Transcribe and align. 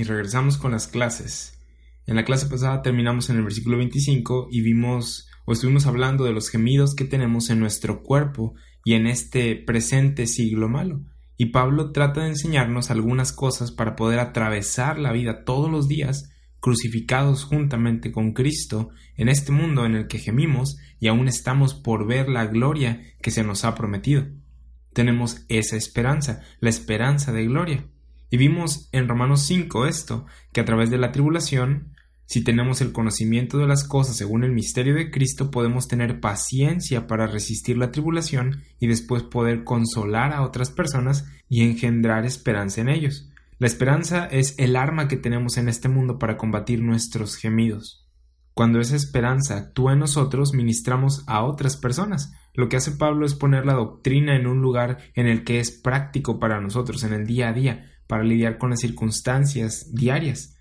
y 0.00 0.02
regresamos 0.02 0.56
con 0.56 0.72
las 0.72 0.88
clases. 0.88 1.58
En 2.06 2.16
la 2.16 2.24
clase 2.24 2.46
pasada 2.46 2.80
terminamos 2.80 3.28
en 3.28 3.36
el 3.36 3.42
versículo 3.42 3.76
25 3.76 4.48
y 4.50 4.62
vimos 4.62 5.28
o 5.44 5.52
estuvimos 5.52 5.84
hablando 5.84 6.24
de 6.24 6.32
los 6.32 6.48
gemidos 6.48 6.94
que 6.94 7.04
tenemos 7.04 7.50
en 7.50 7.60
nuestro 7.60 8.02
cuerpo 8.02 8.54
y 8.82 8.94
en 8.94 9.06
este 9.06 9.56
presente 9.56 10.26
siglo 10.26 10.70
malo. 10.70 11.02
Y 11.36 11.46
Pablo 11.46 11.92
trata 11.92 12.22
de 12.22 12.28
enseñarnos 12.28 12.90
algunas 12.90 13.30
cosas 13.30 13.72
para 13.72 13.94
poder 13.94 14.20
atravesar 14.20 14.98
la 14.98 15.12
vida 15.12 15.44
todos 15.44 15.70
los 15.70 15.86
días 15.86 16.30
crucificados 16.60 17.44
juntamente 17.44 18.10
con 18.10 18.32
Cristo 18.32 18.88
en 19.18 19.28
este 19.28 19.52
mundo 19.52 19.84
en 19.84 19.96
el 19.96 20.06
que 20.06 20.18
gemimos 20.18 20.78
y 20.98 21.08
aún 21.08 21.28
estamos 21.28 21.74
por 21.74 22.06
ver 22.06 22.30
la 22.30 22.46
gloria 22.46 23.02
que 23.20 23.30
se 23.30 23.44
nos 23.44 23.66
ha 23.66 23.74
prometido. 23.74 24.24
Tenemos 24.94 25.44
esa 25.50 25.76
esperanza, 25.76 26.40
la 26.60 26.70
esperanza 26.70 27.32
de 27.32 27.44
gloria. 27.44 27.84
Y 28.30 28.36
vimos 28.36 28.88
en 28.92 29.08
Romanos 29.08 29.42
5 29.42 29.86
esto, 29.86 30.24
que 30.52 30.60
a 30.60 30.64
través 30.64 30.88
de 30.88 30.98
la 30.98 31.10
tribulación, 31.10 31.94
si 32.26 32.44
tenemos 32.44 32.80
el 32.80 32.92
conocimiento 32.92 33.58
de 33.58 33.66
las 33.66 33.82
cosas 33.82 34.16
según 34.16 34.44
el 34.44 34.52
misterio 34.52 34.94
de 34.94 35.10
Cristo, 35.10 35.50
podemos 35.50 35.88
tener 35.88 36.20
paciencia 36.20 37.08
para 37.08 37.26
resistir 37.26 37.76
la 37.76 37.90
tribulación 37.90 38.62
y 38.78 38.86
después 38.86 39.24
poder 39.24 39.64
consolar 39.64 40.32
a 40.32 40.42
otras 40.42 40.70
personas 40.70 41.26
y 41.48 41.62
engendrar 41.62 42.24
esperanza 42.24 42.80
en 42.80 42.88
ellos. 42.88 43.28
La 43.58 43.66
esperanza 43.66 44.26
es 44.26 44.54
el 44.58 44.76
arma 44.76 45.08
que 45.08 45.16
tenemos 45.16 45.58
en 45.58 45.68
este 45.68 45.88
mundo 45.88 46.18
para 46.18 46.36
combatir 46.36 46.82
nuestros 46.82 47.34
gemidos. 47.36 48.08
Cuando 48.54 48.78
esa 48.78 48.94
esperanza 48.94 49.56
actúa 49.56 49.94
en 49.94 49.98
nosotros, 49.98 50.54
ministramos 50.54 51.24
a 51.26 51.42
otras 51.42 51.76
personas. 51.76 52.32
Lo 52.54 52.68
que 52.68 52.76
hace 52.76 52.92
Pablo 52.92 53.26
es 53.26 53.34
poner 53.34 53.66
la 53.66 53.74
doctrina 53.74 54.36
en 54.36 54.46
un 54.46 54.62
lugar 54.62 54.98
en 55.14 55.26
el 55.26 55.44
que 55.44 55.60
es 55.60 55.72
práctico 55.72 56.38
para 56.38 56.60
nosotros, 56.60 57.02
en 57.04 57.12
el 57.12 57.26
día 57.26 57.48
a 57.48 57.52
día, 57.52 57.90
para 58.10 58.24
lidiar 58.24 58.58
con 58.58 58.70
las 58.70 58.80
circunstancias 58.80 59.94
diarias. 59.94 60.56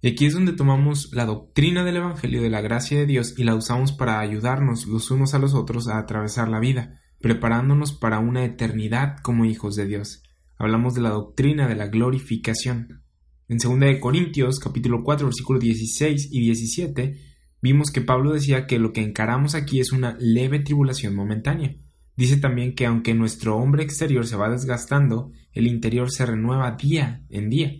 Y 0.00 0.08
aquí 0.08 0.24
es 0.24 0.34
donde 0.34 0.52
tomamos 0.52 1.10
la 1.12 1.26
doctrina 1.26 1.84
del 1.84 1.96
Evangelio 1.96 2.40
de 2.40 2.48
la 2.48 2.60
gracia 2.60 2.96
de 2.96 3.06
Dios 3.06 3.34
y 3.36 3.42
la 3.42 3.56
usamos 3.56 3.90
para 3.90 4.20
ayudarnos 4.20 4.86
los 4.86 5.10
unos 5.10 5.34
a 5.34 5.40
los 5.40 5.52
otros 5.52 5.88
a 5.88 5.98
atravesar 5.98 6.48
la 6.48 6.60
vida, 6.60 7.00
preparándonos 7.20 7.92
para 7.92 8.20
una 8.20 8.44
eternidad 8.44 9.16
como 9.24 9.46
hijos 9.46 9.74
de 9.74 9.86
Dios. 9.86 10.22
Hablamos 10.58 10.94
de 10.94 11.00
la 11.00 11.10
doctrina 11.10 11.66
de 11.66 11.74
la 11.74 11.88
glorificación. 11.88 13.02
En 13.48 13.58
2 13.58 13.98
Corintios 14.00 14.60
capítulo 14.60 15.02
4 15.02 15.26
versículos 15.26 15.60
16 15.64 16.28
y 16.30 16.40
17 16.40 17.18
vimos 17.60 17.90
que 17.90 18.00
Pablo 18.00 18.32
decía 18.32 18.68
que 18.68 18.78
lo 18.78 18.92
que 18.92 19.02
encaramos 19.02 19.56
aquí 19.56 19.80
es 19.80 19.90
una 19.90 20.16
leve 20.20 20.60
tribulación 20.60 21.16
momentánea. 21.16 21.74
Dice 22.16 22.38
también 22.38 22.74
que 22.74 22.86
aunque 22.86 23.14
nuestro 23.14 23.56
hombre 23.56 23.82
exterior 23.82 24.26
se 24.26 24.36
va 24.36 24.48
desgastando, 24.48 25.32
el 25.52 25.66
interior 25.66 26.10
se 26.10 26.24
renueva 26.24 26.72
día 26.72 27.22
en 27.28 27.50
día. 27.50 27.74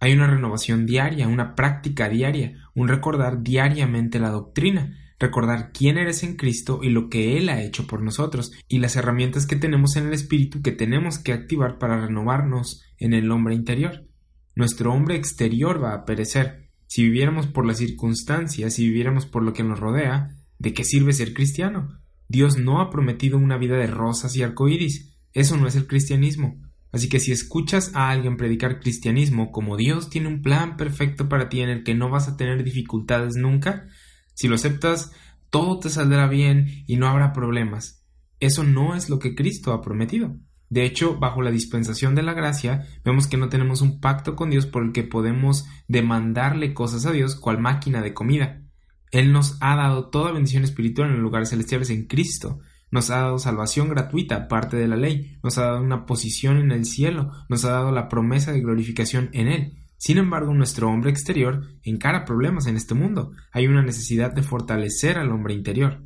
Hay 0.00 0.12
una 0.12 0.26
renovación 0.26 0.86
diaria, 0.86 1.26
una 1.26 1.54
práctica 1.54 2.08
diaria, 2.08 2.54
un 2.74 2.88
recordar 2.88 3.42
diariamente 3.42 4.20
la 4.20 4.30
doctrina, 4.30 4.96
recordar 5.18 5.72
quién 5.72 5.98
eres 5.98 6.22
en 6.22 6.36
Cristo 6.36 6.80
y 6.82 6.90
lo 6.90 7.08
que 7.08 7.36
Él 7.36 7.48
ha 7.48 7.62
hecho 7.62 7.86
por 7.86 8.02
nosotros, 8.02 8.52
y 8.68 8.78
las 8.78 8.94
herramientas 8.94 9.46
que 9.46 9.56
tenemos 9.56 9.96
en 9.96 10.06
el 10.06 10.12
Espíritu 10.12 10.62
que 10.62 10.72
tenemos 10.72 11.18
que 11.18 11.32
activar 11.32 11.78
para 11.78 12.00
renovarnos 12.00 12.84
en 12.98 13.14
el 13.14 13.30
hombre 13.30 13.54
interior. 13.54 14.06
Nuestro 14.54 14.92
hombre 14.92 15.16
exterior 15.16 15.82
va 15.82 15.94
a 15.94 16.04
perecer. 16.04 16.68
Si 16.86 17.02
viviéramos 17.02 17.46
por 17.46 17.66
las 17.66 17.78
circunstancias, 17.78 18.74
si 18.74 18.86
viviéramos 18.86 19.26
por 19.26 19.42
lo 19.42 19.52
que 19.52 19.64
nos 19.64 19.80
rodea, 19.80 20.30
¿de 20.58 20.72
qué 20.72 20.84
sirve 20.84 21.12
ser 21.12 21.34
cristiano? 21.34 21.97
Dios 22.28 22.58
no 22.58 22.80
ha 22.80 22.90
prometido 22.90 23.38
una 23.38 23.56
vida 23.56 23.76
de 23.76 23.86
rosas 23.86 24.36
y 24.36 24.42
arcoíris. 24.42 25.18
Eso 25.32 25.56
no 25.56 25.66
es 25.66 25.76
el 25.76 25.86
cristianismo. 25.86 26.60
Así 26.92 27.08
que 27.08 27.20
si 27.20 27.32
escuchas 27.32 27.92
a 27.94 28.10
alguien 28.10 28.36
predicar 28.36 28.80
cristianismo 28.80 29.50
como 29.50 29.76
Dios 29.76 30.08
tiene 30.08 30.28
un 30.28 30.42
plan 30.42 30.76
perfecto 30.76 31.28
para 31.28 31.48
ti 31.48 31.60
en 31.60 31.68
el 31.68 31.84
que 31.84 31.94
no 31.94 32.08
vas 32.08 32.28
a 32.28 32.36
tener 32.36 32.64
dificultades 32.64 33.36
nunca, 33.36 33.86
si 34.34 34.48
lo 34.48 34.54
aceptas, 34.54 35.12
todo 35.50 35.78
te 35.78 35.90
saldrá 35.90 36.28
bien 36.28 36.84
y 36.86 36.96
no 36.96 37.08
habrá 37.08 37.32
problemas. 37.32 38.04
Eso 38.40 38.64
no 38.64 38.94
es 38.94 39.10
lo 39.10 39.18
que 39.18 39.34
Cristo 39.34 39.72
ha 39.72 39.82
prometido. 39.82 40.36
De 40.70 40.84
hecho, 40.84 41.18
bajo 41.18 41.42
la 41.42 41.50
dispensación 41.50 42.14
de 42.14 42.22
la 42.22 42.34
gracia, 42.34 42.86
vemos 43.04 43.26
que 43.26 43.38
no 43.38 43.48
tenemos 43.48 43.80
un 43.80 44.00
pacto 44.00 44.36
con 44.36 44.50
Dios 44.50 44.66
por 44.66 44.84
el 44.84 44.92
que 44.92 45.02
podemos 45.02 45.66
demandarle 45.88 46.74
cosas 46.74 47.06
a 47.06 47.12
Dios 47.12 47.36
cual 47.36 47.58
máquina 47.58 48.02
de 48.02 48.12
comida. 48.12 48.62
Él 49.10 49.32
nos 49.32 49.56
ha 49.60 49.76
dado 49.76 50.08
toda 50.10 50.32
bendición 50.32 50.64
espiritual 50.64 51.08
en 51.08 51.14
los 51.14 51.22
lugares 51.22 51.50
celestiales 51.50 51.90
en 51.90 52.06
Cristo. 52.06 52.60
Nos 52.90 53.10
ha 53.10 53.18
dado 53.18 53.38
salvación 53.38 53.88
gratuita, 53.88 54.48
parte 54.48 54.76
de 54.76 54.88
la 54.88 54.96
ley. 54.96 55.38
Nos 55.42 55.58
ha 55.58 55.64
dado 55.64 55.82
una 55.82 56.06
posición 56.06 56.58
en 56.58 56.72
el 56.72 56.84
cielo. 56.84 57.32
Nos 57.48 57.64
ha 57.64 57.70
dado 57.70 57.92
la 57.92 58.08
promesa 58.08 58.52
de 58.52 58.60
glorificación 58.60 59.30
en 59.32 59.48
Él. 59.48 59.78
Sin 59.98 60.16
embargo, 60.16 60.54
nuestro 60.54 60.88
hombre 60.88 61.10
exterior 61.10 61.66
encara 61.82 62.24
problemas 62.24 62.66
en 62.66 62.76
este 62.76 62.94
mundo. 62.94 63.32
Hay 63.52 63.66
una 63.66 63.82
necesidad 63.82 64.32
de 64.32 64.42
fortalecer 64.42 65.18
al 65.18 65.32
hombre 65.32 65.54
interior. 65.54 66.02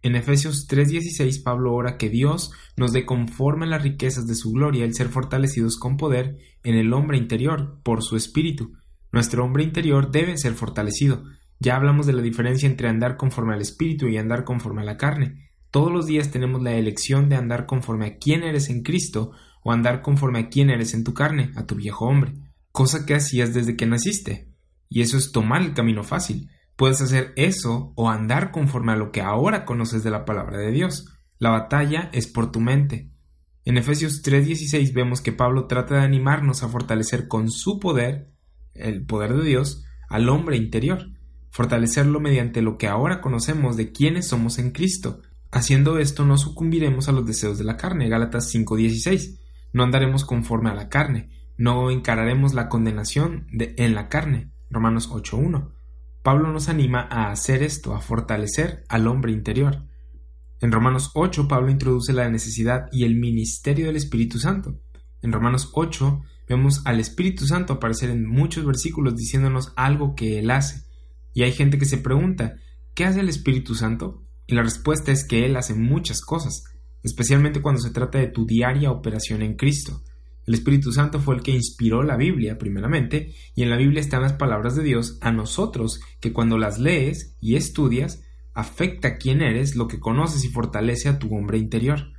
En 0.00 0.14
Efesios 0.14 0.66
3:16 0.68 1.42
Pablo 1.42 1.74
ora 1.74 1.98
que 1.98 2.08
Dios 2.08 2.52
nos 2.76 2.92
dé 2.92 3.04
conforme 3.04 3.66
las 3.66 3.82
riquezas 3.82 4.26
de 4.26 4.36
su 4.36 4.52
gloria 4.52 4.84
el 4.84 4.94
ser 4.94 5.08
fortalecidos 5.08 5.76
con 5.76 5.96
poder 5.96 6.38
en 6.62 6.76
el 6.76 6.92
hombre 6.92 7.18
interior 7.18 7.80
por 7.82 8.02
su 8.02 8.16
espíritu. 8.16 8.74
Nuestro 9.10 9.44
hombre 9.44 9.64
interior 9.64 10.10
debe 10.10 10.38
ser 10.38 10.54
fortalecido, 10.54 11.24
ya 11.60 11.76
hablamos 11.76 12.06
de 12.06 12.12
la 12.12 12.22
diferencia 12.22 12.68
entre 12.68 12.88
andar 12.88 13.16
conforme 13.16 13.54
al 13.54 13.60
espíritu 13.60 14.06
y 14.06 14.16
andar 14.16 14.44
conforme 14.44 14.82
a 14.82 14.84
la 14.84 14.96
carne. 14.96 15.50
Todos 15.70 15.92
los 15.92 16.06
días 16.06 16.30
tenemos 16.30 16.62
la 16.62 16.74
elección 16.74 17.28
de 17.28 17.36
andar 17.36 17.66
conforme 17.66 18.06
a 18.06 18.16
quién 18.18 18.42
eres 18.42 18.70
en 18.70 18.82
Cristo 18.82 19.32
o 19.64 19.72
andar 19.72 20.00
conforme 20.00 20.38
a 20.38 20.48
quién 20.48 20.70
eres 20.70 20.94
en 20.94 21.04
tu 21.04 21.14
carne, 21.14 21.50
a 21.56 21.66
tu 21.66 21.74
viejo 21.74 22.06
hombre, 22.06 22.34
cosa 22.70 23.04
que 23.04 23.14
hacías 23.14 23.52
desde 23.52 23.76
que 23.76 23.86
naciste. 23.86 24.52
Y 24.88 25.02
eso 25.02 25.18
es 25.18 25.32
tomar 25.32 25.62
el 25.62 25.74
camino 25.74 26.04
fácil. 26.04 26.48
Puedes 26.76 27.00
hacer 27.00 27.32
eso 27.36 27.92
o 27.96 28.08
andar 28.08 28.52
conforme 28.52 28.92
a 28.92 28.96
lo 28.96 29.10
que 29.10 29.20
ahora 29.20 29.64
conoces 29.64 30.04
de 30.04 30.10
la 30.10 30.24
palabra 30.24 30.58
de 30.58 30.70
Dios. 30.70 31.06
La 31.38 31.50
batalla 31.50 32.08
es 32.12 32.28
por 32.28 32.52
tu 32.52 32.60
mente. 32.60 33.10
En 33.64 33.76
Efesios 33.76 34.22
3:16 34.22 34.94
vemos 34.94 35.20
que 35.20 35.32
Pablo 35.32 35.66
trata 35.66 35.96
de 35.96 36.02
animarnos 36.02 36.62
a 36.62 36.68
fortalecer 36.68 37.26
con 37.26 37.50
su 37.50 37.80
poder, 37.80 38.32
el 38.74 39.04
poder 39.04 39.34
de 39.34 39.44
Dios, 39.44 39.84
al 40.08 40.28
hombre 40.28 40.56
interior 40.56 41.17
fortalecerlo 41.50 42.20
mediante 42.20 42.62
lo 42.62 42.78
que 42.78 42.88
ahora 42.88 43.20
conocemos 43.20 43.76
de 43.76 43.92
quiénes 43.92 44.28
somos 44.28 44.58
en 44.58 44.70
Cristo. 44.70 45.22
Haciendo 45.50 45.98
esto 45.98 46.24
no 46.24 46.36
sucumbiremos 46.36 47.08
a 47.08 47.12
los 47.12 47.26
deseos 47.26 47.58
de 47.58 47.64
la 47.64 47.76
carne. 47.76 48.08
Gálatas 48.08 48.50
5:16. 48.52 49.38
No 49.72 49.82
andaremos 49.82 50.24
conforme 50.24 50.70
a 50.70 50.74
la 50.74 50.88
carne, 50.88 51.30
no 51.56 51.90
encararemos 51.90 52.54
la 52.54 52.68
condenación 52.68 53.46
de, 53.52 53.74
en 53.78 53.94
la 53.94 54.08
carne. 54.08 54.50
Romanos 54.70 55.10
8:1. 55.10 55.72
Pablo 56.22 56.52
nos 56.52 56.68
anima 56.68 57.06
a 57.10 57.30
hacer 57.30 57.62
esto, 57.62 57.94
a 57.94 58.00
fortalecer 58.00 58.84
al 58.88 59.06
hombre 59.06 59.32
interior. 59.32 59.88
En 60.60 60.72
Romanos 60.72 61.12
8 61.14 61.46
Pablo 61.46 61.70
introduce 61.70 62.12
la 62.12 62.28
necesidad 62.28 62.88
y 62.90 63.04
el 63.04 63.14
ministerio 63.14 63.86
del 63.86 63.96
Espíritu 63.96 64.38
Santo. 64.38 64.80
En 65.22 65.32
Romanos 65.32 65.70
8 65.72 66.20
vemos 66.48 66.82
al 66.84 66.98
Espíritu 66.98 67.46
Santo 67.46 67.74
aparecer 67.74 68.10
en 68.10 68.26
muchos 68.26 68.66
versículos 68.66 69.14
diciéndonos 69.14 69.72
algo 69.76 70.16
que 70.16 70.40
él 70.40 70.50
hace. 70.50 70.87
Y 71.32 71.42
hay 71.42 71.52
gente 71.52 71.78
que 71.78 71.84
se 71.84 71.98
pregunta, 71.98 72.56
¿qué 72.94 73.04
hace 73.04 73.20
el 73.20 73.28
Espíritu 73.28 73.74
Santo? 73.74 74.24
Y 74.46 74.54
la 74.54 74.62
respuesta 74.62 75.12
es 75.12 75.26
que 75.26 75.44
Él 75.44 75.56
hace 75.56 75.74
muchas 75.74 76.20
cosas, 76.20 76.64
especialmente 77.02 77.62
cuando 77.62 77.80
se 77.80 77.90
trata 77.90 78.18
de 78.18 78.28
tu 78.28 78.46
diaria 78.46 78.90
operación 78.90 79.42
en 79.42 79.56
Cristo. 79.56 80.02
El 80.46 80.54
Espíritu 80.54 80.92
Santo 80.92 81.20
fue 81.20 81.34
el 81.34 81.42
que 81.42 81.50
inspiró 81.50 82.02
la 82.02 82.16
Biblia, 82.16 82.56
primeramente, 82.56 83.34
y 83.54 83.62
en 83.62 83.70
la 83.70 83.76
Biblia 83.76 84.00
están 84.00 84.22
las 84.22 84.32
palabras 84.32 84.74
de 84.74 84.82
Dios 84.82 85.18
a 85.20 85.30
nosotros, 85.30 86.00
que 86.20 86.32
cuando 86.32 86.56
las 86.56 86.78
lees 86.78 87.36
y 87.40 87.56
estudias, 87.56 88.22
afecta 88.54 89.18
quién 89.18 89.42
eres, 89.42 89.76
lo 89.76 89.86
que 89.86 90.00
conoces 90.00 90.44
y 90.44 90.48
fortalece 90.48 91.10
a 91.10 91.18
tu 91.18 91.34
hombre 91.36 91.58
interior. 91.58 92.12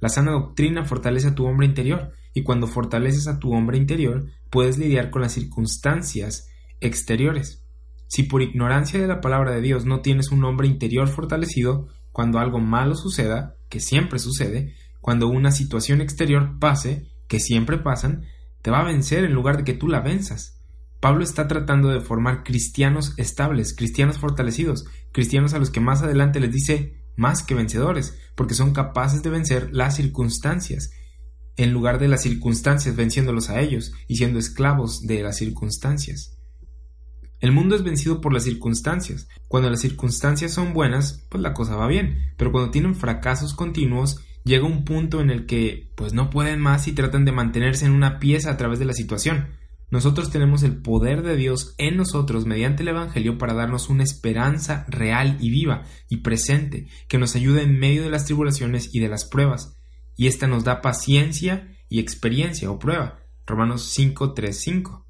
La 0.00 0.08
sana 0.08 0.32
doctrina 0.32 0.84
fortalece 0.84 1.28
a 1.28 1.34
tu 1.34 1.46
hombre 1.46 1.66
interior, 1.66 2.12
y 2.34 2.42
cuando 2.42 2.66
fortaleces 2.66 3.28
a 3.28 3.38
tu 3.38 3.52
hombre 3.52 3.78
interior, 3.78 4.26
puedes 4.50 4.76
lidiar 4.76 5.10
con 5.10 5.22
las 5.22 5.32
circunstancias 5.32 6.48
exteriores. 6.80 7.65
Si 8.08 8.22
por 8.24 8.42
ignorancia 8.42 9.00
de 9.00 9.08
la 9.08 9.20
palabra 9.20 9.52
de 9.52 9.60
Dios 9.60 9.84
no 9.84 10.00
tienes 10.00 10.30
un 10.30 10.44
hombre 10.44 10.68
interior 10.68 11.08
fortalecido, 11.08 11.88
cuando 12.12 12.38
algo 12.38 12.60
malo 12.60 12.94
suceda, 12.94 13.56
que 13.68 13.80
siempre 13.80 14.18
sucede, 14.18 14.74
cuando 15.00 15.28
una 15.28 15.50
situación 15.50 16.00
exterior 16.00 16.58
pase, 16.58 17.06
que 17.28 17.40
siempre 17.40 17.78
pasan, 17.78 18.24
te 18.62 18.70
va 18.70 18.80
a 18.80 18.84
vencer 18.84 19.24
en 19.24 19.34
lugar 19.34 19.58
de 19.58 19.64
que 19.64 19.74
tú 19.74 19.88
la 19.88 20.00
venzas. 20.00 20.60
Pablo 21.00 21.22
está 21.22 21.46
tratando 21.46 21.88
de 21.88 22.00
formar 22.00 22.42
cristianos 22.42 23.14
estables, 23.16 23.74
cristianos 23.74 24.18
fortalecidos, 24.18 24.86
cristianos 25.12 25.54
a 25.54 25.58
los 25.58 25.70
que 25.70 25.80
más 25.80 26.02
adelante 26.02 26.40
les 26.40 26.52
dice 26.52 27.04
más 27.16 27.42
que 27.42 27.54
vencedores, 27.54 28.18
porque 28.34 28.54
son 28.54 28.72
capaces 28.72 29.22
de 29.22 29.30
vencer 29.30 29.70
las 29.72 29.96
circunstancias, 29.96 30.90
en 31.56 31.72
lugar 31.72 31.98
de 31.98 32.08
las 32.08 32.22
circunstancias 32.22 32.96
venciéndolos 32.96 33.50
a 33.50 33.60
ellos 33.60 33.92
y 34.08 34.16
siendo 34.16 34.38
esclavos 34.38 35.02
de 35.02 35.22
las 35.22 35.36
circunstancias. 35.36 36.35
El 37.40 37.52
mundo 37.52 37.76
es 37.76 37.82
vencido 37.82 38.20
por 38.20 38.32
las 38.32 38.44
circunstancias. 38.44 39.28
Cuando 39.48 39.70
las 39.70 39.80
circunstancias 39.80 40.52
son 40.52 40.72
buenas, 40.72 41.26
pues 41.28 41.42
la 41.42 41.52
cosa 41.52 41.76
va 41.76 41.86
bien, 41.86 42.32
pero 42.36 42.50
cuando 42.50 42.70
tienen 42.70 42.94
fracasos 42.94 43.54
continuos, 43.54 44.20
llega 44.44 44.64
un 44.64 44.84
punto 44.84 45.20
en 45.20 45.30
el 45.30 45.44
que 45.44 45.90
pues 45.96 46.14
no 46.14 46.30
pueden 46.30 46.60
más 46.60 46.88
y 46.88 46.92
tratan 46.92 47.24
de 47.24 47.32
mantenerse 47.32 47.84
en 47.84 47.92
una 47.92 48.18
pieza 48.18 48.50
a 48.50 48.56
través 48.56 48.78
de 48.78 48.86
la 48.86 48.94
situación. 48.94 49.48
Nosotros 49.90 50.30
tenemos 50.30 50.62
el 50.62 50.78
poder 50.78 51.22
de 51.22 51.36
Dios 51.36 51.74
en 51.78 51.96
nosotros 51.96 52.44
mediante 52.44 52.82
el 52.82 52.88
Evangelio 52.88 53.38
para 53.38 53.54
darnos 53.54 53.88
una 53.88 54.02
esperanza 54.02 54.84
real 54.88 55.36
y 55.40 55.50
viva 55.50 55.84
y 56.08 56.18
presente 56.18 56.88
que 57.06 57.18
nos 57.18 57.36
ayude 57.36 57.62
en 57.62 57.78
medio 57.78 58.02
de 58.02 58.10
las 58.10 58.24
tribulaciones 58.24 58.92
y 58.92 59.00
de 59.00 59.08
las 59.08 59.24
pruebas. 59.24 59.76
Y 60.16 60.26
esta 60.26 60.46
nos 60.48 60.64
da 60.64 60.80
paciencia 60.80 61.68
y 61.88 62.00
experiencia 62.00 62.70
o 62.70 62.78
prueba. 62.78 63.20
Romanos 63.46 63.84
5, 63.84 64.32
3, 64.32 64.58
5. 64.58 65.05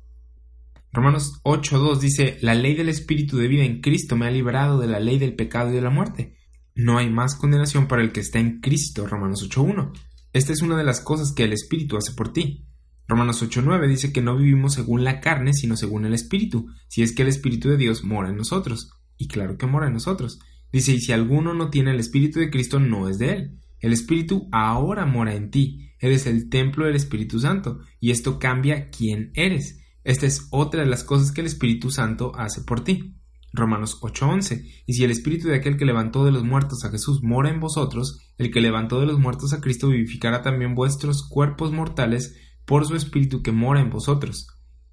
Romanos 0.92 1.40
8, 1.42 1.78
2 1.78 2.00
dice, 2.00 2.38
la 2.40 2.54
ley 2.54 2.74
del 2.74 2.88
Espíritu 2.88 3.36
de 3.36 3.48
vida 3.48 3.64
en 3.64 3.80
Cristo 3.80 4.16
me 4.16 4.26
ha 4.26 4.30
librado 4.30 4.78
de 4.78 4.86
la 4.86 5.00
ley 5.00 5.18
del 5.18 5.34
pecado 5.34 5.70
y 5.70 5.74
de 5.74 5.82
la 5.82 5.90
muerte. 5.90 6.36
No 6.74 6.98
hay 6.98 7.10
más 7.10 7.34
condenación 7.34 7.86
para 7.86 8.02
el 8.02 8.12
que 8.12 8.20
está 8.20 8.38
en 8.38 8.60
Cristo. 8.60 9.06
Romanos 9.06 9.42
8, 9.42 9.62
1. 9.62 9.92
Esta 10.32 10.52
es 10.52 10.62
una 10.62 10.76
de 10.76 10.84
las 10.84 11.00
cosas 11.00 11.32
que 11.32 11.44
el 11.44 11.52
Espíritu 11.52 11.96
hace 11.96 12.12
por 12.12 12.32
ti. 12.32 12.66
Romanos 13.08 13.42
8:9 13.42 13.88
dice 13.88 14.12
que 14.12 14.20
no 14.20 14.36
vivimos 14.36 14.74
según 14.74 15.04
la 15.04 15.20
carne, 15.20 15.52
sino 15.52 15.76
según 15.76 16.06
el 16.06 16.14
Espíritu, 16.14 16.66
si 16.88 17.02
es 17.02 17.12
que 17.12 17.22
el 17.22 17.28
Espíritu 17.28 17.68
de 17.68 17.76
Dios 17.76 18.02
mora 18.04 18.30
en 18.30 18.36
nosotros. 18.36 18.90
Y 19.16 19.28
claro 19.28 19.56
que 19.56 19.66
mora 19.66 19.86
en 19.86 19.94
nosotros. 19.94 20.40
Dice, 20.72 20.92
y 20.92 21.00
si 21.00 21.12
alguno 21.12 21.54
no 21.54 21.70
tiene 21.70 21.92
el 21.92 22.00
Espíritu 22.00 22.40
de 22.40 22.50
Cristo, 22.50 22.80
no 22.80 23.08
es 23.08 23.18
de 23.18 23.32
él. 23.32 23.60
El 23.78 23.92
Espíritu 23.92 24.48
ahora 24.50 25.06
mora 25.06 25.34
en 25.34 25.50
ti. 25.50 25.92
Eres 26.00 26.26
el 26.26 26.50
templo 26.50 26.84
del 26.84 26.96
Espíritu 26.96 27.38
Santo, 27.38 27.78
y 28.00 28.10
esto 28.10 28.38
cambia 28.38 28.90
quién 28.90 29.30
eres. 29.34 29.78
Esta 30.06 30.24
es 30.24 30.46
otra 30.52 30.82
de 30.82 30.88
las 30.88 31.02
cosas 31.02 31.32
que 31.32 31.40
el 31.40 31.48
Espíritu 31.48 31.90
Santo 31.90 32.30
hace 32.36 32.60
por 32.62 32.84
ti. 32.84 33.16
Romanos 33.52 33.98
8:11. 34.00 34.62
Y 34.86 34.92
si 34.92 35.02
el 35.02 35.10
Espíritu 35.10 35.48
de 35.48 35.56
aquel 35.56 35.76
que 35.76 35.84
levantó 35.84 36.24
de 36.24 36.30
los 36.30 36.44
muertos 36.44 36.84
a 36.84 36.90
Jesús 36.90 37.24
mora 37.24 37.50
en 37.50 37.58
vosotros, 37.58 38.20
el 38.38 38.52
que 38.52 38.60
levantó 38.60 39.00
de 39.00 39.06
los 39.06 39.18
muertos 39.18 39.52
a 39.52 39.60
Cristo 39.60 39.88
vivificará 39.88 40.42
también 40.42 40.76
vuestros 40.76 41.28
cuerpos 41.28 41.72
mortales 41.72 42.36
por 42.64 42.86
su 42.86 42.94
Espíritu 42.94 43.42
que 43.42 43.50
mora 43.50 43.80
en 43.80 43.90
vosotros. 43.90 44.46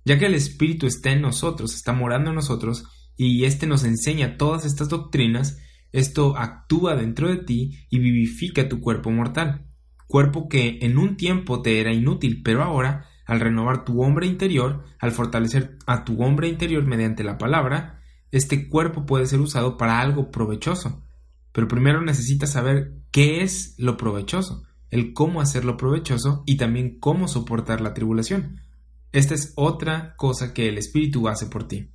Ya 0.04 0.18
que 0.18 0.26
el 0.26 0.34
Espíritu 0.34 0.88
está 0.88 1.12
en 1.12 1.22
nosotros, 1.22 1.76
está 1.76 1.94
morando 1.94 2.32
en 2.32 2.36
nosotros, 2.36 2.86
y 3.16 3.44
éste 3.46 3.68
nos 3.68 3.84
enseña 3.84 4.38
todas 4.38 4.66
estas 4.66 4.90
doctrinas, 4.90 5.60
esto 5.92 6.36
actúa 6.38 6.96
dentro 6.96 7.30
de 7.30 7.38
ti 7.38 7.86
y 7.92 8.00
vivifica 8.00 8.68
tu 8.68 8.80
cuerpo 8.80 9.12
mortal, 9.12 9.68
cuerpo 10.08 10.50
que 10.50 10.80
en 10.82 10.98
un 10.98 11.18
tiempo 11.18 11.62
te 11.62 11.80
era 11.80 11.94
inútil, 11.94 12.42
pero 12.44 12.64
ahora, 12.64 13.06
al 13.26 13.40
renovar 13.40 13.86
tu 13.86 14.02
hombre 14.02 14.28
interior, 14.28 14.84
al 15.00 15.12
fortalecer 15.12 15.78
a 15.86 16.04
tu 16.04 16.22
hombre 16.24 16.48
interior 16.48 16.86
mediante 16.86 17.24
la 17.24 17.38
palabra, 17.38 18.02
este 18.32 18.68
cuerpo 18.70 19.06
puede 19.06 19.28
ser 19.28 19.40
usado 19.40 19.78
para 19.78 20.00
algo 20.00 20.32
provechoso. 20.32 21.04
Pero 21.52 21.68
primero 21.68 22.02
necesitas 22.02 22.52
saber 22.52 22.94
qué 23.12 23.44
es 23.44 23.76
lo 23.78 23.98
provechoso 23.98 24.64
el 24.94 25.14
cómo 25.14 25.42
hacerlo 25.42 25.76
provechoso 25.76 26.44
y 26.46 26.58
también 26.58 27.00
cómo 27.00 27.28
soportar 27.28 27.82
la 27.82 27.96
tribulación. 27.96 28.62
Esta 29.12 29.34
es 29.34 29.52
otra 29.56 30.14
cosa 30.18 30.54
que 30.54 30.70
el 30.70 30.78
Espíritu 30.78 31.28
hace 31.28 31.48
por 31.48 31.68
ti. 31.68 31.90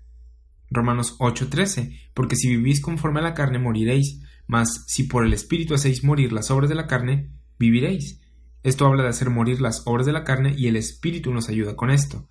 Romanos 0.69 1.15
8:13, 1.21 2.11
porque 2.13 2.35
si 2.35 2.49
vivís 2.49 2.81
conforme 2.81 3.21
a 3.21 3.23
la 3.23 3.35
carne 3.35 3.61
moriréis, 3.61 4.21
mas 4.49 4.85
si 4.89 5.05
por 5.05 5.25
el 5.25 5.33
Espíritu 5.33 5.75
hacéis 5.75 6.03
morir 6.03 6.33
las 6.33 6.51
obras 6.51 6.69
de 6.69 6.75
la 6.75 6.89
carne, 6.89 7.31
viviréis. 7.57 8.21
Esto 8.69 8.85
habla 8.85 9.05
de 9.05 9.09
hacer 9.09 9.31
morir 9.31 9.63
las 9.63 9.81
obras 9.87 10.05
de 10.05 10.13
la 10.13 10.25
carne 10.25 10.55
y 10.55 10.67
el 10.67 10.77
Espíritu 10.77 11.33
nos 11.33 11.49
ayuda 11.49 11.75
con 11.75 11.91
esto. 11.91 12.29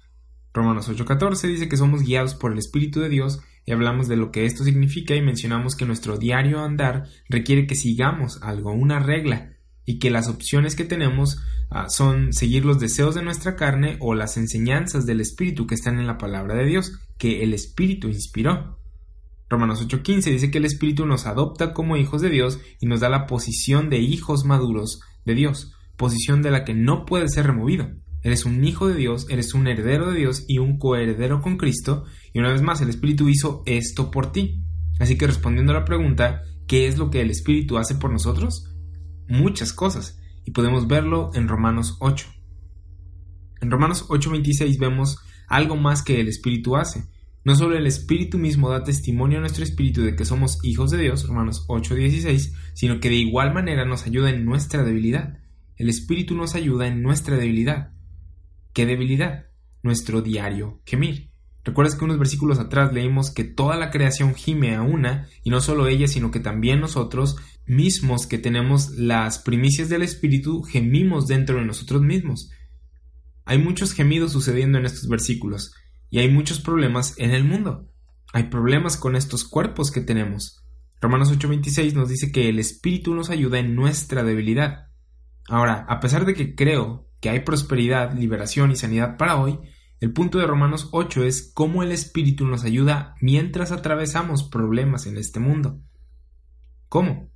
Romanos 0.53 0.87
8:14 0.87 1.47
dice 1.47 1.67
que 1.67 1.77
somos 1.77 2.03
guiados 2.03 2.35
por 2.35 2.51
el 2.51 2.59
Espíritu 2.59 2.99
de 2.99 3.09
Dios 3.09 3.41
y 3.65 3.71
hablamos 3.71 4.07
de 4.07 4.17
lo 4.17 4.29
que 4.29 4.45
esto 4.45 4.63
significa 4.63 5.15
y 5.15 5.21
mencionamos 5.23 5.75
que 5.75 5.87
nuestro 5.87 6.15
diario 6.17 6.59
andar 6.59 7.07
requiere 7.27 7.65
que 7.65 7.73
sigamos 7.73 8.37
algo, 8.43 8.71
una 8.71 8.99
regla, 8.99 9.53
y 9.83 9.97
que 9.97 10.11
las 10.11 10.27
opciones 10.27 10.75
que 10.75 10.83
tenemos 10.83 11.39
ah, 11.71 11.89
son 11.89 12.31
seguir 12.33 12.65
los 12.65 12.79
deseos 12.79 13.15
de 13.15 13.23
nuestra 13.23 13.55
carne 13.55 13.97
o 13.99 14.13
las 14.13 14.37
enseñanzas 14.37 15.07
del 15.07 15.21
Espíritu 15.21 15.65
que 15.65 15.73
están 15.73 15.97
en 15.97 16.05
la 16.05 16.19
palabra 16.19 16.53
de 16.53 16.65
Dios, 16.65 16.99
que 17.17 17.41
el 17.41 17.55
Espíritu 17.55 18.09
inspiró. 18.09 18.77
Romanos 19.49 19.83
8:15 19.83 20.29
dice 20.29 20.51
que 20.51 20.59
el 20.59 20.65
Espíritu 20.65 21.07
nos 21.07 21.25
adopta 21.25 21.73
como 21.73 21.97
hijos 21.97 22.21
de 22.21 22.29
Dios 22.29 22.59
y 22.79 22.85
nos 22.85 22.99
da 22.99 23.09
la 23.09 23.25
posición 23.25 23.89
de 23.89 23.97
hijos 23.97 24.45
maduros 24.45 25.01
de 25.25 25.33
Dios, 25.33 25.73
posición 25.97 26.41
de 26.41 26.51
la 26.51 26.63
que 26.63 26.73
no 26.73 27.05
puede 27.05 27.27
ser 27.27 27.45
removido. 27.47 27.89
Eres 28.23 28.45
un 28.45 28.63
hijo 28.63 28.88
de 28.88 28.95
Dios, 28.95 29.27
eres 29.29 29.53
un 29.53 29.67
heredero 29.67 30.11
de 30.11 30.19
Dios 30.19 30.45
y 30.47 30.59
un 30.59 30.77
coheredero 30.77 31.41
con 31.41 31.57
Cristo, 31.57 32.05
y 32.33 32.39
una 32.39 32.51
vez 32.51 32.61
más 32.61 32.81
el 32.81 32.89
Espíritu 32.89 33.29
hizo 33.29 33.63
esto 33.65 34.11
por 34.11 34.31
ti. 34.31 34.63
Así 34.99 35.17
que 35.17 35.27
respondiendo 35.27 35.73
a 35.73 35.79
la 35.79 35.85
pregunta, 35.85 36.41
¿qué 36.67 36.88
es 36.88 36.97
lo 36.97 37.09
que 37.09 37.21
el 37.21 37.29
Espíritu 37.29 37.77
hace 37.77 37.95
por 37.95 38.11
nosotros? 38.11 38.73
muchas 39.27 39.73
cosas, 39.73 40.19
y 40.45 40.51
podemos 40.51 40.88
verlo 40.88 41.31
en 41.33 41.47
Romanos 41.47 41.97
8. 41.99 42.27
En 43.61 43.71
Romanos 43.71 44.05
8:26 44.09 44.77
vemos 44.79 45.17
algo 45.47 45.75
más 45.75 46.03
que 46.03 46.19
el 46.19 46.27
Espíritu 46.27 46.75
hace. 46.75 47.05
No 47.44 47.55
solo 47.55 47.77
el 47.77 47.88
Espíritu 47.88 48.38
mismo 48.38 48.69
da 48.69 48.83
testimonio 48.83 49.38
a 49.38 49.41
nuestro 49.41 49.63
espíritu 49.63 50.01
de 50.01 50.15
que 50.15 50.25
somos 50.25 50.59
hijos 50.63 50.91
de 50.91 50.97
Dios, 50.97 51.27
Romanos 51.27 51.65
8:16, 51.67 52.53
sino 52.73 52.99
que 52.99 53.09
de 53.09 53.15
igual 53.15 53.53
manera 53.53 53.85
nos 53.85 54.05
ayuda 54.05 54.29
en 54.29 54.45
nuestra 54.45 54.83
debilidad. 54.83 55.38
El 55.77 55.89
Espíritu 55.89 56.35
nos 56.35 56.56
ayuda 56.56 56.88
en 56.88 57.03
nuestra 57.03 57.38
debilidad. 57.38 57.91
¿Qué 58.74 58.88
debilidad? 58.88 59.45
Nuestro 59.83 60.24
diario 60.24 60.81
gemir. 60.85 61.29
¿Recuerdas 61.63 61.94
que 61.95 62.03
unos 62.03 62.18
versículos 62.18 62.57
atrás 62.57 62.94
leímos 62.94 63.29
que 63.29 63.44
toda 63.44 63.75
la 63.77 63.91
creación 63.91 64.33
gime 64.33 64.74
a 64.74 64.81
una, 64.81 65.27
y 65.44 65.51
no 65.51 65.62
solo 65.62 65.88
ella, 65.88 66.07
sino 66.07 66.31
que 66.31 66.39
también 66.39 66.79
nosotros 66.79 67.35
mismos 67.68 68.25
que 68.25 68.39
tenemos 68.39 68.89
las 68.91 69.38
primicias 69.38 69.88
del 69.88 70.01
Espíritu 70.01 70.63
gemimos 70.63 71.27
dentro 71.27 71.57
de 71.57 71.65
nosotros 71.65 72.01
mismos? 72.01 72.50
Hay 73.45 73.59
muchos 73.59 73.94
gemidos 73.94 74.31
sucediendo 74.31 74.80
en 74.80 74.88
estos 74.88 75.07
versículos, 75.07 75.75
y 76.09 76.18
hay 76.18 76.30
muchos 76.31 76.59
problemas 76.59 77.13
en 77.19 77.31
el 77.31 77.44
mundo. 77.44 77.88
Hay 78.33 78.44
problemas 78.44 78.97
con 78.97 79.15
estos 79.15 79.44
cuerpos 79.44 79.91
que 79.91 80.01
tenemos. 80.01 80.65
Romanos 81.01 81.31
8:26 81.31 81.94
nos 81.94 82.09
dice 82.09 82.31
que 82.31 82.50
el 82.50 82.57
Espíritu 82.57 83.13
nos 83.13 83.30
ayuda 83.30 83.59
en 83.59 83.75
nuestra 83.75 84.23
debilidad. 84.23 84.88
Ahora, 85.47 85.85
a 85.88 85.99
pesar 85.99 86.25
de 86.25 86.33
que 86.33 86.55
creo 86.55 87.09
que 87.21 87.29
hay 87.29 87.39
prosperidad, 87.39 88.13
liberación 88.13 88.71
y 88.71 88.75
sanidad 88.75 89.17
para 89.17 89.38
hoy, 89.38 89.59
el 89.99 90.13
punto 90.13 90.38
de 90.38 90.45
Romanos 90.45 90.89
8 90.91 91.23
es 91.23 91.51
cómo 91.53 91.81
el 91.81 91.91
Espíritu 91.91 92.45
nos 92.45 92.63
ayuda 92.63 93.15
mientras 93.21 93.71
atravesamos 93.71 94.44
problemas 94.44 95.07
en 95.07 95.17
este 95.17 95.39
mundo. 95.39 95.81
¿Cómo? 96.89 97.31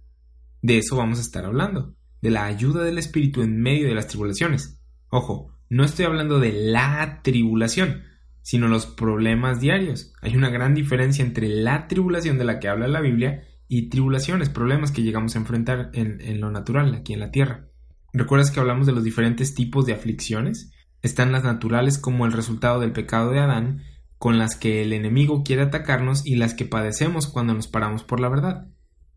De 0.62 0.78
eso 0.78 0.96
vamos 0.96 1.18
a 1.18 1.22
estar 1.22 1.46
hablando, 1.46 1.96
de 2.22 2.30
la 2.30 2.46
ayuda 2.46 2.84
del 2.84 3.00
Espíritu 3.00 3.42
en 3.42 3.60
medio 3.60 3.88
de 3.88 3.96
las 3.96 4.08
tribulaciones. 4.08 4.80
Ojo, 5.10 5.58
no 5.70 5.84
estoy 5.84 6.06
hablando 6.06 6.40
de 6.40 6.52
la 6.52 7.22
tribulación, 7.24 8.04
sino 8.44 8.68
los 8.68 8.86
problemas 8.86 9.60
diarios. 9.60 10.14
Hay 10.22 10.36
una 10.36 10.50
gran 10.50 10.76
diferencia 10.76 11.26
entre 11.26 11.48
la 11.48 11.88
tribulación 11.88 12.38
de 12.38 12.46
la 12.46 12.60
que 12.60 12.68
habla 12.68 12.88
la 12.88 13.02
Biblia 13.02 13.44
y 13.68 13.90
tribulaciones, 13.90 14.50
problemas 14.50 14.92
que 14.92 15.02
llegamos 15.02 15.36
a 15.36 15.40
enfrentar 15.40 15.90
en, 15.94 16.22
en 16.22 16.42
lo 16.42 16.52
natural, 16.52 16.94
aquí 16.94 17.14
en 17.14 17.22
la 17.22 17.32
tierra. 17.32 17.71
¿Recuerdas 18.14 18.52
que 18.52 18.60
hablamos 18.60 18.88
de 18.88 18.94
los 18.94 19.04
diferentes 19.04 19.56
tipos 19.56 19.86
de 19.86 19.94
aflicciones? 19.94 20.72
Están 21.02 21.32
las 21.32 21.44
naturales 21.44 21.98
como 21.98 22.26
el 22.26 22.34
resultado 22.34 22.80
del 22.80 22.92
pecado 22.92 23.32
de 23.32 23.40
Adán, 23.40 23.84
con 24.18 24.38
las 24.38 24.56
que 24.56 24.84
el 24.84 24.94
enemigo 24.94 25.44
quiere 25.44 25.64
atacarnos 25.64 26.26
y 26.26 26.36
las 26.36 26.54
que 26.54 26.66
padecemos 26.66 27.28
cuando 27.28 27.54
nos 27.54 27.68
paramos 27.68 28.04
por 28.04 28.20
la 28.20 28.30
verdad. 28.30 28.68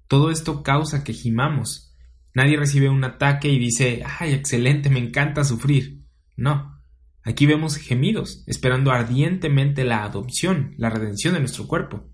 Todo 0.08 0.30
esto 0.30 0.62
causa 0.62 1.04
que 1.04 1.12
gimamos. 1.12 1.94
Nadie 2.34 2.56
recibe 2.56 2.88
un 2.88 3.04
ataque 3.04 3.48
y 3.48 3.58
dice, 3.58 4.02
ay, 4.18 4.32
excelente, 4.32 4.90
me 4.90 5.00
encanta 5.00 5.44
sufrir. 5.44 6.04
No. 6.36 6.80
Aquí 7.22 7.46
vemos 7.46 7.76
gemidos, 7.76 8.44
esperando 8.46 8.92
ardientemente 8.92 9.84
la 9.84 10.04
adopción, 10.04 10.74
la 10.78 10.90
redención 10.90 11.34
de 11.34 11.40
nuestro 11.40 11.66
cuerpo. 11.66 12.10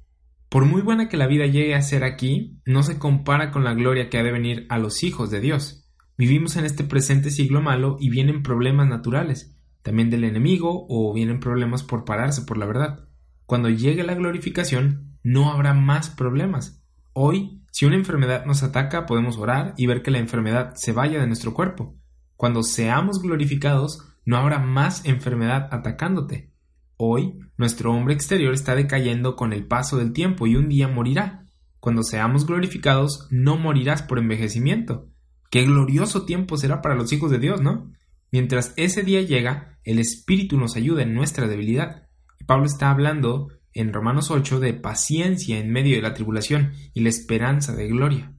Por 0.49 0.64
muy 0.64 0.82
buena 0.82 1.08
que 1.08 1.16
la 1.16 1.26
vida 1.26 1.46
llegue 1.46 1.75
a 1.75 1.82
ser 1.82 2.04
aquí, 2.04 2.60
no 2.64 2.82
se 2.82 2.99
compara 2.99 3.50
con 3.50 3.64
la 3.64 3.75
gloria 3.75 4.08
que 4.08 4.18
ha 4.18 4.22
de 4.22 4.32
venir 4.32 4.66
a 4.68 4.78
los 4.78 5.02
hijos 5.04 5.30
de 5.30 5.40
Dios. 5.40 5.79
Vivimos 6.20 6.56
en 6.56 6.66
este 6.66 6.84
presente 6.84 7.30
siglo 7.30 7.62
malo 7.62 7.96
y 7.98 8.10
vienen 8.10 8.42
problemas 8.42 8.86
naturales, 8.86 9.56
también 9.80 10.10
del 10.10 10.24
enemigo 10.24 10.84
o 10.86 11.14
vienen 11.14 11.40
problemas 11.40 11.82
por 11.82 12.04
pararse 12.04 12.42
por 12.42 12.58
la 12.58 12.66
verdad. 12.66 13.08
Cuando 13.46 13.70
llegue 13.70 14.02
la 14.02 14.14
glorificación, 14.14 15.16
no 15.22 15.50
habrá 15.50 15.72
más 15.72 16.10
problemas. 16.10 16.84
Hoy, 17.14 17.62
si 17.72 17.86
una 17.86 17.96
enfermedad 17.96 18.44
nos 18.44 18.62
ataca, 18.62 19.06
podemos 19.06 19.38
orar 19.38 19.72
y 19.78 19.86
ver 19.86 20.02
que 20.02 20.10
la 20.10 20.18
enfermedad 20.18 20.74
se 20.74 20.92
vaya 20.92 21.18
de 21.18 21.26
nuestro 21.26 21.54
cuerpo. 21.54 21.96
Cuando 22.36 22.62
seamos 22.64 23.22
glorificados, 23.22 24.06
no 24.26 24.36
habrá 24.36 24.58
más 24.58 25.06
enfermedad 25.06 25.70
atacándote. 25.72 26.52
Hoy, 26.98 27.38
nuestro 27.56 27.94
hombre 27.94 28.12
exterior 28.12 28.52
está 28.52 28.74
decayendo 28.74 29.36
con 29.36 29.54
el 29.54 29.66
paso 29.66 29.96
del 29.96 30.12
tiempo 30.12 30.46
y 30.46 30.56
un 30.56 30.68
día 30.68 30.86
morirá. 30.86 31.46
Cuando 31.78 32.02
seamos 32.02 32.44
glorificados, 32.44 33.26
no 33.30 33.56
morirás 33.56 34.02
por 34.02 34.18
envejecimiento. 34.18 35.08
Qué 35.50 35.64
glorioso 35.64 36.25
tiempo 36.25 36.57
será 36.57 36.80
para 36.80 36.95
los 36.95 37.12
hijos 37.12 37.30
de 37.30 37.40
Dios, 37.40 37.61
¿no? 37.61 37.92
Mientras 38.30 38.73
ese 38.76 39.02
día 39.02 39.21
llega, 39.23 39.78
el 39.83 39.99
Espíritu 39.99 40.57
nos 40.57 40.76
ayuda 40.76 41.02
en 41.02 41.14
nuestra 41.14 41.49
debilidad. 41.49 42.09
Pablo 42.47 42.66
está 42.66 42.90
hablando 42.90 43.49
en 43.73 43.92
Romanos 43.92 44.30
8 44.30 44.61
de 44.61 44.75
paciencia 44.75 45.59
en 45.59 45.73
medio 45.73 45.97
de 45.97 46.02
la 46.02 46.14
tribulación 46.14 46.73
y 46.95 47.00
la 47.00 47.09
esperanza 47.09 47.75
de 47.75 47.88
gloria. 47.88 48.33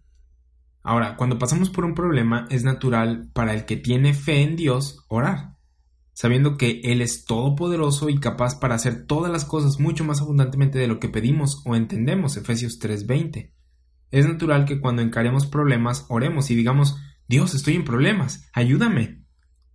Ahora, 0.83 1.15
cuando 1.15 1.37
pasamos 1.37 1.69
por 1.69 1.85
un 1.85 1.93
problema, 1.93 2.47
es 2.49 2.63
natural 2.63 3.29
para 3.33 3.53
el 3.53 3.65
que 3.65 3.77
tiene 3.77 4.13
fe 4.13 4.41
en 4.41 4.55
Dios 4.55 5.05
orar. 5.07 5.51
sabiendo 6.13 6.57
que 6.57 6.81
Él 6.83 7.01
es 7.01 7.25
todopoderoso 7.25 8.09
y 8.09 8.19
capaz 8.19 8.59
para 8.59 8.75
hacer 8.75 9.05
todas 9.07 9.31
las 9.31 9.45
cosas 9.45 9.79
mucho 9.79 10.03
más 10.03 10.21
abundantemente 10.21 10.77
de 10.77 10.87
lo 10.87 10.99
que 10.99 11.09
pedimos 11.09 11.63
o 11.65 11.75
entendemos, 11.75 12.37
Efesios 12.37 12.79
3:20. 12.79 13.53
Es 14.11 14.27
natural 14.27 14.65
que 14.65 14.79
cuando 14.79 15.01
encaremos 15.01 15.47
problemas 15.47 16.05
oremos 16.09 16.51
y 16.51 16.55
digamos, 16.55 16.97
Dios, 17.27 17.55
estoy 17.55 17.75
en 17.75 17.85
problemas, 17.85 18.49
ayúdame. 18.53 19.23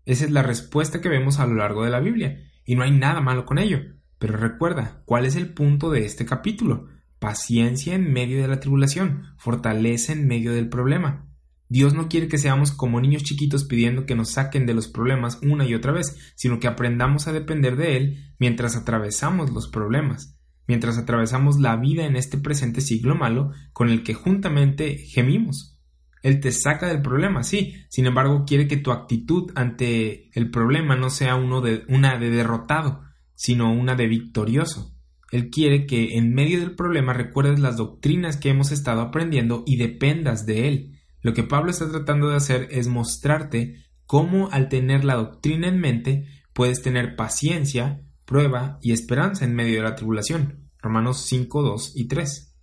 Esa 0.05 0.27
es 0.27 0.31
la 0.31 0.43
respuesta 0.43 1.01
que 1.01 1.09
vemos 1.09 1.41
a 1.41 1.47
lo 1.47 1.55
largo 1.55 1.85
de 1.85 1.91
la 1.91 2.01
Biblia, 2.01 2.39
y 2.65 2.77
no 2.77 2.83
hay 2.83 2.91
nada 2.91 3.21
malo 3.21 3.47
con 3.47 3.59
ello. 3.59 3.81
Pero 4.19 4.37
recuerda, 4.37 5.03
¿cuál 5.05 5.27
es 5.27 5.37
el 5.37 5.53
punto 5.53 5.91
de 5.91 6.05
este 6.05 6.27
capítulo? 6.27 6.89
Paciencia 7.19 7.95
en 7.95 8.13
medio 8.13 8.41
de 8.41 8.49
la 8.49 8.61
tribulación, 8.61 9.25
fortaleza 9.39 10.13
en 10.13 10.27
medio 10.27 10.53
del 10.53 10.69
problema. 10.69 11.27
Dios 11.69 11.95
no 11.95 12.09
quiere 12.09 12.29
que 12.29 12.39
seamos 12.39 12.71
como 12.71 13.01
niños 13.01 13.25
chiquitos 13.25 13.65
pidiendo 13.65 14.07
que 14.07 14.15
nos 14.15 14.31
saquen 14.31 14.67
de 14.67 14.75
los 14.75 14.87
problemas 14.87 15.41
una 15.43 15.65
y 15.67 15.75
otra 15.75 15.93
vez, 15.93 16.17
sino 16.37 16.61
que 16.61 16.69
aprendamos 16.69 17.27
a 17.27 17.33
depender 17.33 17.77
de 17.77 17.97
Él 17.97 18.35
mientras 18.39 18.77
atravesamos 18.77 19.51
los 19.51 19.67
problemas, 19.67 20.36
mientras 20.67 20.99
atravesamos 20.99 21.59
la 21.59 21.77
vida 21.77 22.07
en 22.07 22.17
este 22.17 22.39
presente 22.39 22.81
siglo 22.81 23.15
malo 23.15 23.53
con 23.73 23.89
el 23.89 24.03
que 24.03 24.15
juntamente 24.15 24.99
gemimos. 24.99 25.79
Él 26.23 26.41
te 26.41 26.51
saca 26.51 26.89
del 26.89 27.03
problema, 27.03 27.43
sí, 27.43 27.75
sin 27.89 28.07
embargo 28.07 28.45
quiere 28.47 28.67
que 28.67 28.77
tu 28.77 28.91
actitud 28.91 29.53
ante 29.55 30.31
el 30.39 30.51
problema 30.51 30.97
no 30.97 31.11
sea 31.11 31.37
uno 31.37 31.61
de, 31.61 31.85
una 31.89 32.19
de 32.19 32.31
derrotado, 32.31 33.03
sino 33.35 33.73
una 33.73 33.95
de 33.95 34.09
victorioso. 34.09 34.95
Él 35.31 35.51
quiere 35.51 35.87
que 35.87 36.17
en 36.17 36.35
medio 36.35 36.61
del 36.61 36.75
problema 36.75 37.13
recuerdes 37.13 37.61
las 37.61 37.77
doctrinas 37.77 38.37
que 38.37 38.49
hemos 38.49 38.73
estado 38.73 39.03
aprendiendo 39.03 39.63
y 39.67 39.77
dependas 39.77 40.47
de 40.47 40.69
Él 40.69 40.97
lo 41.27 41.35
que 41.35 41.43
Pablo 41.43 41.73
está 41.73 41.91
tratando 41.91 42.29
de 42.29 42.37
hacer 42.37 42.69
es 42.71 42.87
mostrarte 42.87 43.83
cómo 44.05 44.49
al 44.53 44.69
tener 44.69 45.05
la 45.05 45.17
doctrina 45.17 45.67
en 45.67 45.81
mente 45.81 46.29
puedes 46.53 46.83
tener 46.83 47.17
paciencia, 47.17 48.06
prueba 48.27 48.79
y 48.83 48.93
esperanza 48.93 49.47
en 49.47 49.55
medio 49.55 49.77
de 49.77 49.85
la 49.85 49.97
tribulación. 49.97 50.69
Romanos 50.83 51.25
5, 51.27 51.63
2 51.63 51.93
y 51.97 52.09
3. 52.09 52.55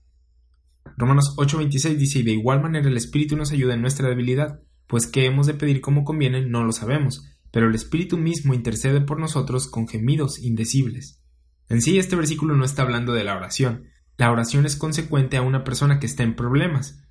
Romanos 0.98 1.34
8:26 1.38 1.98
dice, 1.98 2.20
y 2.20 2.24
de 2.24 2.34
igual 2.34 2.62
manera 2.62 2.88
el 2.88 2.98
Espíritu 2.98 3.36
nos 3.36 3.52
ayuda 3.52 3.74
en 3.74 3.82
nuestra 3.82 4.08
debilidad, 4.08 4.60
pues 4.86 5.08
qué 5.08 5.26
hemos 5.26 5.48
de 5.48 5.56
pedir 5.56 5.82
como 5.82 6.04
conviene 6.04 6.46
no 6.46 6.64
lo 6.64 6.72
sabemos, 6.72 7.26
pero 7.52 7.68
el 7.68 7.74
Espíritu 7.74 8.18
mismo 8.18 8.54
intercede 8.54 9.02
por 9.02 9.20
nosotros 9.20 9.68
con 9.68 9.88
gemidos 9.88 10.38
indecibles. 10.38 11.24
En 11.70 11.82
sí 11.82 11.98
este 11.98 12.16
versículo 12.16 12.56
no 12.56 12.66
está 12.66 12.84
hablando 12.84 13.14
de 13.14 13.24
la 13.24 13.36
oración. 13.36 13.86
La 14.18 14.32
oración 14.32 14.68
es 14.68 14.76
consecuente 14.76 15.38
a 15.38 15.42
una 15.42 15.64
persona 15.64 16.00
que 16.00 16.06
está 16.06 16.22
en 16.22 16.36
problemas, 16.36 17.04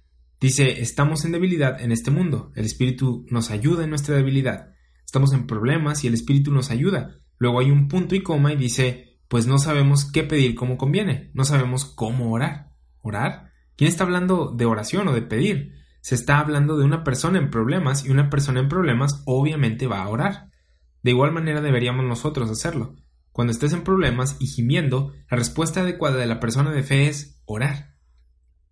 Dice, 0.42 0.80
estamos 0.80 1.24
en 1.24 1.30
debilidad 1.30 1.80
en 1.80 1.92
este 1.92 2.10
mundo, 2.10 2.50
el 2.56 2.64
Espíritu 2.64 3.24
nos 3.30 3.52
ayuda 3.52 3.84
en 3.84 3.90
nuestra 3.90 4.16
debilidad. 4.16 4.74
Estamos 5.04 5.32
en 5.32 5.46
problemas 5.46 6.02
y 6.02 6.08
el 6.08 6.14
Espíritu 6.14 6.52
nos 6.52 6.72
ayuda. 6.72 7.20
Luego 7.42 7.58
hay 7.58 7.72
un 7.72 7.88
punto 7.88 8.14
y 8.14 8.22
coma 8.22 8.52
y 8.52 8.56
dice, 8.56 9.18
pues 9.26 9.48
no 9.48 9.58
sabemos 9.58 10.04
qué 10.04 10.22
pedir 10.22 10.54
como 10.54 10.78
conviene, 10.78 11.32
no 11.34 11.44
sabemos 11.44 11.84
cómo 11.84 12.30
orar. 12.30 12.70
¿Orar? 13.00 13.50
¿Quién 13.74 13.90
está 13.90 14.04
hablando 14.04 14.52
de 14.56 14.64
oración 14.64 15.08
o 15.08 15.12
de 15.12 15.22
pedir? 15.22 15.72
Se 16.02 16.14
está 16.14 16.38
hablando 16.38 16.78
de 16.78 16.84
una 16.84 17.02
persona 17.02 17.40
en 17.40 17.50
problemas 17.50 18.04
y 18.04 18.10
una 18.10 18.30
persona 18.30 18.60
en 18.60 18.68
problemas 18.68 19.24
obviamente 19.26 19.88
va 19.88 20.04
a 20.04 20.08
orar. 20.08 20.50
De 21.02 21.10
igual 21.10 21.32
manera 21.32 21.60
deberíamos 21.60 22.04
nosotros 22.04 22.48
hacerlo. 22.48 22.94
Cuando 23.32 23.50
estés 23.50 23.72
en 23.72 23.82
problemas 23.82 24.36
y 24.38 24.46
gimiendo, 24.46 25.12
la 25.28 25.36
respuesta 25.36 25.80
adecuada 25.80 26.18
de 26.18 26.26
la 26.26 26.38
persona 26.38 26.70
de 26.70 26.84
fe 26.84 27.08
es 27.08 27.42
orar. 27.44 27.96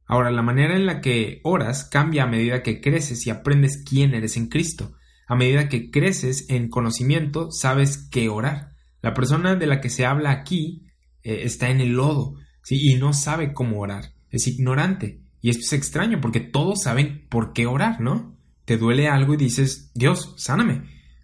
Ahora, 0.07 0.31
la 0.31 0.43
manera 0.43 0.77
en 0.77 0.87
la 0.87 1.00
que 1.00 1.41
oras 1.43 1.87
cambia 1.87 2.23
a 2.23 2.29
medida 2.29 2.62
que 2.62 2.81
creces 2.81 3.27
y 3.27 3.31
aprendes 3.31 3.83
quién 3.85 4.15
eres 4.15 4.37
en 4.37 4.47
Cristo. 4.47 4.93
A 5.31 5.37
medida 5.37 5.69
que 5.69 5.93
creces 5.93 6.47
en 6.51 6.69
conocimiento, 6.69 7.53
sabes 7.53 8.09
qué 8.11 8.29
orar. 8.29 8.71
La 9.01 9.15
persona 9.15 9.55
de 9.55 9.69
la 9.69 9.81
que 9.81 9.89
se 9.89 10.05
habla 10.05 10.33
aquí 10.33 10.89
eh, 11.23 11.43
está 11.45 11.71
en 11.71 11.81
el 11.81 11.93
lodo 11.93 12.35
y 12.69 12.97
no 12.97 13.13
sabe 13.13 13.53
cómo 13.53 13.79
orar. 13.79 14.13
Es 14.31 14.49
ignorante. 14.49 15.21
Y 15.41 15.51
esto 15.51 15.61
es 15.67 15.73
extraño 15.73 16.21
porque 16.21 16.41
todos 16.41 16.83
saben 16.83 17.29
por 17.29 17.53
qué 17.53 17.67
orar, 17.67 18.01
¿no? 18.01 18.37
Te 18.65 18.77
duele 18.77 19.07
algo 19.07 19.35
y 19.35 19.37
dices, 19.37 19.93
Dios, 19.95 20.35
sáname. 20.37 20.83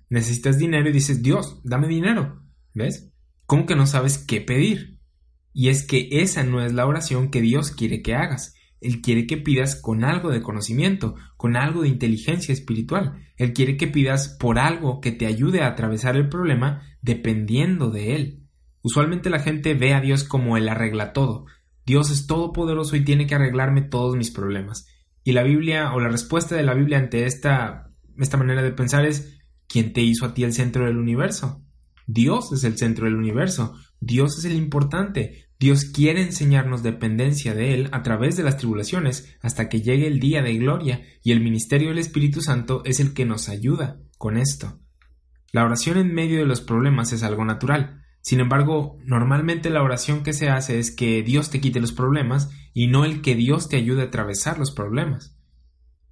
Necesitas 0.09 0.57
dinero 0.57 0.89
y 0.89 0.93
dices, 0.93 1.21
Dios, 1.21 1.61
dame 1.65 1.89
dinero. 1.89 2.45
¿Ves? 2.75 3.11
¿Cómo 3.45 3.67
que 3.67 3.75
no 3.75 3.89
sabes 3.89 4.19
qué 4.19 4.41
pedir? 4.41 5.01
Y 5.53 5.69
es 5.69 5.85
que 5.85 6.07
esa 6.13 6.45
no 6.45 6.65
es 6.65 6.73
la 6.73 6.87
oración 6.87 7.29
que 7.29 7.41
Dios 7.41 7.73
quiere 7.73 8.03
que 8.03 8.15
hagas. 8.15 8.55
Él 8.81 9.01
quiere 9.01 9.27
que 9.27 9.37
pidas 9.37 9.81
con 9.81 10.05
algo 10.05 10.31
de 10.31 10.43
conocimiento, 10.43 11.15
con 11.37 11.57
algo 11.57 11.83
de 11.83 11.89
inteligencia 11.89 12.53
espiritual. 12.53 13.15
Él 13.37 13.53
quiere 13.53 13.77
que 13.77 13.87
pidas 13.87 14.37
por 14.41 14.59
algo 14.59 15.01
que 15.01 15.13
te 15.13 15.27
ayude 15.27 15.63
a 15.63 15.69
atravesar 15.69 16.17
el 16.17 16.29
problema 16.29 16.83
dependiendo 17.03 17.91
de 17.91 18.17
Él. 18.17 18.43
Usualmente 18.83 19.31
la 19.31 19.41
gente 19.41 19.75
ve 19.75 19.95
a 19.95 20.01
Dios 20.01 20.25
como 20.25 20.57
el 20.57 20.69
arregla 20.69 21.13
todo. 21.13 21.47
Dios 21.85 22.11
es 22.11 22.27
todopoderoso 22.27 22.97
y 22.97 23.05
tiene 23.05 23.27
que 23.27 23.35
arreglarme 23.35 23.83
todos 23.83 24.17
mis 24.17 24.31
problemas. 24.31 24.87
Y 25.25 25.33
la 25.33 25.43
Biblia 25.43 25.93
o 25.93 26.01
la 26.01 26.09
respuesta 26.09 26.55
de 26.55 26.63
la 26.63 26.75
Biblia 26.75 26.99
ante 26.99 27.25
esta, 27.25 27.91
esta 28.19 28.37
manera 28.37 28.63
de 28.63 28.73
pensar 28.73 29.05
es 29.05 29.41
¿quién 29.67 29.93
te 29.93 30.03
hizo 30.03 30.27
a 30.27 30.35
ti 30.35 30.45
el 30.45 30.53
centro 30.53 30.85
del 30.85 30.99
universo? 30.99 31.65
Dios 32.07 32.53
es 32.53 32.65
el 32.65 32.79
centro 32.79 33.07
del 33.07 33.17
universo. 33.17 33.75
Dios 34.01 34.39
es 34.39 34.45
el 34.45 34.57
importante. 34.57 35.46
Dios 35.59 35.87
quiere 35.87 36.21
enseñarnos 36.21 36.83
dependencia 36.83 37.55
de 37.55 37.73
Él 37.73 37.89
a 37.93 38.03
través 38.03 38.37
de 38.37 38.43
las 38.43 38.59
tribulaciones 38.59 39.37
hasta 39.41 39.69
que 39.69 39.81
llegue 39.81 40.07
el 40.07 40.21
día 40.21 40.43
de 40.43 40.57
gloria 40.57 41.03
y 41.23 41.33
el 41.33 41.41
ministerio 41.41 41.89
del 41.89 41.99
Espíritu 41.99 42.43
Santo 42.43 42.83
es 42.85 43.01
el 43.01 43.15
que 43.15 43.25
nos 43.25 43.49
ayuda 43.49 43.99
con 44.19 44.37
esto. 44.37 44.79
La 45.53 45.65
oración 45.65 45.97
en 45.97 46.13
medio 46.13 46.41
de 46.41 46.47
los 46.47 46.61
problemas 46.61 47.13
es 47.15 47.23
algo 47.23 47.45
natural. 47.47 48.03
Sin 48.21 48.41
embargo, 48.41 48.99
normalmente 49.05 49.71
la 49.71 49.83
oración 49.83 50.23
que 50.23 50.35
se 50.35 50.51
hace 50.51 50.79
es 50.79 50.91
que 50.91 51.23
Dios 51.23 51.49
te 51.49 51.61
quite 51.61 51.81
los 51.81 51.93
problemas 51.93 52.51
y 52.75 52.89
no 52.89 53.07
el 53.07 53.23
que 53.23 53.35
Dios 53.35 53.69
te 53.71 53.77
ayude 53.77 54.03
a 54.03 54.07
atravesar 54.07 54.59
los 54.59 54.73
problemas. 54.73 55.39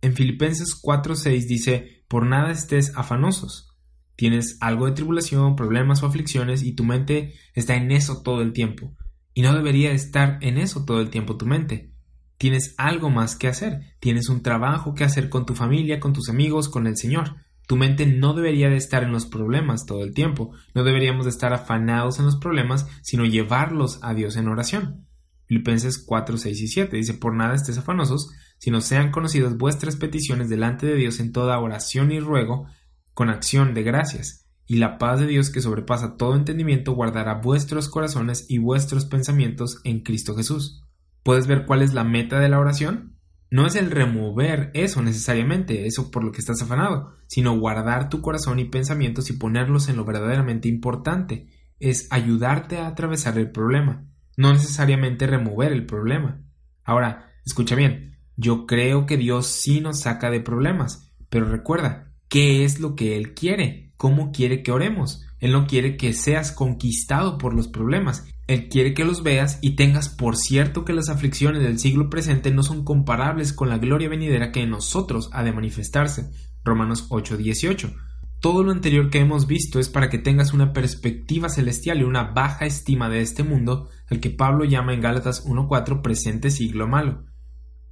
En 0.01 0.15
Filipenses 0.15 0.81
4:6 0.81 1.47
dice, 1.47 2.05
por 2.09 2.25
nada 2.25 2.51
estés 2.51 2.97
afanosos. 2.97 3.77
Tienes 4.17 4.57
algo 4.61 4.87
de 4.87 4.93
tribulación, 4.93 5.57
problemas 5.57 6.03
o 6.03 6.07
aflicciones 6.07 6.63
y 6.63 6.75
tu 6.75 6.85
mente 6.85 7.35
está 7.53 7.75
en 7.75 7.91
eso 7.91 8.23
todo 8.23 8.41
el 8.41 8.53
tiempo. 8.53 8.95
Y 9.35 9.43
no 9.43 9.53
debería 9.53 9.91
estar 9.91 10.39
en 10.41 10.59
eso 10.59 10.85
todo 10.85 11.01
el 11.01 11.11
tiempo 11.11 11.37
tu 11.37 11.45
mente. 11.45 11.93
Tienes 12.39 12.75
algo 12.79 13.11
más 13.11 13.37
que 13.37 13.49
hacer, 13.49 13.81
tienes 13.99 14.29
un 14.29 14.43
trabajo 14.43 14.95
que 14.95 15.05
hacer 15.05 15.29
con 15.29 15.45
tu 15.45 15.55
familia, 15.55 15.99
con 15.99 16.13
tus 16.13 16.29
amigos, 16.29 16.69
con 16.69 16.87
el 16.87 16.97
Señor. 16.97 17.37
Tu 17.67 17.77
mente 17.77 18.07
no 18.07 18.35
debería 18.35 18.69
de 18.69 18.77
estar 18.77 19.03
en 19.03 19.13
los 19.13 19.27
problemas 19.27 19.87
todo 19.87 20.05
el 20.05 20.15
tiempo, 20.15 20.53
no 20.75 20.85
deberíamos 20.85 21.25
de 21.25 21.31
estar 21.31 21.53
afanados 21.53 22.19
en 22.19 22.27
los 22.27 22.37
problemas, 22.37 22.87
sino 23.03 23.25
llevarlos 23.25 23.99
a 24.03 24.15
Dios 24.15 24.37
en 24.37 24.49
oración. 24.49 25.07
Filipenses 25.47 25.99
4, 25.99 26.37
6 26.37 26.61
y 26.61 26.69
7 26.69 26.97
dice, 26.97 27.15
por 27.15 27.35
nada 27.35 27.55
estés 27.55 27.79
afanosos, 27.79 28.31
sino 28.59 28.81
sean 28.81 29.11
conocidas 29.11 29.57
vuestras 29.57 29.97
peticiones 29.97 30.49
delante 30.49 30.87
de 30.87 30.95
Dios 30.95 31.21
en 31.21 31.33
toda 31.33 31.59
oración 31.59 32.13
y 32.13 32.21
ruego, 32.21 32.67
con 33.15 33.31
acción 33.31 33.75
de 33.75 33.83
gracias 33.83 34.44
y 34.67 34.77
la 34.77 34.99
paz 34.99 35.21
de 35.21 35.27
Dios 35.27 35.51
que 35.51 35.61
sobrepasa 35.61 36.17
todo 36.17 36.37
entendimiento 36.37 36.93
guardará 36.93 37.35
vuestros 37.35 37.89
corazones 37.89 38.47
y 38.49 38.59
vuestros 38.59 39.05
pensamientos 39.05 39.81
en 39.85 40.01
Cristo 40.01 40.35
Jesús. 40.35 40.85
¿Puedes 41.23 41.47
ver 41.47 41.67
cuál 41.67 41.83
es 41.83 41.95
la 41.95 42.05
meta 42.05 42.39
de 42.39 42.49
la 42.49 42.59
oración? 42.59 43.15
No 43.51 43.67
es 43.67 43.77
el 43.77 43.91
remover 43.91 44.71
eso 44.75 45.01
necesariamente, 45.03 45.87
eso 45.87 46.11
por 46.11 46.25
lo 46.25 46.33
que 46.33 46.41
estás 46.41 46.61
afanado, 46.63 47.13
sino 47.27 47.59
guardar 47.59 48.09
tu 48.09 48.21
corazón 48.21 48.59
y 48.59 48.65
pensamientos 48.65 49.31
y 49.31 49.35
ponerlos 49.35 49.89
en 49.89 49.97
lo 49.97 50.05
verdaderamente 50.05 50.69
importante. 50.69 51.47
Es 51.79 52.09
ayudarte 52.11 52.79
a 52.79 52.89
atravesar 52.89 53.39
el 53.39 53.51
problema, 53.51 54.07
no 54.37 54.53
necesariamente 54.53 55.27
remover 55.27 55.73
el 55.73 55.87
problema. 55.87 56.43
Ahora, 56.83 57.31
escucha 57.45 57.77
bien, 57.77 58.19
yo 58.37 58.67
creo 58.67 59.07
que 59.07 59.17
Dios 59.17 59.47
sí 59.47 59.81
nos 59.81 60.01
saca 60.01 60.31
de 60.31 60.41
problemas, 60.41 61.15
pero 61.29 61.49
recuerda, 61.49 62.13
¿qué 62.29 62.65
es 62.65 62.81
lo 62.81 62.97
que 62.97 63.17
Él 63.17 63.35
quiere? 63.35 63.84
Cómo 64.05 64.33
quiere 64.33 64.63
que 64.63 64.71
oremos. 64.71 65.23
Él 65.41 65.53
no 65.53 65.67
quiere 65.67 65.97
que 65.97 66.13
seas 66.13 66.53
conquistado 66.53 67.39
por 67.39 67.55
los 67.55 67.69
problemas. 67.69 68.27
Él 68.47 68.69
quiere 68.69 68.93
que 68.93 69.03
los 69.03 69.23
veas 69.23 69.59
y 69.63 69.77
tengas 69.77 70.11
por 70.11 70.37
cierto 70.37 70.85
que 70.85 70.93
las 70.93 71.09
aflicciones 71.09 71.63
del 71.63 71.79
siglo 71.79 72.11
presente 72.11 72.51
no 72.51 72.63
son 72.63 72.85
comparables 72.85 73.55
con 73.55 73.71
la 73.71 73.79
gloria 73.79 74.11
venidera 74.11 74.53
que 74.53 74.61
en 74.61 74.69
nosotros 74.69 75.31
ha 75.33 75.43
de 75.43 75.55
manifestarse. 75.55 76.31
Romanos 76.65 77.07
8:18. 77.09 77.95
Todo 78.41 78.63
lo 78.63 78.73
anterior 78.73 79.09
que 79.09 79.21
hemos 79.21 79.47
visto 79.47 79.81
es 79.81 79.89
para 79.89 80.11
que 80.11 80.19
tengas 80.19 80.53
una 80.53 80.75
perspectiva 80.75 81.49
celestial 81.49 82.01
y 82.01 82.05
una 82.05 82.25
baja 82.25 82.67
estima 82.67 83.09
de 83.09 83.23
este 83.23 83.43
mundo, 83.43 83.89
al 84.11 84.21
que 84.21 84.29
Pablo 84.29 84.67
llama 84.67 84.93
en 84.93 85.01
Gálatas 85.01 85.47
1:4 85.47 86.03
presente 86.03 86.51
siglo 86.51 86.87
malo. 86.87 87.25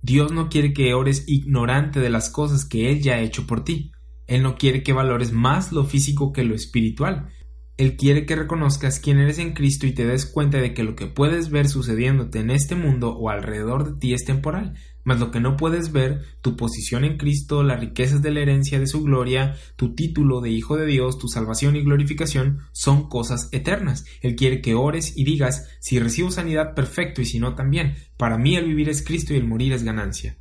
Dios 0.03 0.31
no 0.31 0.51
quiere 0.51 0.75
que 0.75 0.93
ores 0.93 1.25
ignorante 1.27 2.01
de 2.01 2.11
las 2.11 2.29
cosas 2.29 2.67
que 2.67 2.91
Él 2.91 3.01
ya 3.01 3.15
ha 3.15 3.21
hecho 3.21 3.47
por 3.47 3.65
ti. 3.65 3.93
Él 4.33 4.43
no 4.43 4.57
quiere 4.57 4.83
que 4.83 4.95
valores 4.95 5.31
más 5.31 5.73
lo 5.73 5.85
físico 5.85 6.33
que 6.33 6.43
lo 6.43 6.55
espiritual. 6.55 7.29
Él 7.77 7.99
quiere 7.99 8.25
que 8.25 8.35
reconozcas 8.35 8.99
quién 8.99 9.19
eres 9.19 9.39
en 9.39 9.53
Cristo 9.53 9.87
y 9.87 9.93
te 9.93 10.07
des 10.07 10.25
cuenta 10.25 10.57
de 10.57 10.73
que 10.73 10.85
lo 10.85 10.97
que 10.97 11.07
puedes 11.07 11.51
ver 11.51 11.69
sucediéndote 11.69 12.39
en 12.39 12.51
este 12.51 12.75
mundo 12.75 13.11
o 13.11 13.29
alrededor 13.29 13.85
de 13.85 14.01
ti 14.01 14.15
es 14.15 14.25
temporal, 14.25 14.73
mas 15.05 15.21
lo 15.21 15.31
que 15.31 15.41
no 15.41 15.59
puedes 15.59 15.93
ver, 15.93 16.23
tu 16.41 16.57
posición 16.57 17.05
en 17.05 17.19
Cristo, 17.19 17.63
las 17.63 17.81
riquezas 17.81 18.23
de 18.23 18.31
la 18.31 18.41
herencia 18.41 18.81
de 18.81 18.87
su 18.87 19.03
gloria, 19.03 19.55
tu 19.77 19.95
título 19.95 20.41
de 20.41 20.49
Hijo 20.49 20.79
de 20.79 20.87
Dios, 20.87 21.19
tu 21.19 21.29
salvación 21.29 21.77
y 21.77 21.83
glorificación, 21.83 22.61
son 22.73 23.11
cosas 23.11 23.51
eternas. 23.53 24.07
Él 24.23 24.35
quiere 24.35 24.63
que 24.63 24.75
ores 24.75 25.13
y 25.15 25.25
digas, 25.25 25.69
si 25.79 25.99
recibo 25.99 26.31
sanidad, 26.31 26.75
perfecto, 26.75 27.21
y 27.21 27.27
si 27.27 27.39
no, 27.39 27.55
también. 27.55 27.97
Para 28.17 28.39
mí 28.39 28.57
el 28.57 28.65
vivir 28.65 28.89
es 28.89 29.05
Cristo 29.05 29.35
y 29.35 29.37
el 29.37 29.47
morir 29.47 29.75
es 29.75 29.85
ganancia. 29.85 30.39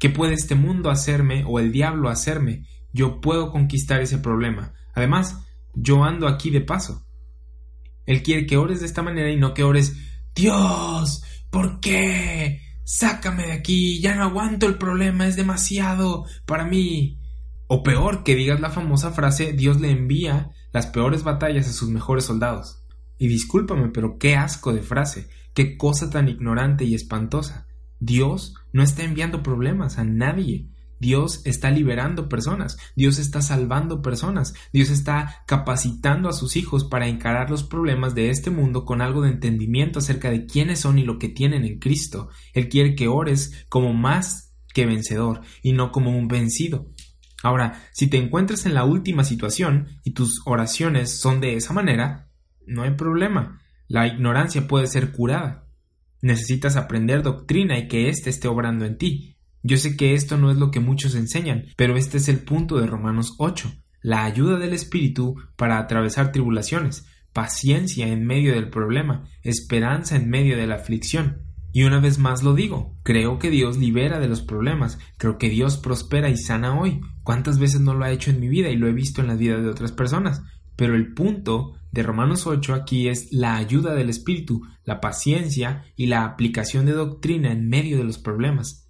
¿Qué 0.00 0.10
puede 0.10 0.34
este 0.34 0.56
mundo 0.56 0.90
hacerme 0.90 1.44
o 1.46 1.60
el 1.60 1.70
diablo 1.70 2.08
hacerme? 2.08 2.64
Yo 2.98 3.20
puedo 3.20 3.52
conquistar 3.52 4.00
ese 4.00 4.18
problema. 4.18 4.74
Además, 4.92 5.46
yo 5.72 6.02
ando 6.02 6.26
aquí 6.26 6.50
de 6.50 6.62
paso. 6.62 7.06
Él 8.06 8.24
quiere 8.24 8.44
que 8.44 8.56
ores 8.56 8.80
de 8.80 8.86
esta 8.86 9.04
manera 9.04 9.30
y 9.30 9.36
no 9.36 9.54
que 9.54 9.62
ores 9.62 9.96
Dios, 10.34 11.22
¿por 11.48 11.78
qué? 11.78 12.60
Sácame 12.82 13.46
de 13.46 13.52
aquí, 13.52 14.00
ya 14.00 14.16
no 14.16 14.24
aguanto 14.24 14.66
el 14.66 14.78
problema, 14.78 15.28
es 15.28 15.36
demasiado 15.36 16.24
para 16.44 16.64
mí. 16.64 17.20
O 17.68 17.84
peor, 17.84 18.24
que 18.24 18.34
digas 18.34 18.58
la 18.58 18.70
famosa 18.70 19.12
frase 19.12 19.52
Dios 19.52 19.80
le 19.80 19.92
envía 19.92 20.50
las 20.72 20.88
peores 20.88 21.22
batallas 21.22 21.68
a 21.68 21.72
sus 21.72 21.90
mejores 21.90 22.24
soldados. 22.24 22.82
Y 23.16 23.28
discúlpame, 23.28 23.90
pero 23.90 24.18
qué 24.18 24.34
asco 24.34 24.72
de 24.72 24.82
frase, 24.82 25.28
qué 25.54 25.76
cosa 25.76 26.10
tan 26.10 26.28
ignorante 26.28 26.84
y 26.84 26.96
espantosa. 26.96 27.68
Dios 28.00 28.54
no 28.72 28.82
está 28.82 29.04
enviando 29.04 29.44
problemas 29.44 29.98
a 29.98 30.04
nadie. 30.04 30.68
Dios 31.00 31.42
está 31.44 31.70
liberando 31.70 32.28
personas, 32.28 32.76
Dios 32.96 33.18
está 33.18 33.42
salvando 33.42 34.02
personas, 34.02 34.54
Dios 34.72 34.90
está 34.90 35.42
capacitando 35.46 36.28
a 36.28 36.32
sus 36.32 36.56
hijos 36.56 36.84
para 36.84 37.08
encarar 37.08 37.50
los 37.50 37.64
problemas 37.64 38.14
de 38.14 38.30
este 38.30 38.50
mundo 38.50 38.84
con 38.84 39.00
algo 39.00 39.22
de 39.22 39.30
entendimiento 39.30 39.98
acerca 39.98 40.30
de 40.30 40.46
quiénes 40.46 40.80
son 40.80 40.98
y 40.98 41.04
lo 41.04 41.18
que 41.18 41.28
tienen 41.28 41.64
en 41.64 41.78
Cristo. 41.78 42.28
Él 42.52 42.68
quiere 42.68 42.94
que 42.94 43.08
ores 43.08 43.66
como 43.68 43.92
más 43.92 44.54
que 44.74 44.86
vencedor 44.86 45.42
y 45.62 45.72
no 45.72 45.92
como 45.92 46.16
un 46.16 46.28
vencido. 46.28 46.90
Ahora, 47.42 47.82
si 47.92 48.08
te 48.08 48.18
encuentras 48.18 48.66
en 48.66 48.74
la 48.74 48.84
última 48.84 49.24
situación 49.24 50.00
y 50.02 50.12
tus 50.12 50.42
oraciones 50.44 51.20
son 51.20 51.40
de 51.40 51.54
esa 51.54 51.72
manera, 51.72 52.28
no 52.66 52.82
hay 52.82 52.90
problema. 52.92 53.60
La 53.86 54.06
ignorancia 54.06 54.66
puede 54.66 54.86
ser 54.86 55.12
curada. 55.12 55.66
Necesitas 56.20 56.76
aprender 56.76 57.22
doctrina 57.22 57.78
y 57.78 57.86
que 57.86 58.08
éste 58.08 58.28
esté 58.28 58.48
obrando 58.48 58.84
en 58.84 58.98
ti. 58.98 59.37
Yo 59.68 59.76
sé 59.76 59.98
que 59.98 60.14
esto 60.14 60.38
no 60.38 60.50
es 60.50 60.56
lo 60.56 60.70
que 60.70 60.80
muchos 60.80 61.14
enseñan, 61.14 61.66
pero 61.76 61.94
este 61.98 62.16
es 62.16 62.30
el 62.30 62.38
punto 62.38 62.80
de 62.80 62.86
Romanos 62.86 63.34
8, 63.36 63.70
la 64.00 64.24
ayuda 64.24 64.58
del 64.58 64.72
Espíritu 64.72 65.34
para 65.56 65.78
atravesar 65.78 66.32
tribulaciones, 66.32 67.06
paciencia 67.34 68.08
en 68.08 68.24
medio 68.24 68.54
del 68.54 68.70
problema, 68.70 69.28
esperanza 69.42 70.16
en 70.16 70.30
medio 70.30 70.56
de 70.56 70.66
la 70.66 70.76
aflicción. 70.76 71.42
Y 71.70 71.82
una 71.82 72.00
vez 72.00 72.18
más 72.18 72.42
lo 72.42 72.54
digo, 72.54 72.96
creo 73.02 73.38
que 73.38 73.50
Dios 73.50 73.76
libera 73.76 74.18
de 74.18 74.28
los 74.28 74.40
problemas, 74.40 74.98
creo 75.18 75.36
que 75.36 75.50
Dios 75.50 75.76
prospera 75.76 76.30
y 76.30 76.38
sana 76.38 76.80
hoy. 76.80 77.02
¿Cuántas 77.22 77.58
veces 77.58 77.82
no 77.82 77.92
lo 77.92 78.06
ha 78.06 78.10
hecho 78.10 78.30
en 78.30 78.40
mi 78.40 78.48
vida 78.48 78.70
y 78.70 78.76
lo 78.76 78.88
he 78.88 78.94
visto 78.94 79.20
en 79.20 79.26
la 79.26 79.36
vida 79.36 79.58
de 79.58 79.68
otras 79.68 79.92
personas? 79.92 80.42
Pero 80.76 80.94
el 80.94 81.12
punto 81.12 81.74
de 81.92 82.02
Romanos 82.02 82.46
8 82.46 82.72
aquí 82.72 83.08
es 83.08 83.34
la 83.34 83.56
ayuda 83.56 83.92
del 83.92 84.08
Espíritu, 84.08 84.62
la 84.84 85.02
paciencia 85.02 85.84
y 85.94 86.06
la 86.06 86.24
aplicación 86.24 86.86
de 86.86 86.92
doctrina 86.92 87.52
en 87.52 87.68
medio 87.68 87.98
de 87.98 88.04
los 88.04 88.16
problemas. 88.16 88.87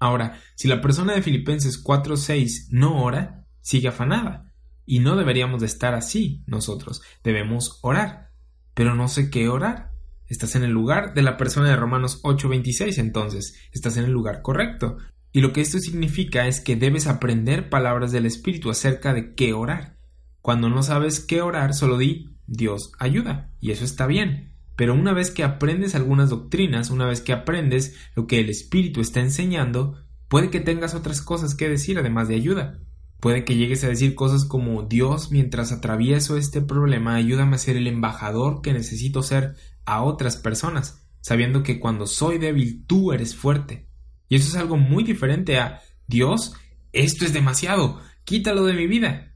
Ahora, 0.00 0.40
si 0.54 0.68
la 0.68 0.80
persona 0.80 1.14
de 1.14 1.22
Filipenses 1.22 1.82
4:6 1.82 2.68
no 2.70 3.02
ora, 3.02 3.46
sigue 3.60 3.88
afanada. 3.88 4.52
Y 4.84 5.00
no 5.00 5.16
deberíamos 5.16 5.60
de 5.60 5.66
estar 5.66 5.94
así 5.94 6.44
nosotros. 6.46 7.02
Debemos 7.24 7.80
orar. 7.82 8.30
Pero 8.74 8.94
no 8.94 9.08
sé 9.08 9.30
qué 9.30 9.48
orar. 9.48 9.90
Estás 10.28 10.54
en 10.56 10.64
el 10.64 10.70
lugar 10.70 11.14
de 11.14 11.22
la 11.22 11.36
persona 11.36 11.68
de 11.68 11.76
Romanos 11.76 12.20
8:26 12.22 12.98
entonces. 12.98 13.56
Estás 13.72 13.96
en 13.96 14.04
el 14.04 14.12
lugar 14.12 14.42
correcto. 14.42 14.98
Y 15.32 15.40
lo 15.40 15.52
que 15.52 15.60
esto 15.60 15.78
significa 15.78 16.46
es 16.46 16.60
que 16.60 16.76
debes 16.76 17.06
aprender 17.06 17.68
palabras 17.68 18.12
del 18.12 18.26
Espíritu 18.26 18.70
acerca 18.70 19.12
de 19.12 19.34
qué 19.34 19.52
orar. 19.52 19.98
Cuando 20.40 20.68
no 20.68 20.82
sabes 20.82 21.20
qué 21.20 21.42
orar, 21.42 21.74
solo 21.74 21.98
di 21.98 22.36
Dios 22.46 22.92
ayuda. 22.98 23.50
Y 23.60 23.72
eso 23.72 23.84
está 23.84 24.06
bien. 24.06 24.55
Pero 24.76 24.94
una 24.94 25.14
vez 25.14 25.30
que 25.30 25.42
aprendes 25.42 25.94
algunas 25.94 26.28
doctrinas, 26.30 26.90
una 26.90 27.06
vez 27.06 27.22
que 27.22 27.32
aprendes 27.32 27.96
lo 28.14 28.26
que 28.26 28.40
el 28.40 28.50
Espíritu 28.50 29.00
está 29.00 29.20
enseñando, 29.20 30.04
puede 30.28 30.50
que 30.50 30.60
tengas 30.60 30.94
otras 30.94 31.22
cosas 31.22 31.54
que 31.54 31.68
decir 31.68 31.98
además 31.98 32.28
de 32.28 32.34
ayuda. 32.36 32.78
Puede 33.18 33.44
que 33.44 33.56
llegues 33.56 33.82
a 33.82 33.88
decir 33.88 34.14
cosas 34.14 34.44
como 34.44 34.82
Dios, 34.82 35.32
mientras 35.32 35.72
atravieso 35.72 36.36
este 36.36 36.60
problema, 36.60 37.14
ayúdame 37.14 37.56
a 37.56 37.58
ser 37.58 37.76
el 37.76 37.86
embajador 37.86 38.60
que 38.60 38.74
necesito 38.74 39.22
ser 39.22 39.56
a 39.86 40.02
otras 40.02 40.36
personas, 40.36 41.06
sabiendo 41.22 41.62
que 41.62 41.80
cuando 41.80 42.06
soy 42.06 42.36
débil 42.36 42.84
tú 42.86 43.12
eres 43.12 43.34
fuerte. 43.34 43.88
Y 44.28 44.36
eso 44.36 44.48
es 44.48 44.56
algo 44.56 44.76
muy 44.76 45.02
diferente 45.02 45.58
a 45.58 45.80
Dios, 46.06 46.54
esto 46.92 47.24
es 47.24 47.32
demasiado, 47.32 48.00
quítalo 48.24 48.64
de 48.66 48.74
mi 48.74 48.86
vida. 48.86 49.34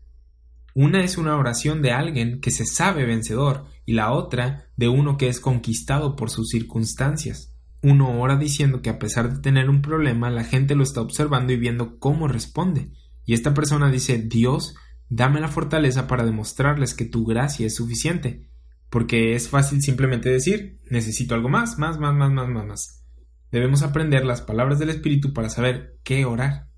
Una 0.75 1.03
es 1.03 1.17
una 1.17 1.37
oración 1.37 1.83
de 1.83 1.93
alguien 1.93 2.41
que 2.41 2.51
se 2.51 2.67
sabe 2.67 3.05
vencedor 3.05 3.67
y 3.91 3.93
la 3.93 4.13
otra 4.13 4.69
de 4.77 4.89
uno 4.89 5.17
que 5.17 5.27
es 5.27 5.41
conquistado 5.41 6.15
por 6.15 6.31
sus 6.31 6.51
circunstancias. 6.51 7.57
Uno 7.83 8.21
ora 8.21 8.37
diciendo 8.37 8.83
que 8.83 8.91
a 8.91 9.01
pesar 9.01 9.35
de 9.35 9.41
tener 9.41 9.69
un 9.69 9.83
problema, 9.83 10.31
la 10.31 10.45
gente 10.45 10.77
lo 10.77 10.85
está 10.85 11.01
observando 11.01 11.53
y 11.53 11.57
viendo 11.57 11.99
cómo 11.99 12.29
responde. 12.29 12.93
Y 13.25 13.35
esta 13.35 13.53
persona 13.53 13.91
dice 13.91 14.19
Dios, 14.19 14.77
dame 15.09 15.41
la 15.41 15.49
fortaleza 15.49 16.07
para 16.07 16.25
demostrarles 16.25 16.95
que 16.95 17.05
tu 17.05 17.25
gracia 17.25 17.67
es 17.67 17.75
suficiente. 17.75 18.49
Porque 18.91 19.35
es 19.35 19.49
fácil 19.49 19.83
simplemente 19.83 20.31
decir 20.31 20.79
necesito 20.89 21.35
algo 21.35 21.49
más, 21.49 21.77
más, 21.77 21.99
más, 21.99 22.15
más, 22.15 22.31
más, 22.31 22.49
más, 22.49 22.67
más. 22.67 23.05
Debemos 23.51 23.83
aprender 23.83 24.25
las 24.25 24.41
palabras 24.41 24.79
del 24.79 24.91
Espíritu 24.91 25.33
para 25.33 25.51
saber 25.51 25.99
qué 26.05 26.27
orar. 26.27 26.69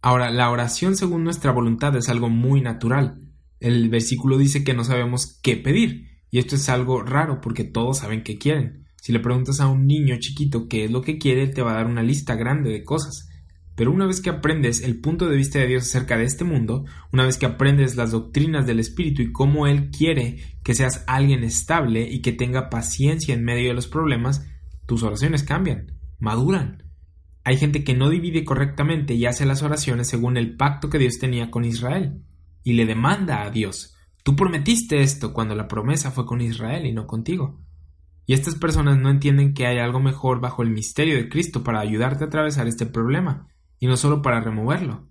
Ahora, 0.00 0.30
la 0.30 0.50
oración 0.50 0.96
según 0.96 1.22
nuestra 1.22 1.52
voluntad 1.52 1.94
es 1.96 2.08
algo 2.08 2.30
muy 2.30 2.62
natural. 2.62 3.20
El 3.58 3.90
versículo 3.90 4.38
dice 4.38 4.64
que 4.64 4.72
no 4.72 4.84
sabemos 4.84 5.38
qué 5.42 5.58
pedir, 5.58 6.09
y 6.30 6.38
esto 6.38 6.56
es 6.56 6.68
algo 6.68 7.02
raro 7.02 7.40
porque 7.40 7.64
todos 7.64 7.98
saben 7.98 8.22
qué 8.22 8.38
quieren. 8.38 8.86
Si 9.00 9.12
le 9.12 9.20
preguntas 9.20 9.60
a 9.60 9.66
un 9.66 9.86
niño 9.86 10.16
chiquito 10.18 10.68
qué 10.68 10.84
es 10.84 10.90
lo 10.90 11.02
que 11.02 11.18
quiere, 11.18 11.42
él 11.42 11.54
te 11.54 11.62
va 11.62 11.72
a 11.72 11.76
dar 11.76 11.86
una 11.86 12.02
lista 12.02 12.34
grande 12.34 12.70
de 12.70 12.84
cosas. 12.84 13.28
Pero 13.74 13.92
una 13.92 14.06
vez 14.06 14.20
que 14.20 14.28
aprendes 14.28 14.82
el 14.82 15.00
punto 15.00 15.28
de 15.28 15.36
vista 15.36 15.58
de 15.58 15.66
Dios 15.66 15.84
acerca 15.84 16.18
de 16.18 16.24
este 16.24 16.44
mundo, 16.44 16.84
una 17.12 17.24
vez 17.24 17.38
que 17.38 17.46
aprendes 17.46 17.96
las 17.96 18.10
doctrinas 18.10 18.66
del 18.66 18.78
Espíritu 18.78 19.22
y 19.22 19.32
cómo 19.32 19.66
Él 19.66 19.90
quiere 19.90 20.58
que 20.62 20.74
seas 20.74 21.02
alguien 21.06 21.44
estable 21.44 22.06
y 22.10 22.20
que 22.20 22.32
tenga 22.32 22.68
paciencia 22.68 23.32
en 23.32 23.42
medio 23.42 23.68
de 23.68 23.74
los 23.74 23.86
problemas, 23.86 24.46
tus 24.84 25.02
oraciones 25.02 25.44
cambian, 25.44 25.98
maduran. 26.18 26.82
Hay 27.42 27.56
gente 27.56 27.82
que 27.82 27.94
no 27.94 28.10
divide 28.10 28.44
correctamente 28.44 29.14
y 29.14 29.24
hace 29.24 29.46
las 29.46 29.62
oraciones 29.62 30.08
según 30.08 30.36
el 30.36 30.56
pacto 30.56 30.90
que 30.90 30.98
Dios 30.98 31.18
tenía 31.18 31.50
con 31.50 31.64
Israel, 31.64 32.22
y 32.62 32.74
le 32.74 32.84
demanda 32.84 33.42
a 33.42 33.50
Dios, 33.50 33.96
tú 34.22 34.36
prometiste 34.36 35.02
esto 35.02 35.32
cuando 35.32 35.54
la 35.54 35.68
promesa 35.68 36.10
fue 36.10 36.26
con 36.26 36.40
Israel 36.40 36.86
y 36.86 36.92
no 36.92 37.06
contigo. 37.06 37.60
Y 38.26 38.34
estas 38.34 38.54
personas 38.54 38.98
no 38.98 39.10
entienden 39.10 39.54
que 39.54 39.66
hay 39.66 39.78
algo 39.78 40.00
mejor 40.00 40.40
bajo 40.40 40.62
el 40.62 40.70
misterio 40.70 41.16
de 41.16 41.28
Cristo 41.28 41.64
para 41.64 41.80
ayudarte 41.80 42.24
a 42.24 42.26
atravesar 42.28 42.68
este 42.68 42.86
problema, 42.86 43.48
y 43.78 43.86
no 43.86 43.96
solo 43.96 44.22
para 44.22 44.40
removerlo. 44.40 45.08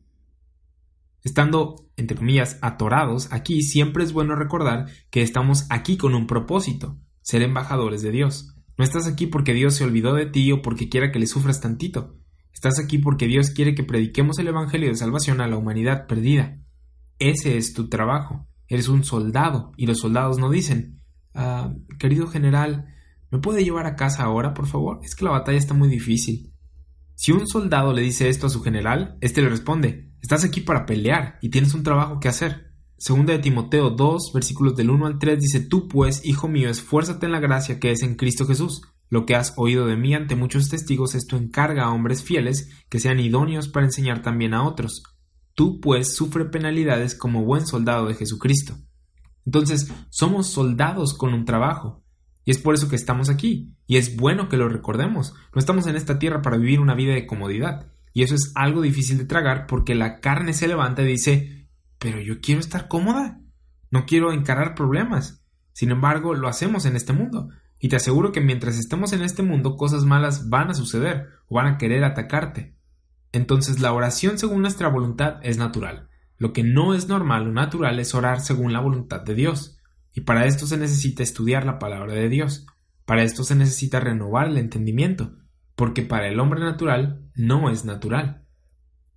Estando, 1.23 1.87
entre 1.97 2.15
comillas, 2.15 2.57
atorados 2.61 3.31
aquí, 3.33 3.61
siempre 3.61 4.03
es 4.03 4.13
bueno 4.13 4.35
recordar 4.35 4.85
que 5.09 5.21
estamos 5.21 5.65
aquí 5.69 5.97
con 5.97 6.15
un 6.15 6.27
propósito, 6.27 6.97
ser 7.21 7.41
embajadores 7.41 8.01
de 8.01 8.11
Dios. 8.11 8.55
No 8.77 8.85
estás 8.85 9.07
aquí 9.07 9.27
porque 9.27 9.53
Dios 9.53 9.75
se 9.75 9.83
olvidó 9.83 10.13
de 10.13 10.25
ti 10.25 10.51
o 10.53 10.61
porque 10.61 10.87
quiera 10.87 11.11
que 11.11 11.19
le 11.19 11.27
sufras 11.27 11.59
tantito. 11.59 12.15
Estás 12.53 12.79
aquí 12.79 12.97
porque 12.97 13.27
Dios 13.27 13.51
quiere 13.51 13.75
que 13.75 13.83
prediquemos 13.83 14.39
el 14.39 14.47
Evangelio 14.47 14.87
de 14.87 14.95
salvación 14.95 15.41
a 15.41 15.47
la 15.47 15.57
humanidad 15.57 16.07
perdida. 16.07 16.59
Ese 17.17 17.57
es 17.57 17.73
tu 17.73 17.89
trabajo. 17.89 18.48
Eres 18.69 18.87
un 18.87 19.03
soldado 19.03 19.73
y 19.75 19.87
los 19.87 19.99
soldados 19.99 20.37
no 20.37 20.49
dicen, 20.49 21.01
ah, 21.33 21.73
querido 21.97 22.27
general, 22.27 22.93
¿me 23.31 23.39
puede 23.39 23.63
llevar 23.63 23.87
a 23.87 23.95
casa 23.95 24.23
ahora, 24.23 24.53
por 24.53 24.67
favor? 24.67 25.01
Es 25.03 25.15
que 25.15 25.25
la 25.25 25.31
batalla 25.31 25.57
está 25.57 25.73
muy 25.73 25.89
difícil. 25.89 26.53
Si 27.15 27.31
un 27.33 27.47
soldado 27.47 27.91
le 27.91 28.03
dice 28.03 28.29
esto 28.29 28.47
a 28.47 28.49
su 28.49 28.61
general, 28.61 29.17
éste 29.19 29.41
le 29.41 29.49
responde, 29.49 30.13
estás 30.21 30.45
aquí 30.45 30.61
para 30.61 30.85
pelear 30.85 31.39
y 31.41 31.49
tienes 31.49 31.73
un 31.73 31.83
trabajo 31.83 32.19
que 32.19 32.29
hacer. 32.29 32.69
Segunda 32.97 33.33
de 33.33 33.39
Timoteo 33.39 33.89
2, 33.89 34.31
versículos 34.33 34.75
del 34.75 34.89
1 34.89 35.07
al 35.07 35.19
3 35.19 35.39
dice, 35.39 35.61
Tú 35.61 35.87
pues, 35.87 36.23
hijo 36.23 36.47
mío, 36.47 36.69
esfuérzate 36.69 37.25
en 37.25 37.31
la 37.31 37.39
gracia 37.39 37.79
que 37.79 37.91
es 37.91 38.03
en 38.03 38.15
Cristo 38.15 38.45
Jesús. 38.45 38.81
Lo 39.09 39.25
que 39.25 39.35
has 39.35 39.53
oído 39.57 39.87
de 39.87 39.97
mí 39.97 40.13
ante 40.13 40.35
muchos 40.35 40.69
testigos, 40.69 41.15
esto 41.15 41.35
encarga 41.35 41.85
a 41.85 41.91
hombres 41.91 42.23
fieles 42.23 42.69
que 42.89 42.99
sean 42.99 43.19
idóneos 43.19 43.67
para 43.67 43.87
enseñar 43.87 44.21
también 44.21 44.53
a 44.53 44.63
otros. 44.63 45.01
Tú 45.59 45.81
pues 45.81 46.15
sufre 46.15 46.45
penalidades 46.45 47.15
como 47.15 47.43
buen 47.43 47.67
soldado 47.67 48.07
de 48.07 48.15
Jesucristo. 48.15 48.77
Entonces, 49.45 49.91
somos 50.09 50.47
soldados 50.47 51.13
con 51.13 51.33
un 51.33 51.43
trabajo. 51.43 52.01
Y 52.45 52.51
es 52.51 52.59
por 52.59 52.75
eso 52.75 52.87
que 52.87 52.95
estamos 52.95 53.29
aquí. 53.29 53.75
Y 53.85 53.97
es 53.97 54.15
bueno 54.15 54.47
que 54.47 54.55
lo 54.55 54.69
recordemos. 54.69 55.33
No 55.53 55.59
estamos 55.59 55.85
en 55.87 55.97
esta 55.97 56.17
tierra 56.17 56.41
para 56.41 56.55
vivir 56.55 56.79
una 56.79 56.95
vida 56.95 57.13
de 57.13 57.27
comodidad. 57.27 57.91
Y 58.13 58.23
eso 58.23 58.35
es 58.35 58.53
algo 58.55 58.79
difícil 58.79 59.17
de 59.17 59.25
tragar 59.25 59.67
porque 59.67 59.95
la 59.95 60.21
carne 60.21 60.53
se 60.53 60.69
levanta 60.69 61.01
y 61.01 61.07
dice, 61.07 61.67
pero 61.97 62.21
yo 62.21 62.39
quiero 62.39 62.61
estar 62.61 62.87
cómoda. 62.87 63.41
No 63.91 64.05
quiero 64.05 64.31
encarar 64.31 64.75
problemas. 64.75 65.43
Sin 65.73 65.91
embargo, 65.91 66.35
lo 66.35 66.47
hacemos 66.47 66.85
en 66.85 66.95
este 66.95 67.11
mundo. 67.11 67.49
Y 67.81 67.89
te 67.89 67.97
aseguro 67.97 68.31
que 68.31 68.39
mientras 68.39 68.77
estemos 68.77 69.11
en 69.11 69.23
este 69.23 69.43
mundo, 69.43 69.75
cosas 69.75 70.05
malas 70.05 70.47
van 70.47 70.69
a 70.69 70.73
suceder 70.73 71.27
o 71.49 71.55
van 71.55 71.67
a 71.67 71.77
querer 71.77 72.05
atacarte. 72.05 72.78
Entonces 73.31 73.79
la 73.79 73.93
oración 73.93 74.37
según 74.37 74.61
nuestra 74.61 74.87
voluntad 74.87 75.39
es 75.43 75.57
natural. 75.57 76.09
Lo 76.37 76.53
que 76.53 76.63
no 76.63 76.93
es 76.93 77.07
normal 77.07 77.47
o 77.47 77.51
natural 77.51 77.99
es 77.99 78.15
orar 78.15 78.41
según 78.41 78.73
la 78.73 78.79
voluntad 78.79 79.21
de 79.21 79.35
Dios. 79.35 79.77
Y 80.13 80.21
para 80.21 80.45
esto 80.45 80.65
se 80.65 80.77
necesita 80.77 81.21
estudiar 81.21 81.65
la 81.65 81.79
palabra 81.79 82.13
de 82.13 82.29
Dios. 82.29 82.65
Para 83.05 83.23
esto 83.23 83.43
se 83.43 83.55
necesita 83.55 83.99
renovar 83.99 84.47
el 84.47 84.57
entendimiento, 84.57 85.35
porque 85.75 86.03
para 86.03 86.27
el 86.27 86.39
hombre 86.39 86.59
natural 86.59 87.23
no 87.35 87.69
es 87.69 87.83
natural. 87.83 88.45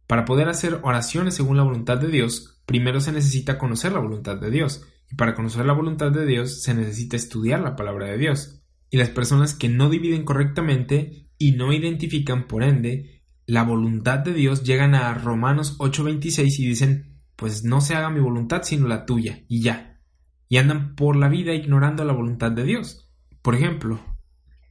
Para 0.07 0.25
poder 0.25 0.49
hacer 0.49 0.81
oraciones 0.83 1.35
según 1.35 1.57
la 1.57 1.63
voluntad 1.63 1.99
de 1.99 2.09
Dios, 2.09 2.63
primero 2.67 3.01
se 3.01 3.13
necesita 3.13 3.59
conocer 3.59 3.93
la 3.93 4.01
voluntad 4.01 4.39
de 4.39 4.51
Dios, 4.51 4.87
y 5.11 5.15
para 5.15 5.35
conocer 5.35 5.67
la 5.67 5.75
voluntad 5.75 6.11
de 6.11 6.25
Dios 6.27 6.63
se 6.63 6.75
necesita 6.75 7.17
estudiar 7.17 7.61
la 7.61 7.77
palabra 7.77 8.07
de 8.07 8.19
Dios. 8.19 8.63
Y 8.91 8.97
las 8.97 9.11
personas 9.11 9.55
que 9.55 9.69
no 9.69 9.91
dividen 9.91 10.25
correctamente 10.25 11.29
y 11.39 11.53
no 11.53 11.73
identifican, 11.73 12.47
por 12.47 12.63
ende, 12.63 13.22
la 13.53 13.65
voluntad 13.65 14.21
de 14.21 14.33
Dios 14.33 14.63
llegan 14.63 14.95
a 14.95 15.13
Romanos 15.13 15.77
8:26 15.79 16.59
y 16.59 16.67
dicen, 16.69 17.21
pues 17.37 17.65
no 17.65 17.83
se 17.83 17.95
haga 17.95 18.09
mi 18.09 18.19
voluntad 18.19 18.63
sino 18.63 18.89
la 18.89 19.05
tuya, 19.05 19.45
y 19.47 19.61
ya. 19.61 20.01
Y 20.49 20.57
andan 20.57 20.95
por 20.95 21.17
la 21.17 21.29
vida 21.29 21.53
ignorando 21.53 22.03
la 22.03 22.15
voluntad 22.15 22.51
de 22.51 22.65
Dios. 22.65 23.11
Por 23.43 23.55
ejemplo, 23.55 24.01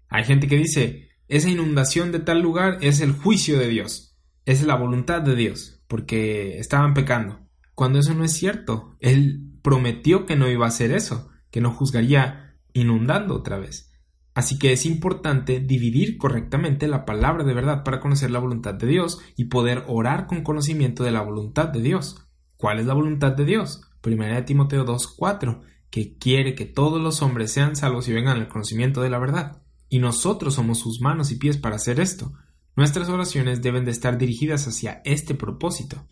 hay 0.09 0.23
gente 0.23 0.47
que 0.47 0.57
dice, 0.57 1.09
esa 1.27 1.47
inundación 1.47 2.11
de 2.11 2.21
tal 2.21 2.41
lugar 2.41 2.79
es 2.81 3.01
el 3.01 3.11
juicio 3.11 3.59
de 3.59 3.67
Dios, 3.67 4.17
es 4.45 4.63
la 4.63 4.73
voluntad 4.73 5.21
de 5.21 5.35
Dios, 5.35 5.83
porque 5.87 6.57
estaban 6.57 6.95
pecando. 6.95 7.39
Cuando 7.75 7.99
eso 7.99 8.15
no 8.15 8.23
es 8.23 8.33
cierto, 8.33 8.97
Él 8.99 9.59
prometió 9.61 10.25
que 10.25 10.35
no 10.35 10.49
iba 10.49 10.65
a 10.65 10.69
hacer 10.69 10.91
eso, 10.91 11.29
que 11.51 11.61
no 11.61 11.69
juzgaría 11.69 12.55
inundando 12.73 13.35
otra 13.35 13.59
vez. 13.59 13.90
Así 14.33 14.57
que 14.57 14.71
es 14.71 14.85
importante 14.85 15.59
dividir 15.59 16.17
correctamente 16.17 16.87
la 16.87 17.05
palabra 17.05 17.43
de 17.43 17.53
verdad 17.53 17.83
para 17.83 17.99
conocer 17.99 18.31
la 18.31 18.39
voluntad 18.39 18.73
de 18.75 18.87
Dios 18.87 19.19
y 19.35 19.45
poder 19.45 19.83
orar 19.87 20.25
con 20.27 20.43
conocimiento 20.43 21.03
de 21.03 21.11
la 21.11 21.21
voluntad 21.21 21.67
de 21.67 21.81
Dios. 21.81 22.27
¿Cuál 22.55 22.79
es 22.79 22.85
la 22.85 22.93
voluntad 22.93 23.33
de 23.33 23.43
Dios? 23.43 23.81
1 24.05 24.45
Timoteo 24.45 24.85
2.4, 24.85 25.61
que 25.89 26.17
quiere 26.17 26.55
que 26.55 26.65
todos 26.65 27.01
los 27.01 27.21
hombres 27.21 27.51
sean 27.51 27.75
salvos 27.75 28.07
y 28.07 28.13
vengan 28.13 28.37
al 28.37 28.47
conocimiento 28.47 29.01
de 29.01 29.09
la 29.09 29.19
verdad. 29.19 29.61
Y 29.89 29.99
nosotros 29.99 30.53
somos 30.55 30.79
sus 30.79 31.01
manos 31.01 31.31
y 31.31 31.35
pies 31.35 31.57
para 31.57 31.75
hacer 31.75 31.99
esto. 31.99 32.31
Nuestras 32.77 33.09
oraciones 33.09 33.61
deben 33.61 33.83
de 33.83 33.91
estar 33.91 34.17
dirigidas 34.17 34.65
hacia 34.65 35.01
este 35.03 35.35
propósito. 35.35 36.07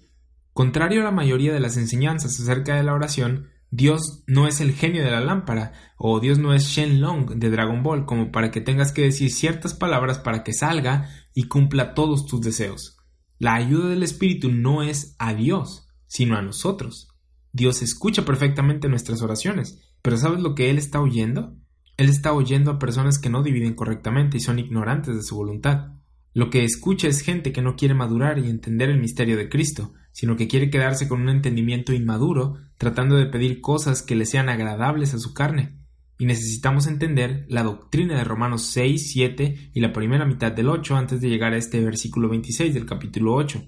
Contrario 0.51 1.01
a 1.01 1.05
la 1.05 1.11
mayoría 1.11 1.53
de 1.53 1.61
las 1.61 1.77
enseñanzas 1.77 2.37
acerca 2.37 2.75
de 2.75 2.83
la 2.83 2.93
oración, 2.93 3.47
Dios 3.71 4.23
no 4.25 4.47
es 4.47 4.61
el 4.61 4.73
genio 4.73 5.03
de 5.03 5.11
la 5.11 5.21
lámpara, 5.21 5.73
o 5.97 6.19
Dios 6.19 6.39
no 6.39 6.53
es 6.53 6.65
Shenlong 6.65 7.35
de 7.35 7.49
Dragon 7.49 7.83
Ball, 7.83 8.05
como 8.05 8.31
para 8.31 8.49
que 8.49 8.61
tengas 8.61 8.91
que 8.91 9.03
decir 9.03 9.31
ciertas 9.31 9.73
palabras 9.73 10.17
para 10.19 10.43
que 10.43 10.53
salga 10.53 11.09
y 11.35 11.43
cumpla 11.43 11.93
todos 11.93 12.25
tus 12.25 12.41
deseos. 12.41 12.97
La 13.37 13.53
ayuda 13.55 13.89
del 13.89 14.03
Espíritu 14.03 14.51
no 14.51 14.81
es 14.81 15.15
a 15.19 15.33
Dios, 15.33 15.87
sino 16.07 16.35
a 16.35 16.41
nosotros. 16.41 17.09
Dios 17.51 17.81
escucha 17.81 18.25
perfectamente 18.25 18.89
nuestras 18.89 19.21
oraciones, 19.21 19.79
pero 20.01 20.17
¿sabes 20.17 20.41
lo 20.41 20.55
que 20.55 20.69
Él 20.69 20.77
está 20.77 20.99
oyendo? 20.99 21.55
Él 21.97 22.09
está 22.09 22.33
oyendo 22.33 22.71
a 22.71 22.79
personas 22.79 23.19
que 23.19 23.29
no 23.29 23.43
dividen 23.43 23.75
correctamente 23.75 24.37
y 24.37 24.39
son 24.39 24.57
ignorantes 24.57 25.15
de 25.15 25.23
su 25.23 25.35
voluntad. 25.35 25.93
Lo 26.33 26.49
que 26.49 26.63
escucha 26.63 27.07
es 27.07 27.21
gente 27.21 27.51
que 27.51 27.61
no 27.61 27.75
quiere 27.75 27.93
madurar 27.93 28.39
y 28.39 28.49
entender 28.49 28.89
el 28.89 28.99
misterio 28.99 29.37
de 29.37 29.49
Cristo, 29.49 29.93
sino 30.19 30.35
que 30.35 30.49
quiere 30.49 30.69
quedarse 30.69 31.07
con 31.07 31.21
un 31.21 31.29
entendimiento 31.29 31.93
inmaduro, 31.93 32.57
tratando 32.77 33.15
de 33.15 33.27
pedir 33.27 33.61
cosas 33.61 34.01
que 34.01 34.17
le 34.17 34.25
sean 34.25 34.49
agradables 34.49 35.13
a 35.13 35.17
su 35.17 35.33
carne. 35.33 35.79
Y 36.17 36.25
necesitamos 36.25 36.87
entender 36.87 37.45
la 37.47 37.63
doctrina 37.63 38.17
de 38.17 38.25
Romanos 38.25 38.63
6, 38.63 39.13
7 39.13 39.71
y 39.73 39.79
la 39.79 39.93
primera 39.93 40.25
mitad 40.25 40.51
del 40.51 40.67
8 40.67 40.97
antes 40.97 41.21
de 41.21 41.29
llegar 41.29 41.53
a 41.53 41.57
este 41.57 41.79
versículo 41.79 42.27
26 42.27 42.73
del 42.73 42.85
capítulo 42.85 43.33
8. 43.33 43.63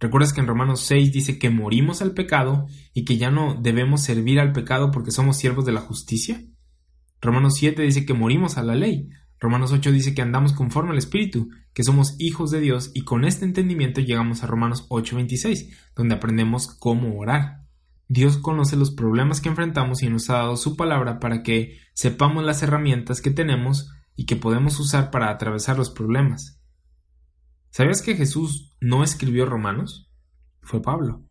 ¿Recuerdas 0.00 0.32
que 0.32 0.40
en 0.40 0.46
Romanos 0.46 0.80
6 0.86 1.12
dice 1.12 1.38
que 1.38 1.50
morimos 1.50 2.00
al 2.00 2.14
pecado 2.14 2.66
y 2.94 3.04
que 3.04 3.18
ya 3.18 3.30
no 3.30 3.60
debemos 3.60 4.00
servir 4.00 4.40
al 4.40 4.54
pecado 4.54 4.92
porque 4.92 5.10
somos 5.10 5.36
siervos 5.36 5.66
de 5.66 5.72
la 5.72 5.82
justicia? 5.82 6.42
Romanos 7.20 7.56
7 7.58 7.82
dice 7.82 8.06
que 8.06 8.14
morimos 8.14 8.56
a 8.56 8.62
la 8.62 8.74
ley, 8.74 9.10
Romanos 9.40 9.72
8 9.72 9.90
dice 9.90 10.14
que 10.14 10.20
andamos 10.20 10.52
conforme 10.52 10.90
al 10.90 10.98
Espíritu, 10.98 11.48
que 11.72 11.82
somos 11.82 12.14
hijos 12.18 12.50
de 12.50 12.60
Dios 12.60 12.90
y 12.92 13.04
con 13.04 13.24
este 13.24 13.46
entendimiento 13.46 14.02
llegamos 14.02 14.42
a 14.42 14.46
Romanos 14.46 14.86
8:26, 14.90 15.74
donde 15.96 16.14
aprendemos 16.14 16.68
cómo 16.68 17.18
orar. 17.18 17.64
Dios 18.06 18.36
conoce 18.36 18.76
los 18.76 18.90
problemas 18.90 19.40
que 19.40 19.48
enfrentamos 19.48 20.02
y 20.02 20.10
nos 20.10 20.28
ha 20.28 20.34
dado 20.34 20.56
su 20.56 20.76
palabra 20.76 21.20
para 21.20 21.42
que 21.42 21.78
sepamos 21.94 22.44
las 22.44 22.62
herramientas 22.62 23.22
que 23.22 23.30
tenemos 23.30 23.90
y 24.14 24.26
que 24.26 24.36
podemos 24.36 24.78
usar 24.78 25.10
para 25.10 25.30
atravesar 25.30 25.78
los 25.78 25.90
problemas. 25.90 26.60
¿Sabías 27.70 28.02
que 28.02 28.16
Jesús 28.16 28.76
no 28.80 29.04
escribió 29.04 29.46
Romanos? 29.46 30.10
Fue 30.60 30.82
Pablo, 30.82 31.24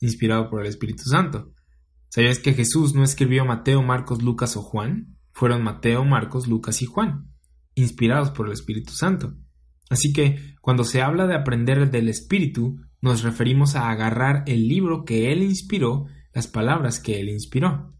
inspirado 0.00 0.48
por 0.48 0.60
el 0.60 0.66
Espíritu 0.66 1.04
Santo. 1.04 1.52
¿Sabías 2.08 2.38
que 2.38 2.52
Jesús 2.52 2.94
no 2.94 3.02
escribió 3.02 3.44
Mateo, 3.44 3.82
Marcos, 3.82 4.22
Lucas 4.22 4.56
o 4.56 4.62
Juan? 4.62 5.15
Fueron 5.36 5.62
Mateo, 5.62 6.02
Marcos, 6.06 6.48
Lucas 6.48 6.80
y 6.80 6.86
Juan, 6.86 7.30
inspirados 7.74 8.30
por 8.30 8.46
el 8.46 8.54
Espíritu 8.54 8.94
Santo. 8.94 9.34
Así 9.90 10.14
que, 10.14 10.54
cuando 10.62 10.82
se 10.82 11.02
habla 11.02 11.26
de 11.26 11.34
aprender 11.34 11.90
del 11.90 12.08
Espíritu, 12.08 12.78
nos 13.02 13.22
referimos 13.22 13.76
a 13.76 13.90
agarrar 13.90 14.44
el 14.46 14.66
libro 14.66 15.04
que 15.04 15.30
Él 15.32 15.42
inspiró, 15.42 16.06
las 16.32 16.46
palabras 16.46 17.00
que 17.00 17.20
Él 17.20 17.28
inspiró. 17.28 17.94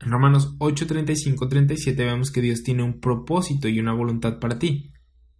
En 0.00 0.10
Romanos 0.10 0.56
8, 0.58 0.88
37 0.88 2.04
vemos 2.04 2.32
que 2.32 2.42
Dios 2.42 2.64
tiene 2.64 2.82
un 2.82 2.98
propósito 2.98 3.68
y 3.68 3.78
una 3.78 3.92
voluntad 3.94 4.40
para 4.40 4.58
ti. 4.58 4.92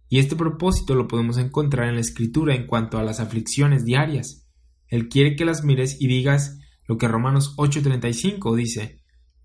Y 0.07 0.19
este 0.19 0.37
propósito 0.37 0.95
lo 0.95 1.09
podemos 1.09 1.37
encontrar 1.37 1.89
en 1.89 1.95
la 1.95 2.01
Escritura 2.01 2.55
en 2.55 2.67
cuanto 2.67 2.99
a 2.99 3.03
las 3.03 3.19
aflicciones 3.19 3.83
diarias. 3.83 4.47
Él 4.87 5.09
quiere 5.09 5.35
que 5.35 5.43
las 5.43 5.65
mires 5.65 5.97
y 5.99 6.07
digas 6.07 6.57
lo 6.85 6.97
que 6.97 7.09
Romanos 7.09 7.53
8:35 7.57 8.55
dice, 8.55 8.96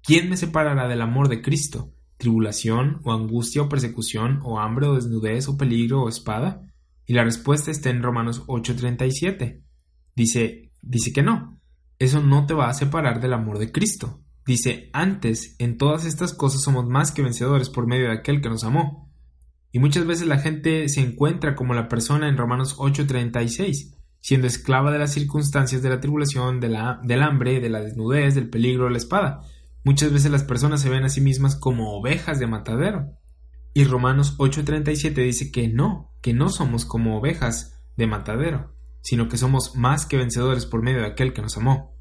¿Quién 0.03 0.29
me 0.29 0.37
separará 0.37 0.89
del 0.89 1.01
amor 1.01 1.29
de 1.29 1.43
Cristo? 1.43 1.93
¿Tribulación, 2.17 3.01
o 3.05 3.13
angustia, 3.13 3.63
o 3.63 3.69
persecución, 3.69 4.41
o 4.43 4.59
hambre, 4.59 4.87
o 4.87 4.95
desnudez, 4.95 5.49
o 5.49 5.57
peligro, 5.57 6.03
o 6.03 6.09
espada? 6.09 6.67
Y 7.07 7.15
la 7.15 7.25
respuesta 7.25 7.71
está 7.71 7.91
en 7.91 8.03
Romanos 8.03 8.43
8:37. 8.47 9.63
Dice, 10.17 10.73
dice 10.83 11.13
que 11.13 11.23
no. 11.23 11.61
Eso 11.99 12.21
no 12.21 12.47
te 12.47 12.55
va 12.55 12.69
a 12.69 12.75
separar 12.75 13.21
del 13.21 13.33
amor 13.33 13.59
de 13.59 13.71
Cristo. 13.71 14.21
Dice, 14.45 14.91
antes, 14.93 15.55
en 15.61 15.79
todas 15.79 16.05
estas 16.05 16.35
cosas 16.35 16.63
somos 16.63 16.89
más 16.89 17.13
que 17.13 17.23
vencedores 17.23 17.71
por 17.71 17.87
medio 17.87 18.07
de 18.07 18.15
aquel 18.15 18.41
que 18.41 18.49
nos 18.49 18.65
amó. 18.65 19.09
Y 19.71 19.79
muchas 19.79 20.05
veces 20.05 20.27
la 20.27 20.39
gente 20.39 20.89
se 20.89 21.01
encuentra 21.01 21.55
como 21.55 21.75
la 21.75 21.89
persona 21.89 22.29
en 22.29 22.37
Romanos 22.37 22.75
8:36, 22.77 23.95
siendo 24.19 24.49
esclava 24.49 24.91
de 24.91 24.99
las 24.99 25.13
circunstancias 25.13 25.81
de 25.81 25.91
la 25.91 26.01
tribulación, 26.01 26.59
de 26.59 26.69
la, 26.71 27.01
del 27.05 27.23
hambre, 27.23 27.61
de 27.61 27.71
la 27.71 27.81
desnudez, 27.81 28.35
del 28.35 28.51
peligro, 28.51 28.87
de 28.87 28.91
la 28.91 28.99
espada. 28.99 29.43
Muchas 29.85 30.13
veces 30.13 30.31
las 30.31 30.45
personas 30.45 30.81
se 30.81 30.89
ven 30.89 31.05
a 31.05 31.09
sí 31.09 31.21
mismas 31.21 31.57
como 31.57 31.97
ovejas 31.97 32.39
de 32.39 32.47
matadero. 32.47 33.19
Y 33.75 33.85
Romanos 33.85 34.37
8:37 34.39 35.25
dice 35.25 35.51
que 35.51 35.67
no, 35.67 36.13
que 36.21 36.33
no 36.33 36.51
somos 36.51 36.85
como 36.85 37.19
ovejas 37.19 37.81
de 37.97 38.07
matadero, 38.07 38.77
sino 39.01 39.29
que 39.29 39.37
somos 39.37 39.75
más 39.75 40.07
que 40.07 40.17
vencedores 40.17 40.67
por 40.67 40.83
medio 40.83 41.01
de 41.01 41.09
aquel 41.09 41.33
que 41.33 41.43
nos 41.43 41.57
amó. 41.57 41.97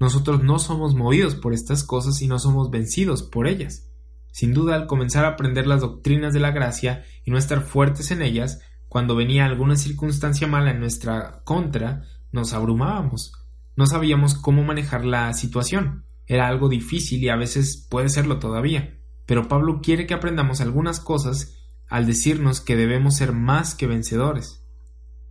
Nosotros 0.00 0.42
no 0.42 0.58
somos 0.58 0.94
movidos 0.94 1.34
por 1.34 1.52
estas 1.52 1.84
cosas 1.84 2.22
y 2.22 2.26
no 2.26 2.38
somos 2.38 2.70
vencidos 2.70 3.22
por 3.22 3.46
ellas. 3.46 3.90
Sin 4.32 4.54
duda, 4.54 4.74
al 4.74 4.86
comenzar 4.86 5.26
a 5.26 5.28
aprender 5.28 5.66
las 5.66 5.82
doctrinas 5.82 6.32
de 6.32 6.40
la 6.40 6.52
gracia 6.52 7.04
y 7.24 7.30
no 7.30 7.38
estar 7.38 7.60
fuertes 7.62 8.10
en 8.12 8.22
ellas, 8.22 8.60
cuando 8.88 9.14
venía 9.14 9.44
alguna 9.44 9.76
circunstancia 9.76 10.46
mala 10.46 10.70
en 10.70 10.80
nuestra 10.80 11.42
contra, 11.44 12.04
nos 12.32 12.54
abrumábamos. 12.54 13.32
No 13.76 13.86
sabíamos 13.86 14.34
cómo 14.34 14.64
manejar 14.64 15.04
la 15.04 15.32
situación 15.34 16.03
era 16.26 16.48
algo 16.48 16.68
difícil 16.68 17.22
y 17.22 17.28
a 17.28 17.36
veces 17.36 17.86
puede 17.88 18.08
serlo 18.08 18.38
todavía, 18.38 18.98
pero 19.26 19.48
Pablo 19.48 19.80
quiere 19.82 20.06
que 20.06 20.14
aprendamos 20.14 20.60
algunas 20.60 21.00
cosas 21.00 21.56
al 21.88 22.06
decirnos 22.06 22.60
que 22.60 22.76
debemos 22.76 23.16
ser 23.16 23.32
más 23.32 23.74
que 23.74 23.86
vencedores. 23.86 24.64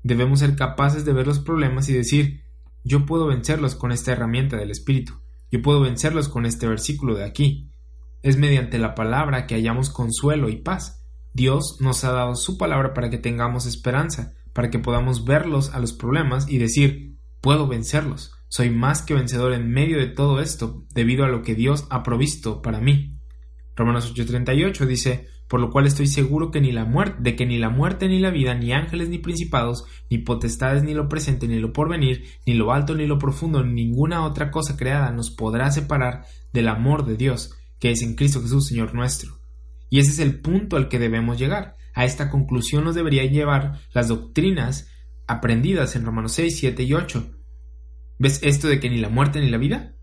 Debemos 0.04 0.40
ser 0.40 0.56
capaces 0.56 1.06
de 1.06 1.14
ver 1.14 1.28
los 1.28 1.40
problemas 1.40 1.90
y 1.90 1.94
decir 1.94 2.44
yo 2.84 3.06
puedo 3.06 3.28
vencerlos 3.28 3.76
con 3.76 3.92
esta 3.92 4.12
herramienta 4.12 4.58
del 4.58 4.72
Espíritu, 4.72 5.22
yo 5.52 5.62
puedo 5.62 5.82
vencerlos 5.82 6.30
con 6.30 6.46
este 6.46 6.68
versículo 6.68 7.16
de 7.16 7.24
aquí. 7.24 7.72
Es 8.24 8.38
mediante 8.38 8.80
la 8.80 8.96
palabra 8.96 9.46
que 9.46 9.56
hallamos 9.56 9.90
consuelo 9.90 10.50
y 10.50 10.58
paz. 10.58 11.06
Dios 11.34 11.78
nos 11.80 12.04
ha 12.04 12.12
dado 12.12 12.36
su 12.36 12.58
palabra 12.58 12.94
para 12.94 13.10
que 13.10 13.18
tengamos 13.18 13.66
esperanza, 13.66 14.34
para 14.54 14.70
que 14.70 14.80
podamos 14.80 15.26
verlos 15.26 15.74
a 15.74 15.80
los 15.80 15.94
problemas 15.94 16.50
y 16.50 16.58
decir 16.58 17.20
puedo 17.40 17.68
vencerlos. 17.68 18.34
Soy 18.54 18.70
más 18.70 19.02
que 19.02 19.16
vencedor 19.16 19.52
en 19.54 19.72
medio 19.72 19.98
de 19.98 20.06
todo 20.06 20.40
esto 20.40 20.86
debido 20.94 21.26
a 21.26 21.28
lo 21.28 21.42
que 21.42 21.56
Dios 21.56 21.88
ha 21.90 22.04
provisto 22.04 22.62
para 22.62 22.80
mí. 22.80 23.18
Romanos 23.76 24.14
8:38 24.14 24.86
dice, 24.86 25.28
por 25.48 25.60
lo 25.60 25.72
cual 25.72 25.88
estoy 25.88 26.06
seguro 26.06 26.52
que 26.52 26.62
ni 26.62 26.72
la 26.72 26.86
muerte, 26.86 27.18
de 27.20 27.36
que 27.36 27.48
ni 27.48 27.58
la 27.58 27.72
muerte 27.72 28.08
ni 28.08 28.20
la 28.20 28.30
vida, 28.30 28.54
ni 28.54 28.72
ángeles 28.72 29.10
ni 29.10 29.18
principados, 29.18 29.86
ni 30.12 30.20
potestades 30.20 30.84
ni 30.84 30.94
lo 30.94 31.10
presente 31.10 31.48
ni 31.48 31.58
lo 31.58 31.74
porvenir, 31.74 32.26
ni 32.46 32.54
lo 32.54 32.72
alto 32.72 32.94
ni 32.94 33.08
lo 33.08 33.18
profundo, 33.18 33.64
ni 33.64 33.86
ninguna 33.86 34.24
otra 34.24 34.52
cosa 34.52 34.78
creada 34.78 35.12
nos 35.12 35.32
podrá 35.32 35.72
separar 35.72 36.26
del 36.52 36.68
amor 36.68 37.08
de 37.08 37.18
Dios, 37.18 37.56
que 37.80 37.90
es 37.90 38.04
en 38.04 38.14
Cristo 38.14 38.40
Jesús 38.40 38.68
Señor 38.68 38.94
nuestro. 38.94 39.40
Y 39.90 39.98
ese 39.98 40.12
es 40.12 40.20
el 40.20 40.42
punto 40.42 40.78
al 40.78 40.90
que 40.90 41.00
debemos 41.00 41.40
llegar. 41.40 41.76
A 41.96 42.06
esta 42.06 42.30
conclusión 42.30 42.84
nos 42.84 42.94
deberían 42.94 43.30
llevar 43.30 43.80
las 43.96 44.10
doctrinas 44.10 44.92
aprendidas 45.26 45.96
en 45.96 46.06
Romanos 46.06 46.34
6, 46.34 46.56
7 46.56 46.84
y 46.84 46.94
8. 46.94 47.43
¿Ves 48.24 48.40
esto 48.42 48.70
de 48.70 48.80
que 48.80 48.90
ni 48.90 49.00
la 49.00 49.10
muerte 49.10 49.42
ni 49.42 49.50
la 49.50 49.58
vida? 49.58 49.98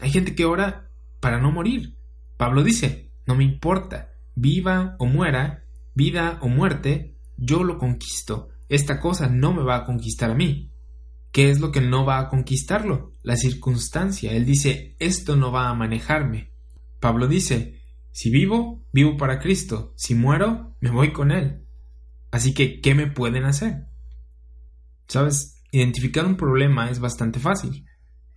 Hay 0.00 0.10
gente 0.10 0.34
que 0.34 0.44
ora 0.44 0.90
para 1.20 1.38
no 1.40 1.52
morir. 1.52 1.96
Pablo 2.36 2.64
dice, 2.64 3.12
no 3.26 3.36
me 3.36 3.44
importa, 3.44 4.10
viva 4.34 4.96
o 4.98 5.06
muera, 5.06 5.62
vida 5.94 6.40
o 6.42 6.48
muerte, 6.48 7.16
yo 7.36 7.62
lo 7.62 7.78
conquisto. 7.78 8.48
Esta 8.68 8.98
cosa 8.98 9.28
no 9.28 9.52
me 9.52 9.62
va 9.62 9.76
a 9.76 9.84
conquistar 9.84 10.32
a 10.32 10.34
mí. 10.34 10.72
¿Qué 11.30 11.48
es 11.48 11.60
lo 11.60 11.70
que 11.70 11.80
no 11.80 12.04
va 12.04 12.18
a 12.18 12.28
conquistarlo? 12.28 13.12
La 13.22 13.36
circunstancia. 13.36 14.32
Él 14.32 14.44
dice, 14.44 14.96
esto 14.98 15.36
no 15.36 15.52
va 15.52 15.68
a 15.68 15.74
manejarme. 15.74 16.50
Pablo 16.98 17.28
dice, 17.28 17.80
si 18.10 18.30
vivo, 18.30 18.84
vivo 18.92 19.16
para 19.16 19.38
Cristo. 19.38 19.94
Si 19.96 20.16
muero, 20.16 20.76
me 20.80 20.90
voy 20.90 21.12
con 21.12 21.30
Él. 21.30 21.68
Así 22.32 22.52
que, 22.52 22.80
¿qué 22.80 22.96
me 22.96 23.06
pueden 23.06 23.44
hacer? 23.44 23.86
Sabes, 25.06 25.59
identificar 25.72 26.26
un 26.26 26.36
problema 26.36 26.90
es 26.90 27.00
bastante 27.00 27.38
fácil. 27.40 27.86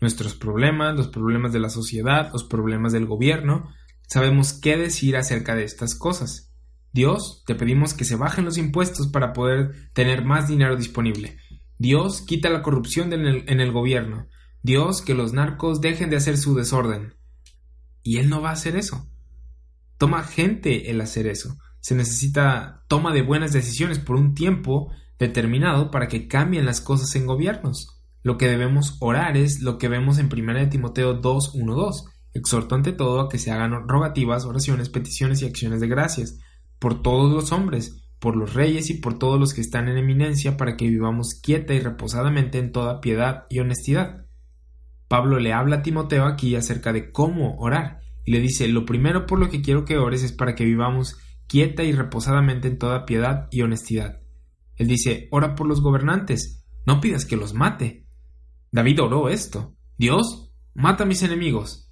Nuestros 0.02 0.36
problemas, 0.36 0.96
los 0.96 1.08
problemas 1.08 1.54
de 1.54 1.60
la 1.60 1.70
sociedad, 1.70 2.30
los 2.32 2.44
problemas 2.44 2.94
del 2.94 3.06
gobierno, 3.06 3.70
sabemos 4.08 4.54
qué 4.54 4.78
decir 4.78 5.16
acerca 5.16 5.56
de 5.56 5.64
estas 5.64 5.96
cosas. 5.96 6.54
Dios, 6.92 7.44
te 7.48 7.56
pedimos 7.56 7.94
que 7.94 8.06
se 8.06 8.16
bajen 8.16 8.46
los 8.46 8.58
impuestos 8.58 9.08
para 9.08 9.34
poder 9.34 9.92
tener 9.94 10.24
más 10.24 10.48
dinero 10.48 10.76
disponible. 10.76 11.38
Dios, 11.78 12.22
quita 12.22 12.50
la 12.50 12.62
corrupción 12.62 13.12
en 13.14 13.26
el, 13.26 13.44
en 13.48 13.60
el 13.60 13.72
gobierno. 13.72 14.28
Dios, 14.62 15.02
que 15.02 15.16
los 15.16 15.34
narcos 15.34 15.82
dejen 15.82 16.10
de 16.10 16.18
hacer 16.18 16.38
su 16.38 16.54
desorden. 16.56 17.16
Y 18.04 18.18
Él 18.18 18.30
no 18.30 18.42
va 18.42 18.50
a 18.50 18.54
hacer 18.54 18.76
eso. 18.76 19.10
Toma 19.98 20.24
gente 20.24 20.92
el 20.92 21.02
hacer 21.02 21.28
eso. 21.28 21.58
Se 21.80 21.96
necesita 21.96 22.84
toma 22.88 23.14
de 23.14 23.24
buenas 23.24 23.54
decisiones 23.54 24.00
por 24.00 24.16
un 24.16 24.36
tiempo 24.36 24.92
determinado 25.28 25.92
para 25.92 26.08
que 26.08 26.28
cambien 26.28 26.66
las 26.66 26.82
cosas 26.82 27.16
en 27.16 27.26
gobiernos. 27.26 28.02
Lo 28.22 28.38
que 28.38 28.48
debemos 28.48 28.98
orar 29.00 29.36
es 29.36 29.62
lo 29.62 29.78
que 29.78 29.90
vemos 29.90 30.18
en 30.18 30.30
1 30.32 30.70
Timoteo 30.70 31.16
2, 31.16 31.56
1, 31.56 31.76
2. 31.76 32.06
Exhorto 32.34 32.76
ante 32.76 32.94
todo 32.94 33.22
a 33.22 33.30
que 33.30 33.38
se 33.38 33.52
hagan 33.52 33.88
rogativas, 33.88 34.46
oraciones, 34.46 34.90
peticiones 34.90 35.42
y 35.42 35.46
acciones 35.46 35.82
de 35.82 35.88
gracias 35.88 36.40
por 36.80 37.02
todos 37.02 37.32
los 37.32 37.52
hombres, 37.52 38.04
por 38.20 38.36
los 38.36 38.54
reyes 38.54 38.90
y 38.90 38.96
por 38.96 39.20
todos 39.20 39.40
los 39.40 39.54
que 39.54 39.62
están 39.62 39.88
en 39.88 39.98
eminencia, 39.98 40.58
para 40.58 40.78
que 40.78 40.90
vivamos 40.90 41.36
quieta 41.36 41.74
y 41.74 41.80
reposadamente 41.80 42.60
en 42.60 42.72
toda 42.72 43.02
piedad 43.02 43.46
y 43.50 43.60
honestidad. 43.60 44.26
Pablo 45.08 45.40
le 45.40 45.54
habla 45.54 45.78
a 45.78 45.84
Timoteo 45.84 46.26
aquí 46.26 46.56
acerca 46.56 46.92
de 46.92 47.12
cómo 47.12 47.58
orar, 47.58 48.00
y 48.26 48.32
le 48.32 48.40
dice 48.40 48.68
lo 48.68 48.86
primero 48.86 49.26
por 49.26 49.40
lo 49.40 49.50
que 49.50 49.62
quiero 49.62 49.86
que 49.86 49.98
ores 49.98 50.24
es 50.24 50.32
para 50.32 50.56
que 50.56 50.66
vivamos 50.66 51.18
quieta 51.48 51.84
y 51.84 51.92
reposadamente 51.92 52.68
en 52.68 52.80
toda 52.80 53.06
piedad 53.06 53.48
y 53.52 53.62
honestidad. 53.62 54.23
Él 54.76 54.88
dice 54.88 55.28
ora 55.32 55.56
por 55.56 55.68
los 55.68 55.82
gobernantes, 55.82 56.66
no 56.86 57.00
pidas 57.00 57.26
que 57.26 57.38
los 57.38 57.54
mate. 57.54 58.08
David 58.72 59.02
oró 59.02 59.30
esto. 59.30 59.76
Dios, 59.98 60.52
mata 60.74 61.04
a 61.04 61.08
mis 61.08 61.24
enemigos. 61.24 61.90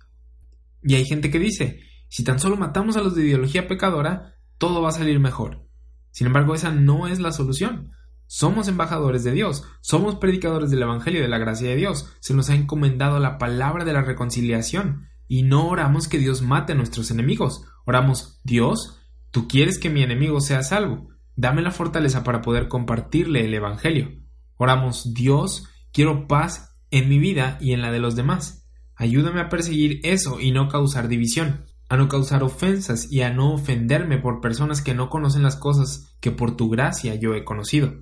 Y 0.81 0.95
hay 0.95 1.05
gente 1.05 1.29
que 1.29 1.39
dice, 1.39 1.81
si 2.09 2.23
tan 2.23 2.39
solo 2.39 2.57
matamos 2.57 2.97
a 2.97 3.01
los 3.01 3.15
de 3.15 3.23
ideología 3.23 3.67
pecadora, 3.67 4.35
todo 4.57 4.81
va 4.81 4.89
a 4.89 4.93
salir 4.93 5.19
mejor. 5.19 5.67
Sin 6.11 6.27
embargo, 6.27 6.55
esa 6.55 6.71
no 6.71 7.07
es 7.07 7.19
la 7.19 7.31
solución. 7.31 7.91
Somos 8.27 8.67
embajadores 8.67 9.23
de 9.23 9.31
Dios, 9.31 9.63
somos 9.81 10.15
predicadores 10.15 10.71
del 10.71 10.83
Evangelio 10.83 11.21
de 11.21 11.27
la 11.27 11.37
gracia 11.37 11.69
de 11.69 11.75
Dios, 11.75 12.13
se 12.21 12.33
nos 12.33 12.49
ha 12.49 12.55
encomendado 12.55 13.19
la 13.19 13.37
palabra 13.37 13.83
de 13.83 13.93
la 13.93 14.01
reconciliación, 14.01 15.09
y 15.27 15.43
no 15.43 15.67
oramos 15.67 16.07
que 16.07 16.17
Dios 16.17 16.41
mate 16.41 16.73
a 16.73 16.75
nuestros 16.75 17.11
enemigos. 17.11 17.65
Oramos, 17.85 18.39
Dios, 18.43 18.99
tú 19.31 19.47
quieres 19.47 19.79
que 19.79 19.89
mi 19.89 20.01
enemigo 20.01 20.41
sea 20.41 20.63
salvo. 20.63 21.09
Dame 21.35 21.61
la 21.61 21.71
fortaleza 21.71 22.23
para 22.23 22.41
poder 22.41 22.67
compartirle 22.67 23.45
el 23.45 23.53
Evangelio. 23.53 24.11
Oramos, 24.57 25.13
Dios, 25.13 25.69
quiero 25.91 26.27
paz 26.27 26.77
en 26.91 27.09
mi 27.09 27.17
vida 27.17 27.57
y 27.61 27.73
en 27.73 27.81
la 27.81 27.91
de 27.91 27.99
los 27.99 28.15
demás. 28.15 28.69
Ayúdame 28.95 29.41
a 29.41 29.49
perseguir 29.49 29.99
eso 30.03 30.39
y 30.39 30.51
no 30.51 30.67
causar 30.67 31.07
división, 31.07 31.65
a 31.89 31.97
no 31.97 32.07
causar 32.07 32.43
ofensas 32.43 33.11
y 33.11 33.21
a 33.21 33.33
no 33.33 33.53
ofenderme 33.53 34.17
por 34.17 34.41
personas 34.41 34.81
que 34.81 34.93
no 34.93 35.09
conocen 35.09 35.43
las 35.43 35.55
cosas 35.55 36.15
que 36.19 36.31
por 36.31 36.55
tu 36.55 36.69
gracia 36.69 37.15
yo 37.15 37.33
he 37.33 37.43
conocido. 37.43 37.95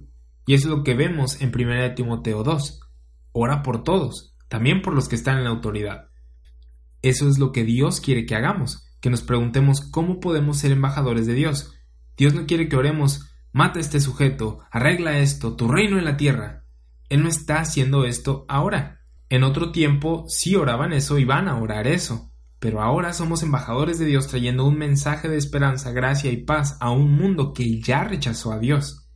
Y 0.45 0.55
eso 0.55 0.67
es 0.67 0.77
lo 0.77 0.83
que 0.83 0.95
vemos 0.95 1.41
en 1.41 1.51
1 1.55 1.95
Timoteo 1.95 2.43
2. 2.43 2.81
Ora 3.31 3.63
por 3.63 3.83
todos, 3.83 4.35
también 4.47 4.81
por 4.81 4.93
los 4.93 5.07
que 5.07 5.15
están 5.15 5.37
en 5.37 5.43
la 5.43 5.51
autoridad. 5.51 6.09
Eso 7.01 7.29
es 7.29 7.39
lo 7.39 7.51
que 7.51 7.63
Dios 7.63 8.01
quiere 8.01 8.25
que 8.25 8.35
hagamos, 8.35 8.89
que 8.99 9.09
nos 9.09 9.21
preguntemos 9.21 9.81
cómo 9.81 10.19
podemos 10.19 10.57
ser 10.57 10.71
embajadores 10.71 11.27
de 11.27 11.35
Dios. 11.35 11.78
Dios 12.19 12.33
no 12.33 12.45
quiere 12.45 12.67
que 12.67 12.75
oremos, 12.75 13.31
mata 13.53 13.79
a 13.79 13.81
este 13.81 14.01
sujeto, 14.01 14.59
arregla 14.71 15.19
esto, 15.19 15.55
tu 15.55 15.69
reino 15.69 15.97
en 15.97 16.03
la 16.03 16.17
tierra. 16.17 16.65
Él 17.07 17.23
no 17.23 17.29
está 17.29 17.61
haciendo 17.61 18.03
esto 18.03 18.45
ahora. 18.49 18.99
En 19.29 19.43
otro 19.43 19.71
tiempo 19.71 20.25
sí 20.27 20.57
oraban 20.57 20.91
eso 20.91 21.17
y 21.17 21.23
van 21.23 21.47
a 21.47 21.57
orar 21.57 21.87
eso. 21.87 22.33
Pero 22.59 22.81
ahora 22.81 23.13
somos 23.13 23.41
embajadores 23.41 23.99
de 23.99 24.05
Dios 24.05 24.27
trayendo 24.27 24.65
un 24.65 24.77
mensaje 24.77 25.29
de 25.29 25.37
esperanza, 25.37 25.93
gracia 25.93 26.29
y 26.29 26.43
paz 26.43 26.75
a 26.81 26.91
un 26.91 27.09
mundo 27.13 27.53
que 27.53 27.79
ya 27.79 28.03
rechazó 28.03 28.51
a 28.51 28.59
Dios. 28.59 29.09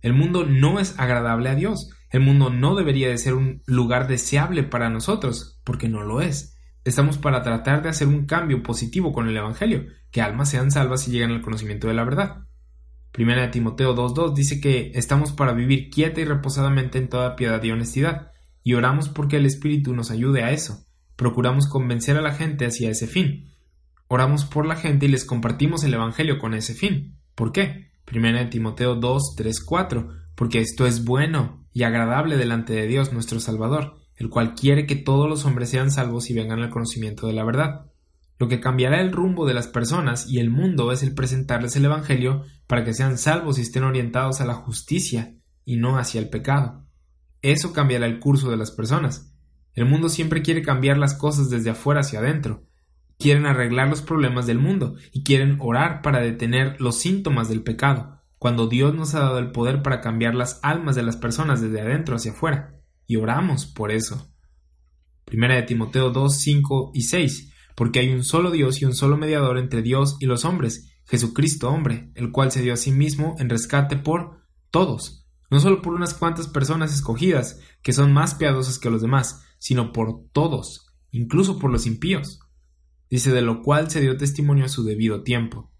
El 0.00 0.12
mundo 0.12 0.44
no 0.44 0.78
es 0.78 0.96
agradable 0.96 1.48
a 1.48 1.56
Dios. 1.56 1.90
El 2.08 2.20
mundo 2.20 2.50
no 2.50 2.76
debería 2.76 3.08
de 3.08 3.18
ser 3.18 3.34
un 3.34 3.64
lugar 3.66 4.06
deseable 4.06 4.62
para 4.62 4.90
nosotros, 4.90 5.60
porque 5.64 5.88
no 5.88 6.04
lo 6.04 6.20
es. 6.20 6.53
Estamos 6.84 7.16
para 7.16 7.42
tratar 7.42 7.82
de 7.82 7.88
hacer 7.88 8.08
un 8.08 8.26
cambio 8.26 8.62
positivo 8.62 9.12
con 9.12 9.26
el 9.26 9.36
Evangelio, 9.36 9.86
que 10.10 10.20
almas 10.20 10.50
sean 10.50 10.70
salvas 10.70 11.08
y 11.08 11.10
lleguen 11.10 11.30
al 11.30 11.40
conocimiento 11.40 11.88
de 11.88 11.94
la 11.94 12.04
verdad. 12.04 12.44
Primera 13.10 13.42
de 13.42 13.48
Timoteo 13.48 13.94
2.2 13.94 14.34
dice 14.34 14.60
que 14.60 14.92
estamos 14.94 15.32
para 15.32 15.54
vivir 15.54 15.88
quieta 15.88 16.20
y 16.20 16.24
reposadamente 16.24 16.98
en 16.98 17.08
toda 17.08 17.36
piedad 17.36 17.62
y 17.62 17.70
honestidad, 17.70 18.32
y 18.62 18.74
oramos 18.74 19.08
porque 19.08 19.38
el 19.38 19.46
Espíritu 19.46 19.94
nos 19.94 20.10
ayude 20.10 20.42
a 20.42 20.50
eso. 20.50 20.84
Procuramos 21.16 21.68
convencer 21.68 22.18
a 22.18 22.22
la 22.22 22.34
gente 22.34 22.66
hacia 22.66 22.90
ese 22.90 23.06
fin. 23.06 23.50
Oramos 24.08 24.44
por 24.44 24.66
la 24.66 24.76
gente 24.76 25.06
y 25.06 25.08
les 25.08 25.24
compartimos 25.24 25.84
el 25.84 25.94
Evangelio 25.94 26.38
con 26.38 26.52
ese 26.52 26.74
fin. 26.74 27.16
¿Por 27.34 27.52
qué? 27.52 27.92
Primera 28.04 28.40
de 28.40 28.46
Timoteo 28.46 28.96
2, 28.96 29.36
4, 29.64 30.08
porque 30.34 30.60
esto 30.60 30.86
es 30.86 31.04
bueno 31.04 31.64
y 31.72 31.84
agradable 31.84 32.36
delante 32.36 32.74
de 32.74 32.86
Dios 32.86 33.12
nuestro 33.12 33.40
Salvador, 33.40 33.96
el 34.16 34.30
cual 34.30 34.54
quiere 34.54 34.86
que 34.86 34.96
todos 34.96 35.28
los 35.28 35.44
hombres 35.44 35.70
sean 35.70 35.90
salvos 35.90 36.30
y 36.30 36.34
vengan 36.34 36.60
al 36.60 36.70
conocimiento 36.70 37.26
de 37.26 37.32
la 37.32 37.44
verdad. 37.44 37.86
Lo 38.38 38.48
que 38.48 38.60
cambiará 38.60 39.00
el 39.00 39.12
rumbo 39.12 39.46
de 39.46 39.54
las 39.54 39.68
personas 39.68 40.28
y 40.28 40.38
el 40.38 40.50
mundo 40.50 40.92
es 40.92 41.02
el 41.02 41.14
presentarles 41.14 41.76
el 41.76 41.84
Evangelio 41.84 42.42
para 42.66 42.84
que 42.84 42.94
sean 42.94 43.18
salvos 43.18 43.58
y 43.58 43.62
estén 43.62 43.84
orientados 43.84 44.40
a 44.40 44.44
la 44.44 44.54
justicia 44.54 45.34
y 45.64 45.76
no 45.76 45.98
hacia 45.98 46.20
el 46.20 46.28
pecado. 46.28 46.86
Eso 47.42 47.72
cambiará 47.72 48.06
el 48.06 48.18
curso 48.18 48.50
de 48.50 48.56
las 48.56 48.70
personas. 48.70 49.32
El 49.72 49.86
mundo 49.86 50.08
siempre 50.08 50.42
quiere 50.42 50.62
cambiar 50.62 50.98
las 50.98 51.14
cosas 51.14 51.50
desde 51.50 51.70
afuera 51.70 52.00
hacia 52.00 52.20
adentro. 52.20 52.64
Quieren 53.18 53.46
arreglar 53.46 53.88
los 53.88 54.02
problemas 54.02 54.46
del 54.46 54.58
mundo 54.58 54.94
y 55.12 55.22
quieren 55.22 55.58
orar 55.60 56.02
para 56.02 56.20
detener 56.20 56.80
los 56.80 56.98
síntomas 56.98 57.48
del 57.48 57.62
pecado, 57.62 58.20
cuando 58.38 58.66
Dios 58.66 58.94
nos 58.94 59.14
ha 59.14 59.20
dado 59.20 59.38
el 59.38 59.52
poder 59.52 59.82
para 59.82 60.00
cambiar 60.00 60.34
las 60.34 60.58
almas 60.62 60.96
de 60.96 61.04
las 61.04 61.16
personas 61.16 61.60
desde 61.60 61.80
adentro 61.80 62.16
hacia 62.16 62.32
afuera 62.32 62.83
y 63.06 63.16
oramos 63.16 63.66
por 63.66 63.90
eso. 63.90 64.30
Primera 65.24 65.56
de 65.56 65.62
Timoteo 65.62 66.10
2, 66.10 66.36
5 66.36 66.90
y 66.94 67.02
6, 67.02 67.52
porque 67.74 68.00
hay 68.00 68.12
un 68.12 68.24
solo 68.24 68.50
Dios 68.50 68.80
y 68.80 68.84
un 68.84 68.94
solo 68.94 69.16
mediador 69.16 69.58
entre 69.58 69.82
Dios 69.82 70.16
y 70.20 70.26
los 70.26 70.44
hombres, 70.44 70.92
Jesucristo 71.06 71.70
hombre, 71.70 72.10
el 72.14 72.30
cual 72.30 72.52
se 72.52 72.62
dio 72.62 72.72
a 72.72 72.78
sí 72.78 72.92
mismo 72.92 73.36
en 73.38 73.48
rescate 73.48 73.96
por 73.96 74.42
todos, 74.70 75.26
no 75.50 75.60
solo 75.60 75.82
por 75.82 75.94
unas 75.94 76.14
cuantas 76.14 76.48
personas 76.48 76.94
escogidas, 76.94 77.60
que 77.82 77.92
son 77.92 78.12
más 78.12 78.34
piadosas 78.34 78.78
que 78.78 78.90
los 78.90 79.02
demás, 79.02 79.42
sino 79.58 79.92
por 79.92 80.28
todos, 80.32 80.86
incluso 81.10 81.58
por 81.58 81.70
los 81.70 81.86
impíos. 81.86 82.40
Dice 83.10 83.32
de 83.32 83.42
lo 83.42 83.62
cual 83.62 83.90
se 83.90 84.00
dio 84.00 84.16
testimonio 84.16 84.64
a 84.64 84.68
su 84.68 84.84
debido 84.84 85.22
tiempo. 85.22 85.70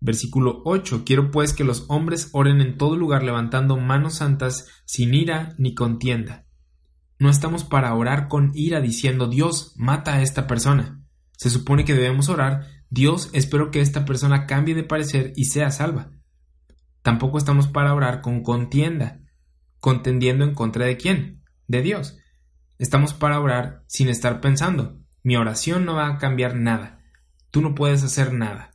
Versículo 0.00 0.62
8. 0.64 1.02
Quiero 1.04 1.30
pues 1.30 1.52
que 1.52 1.64
los 1.64 1.84
hombres 1.88 2.30
oren 2.32 2.60
en 2.60 2.78
todo 2.78 2.96
lugar 2.96 3.24
levantando 3.24 3.76
manos 3.76 4.14
santas 4.14 4.68
sin 4.84 5.12
ira 5.12 5.54
ni 5.58 5.74
contienda 5.74 6.47
no 7.18 7.30
estamos 7.30 7.64
para 7.64 7.94
orar 7.94 8.28
con 8.28 8.52
ira 8.54 8.80
diciendo 8.80 9.26
Dios 9.26 9.74
mata 9.76 10.14
a 10.14 10.22
esta 10.22 10.46
persona. 10.46 11.02
Se 11.32 11.50
supone 11.50 11.84
que 11.84 11.94
debemos 11.94 12.28
orar 12.28 12.78
Dios 12.90 13.28
espero 13.34 13.70
que 13.70 13.80
esta 13.80 14.04
persona 14.04 14.46
cambie 14.46 14.74
de 14.74 14.82
parecer 14.82 15.32
y 15.36 15.44
sea 15.44 15.70
salva. 15.70 16.10
Tampoco 17.02 17.38
estamos 17.38 17.68
para 17.68 17.94
orar 17.94 18.22
con 18.22 18.42
contienda, 18.42 19.20
contendiendo 19.78 20.44
en 20.44 20.54
contra 20.54 20.86
de 20.86 20.96
quién? 20.96 21.42
De 21.66 21.82
Dios. 21.82 22.18
Estamos 22.78 23.12
para 23.12 23.40
orar 23.40 23.84
sin 23.86 24.08
estar 24.08 24.40
pensando, 24.40 25.00
mi 25.22 25.36
oración 25.36 25.84
no 25.84 25.94
va 25.94 26.08
a 26.08 26.18
cambiar 26.18 26.54
nada. 26.56 27.00
Tú 27.50 27.60
no 27.60 27.74
puedes 27.74 28.02
hacer 28.02 28.32
nada. 28.32 28.70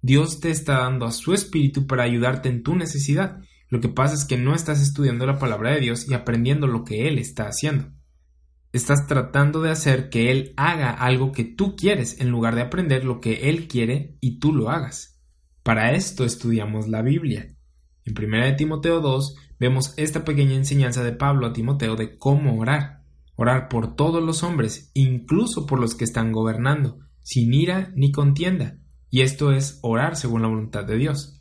Dios 0.00 0.40
te 0.40 0.50
está 0.50 0.78
dando 0.78 1.06
a 1.06 1.12
su 1.12 1.32
espíritu 1.32 1.86
para 1.86 2.04
ayudarte 2.04 2.48
en 2.48 2.62
tu 2.62 2.74
necesidad. 2.74 3.40
Lo 3.68 3.80
que 3.80 3.88
pasa 3.88 4.14
es 4.14 4.24
que 4.24 4.36
no 4.36 4.54
estás 4.54 4.80
estudiando 4.80 5.26
la 5.26 5.38
palabra 5.38 5.72
de 5.72 5.80
Dios 5.80 6.08
y 6.08 6.14
aprendiendo 6.14 6.66
lo 6.66 6.84
que 6.84 7.08
Él 7.08 7.18
está 7.18 7.48
haciendo. 7.48 7.90
Estás 8.72 9.06
tratando 9.06 9.62
de 9.62 9.70
hacer 9.70 10.10
que 10.10 10.30
Él 10.30 10.52
haga 10.56 10.90
algo 10.90 11.32
que 11.32 11.44
tú 11.44 11.76
quieres 11.76 12.20
en 12.20 12.30
lugar 12.30 12.54
de 12.54 12.62
aprender 12.62 13.04
lo 13.04 13.20
que 13.20 13.48
Él 13.48 13.68
quiere 13.68 14.16
y 14.20 14.38
tú 14.38 14.52
lo 14.52 14.70
hagas. 14.70 15.20
Para 15.62 15.92
esto 15.92 16.24
estudiamos 16.24 16.86
la 16.86 17.02
Biblia. 17.02 17.56
En 18.04 18.14
1 18.16 18.56
Timoteo 18.56 19.00
2 19.00 19.34
vemos 19.58 19.94
esta 19.96 20.24
pequeña 20.24 20.54
enseñanza 20.54 21.02
de 21.02 21.12
Pablo 21.12 21.46
a 21.46 21.52
Timoteo 21.52 21.96
de 21.96 22.18
cómo 22.18 22.58
orar. 22.58 23.02
Orar 23.34 23.68
por 23.68 23.96
todos 23.96 24.22
los 24.22 24.42
hombres, 24.42 24.90
incluso 24.94 25.66
por 25.66 25.80
los 25.80 25.94
que 25.94 26.04
están 26.04 26.32
gobernando, 26.32 27.00
sin 27.22 27.52
ira 27.52 27.92
ni 27.96 28.12
contienda. 28.12 28.78
Y 29.10 29.22
esto 29.22 29.52
es 29.52 29.78
orar 29.82 30.16
según 30.16 30.42
la 30.42 30.48
voluntad 30.48 30.84
de 30.84 30.96
Dios. 30.96 31.35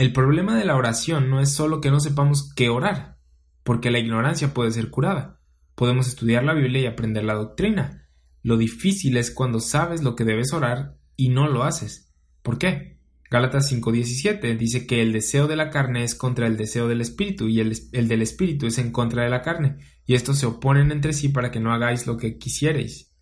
El 0.00 0.14
problema 0.14 0.56
de 0.56 0.64
la 0.64 0.76
oración 0.76 1.28
no 1.28 1.42
es 1.42 1.52
solo 1.52 1.82
que 1.82 1.90
no 1.90 2.00
sepamos 2.00 2.54
qué 2.54 2.70
orar, 2.70 3.18
porque 3.62 3.90
la 3.90 3.98
ignorancia 3.98 4.54
puede 4.54 4.70
ser 4.70 4.88
curada. 4.88 5.42
Podemos 5.74 6.08
estudiar 6.08 6.42
la 6.42 6.54
Biblia 6.54 6.80
y 6.80 6.86
aprender 6.86 7.22
la 7.22 7.34
doctrina. 7.34 8.08
Lo 8.42 8.56
difícil 8.56 9.18
es 9.18 9.30
cuando 9.30 9.60
sabes 9.60 10.02
lo 10.02 10.16
que 10.16 10.24
debes 10.24 10.54
orar 10.54 10.96
y 11.16 11.28
no 11.28 11.48
lo 11.48 11.64
haces. 11.64 12.14
¿Por 12.40 12.56
qué? 12.56 12.98
Gálatas 13.30 13.70
5:17 13.70 14.56
dice 14.56 14.86
que 14.86 15.02
el 15.02 15.12
deseo 15.12 15.46
de 15.48 15.56
la 15.56 15.68
carne 15.68 16.02
es 16.02 16.14
contra 16.14 16.46
el 16.46 16.56
deseo 16.56 16.88
del 16.88 17.02
espíritu 17.02 17.48
y 17.48 17.60
el, 17.60 17.76
el, 17.92 18.08
del 18.08 18.22
espíritu 18.22 18.66
es 18.66 18.78
en 18.78 18.92
contra 18.92 19.24
de 19.24 19.28
la 19.28 19.42
carne, 19.42 19.76
y 20.06 20.14
estos 20.14 20.38
se 20.38 20.46
oponen 20.46 20.92
entre 20.92 21.12
sí 21.12 21.28
para 21.28 21.50
que 21.50 21.60
no 21.60 21.74
hagáis 21.74 22.06
lo 22.06 22.16
que 22.16 22.38
quisierais. 22.38 23.12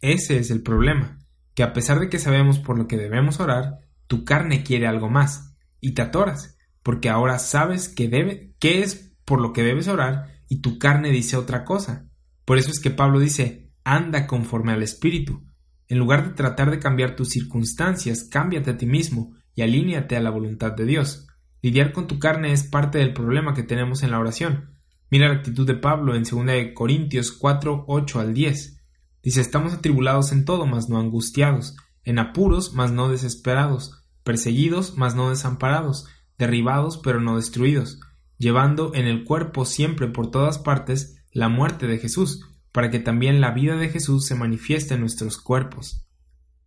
Ese 0.00 0.38
es 0.38 0.50
el 0.50 0.64
problema, 0.64 1.20
que 1.54 1.62
a 1.62 1.72
pesar 1.72 2.00
de 2.00 2.08
que 2.08 2.18
sabemos 2.18 2.58
por 2.58 2.76
lo 2.76 2.88
que 2.88 2.96
debemos 2.96 3.38
orar, 3.38 3.78
tu 4.08 4.24
carne 4.24 4.64
quiere 4.64 4.88
algo 4.88 5.08
más, 5.08 5.45
y 5.80 5.92
te 5.92 6.02
atoras, 6.02 6.58
porque 6.82 7.08
ahora 7.08 7.38
sabes 7.38 7.88
que 7.88 8.08
debe, 8.08 8.54
qué 8.58 8.82
es 8.82 9.14
por 9.24 9.40
lo 9.40 9.52
que 9.52 9.62
debes 9.62 9.88
orar, 9.88 10.36
y 10.48 10.60
tu 10.60 10.78
carne 10.78 11.10
dice 11.10 11.36
otra 11.36 11.64
cosa. 11.64 12.08
Por 12.44 12.58
eso 12.58 12.70
es 12.70 12.80
que 12.80 12.90
Pablo 12.90 13.18
dice, 13.18 13.72
anda 13.84 14.26
conforme 14.26 14.72
al 14.72 14.82
espíritu. 14.82 15.44
En 15.88 15.98
lugar 15.98 16.26
de 16.26 16.34
tratar 16.34 16.70
de 16.70 16.78
cambiar 16.78 17.16
tus 17.16 17.30
circunstancias, 17.30 18.28
cámbiate 18.30 18.70
a 18.70 18.76
ti 18.76 18.86
mismo 18.86 19.34
y 19.54 19.62
alíñate 19.62 20.16
a 20.16 20.20
la 20.20 20.30
voluntad 20.30 20.72
de 20.72 20.84
Dios. 20.84 21.26
Lidiar 21.62 21.92
con 21.92 22.06
tu 22.06 22.18
carne 22.18 22.52
es 22.52 22.64
parte 22.64 22.98
del 22.98 23.12
problema 23.12 23.54
que 23.54 23.62
tenemos 23.62 24.02
en 24.02 24.10
la 24.10 24.18
oración. 24.18 24.76
Mira 25.10 25.28
la 25.28 25.34
actitud 25.34 25.66
de 25.66 25.74
Pablo 25.74 26.14
en 26.14 26.24
2 26.24 26.72
Corintios 26.74 27.32
4, 27.32 27.84
8 27.86 28.20
al 28.20 28.34
10. 28.34 28.82
Dice, 29.22 29.40
estamos 29.40 29.74
atribulados 29.74 30.30
en 30.32 30.44
todo, 30.44 30.66
mas 30.66 30.88
no 30.88 30.98
angustiados, 30.98 31.76
en 32.04 32.20
apuros, 32.20 32.74
mas 32.74 32.92
no 32.92 33.08
desesperados, 33.08 34.05
perseguidos, 34.26 34.96
mas 34.96 35.14
no 35.14 35.30
desamparados, 35.30 36.08
derribados, 36.36 36.98
pero 36.98 37.20
no 37.20 37.36
destruidos, 37.36 38.00
llevando 38.38 38.92
en 38.92 39.06
el 39.06 39.22
cuerpo 39.22 39.64
siempre 39.64 40.08
por 40.08 40.32
todas 40.32 40.58
partes 40.58 41.24
la 41.30 41.48
muerte 41.48 41.86
de 41.86 41.98
Jesús, 41.98 42.44
para 42.72 42.90
que 42.90 42.98
también 42.98 43.40
la 43.40 43.52
vida 43.52 43.76
de 43.76 43.88
Jesús 43.88 44.26
se 44.26 44.34
manifieste 44.34 44.94
en 44.94 45.00
nuestros 45.00 45.38
cuerpos. 45.38 46.08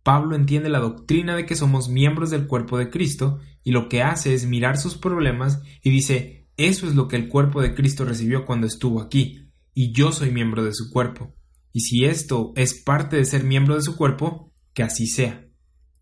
Pablo 0.02 0.36
entiende 0.36 0.70
la 0.70 0.78
doctrina 0.78 1.36
de 1.36 1.44
que 1.44 1.54
somos 1.54 1.90
miembros 1.90 2.30
del 2.30 2.46
cuerpo 2.46 2.78
de 2.78 2.88
Cristo 2.88 3.40
y 3.62 3.72
lo 3.72 3.90
que 3.90 4.02
hace 4.02 4.32
es 4.32 4.46
mirar 4.46 4.78
sus 4.78 4.96
problemas 4.96 5.60
y 5.82 5.90
dice, 5.90 6.48
eso 6.56 6.86
es 6.86 6.94
lo 6.94 7.08
que 7.08 7.16
el 7.16 7.28
cuerpo 7.28 7.60
de 7.60 7.74
Cristo 7.74 8.06
recibió 8.06 8.46
cuando 8.46 8.66
estuvo 8.66 9.02
aquí, 9.02 9.50
y 9.74 9.92
yo 9.92 10.12
soy 10.12 10.30
miembro 10.30 10.64
de 10.64 10.72
su 10.72 10.90
cuerpo. 10.90 11.36
Y 11.72 11.80
si 11.80 12.06
esto 12.06 12.54
es 12.56 12.72
parte 12.72 13.16
de 13.16 13.26
ser 13.26 13.44
miembro 13.44 13.74
de 13.74 13.82
su 13.82 13.96
cuerpo, 13.96 14.50
que 14.72 14.82
así 14.82 15.06
sea. 15.06 15.49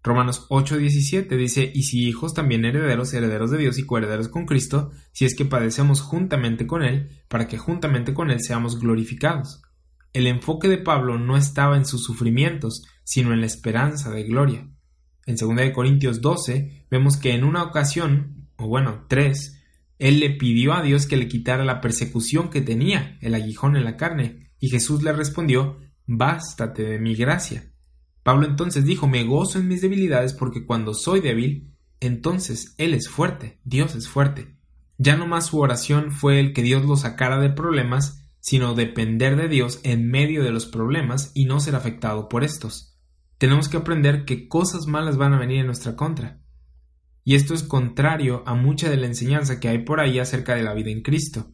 Romanos 0.08 0.46
8:17 0.48 1.36
dice, 1.36 1.70
y 1.72 1.82
si 1.84 2.08
hijos 2.08 2.34
también 2.34 2.64
herederos, 2.64 3.12
herederos 3.14 3.50
de 3.50 3.58
Dios 3.58 3.78
y 3.78 3.86
coherederos 3.86 4.28
con 4.28 4.46
Cristo, 4.46 4.90
si 5.12 5.24
es 5.24 5.36
que 5.36 5.44
padecemos 5.44 6.00
juntamente 6.00 6.66
con 6.66 6.82
Él, 6.82 7.22
para 7.28 7.46
que 7.46 7.58
juntamente 7.58 8.14
con 8.14 8.30
Él 8.30 8.40
seamos 8.40 8.80
glorificados. 8.80 9.62
El 10.12 10.26
enfoque 10.26 10.68
de 10.68 10.78
Pablo 10.78 11.18
no 11.18 11.36
estaba 11.36 11.76
en 11.76 11.84
sus 11.84 12.02
sufrimientos, 12.02 12.86
sino 13.04 13.32
en 13.32 13.40
la 13.40 13.46
esperanza 13.46 14.10
de 14.10 14.24
gloria. 14.24 14.68
En 15.26 15.36
2 15.36 15.72
Corintios 15.74 16.20
12 16.22 16.86
vemos 16.90 17.18
que 17.18 17.34
en 17.34 17.44
una 17.44 17.62
ocasión, 17.62 18.48
o 18.56 18.66
bueno, 18.66 19.04
tres, 19.08 19.62
él 19.98 20.20
le 20.20 20.30
pidió 20.30 20.72
a 20.72 20.82
Dios 20.82 21.06
que 21.06 21.16
le 21.16 21.28
quitara 21.28 21.64
la 21.64 21.80
persecución 21.80 22.50
que 22.50 22.62
tenía, 22.62 23.18
el 23.20 23.34
aguijón 23.34 23.76
en 23.76 23.84
la 23.84 23.96
carne, 23.96 24.52
y 24.58 24.70
Jesús 24.70 25.02
le 25.02 25.12
respondió, 25.12 25.78
Bástate 26.06 26.84
de 26.84 26.98
mi 26.98 27.14
gracia. 27.14 27.70
Pablo 28.28 28.46
entonces 28.46 28.84
dijo, 28.84 29.08
me 29.08 29.24
gozo 29.24 29.58
en 29.58 29.68
mis 29.68 29.80
debilidades 29.80 30.34
porque 30.34 30.66
cuando 30.66 30.92
soy 30.92 31.20
débil, 31.20 31.72
entonces 32.00 32.74
Él 32.76 32.92
es 32.94 33.08
fuerte, 33.08 33.58
Dios 33.64 33.94
es 33.94 34.08
fuerte. 34.08 34.56
Ya 34.98 35.16
no 35.16 35.26
más 35.26 35.46
su 35.46 35.58
oración 35.58 36.12
fue 36.12 36.40
el 36.40 36.52
que 36.52 36.62
Dios 36.62 36.84
lo 36.84 36.96
sacara 36.96 37.38
de 37.40 37.50
problemas, 37.50 38.28
sino 38.40 38.74
depender 38.74 39.36
de 39.36 39.48
Dios 39.48 39.80
en 39.82 40.10
medio 40.10 40.42
de 40.44 40.50
los 40.50 40.66
problemas 40.66 41.30
y 41.34 41.46
no 41.46 41.60
ser 41.60 41.74
afectado 41.74 42.28
por 42.28 42.44
estos 42.44 42.88
tenemos 43.38 43.68
que 43.68 43.76
aprender 43.76 44.24
que 44.24 44.48
cosas 44.48 44.86
malas 44.86 45.16
van 45.16 45.32
a 45.32 45.38
venir 45.38 45.60
en 45.60 45.66
nuestra 45.66 45.94
contra. 45.94 46.40
Y 47.24 47.36
esto 47.36 47.54
es 47.54 47.62
contrario 47.62 48.42
a 48.46 48.54
mucha 48.54 48.90
de 48.90 48.96
la 48.96 49.06
enseñanza 49.06 49.60
que 49.60 49.68
hay 49.68 49.84
por 49.84 50.00
ahí 50.00 50.18
acerca 50.18 50.54
de 50.54 50.62
la 50.62 50.74
vida 50.74 50.90
en 50.90 51.02
Cristo. 51.02 51.52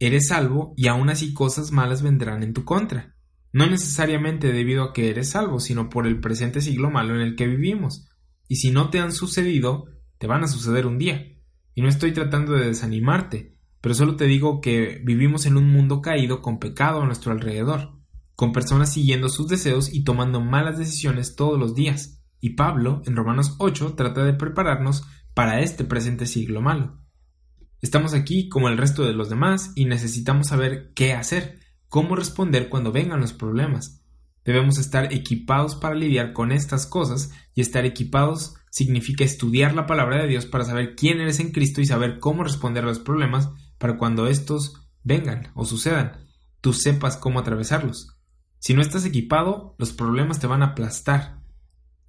Eres 0.00 0.28
salvo 0.28 0.74
y 0.76 0.88
aún 0.88 1.10
así 1.10 1.34
cosas 1.34 1.70
malas 1.70 2.02
vendrán 2.02 2.42
en 2.42 2.54
tu 2.54 2.64
contra. 2.64 3.14
No 3.52 3.66
necesariamente 3.66 4.52
debido 4.52 4.84
a 4.84 4.92
que 4.92 5.10
eres 5.10 5.30
salvo, 5.30 5.60
sino 5.60 5.88
por 5.88 6.06
el 6.06 6.20
presente 6.20 6.60
siglo 6.60 6.90
malo 6.90 7.14
en 7.14 7.22
el 7.22 7.36
que 7.36 7.46
vivimos. 7.46 8.08
Y 8.46 8.56
si 8.56 8.70
no 8.70 8.90
te 8.90 9.00
han 9.00 9.12
sucedido, 9.12 9.86
te 10.18 10.26
van 10.26 10.44
a 10.44 10.48
suceder 10.48 10.86
un 10.86 10.98
día. 10.98 11.26
Y 11.74 11.82
no 11.82 11.88
estoy 11.88 12.12
tratando 12.12 12.54
de 12.54 12.66
desanimarte, 12.66 13.56
pero 13.80 13.94
solo 13.94 14.16
te 14.16 14.24
digo 14.24 14.60
que 14.60 15.00
vivimos 15.04 15.46
en 15.46 15.56
un 15.56 15.70
mundo 15.70 16.02
caído 16.02 16.42
con 16.42 16.58
pecado 16.58 17.02
a 17.02 17.06
nuestro 17.06 17.32
alrededor 17.32 17.98
con 18.38 18.52
personas 18.52 18.92
siguiendo 18.92 19.28
sus 19.28 19.48
deseos 19.48 19.92
y 19.92 20.04
tomando 20.04 20.40
malas 20.40 20.78
decisiones 20.78 21.34
todos 21.34 21.58
los 21.58 21.74
días. 21.74 22.22
Y 22.38 22.50
Pablo, 22.50 23.02
en 23.04 23.16
Romanos 23.16 23.56
8, 23.58 23.94
trata 23.96 24.22
de 24.22 24.32
prepararnos 24.32 25.02
para 25.34 25.60
este 25.60 25.82
presente 25.82 26.24
siglo 26.24 26.60
malo. 26.62 27.00
Estamos 27.82 28.14
aquí 28.14 28.48
como 28.48 28.68
el 28.68 28.78
resto 28.78 29.04
de 29.04 29.12
los 29.12 29.28
demás 29.28 29.72
y 29.74 29.86
necesitamos 29.86 30.46
saber 30.46 30.92
qué 30.94 31.14
hacer, 31.14 31.57
cómo 31.88 32.16
responder 32.16 32.68
cuando 32.68 32.92
vengan 32.92 33.20
los 33.20 33.32
problemas. 33.32 34.02
Debemos 34.44 34.78
estar 34.78 35.12
equipados 35.12 35.74
para 35.74 35.94
lidiar 35.94 36.32
con 36.32 36.52
estas 36.52 36.86
cosas 36.86 37.32
y 37.54 37.60
estar 37.60 37.84
equipados 37.84 38.54
significa 38.70 39.24
estudiar 39.24 39.74
la 39.74 39.86
palabra 39.86 40.22
de 40.22 40.28
Dios 40.28 40.46
para 40.46 40.64
saber 40.64 40.94
quién 40.94 41.20
eres 41.20 41.40
en 41.40 41.52
Cristo 41.52 41.80
y 41.80 41.86
saber 41.86 42.18
cómo 42.18 42.44
responder 42.44 42.84
a 42.84 42.88
los 42.88 42.98
problemas 42.98 43.50
para 43.78 43.96
cuando 43.96 44.26
estos 44.26 44.88
vengan 45.02 45.50
o 45.54 45.64
sucedan, 45.64 46.26
tú 46.60 46.72
sepas 46.72 47.16
cómo 47.16 47.38
atravesarlos. 47.38 48.16
Si 48.58 48.74
no 48.74 48.82
estás 48.82 49.04
equipado, 49.04 49.74
los 49.78 49.92
problemas 49.92 50.40
te 50.40 50.46
van 50.46 50.62
a 50.62 50.66
aplastar. 50.66 51.40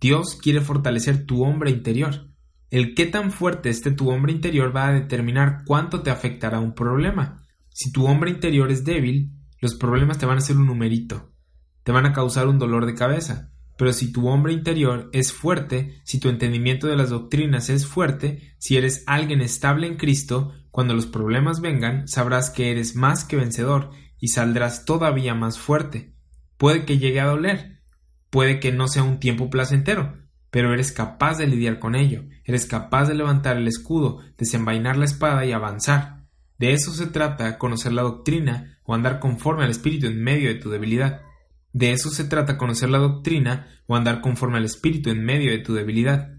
Dios 0.02 0.36
quiere 0.36 0.62
fortalecer 0.62 1.26
tu 1.26 1.44
hombre 1.44 1.72
interior. 1.72 2.30
El 2.70 2.96
qué 2.96 3.06
tan 3.06 3.32
fuerte 3.32 3.70
esté 3.70 3.92
tu 3.92 4.10
hombre 4.10 4.32
interior 4.32 4.76
va 4.76 4.88
a 4.88 4.94
determinar 4.94 5.64
cuánto 5.66 6.02
te 6.02 6.12
afectará 6.12 6.60
un 6.60 6.74
problema. 6.74 7.46
Si 7.70 7.92
tu 7.92 8.06
hombre 8.06 8.32
interior 8.32 8.72
es 8.72 8.84
débil, 8.84 9.39
los 9.60 9.76
problemas 9.76 10.18
te 10.18 10.26
van 10.26 10.38
a 10.38 10.42
ser 10.42 10.58
un 10.58 10.68
numerito. 10.68 11.32
Te 11.84 11.92
van 11.92 12.06
a 12.06 12.14
causar 12.14 12.48
un 12.48 12.60
dolor 12.60 12.86
de 12.86 12.96
cabeza. 12.96 13.52
Pero 13.78 13.94
si 13.94 14.12
tu 14.12 14.28
hombre 14.28 14.52
interior 14.52 15.10
es 15.14 15.32
fuerte, 15.32 16.02
si 16.04 16.20
tu 16.20 16.28
entendimiento 16.28 16.88
de 16.88 16.98
las 16.98 17.10
doctrinas 17.10 17.70
es 17.70 17.88
fuerte, 17.88 18.54
si 18.58 18.76
eres 18.76 19.04
alguien 19.08 19.40
estable 19.40 19.88
en 19.88 19.96
Cristo, 19.96 20.54
cuando 20.70 20.94
los 20.94 21.06
problemas 21.06 21.62
vengan, 21.62 22.08
sabrás 22.08 22.50
que 22.50 22.72
eres 22.72 22.96
más 22.96 23.24
que 23.24 23.38
vencedor 23.38 23.92
y 24.20 24.30
saldrás 24.30 24.86
todavía 24.86 25.34
más 25.34 25.58
fuerte. 25.58 26.14
Puede 26.58 26.84
que 26.84 26.98
llegue 26.98 27.22
a 27.22 27.28
doler, 27.28 27.80
puede 28.30 28.60
que 28.60 28.74
no 28.74 28.90
sea 28.90 29.04
un 29.04 29.20
tiempo 29.22 29.50
placentero, 29.50 30.18
pero 30.52 30.74
eres 30.74 30.92
capaz 30.92 31.38
de 31.38 31.48
lidiar 31.48 31.80
con 31.80 31.96
ello, 31.96 32.24
eres 32.44 32.66
capaz 32.66 33.08
de 33.08 33.16
levantar 33.16 33.56
el 33.56 33.68
escudo, 33.68 34.20
desenvainar 34.38 34.98
la 34.98 35.06
espada 35.06 35.46
y 35.46 35.54
avanzar. 35.54 36.26
De 36.58 36.74
eso 36.74 36.92
se 36.92 37.08
trata 37.08 37.58
conocer 37.58 37.94
la 37.94 38.02
doctrina 38.02 38.79
o 38.90 38.96
andar 38.96 39.20
conforme 39.20 39.64
al 39.64 39.70
Espíritu 39.70 40.08
en 40.08 40.24
medio 40.24 40.50
de 40.50 40.56
tu 40.56 40.72
debilidad. 40.72 41.22
De 41.74 41.92
eso 41.92 42.10
se 42.10 42.24
trata 42.24 42.58
conocer 42.58 42.90
la 42.90 42.98
doctrina 42.98 43.68
o 43.86 43.96
andar 43.96 44.22
conforme 44.22 44.58
al 44.58 44.66
Espíritu 44.66 45.12
en 45.12 45.24
medio 45.24 45.52
de 45.52 45.60
tu 45.60 45.74
debilidad. 45.74 46.30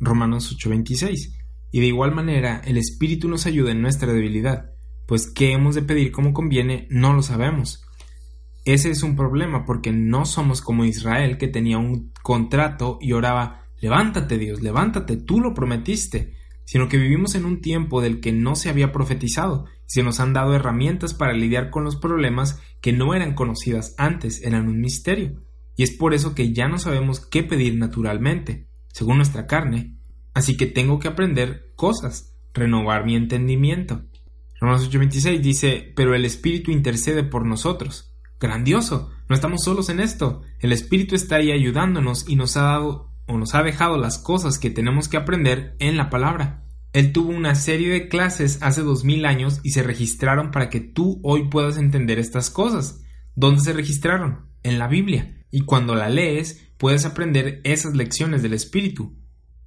Romanos 0.00 0.52
8:26. 0.52 1.38
Y 1.70 1.80
de 1.80 1.86
igual 1.86 2.14
manera 2.14 2.60
el 2.64 2.78
Espíritu 2.78 3.28
nos 3.28 3.46
ayuda 3.46 3.70
en 3.70 3.82
nuestra 3.82 4.12
debilidad, 4.12 4.72
pues 5.06 5.30
qué 5.32 5.52
hemos 5.52 5.76
de 5.76 5.82
pedir 5.82 6.10
como 6.10 6.32
conviene 6.32 6.88
no 6.90 7.12
lo 7.12 7.22
sabemos 7.22 7.84
ese 8.68 8.90
es 8.90 9.02
un 9.02 9.16
problema 9.16 9.64
porque 9.64 9.92
no 9.92 10.26
somos 10.26 10.60
como 10.60 10.84
Israel 10.84 11.38
que 11.38 11.48
tenía 11.48 11.78
un 11.78 12.12
contrato 12.22 12.98
y 13.00 13.12
oraba 13.12 13.62
levántate 13.80 14.36
Dios, 14.36 14.60
levántate, 14.60 15.16
tú 15.16 15.40
lo 15.40 15.54
prometiste, 15.54 16.34
sino 16.66 16.86
que 16.86 16.98
vivimos 16.98 17.34
en 17.34 17.46
un 17.46 17.62
tiempo 17.62 18.02
del 18.02 18.20
que 18.20 18.30
no 18.30 18.56
se 18.56 18.68
había 18.68 18.92
profetizado 18.92 19.64
se 19.88 20.02
nos 20.02 20.20
han 20.20 20.34
dado 20.34 20.54
herramientas 20.54 21.14
para 21.14 21.32
lidiar 21.32 21.70
con 21.70 21.82
los 21.82 21.96
problemas 21.96 22.60
que 22.82 22.92
no 22.92 23.14
eran 23.14 23.34
conocidas 23.34 23.94
antes, 23.96 24.42
eran 24.42 24.68
un 24.68 24.80
misterio. 24.80 25.42
Y 25.76 25.82
es 25.82 25.90
por 25.90 26.12
eso 26.12 26.34
que 26.34 26.52
ya 26.52 26.68
no 26.68 26.78
sabemos 26.78 27.20
qué 27.20 27.42
pedir 27.42 27.76
naturalmente, 27.76 28.68
según 28.92 29.16
nuestra 29.16 29.46
carne. 29.46 29.96
Así 30.34 30.58
que 30.58 30.66
tengo 30.66 30.98
que 30.98 31.08
aprender 31.08 31.72
cosas, 31.74 32.36
renovar 32.52 33.06
mi 33.06 33.16
entendimiento. 33.16 34.04
Romanos 34.60 34.90
8:26 34.90 35.40
dice, 35.40 35.92
pero 35.96 36.14
el 36.14 36.26
Espíritu 36.26 36.70
intercede 36.70 37.24
por 37.24 37.46
nosotros. 37.46 38.14
Grandioso, 38.38 39.10
no 39.26 39.34
estamos 39.34 39.64
solos 39.64 39.88
en 39.88 40.00
esto. 40.00 40.42
El 40.60 40.72
Espíritu 40.72 41.14
está 41.14 41.36
ahí 41.36 41.50
ayudándonos 41.50 42.28
y 42.28 42.36
nos 42.36 42.58
ha 42.58 42.62
dado 42.62 43.14
o 43.26 43.38
nos 43.38 43.54
ha 43.54 43.62
dejado 43.62 43.96
las 43.96 44.18
cosas 44.18 44.58
que 44.58 44.70
tenemos 44.70 45.08
que 45.08 45.16
aprender 45.16 45.76
en 45.78 45.96
la 45.96 46.10
palabra. 46.10 46.67
Él 46.92 47.12
tuvo 47.12 47.30
una 47.30 47.54
serie 47.54 47.88
de 47.88 48.08
clases 48.08 48.58
hace 48.62 48.82
dos 48.82 49.04
mil 49.04 49.26
años 49.26 49.60
y 49.62 49.70
se 49.70 49.82
registraron 49.82 50.50
para 50.50 50.70
que 50.70 50.80
tú 50.80 51.20
hoy 51.22 51.48
puedas 51.48 51.76
entender 51.76 52.18
estas 52.18 52.50
cosas. 52.50 53.02
¿Dónde 53.34 53.60
se 53.60 53.72
registraron? 53.72 54.48
En 54.62 54.78
la 54.78 54.88
Biblia. 54.88 55.44
Y 55.50 55.60
cuando 55.62 55.94
la 55.94 56.08
lees, 56.08 56.70
puedes 56.78 57.04
aprender 57.04 57.60
esas 57.64 57.94
lecciones 57.94 58.42
del 58.42 58.54
Espíritu. 58.54 59.16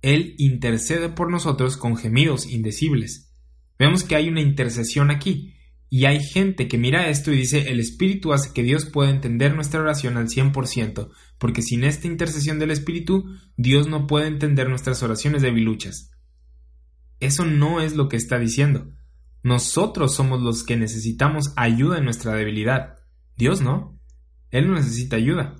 Él 0.01 0.36
intercede 0.38 1.09
por 1.09 1.32
nosotros 1.32 1.78
con 1.78 1.95
gemidos 1.95 2.47
indecibles. 2.47 3.34
Vemos 3.78 4.03
que 4.03 4.15
hay 4.15 4.30
una 4.30 4.41
intercesión 4.41 5.11
aquí, 5.11 5.55
y 5.93 6.05
hay 6.05 6.24
gente 6.24 6.69
que 6.69 6.78
mira 6.78 7.09
esto 7.09 7.34
y 7.34 7.38
dice 7.38 7.69
el 7.69 7.82
Espíritu 7.82 8.32
hace 8.32 8.53
que 8.53 8.63
Dios 8.63 8.86
pueda 8.86 9.09
entender 9.09 9.53
nuestra 9.53 9.82
oración 9.82 10.15
al 10.15 10.30
100%, 10.30 11.09
porque 11.38 11.61
sin 11.61 11.84
esta 11.84 12.07
intercesión 12.07 12.59
del 12.59 12.72
Espíritu, 12.72 13.26
Dios 13.57 13.89
no 13.89 14.07
puede 14.07 14.28
entender 14.28 14.69
nuestras 14.69 15.03
oraciones 15.03 15.41
debiluchas. 15.41 16.11
Eso 17.22 17.45
no 17.45 17.80
es 17.80 17.95
lo 17.95 18.09
que 18.09 18.17
está 18.17 18.39
diciendo. 18.39 18.91
Nosotros 19.43 20.13
somos 20.13 20.41
los 20.41 20.63
que 20.63 20.76
necesitamos 20.76 21.53
ayuda 21.55 21.99
en 21.99 22.05
nuestra 22.05 22.34
debilidad. 22.34 22.95
Dios 23.38 23.61
no. 23.61 23.99
Él 24.49 24.67
no 24.67 24.74
necesita 24.74 25.15
ayuda. 25.15 25.55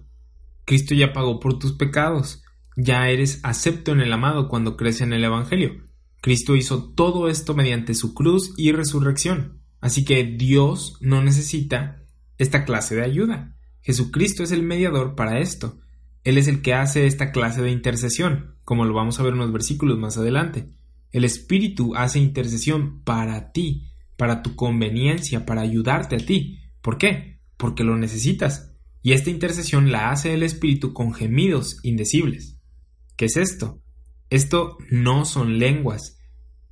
Cristo 0.66 0.96
ya 0.96 1.14
pagó 1.14 1.40
por 1.40 1.60
tus 1.60 1.74
pecados. 1.74 2.44
Ya 2.76 3.08
eres 3.10 3.40
acepto 3.44 3.92
en 3.92 4.02
el 4.02 4.12
amado 4.12 4.50
cuando 4.50 4.76
crees 4.76 5.02
en 5.02 5.14
el 5.14 5.24
Evangelio. 5.24 5.84
Cristo 6.20 6.56
hizo 6.56 6.94
todo 6.94 7.30
esto 7.30 7.54
mediante 7.54 7.94
su 7.94 8.16
cruz 8.16 8.54
y 8.58 8.72
resurrección. 8.72 9.62
Así 9.80 10.04
que 10.04 10.24
Dios 10.24 10.98
no 11.00 11.24
necesita 11.24 12.04
esta 12.40 12.66
clase 12.66 12.96
de 12.96 13.04
ayuda. 13.04 13.56
Jesucristo 13.82 14.44
es 14.44 14.52
el 14.52 14.64
mediador 14.64 15.16
para 15.16 15.40
esto. 15.40 15.80
Él 16.24 16.40
es 16.40 16.48
el 16.48 16.64
que 16.64 16.74
hace 16.74 17.06
esta 17.06 17.32
clase 17.32 17.62
de 17.62 17.72
intercesión, 17.72 18.56
como 18.64 18.86
lo 18.86 18.96
vamos 18.96 19.20
a 19.20 19.24
ver 19.24 19.34
en 19.34 19.40
los 19.40 19.52
versículos 19.52 20.00
más 20.00 20.18
adelante. 20.18 20.72
El 21.12 21.26
Espíritu 21.26 21.96
hace 21.96 22.20
intercesión 22.20 23.02
para 23.04 23.52
ti, 23.52 23.92
para 24.18 24.42
tu 24.42 24.56
conveniencia, 24.56 25.46
para 25.46 25.62
ayudarte 25.62 26.16
a 26.16 26.26
ti. 26.26 26.60
¿Por 26.82 26.98
qué? 26.98 27.40
Porque 27.58 27.84
lo 27.84 27.98
necesitas. 27.98 28.74
Y 29.02 29.14
esta 29.14 29.30
intercesión 29.30 29.92
la 29.92 30.12
hace 30.12 30.34
el 30.34 30.44
Espíritu 30.44 30.94
con 30.94 31.14
gemidos 31.14 31.80
indecibles. 31.84 32.58
¿Qué 33.16 33.26
es 33.26 33.38
esto? 33.38 33.82
Esto 34.30 34.78
no 34.90 35.26
son 35.26 35.60
lenguas. 35.60 36.20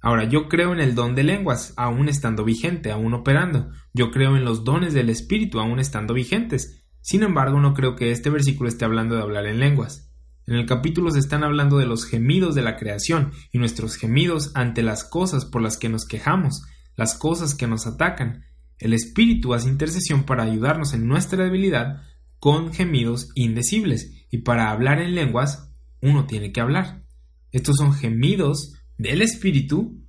Ahora, 0.02 0.24
yo 0.24 0.48
creo 0.48 0.72
en 0.72 0.80
el 0.80 0.96
don 0.96 1.16
de 1.16 1.24
lenguas, 1.24 1.74
aún 1.76 2.08
estando 2.08 2.46
vigente, 2.46 2.92
aún 2.92 3.14
operando. 3.14 3.70
Yo 3.94 4.12
creo 4.12 4.38
en 4.38 4.46
los 4.46 4.64
dones 4.64 4.94
del 4.94 5.10
Espíritu, 5.10 5.60
aún 5.60 5.80
estando 5.80 6.14
vigentes. 6.14 6.86
Sin 7.02 7.24
embargo, 7.24 7.60
no 7.60 7.74
creo 7.74 7.96
que 7.96 8.12
este 8.12 8.30
versículo 8.30 8.70
esté 8.70 8.86
hablando 8.86 9.16
de 9.16 9.22
hablar 9.22 9.46
en 9.46 9.60
lenguas. 9.60 10.09
En 10.50 10.56
el 10.56 10.66
capítulo 10.66 11.12
se 11.12 11.20
están 11.20 11.44
hablando 11.44 11.78
de 11.78 11.86
los 11.86 12.06
gemidos 12.06 12.56
de 12.56 12.64
la 12.64 12.76
creación 12.76 13.34
y 13.52 13.60
nuestros 13.60 13.98
gemidos 13.98 14.50
ante 14.56 14.82
las 14.82 15.04
cosas 15.04 15.46
por 15.46 15.62
las 15.62 15.78
que 15.78 15.90
nos 15.90 16.08
quejamos, 16.08 16.64
las 16.96 17.14
cosas 17.14 17.54
que 17.54 17.68
nos 17.68 17.86
atacan. 17.86 18.46
El 18.80 18.96
Espíritu 18.96 19.54
hace 19.54 19.70
intercesión 19.70 20.24
para 20.24 20.42
ayudarnos 20.42 20.96
en 20.96 21.08
nuestra 21.08 21.44
debilidad 21.44 22.02
con 22.40 22.74
gemidos 22.74 23.30
indecibles 23.36 24.26
y 24.32 24.40
para 24.40 24.72
hablar 24.72 25.00
en 25.00 25.14
lenguas 25.14 25.72
uno 26.02 26.26
tiene 26.26 26.52
que 26.52 26.62
hablar. 26.62 27.04
Estos 27.52 27.78
son 27.78 27.94
gemidos 27.94 28.74
del 28.98 29.22
Espíritu 29.22 30.04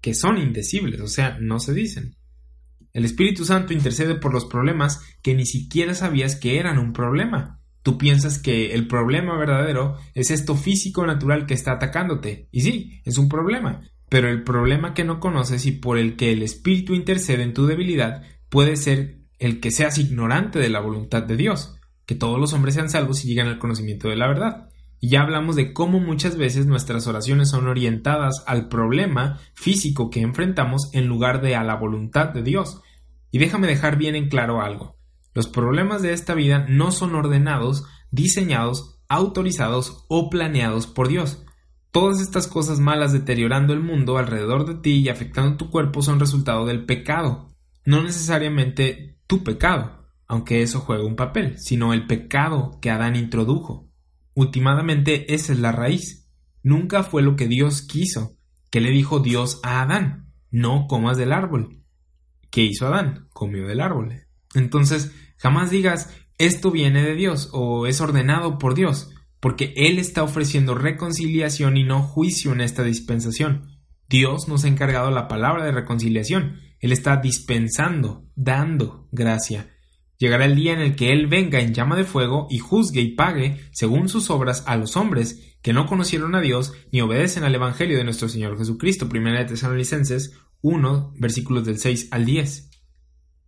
que 0.00 0.14
son 0.14 0.38
indecibles, 0.38 1.00
o 1.00 1.08
sea, 1.08 1.38
no 1.40 1.58
se 1.58 1.74
dicen. 1.74 2.14
El 2.92 3.04
Espíritu 3.04 3.44
Santo 3.44 3.72
intercede 3.72 4.14
por 4.14 4.32
los 4.32 4.44
problemas 4.44 5.00
que 5.22 5.34
ni 5.34 5.44
siquiera 5.44 5.96
sabías 5.96 6.36
que 6.36 6.60
eran 6.60 6.78
un 6.78 6.92
problema. 6.92 7.61
Tú 7.82 7.98
piensas 7.98 8.38
que 8.38 8.74
el 8.74 8.86
problema 8.86 9.36
verdadero 9.36 9.96
es 10.14 10.30
esto 10.30 10.54
físico 10.54 11.04
natural 11.06 11.46
que 11.46 11.54
está 11.54 11.72
atacándote. 11.72 12.48
Y 12.52 12.60
sí, 12.60 13.00
es 13.04 13.18
un 13.18 13.28
problema. 13.28 13.82
Pero 14.08 14.28
el 14.28 14.44
problema 14.44 14.94
que 14.94 15.04
no 15.04 15.20
conoces 15.20 15.66
y 15.66 15.72
por 15.72 15.98
el 15.98 16.16
que 16.16 16.32
el 16.32 16.42
Espíritu 16.42 16.94
intercede 16.94 17.42
en 17.42 17.54
tu 17.54 17.66
debilidad 17.66 18.22
puede 18.48 18.76
ser 18.76 19.22
el 19.38 19.58
que 19.58 19.70
seas 19.70 19.98
ignorante 19.98 20.58
de 20.58 20.68
la 20.68 20.80
voluntad 20.80 21.24
de 21.24 21.36
Dios, 21.36 21.76
que 22.06 22.14
todos 22.14 22.38
los 22.38 22.52
hombres 22.52 22.74
sean 22.74 22.90
salvos 22.90 23.24
y 23.24 23.28
lleguen 23.28 23.48
al 23.48 23.58
conocimiento 23.58 24.08
de 24.08 24.16
la 24.16 24.28
verdad. 24.28 24.68
Y 25.00 25.08
ya 25.08 25.22
hablamos 25.22 25.56
de 25.56 25.72
cómo 25.72 25.98
muchas 25.98 26.36
veces 26.36 26.66
nuestras 26.66 27.08
oraciones 27.08 27.50
son 27.50 27.66
orientadas 27.66 28.44
al 28.46 28.68
problema 28.68 29.40
físico 29.54 30.10
que 30.10 30.20
enfrentamos 30.20 30.90
en 30.92 31.06
lugar 31.06 31.40
de 31.42 31.56
a 31.56 31.64
la 31.64 31.74
voluntad 31.74 32.28
de 32.28 32.44
Dios. 32.44 32.80
Y 33.32 33.38
déjame 33.38 33.66
dejar 33.66 33.96
bien 33.96 34.14
en 34.14 34.28
claro 34.28 34.62
algo. 34.62 35.01
Los 35.34 35.48
problemas 35.48 36.02
de 36.02 36.12
esta 36.12 36.34
vida 36.34 36.66
no 36.68 36.90
son 36.90 37.14
ordenados, 37.14 37.84
diseñados, 38.10 39.00
autorizados 39.08 40.04
o 40.08 40.30
planeados 40.30 40.86
por 40.86 41.08
Dios. 41.08 41.44
Todas 41.90 42.20
estas 42.20 42.46
cosas 42.46 42.80
malas 42.80 43.12
deteriorando 43.12 43.72
el 43.72 43.80
mundo 43.80 44.16
alrededor 44.16 44.66
de 44.66 44.76
ti 44.76 45.00
y 45.00 45.08
afectando 45.08 45.56
tu 45.56 45.70
cuerpo 45.70 46.02
son 46.02 46.20
resultado 46.20 46.64
del 46.66 46.86
pecado, 46.86 47.52
no 47.84 48.02
necesariamente 48.02 49.18
tu 49.26 49.42
pecado, 49.42 50.06
aunque 50.26 50.62
eso 50.62 50.80
juega 50.80 51.04
un 51.04 51.16
papel, 51.16 51.58
sino 51.58 51.92
el 51.92 52.06
pecado 52.06 52.78
que 52.80 52.90
Adán 52.90 53.16
introdujo. 53.16 53.90
Últimamente 54.34 55.34
esa 55.34 55.52
es 55.52 55.58
la 55.58 55.72
raíz. 55.72 56.30
Nunca 56.62 57.02
fue 57.02 57.22
lo 57.22 57.36
que 57.36 57.48
Dios 57.48 57.82
quiso. 57.82 58.36
¿Qué 58.70 58.80
le 58.80 58.90
dijo 58.90 59.20
Dios 59.20 59.60
a 59.62 59.82
Adán? 59.82 60.32
No 60.50 60.86
comas 60.86 61.18
del 61.18 61.32
árbol. 61.32 61.82
¿Qué 62.50 62.62
hizo 62.62 62.86
Adán? 62.86 63.28
Comió 63.32 63.66
del 63.66 63.80
árbol. 63.80 64.22
Entonces, 64.54 65.12
jamás 65.42 65.70
digas 65.70 66.08
esto 66.38 66.70
viene 66.70 67.02
de 67.02 67.14
Dios 67.14 67.50
o 67.52 67.86
es 67.86 68.00
ordenado 68.00 68.58
por 68.58 68.74
Dios, 68.74 69.10
porque 69.40 69.74
Él 69.76 69.98
está 69.98 70.22
ofreciendo 70.22 70.74
reconciliación 70.74 71.76
y 71.76 71.84
no 71.84 72.02
juicio 72.02 72.52
en 72.52 72.60
esta 72.60 72.82
dispensación. 72.82 73.78
Dios 74.08 74.48
nos 74.48 74.64
ha 74.64 74.68
encargado 74.68 75.10
la 75.10 75.28
palabra 75.28 75.64
de 75.64 75.72
reconciliación. 75.72 76.60
Él 76.80 76.92
está 76.92 77.16
dispensando, 77.16 78.24
dando 78.34 79.08
gracia. 79.12 79.68
Llegará 80.18 80.44
el 80.44 80.54
día 80.54 80.72
en 80.72 80.80
el 80.80 80.96
que 80.96 81.10
Él 81.12 81.26
venga 81.26 81.60
en 81.60 81.74
llama 81.74 81.96
de 81.96 82.04
fuego 82.04 82.46
y 82.50 82.58
juzgue 82.58 83.00
y 83.00 83.14
pague, 83.14 83.60
según 83.72 84.08
sus 84.08 84.30
obras, 84.30 84.64
a 84.66 84.76
los 84.76 84.96
hombres 84.96 85.56
que 85.62 85.72
no 85.72 85.86
conocieron 85.86 86.34
a 86.34 86.40
Dios 86.40 86.74
ni 86.92 87.00
obedecen 87.00 87.44
al 87.44 87.54
Evangelio 87.54 87.98
de 87.98 88.04
nuestro 88.04 88.28
Señor 88.28 88.58
Jesucristo. 88.58 89.08
Primera 89.08 89.40
de 89.40 89.46
Tesalonicenses 89.46 90.38
1, 90.60 91.14
versículos 91.18 91.64
del 91.64 91.78
6 91.78 92.08
al 92.10 92.24
10. 92.24 92.70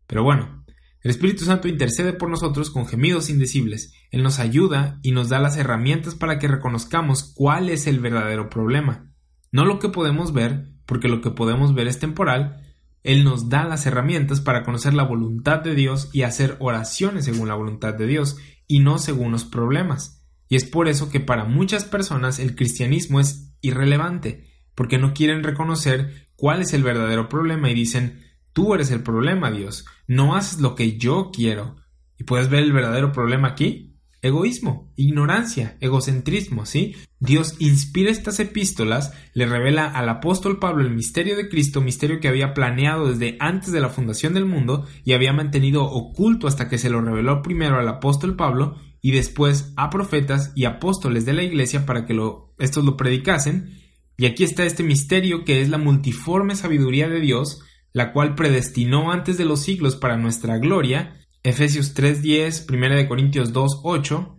Pero 0.07 0.22
bueno, 0.22 0.64
el 1.05 1.11
Espíritu 1.11 1.45
Santo 1.45 1.69
intercede 1.69 2.15
por 2.15 2.31
nosotros 2.31 2.71
con 2.71 2.87
gemidos 2.87 3.29
indecibles. 3.29 3.93
Él 4.11 4.23
nos 4.23 4.39
ayuda 4.39 5.01
y 5.03 5.13
nos 5.13 5.29
da 5.29 5.39
las 5.39 5.59
herramientas 5.59 6.15
para 6.15 6.39
que 6.39 6.49
reconozcamos 6.49 7.35
cuál 7.35 7.69
es 7.69 7.87
el 7.87 8.01
verdadero 8.01 8.49
problema. 8.49 9.13
No 9.53 9.67
lo 9.67 9.79
que 9.79 9.91
podemos 9.91 10.33
ver, 10.33 10.71
porque 10.87 11.09
lo 11.09 11.21
que 11.21 11.31
podemos 11.31 11.75
ver 11.75 11.89
es 11.89 11.99
temporal. 11.99 12.63
Él 13.03 13.23
nos 13.23 13.51
da 13.51 13.65
las 13.65 13.85
herramientas 13.85 14.41
para 14.41 14.63
conocer 14.63 14.95
la 14.95 15.03
voluntad 15.03 15.61
de 15.61 15.75
Dios 15.75 16.09
y 16.15 16.23
hacer 16.23 16.57
oraciones 16.59 17.27
según 17.27 17.49
la 17.49 17.55
voluntad 17.55 17.93
de 17.93 18.07
Dios 18.07 18.39
y 18.67 18.81
no 18.81 18.97
según 18.97 19.31
los 19.31 19.45
problemas. 19.45 20.25
Y 20.49 20.57
es 20.57 20.65
por 20.65 20.89
eso 20.89 21.11
que 21.11 21.21
para 21.21 21.45
muchas 21.45 21.85
personas 21.85 22.39
el 22.39 22.57
cristianismo 22.57 23.21
es 23.21 23.55
irrelevante, 23.61 24.49
porque 24.75 24.97
no 24.97 25.13
quieren 25.13 25.45
reconocer 25.45 26.31
cuál 26.35 26.63
es 26.63 26.73
el 26.73 26.83
verdadero 26.83 27.29
problema 27.29 27.71
y 27.71 27.75
dicen 27.75 28.23
Tú 28.55 28.73
eres 28.73 28.91
el 28.93 29.03
problema, 29.03 29.51
Dios. 29.51 29.85
No 30.07 30.37
haces 30.37 30.61
lo 30.61 30.75
que 30.75 30.97
yo 30.97 31.31
quiero. 31.33 31.77
¿Y 32.19 32.25
puedes 32.25 32.49
ver 32.49 32.63
el 32.63 32.73
verdadero 32.73 33.13
problema 33.13 33.49
aquí? 33.49 33.99
Egoísmo, 34.23 34.91
ignorancia, 34.97 35.77
egocentrismo, 35.81 36.65
¿sí? 36.65 36.95
Dios 37.19 37.57
inspira 37.59 38.11
estas 38.11 38.41
epístolas, 38.41 39.13
le 39.35 39.45
revela 39.45 39.87
al 39.87 40.09
apóstol 40.09 40.59
Pablo 40.59 40.83
el 40.83 40.95
misterio 40.95 41.37
de 41.37 41.49
Cristo, 41.49 41.83
misterio 41.83 42.21
que 42.21 42.29
había 42.29 42.55
planeado 42.55 43.11
desde 43.11 43.37
antes 43.41 43.73
de 43.73 43.81
la 43.81 43.91
fundación 43.91 44.33
del 44.33 44.47
mundo 44.47 44.87
y 45.05 45.13
había 45.13 45.35
mantenido 45.35 45.85
oculto 45.85 46.47
hasta 46.47 46.71
que 46.71 46.79
se 46.79 46.89
lo 46.89 47.03
reveló 47.03 47.43
primero 47.43 47.79
al 47.79 47.89
apóstol 47.89 48.37
Pablo 48.37 48.77
y 49.03 49.11
después 49.11 49.75
a 49.77 49.91
profetas 49.91 50.53
y 50.55 50.65
apóstoles 50.65 51.27
de 51.27 51.35
la 51.35 51.43
iglesia 51.43 51.85
para 51.85 52.07
que 52.07 52.19
estos 52.59 52.85
lo 52.85 52.97
predicasen. 52.97 53.79
Y 54.17 54.27
aquí 54.27 54.45
está 54.45 54.65
este 54.65 54.85
misterio 54.85 55.45
que 55.45 55.61
es 55.61 55.69
la 55.69 55.77
multiforme 55.77 56.57
sabiduría 56.57 57.09
de 57.09 57.21
Dios, 57.21 57.61
la 57.95 58.12
cual 58.12 58.34
predestinó 58.34 59.12
antes 59.12 59.38
de 59.38 59.45
los 59.47 59.62
siglos 59.62 59.97
para 59.97 60.18
nuestra 60.18 60.59
gloria, 60.59 61.16
Efesios 61.45 61.95
3.10, 61.95 62.66
1 62.68 62.97
de 62.97 63.09
Corintios 63.09 63.55
2.8, 63.55 64.36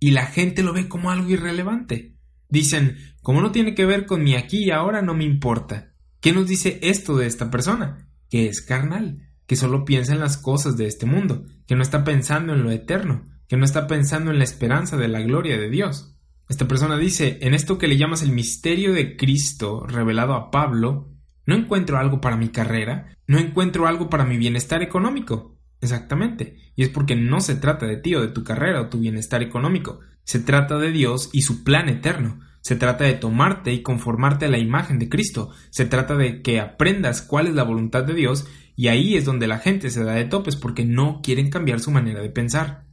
y 0.00 0.10
la 0.10 0.26
gente 0.26 0.62
lo 0.62 0.72
ve 0.72 0.88
como 0.88 1.10
algo 1.10 1.30
irrelevante. 1.30 2.16
Dicen, 2.48 2.98
como 3.22 3.40
no 3.40 3.52
tiene 3.52 3.74
que 3.74 3.86
ver 3.86 4.04
con 4.04 4.24
mi 4.24 4.34
aquí 4.34 4.64
y 4.64 4.70
ahora, 4.70 5.00
no 5.00 5.14
me 5.14 5.24
importa. 5.24 5.94
¿Qué 6.20 6.32
nos 6.32 6.48
dice 6.48 6.80
esto 6.82 7.16
de 7.16 7.26
esta 7.26 7.50
persona? 7.50 8.08
Que 8.28 8.48
es 8.48 8.62
carnal, 8.62 9.28
que 9.46 9.54
solo 9.54 9.84
piensa 9.84 10.12
en 10.12 10.20
las 10.20 10.36
cosas 10.36 10.76
de 10.76 10.86
este 10.86 11.06
mundo, 11.06 11.44
que 11.66 11.76
no 11.76 11.82
está 11.82 12.02
pensando 12.02 12.52
en 12.52 12.64
lo 12.64 12.72
eterno, 12.72 13.24
que 13.46 13.56
no 13.56 13.64
está 13.64 13.86
pensando 13.86 14.32
en 14.32 14.38
la 14.38 14.44
esperanza 14.44 14.96
de 14.96 15.08
la 15.08 15.20
gloria 15.20 15.56
de 15.56 15.70
Dios. 15.70 16.16
Esta 16.48 16.66
persona 16.66 16.98
dice, 16.98 17.38
en 17.42 17.54
esto 17.54 17.78
que 17.78 17.86
le 17.86 17.96
llamas 17.96 18.22
el 18.22 18.32
misterio 18.32 18.92
de 18.92 19.16
Cristo 19.16 19.86
revelado 19.86 20.34
a 20.34 20.50
Pablo, 20.50 21.14
no 21.48 21.54
encuentro 21.54 21.96
algo 21.96 22.20
para 22.20 22.36
mi 22.36 22.50
carrera, 22.50 23.16
no 23.26 23.38
encuentro 23.38 23.86
algo 23.86 24.10
para 24.10 24.26
mi 24.26 24.36
bienestar 24.36 24.82
económico. 24.82 25.56
Exactamente. 25.80 26.58
Y 26.76 26.82
es 26.82 26.90
porque 26.90 27.16
no 27.16 27.40
se 27.40 27.54
trata 27.54 27.86
de 27.86 27.96
ti 27.96 28.14
o 28.14 28.20
de 28.20 28.28
tu 28.28 28.44
carrera 28.44 28.82
o 28.82 28.88
tu 28.90 28.98
bienestar 28.98 29.42
económico. 29.42 30.00
Se 30.24 30.40
trata 30.40 30.76
de 30.76 30.92
Dios 30.92 31.30
y 31.32 31.40
su 31.40 31.64
plan 31.64 31.88
eterno. 31.88 32.38
Se 32.60 32.76
trata 32.76 33.04
de 33.04 33.14
tomarte 33.14 33.72
y 33.72 33.80
conformarte 33.80 34.44
a 34.44 34.50
la 34.50 34.58
imagen 34.58 34.98
de 34.98 35.08
Cristo. 35.08 35.50
Se 35.70 35.86
trata 35.86 36.16
de 36.16 36.42
que 36.42 36.60
aprendas 36.60 37.22
cuál 37.22 37.46
es 37.46 37.54
la 37.54 37.62
voluntad 37.62 38.04
de 38.04 38.12
Dios 38.12 38.46
y 38.76 38.88
ahí 38.88 39.16
es 39.16 39.24
donde 39.24 39.46
la 39.46 39.58
gente 39.58 39.88
se 39.88 40.04
da 40.04 40.12
de 40.12 40.26
topes 40.26 40.54
porque 40.54 40.84
no 40.84 41.22
quieren 41.22 41.48
cambiar 41.48 41.80
su 41.80 41.90
manera 41.90 42.20
de 42.20 42.28
pensar. 42.28 42.84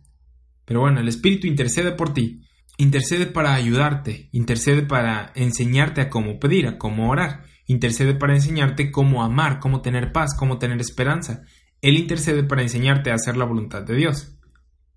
Pero 0.63 0.79
bueno, 0.79 1.01
el 1.01 1.09
Espíritu 1.09 1.45
intercede 1.45 1.91
por 1.91 2.13
ti 2.13 2.45
Intercede 2.77 3.25
para 3.25 3.53
ayudarte, 3.53 4.27
intercede 4.33 4.81
para 4.81 5.31
enseñarte 5.35 6.01
a 6.01 6.09
cómo 6.09 6.39
pedir, 6.39 6.67
a 6.67 6.77
cómo 6.77 7.09
orar, 7.09 7.45
intercede 7.65 8.13
para 8.13 8.33
enseñarte 8.33 8.91
cómo 8.91 9.23
amar, 9.23 9.59
cómo 9.59 9.81
tener 9.81 10.11
paz, 10.11 10.35
cómo 10.37 10.57
tener 10.57 10.79
esperanza. 10.79 11.43
Él 11.81 11.97
intercede 11.97 12.43
para 12.43 12.61
enseñarte 12.61 13.11
a 13.11 13.15
hacer 13.15 13.37
la 13.37 13.45
voluntad 13.45 13.83
de 13.83 13.95
Dios. 13.95 14.37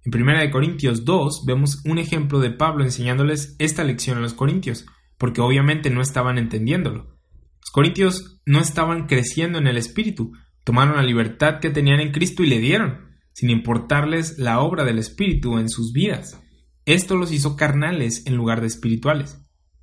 En 0.04 0.22
1 0.22 0.50
Corintios 0.50 1.04
2 1.04 1.44
vemos 1.46 1.82
un 1.84 1.98
ejemplo 1.98 2.40
de 2.40 2.50
Pablo 2.50 2.84
enseñándoles 2.84 3.56
esta 3.58 3.84
lección 3.84 4.18
a 4.18 4.20
los 4.20 4.34
corintios, 4.34 4.86
porque 5.18 5.40
obviamente 5.40 5.90
no 5.90 6.00
estaban 6.00 6.38
entendiéndolo. 6.38 7.18
Los 7.60 7.70
corintios 7.72 8.40
no 8.46 8.60
estaban 8.60 9.06
creciendo 9.06 9.58
en 9.58 9.66
el 9.66 9.76
Espíritu, 9.76 10.32
tomaron 10.64 10.96
la 10.96 11.02
libertad 11.02 11.60
que 11.60 11.70
tenían 11.70 12.00
en 12.00 12.12
Cristo 12.12 12.42
y 12.42 12.46
le 12.46 12.58
dieron, 12.60 13.08
sin 13.32 13.50
importarles 13.50 14.38
la 14.38 14.60
obra 14.60 14.84
del 14.84 14.98
Espíritu 14.98 15.58
en 15.58 15.68
sus 15.68 15.92
vidas. 15.92 16.40
Esto 16.86 17.16
los 17.16 17.32
hizo 17.32 17.56
carnales 17.56 18.26
en 18.26 18.36
lugar 18.36 18.60
de 18.60 18.68
espirituales. 18.68 19.38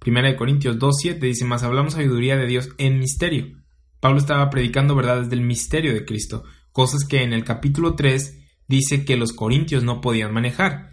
Primera 0.06 0.28
de 0.28 0.36
Corintios 0.36 0.78
2.7 0.78 1.18
dice, 1.18 1.46
más 1.46 1.64
hablamos 1.64 1.94
sabiduría 1.94 2.38
de 2.38 2.46
Dios 2.46 2.70
en 2.78 3.00
misterio. 3.00 3.64
Pablo 4.00 4.20
estaba 4.20 4.52
predicando 4.52 4.94
verdades 4.94 5.32
del 5.32 5.42
misterio 5.42 5.96
de 5.96 6.06
Cristo, 6.06 6.44
cosas 6.72 7.06
que 7.06 7.24
en 7.24 7.34
el 7.34 7.44
capítulo 7.44 7.96
3 7.96 8.38
dice 8.68 9.04
que 9.04 9.18
los 9.18 9.34
corintios 9.34 9.84
no 9.84 10.02
podían 10.02 10.32
manejar. 10.32 10.92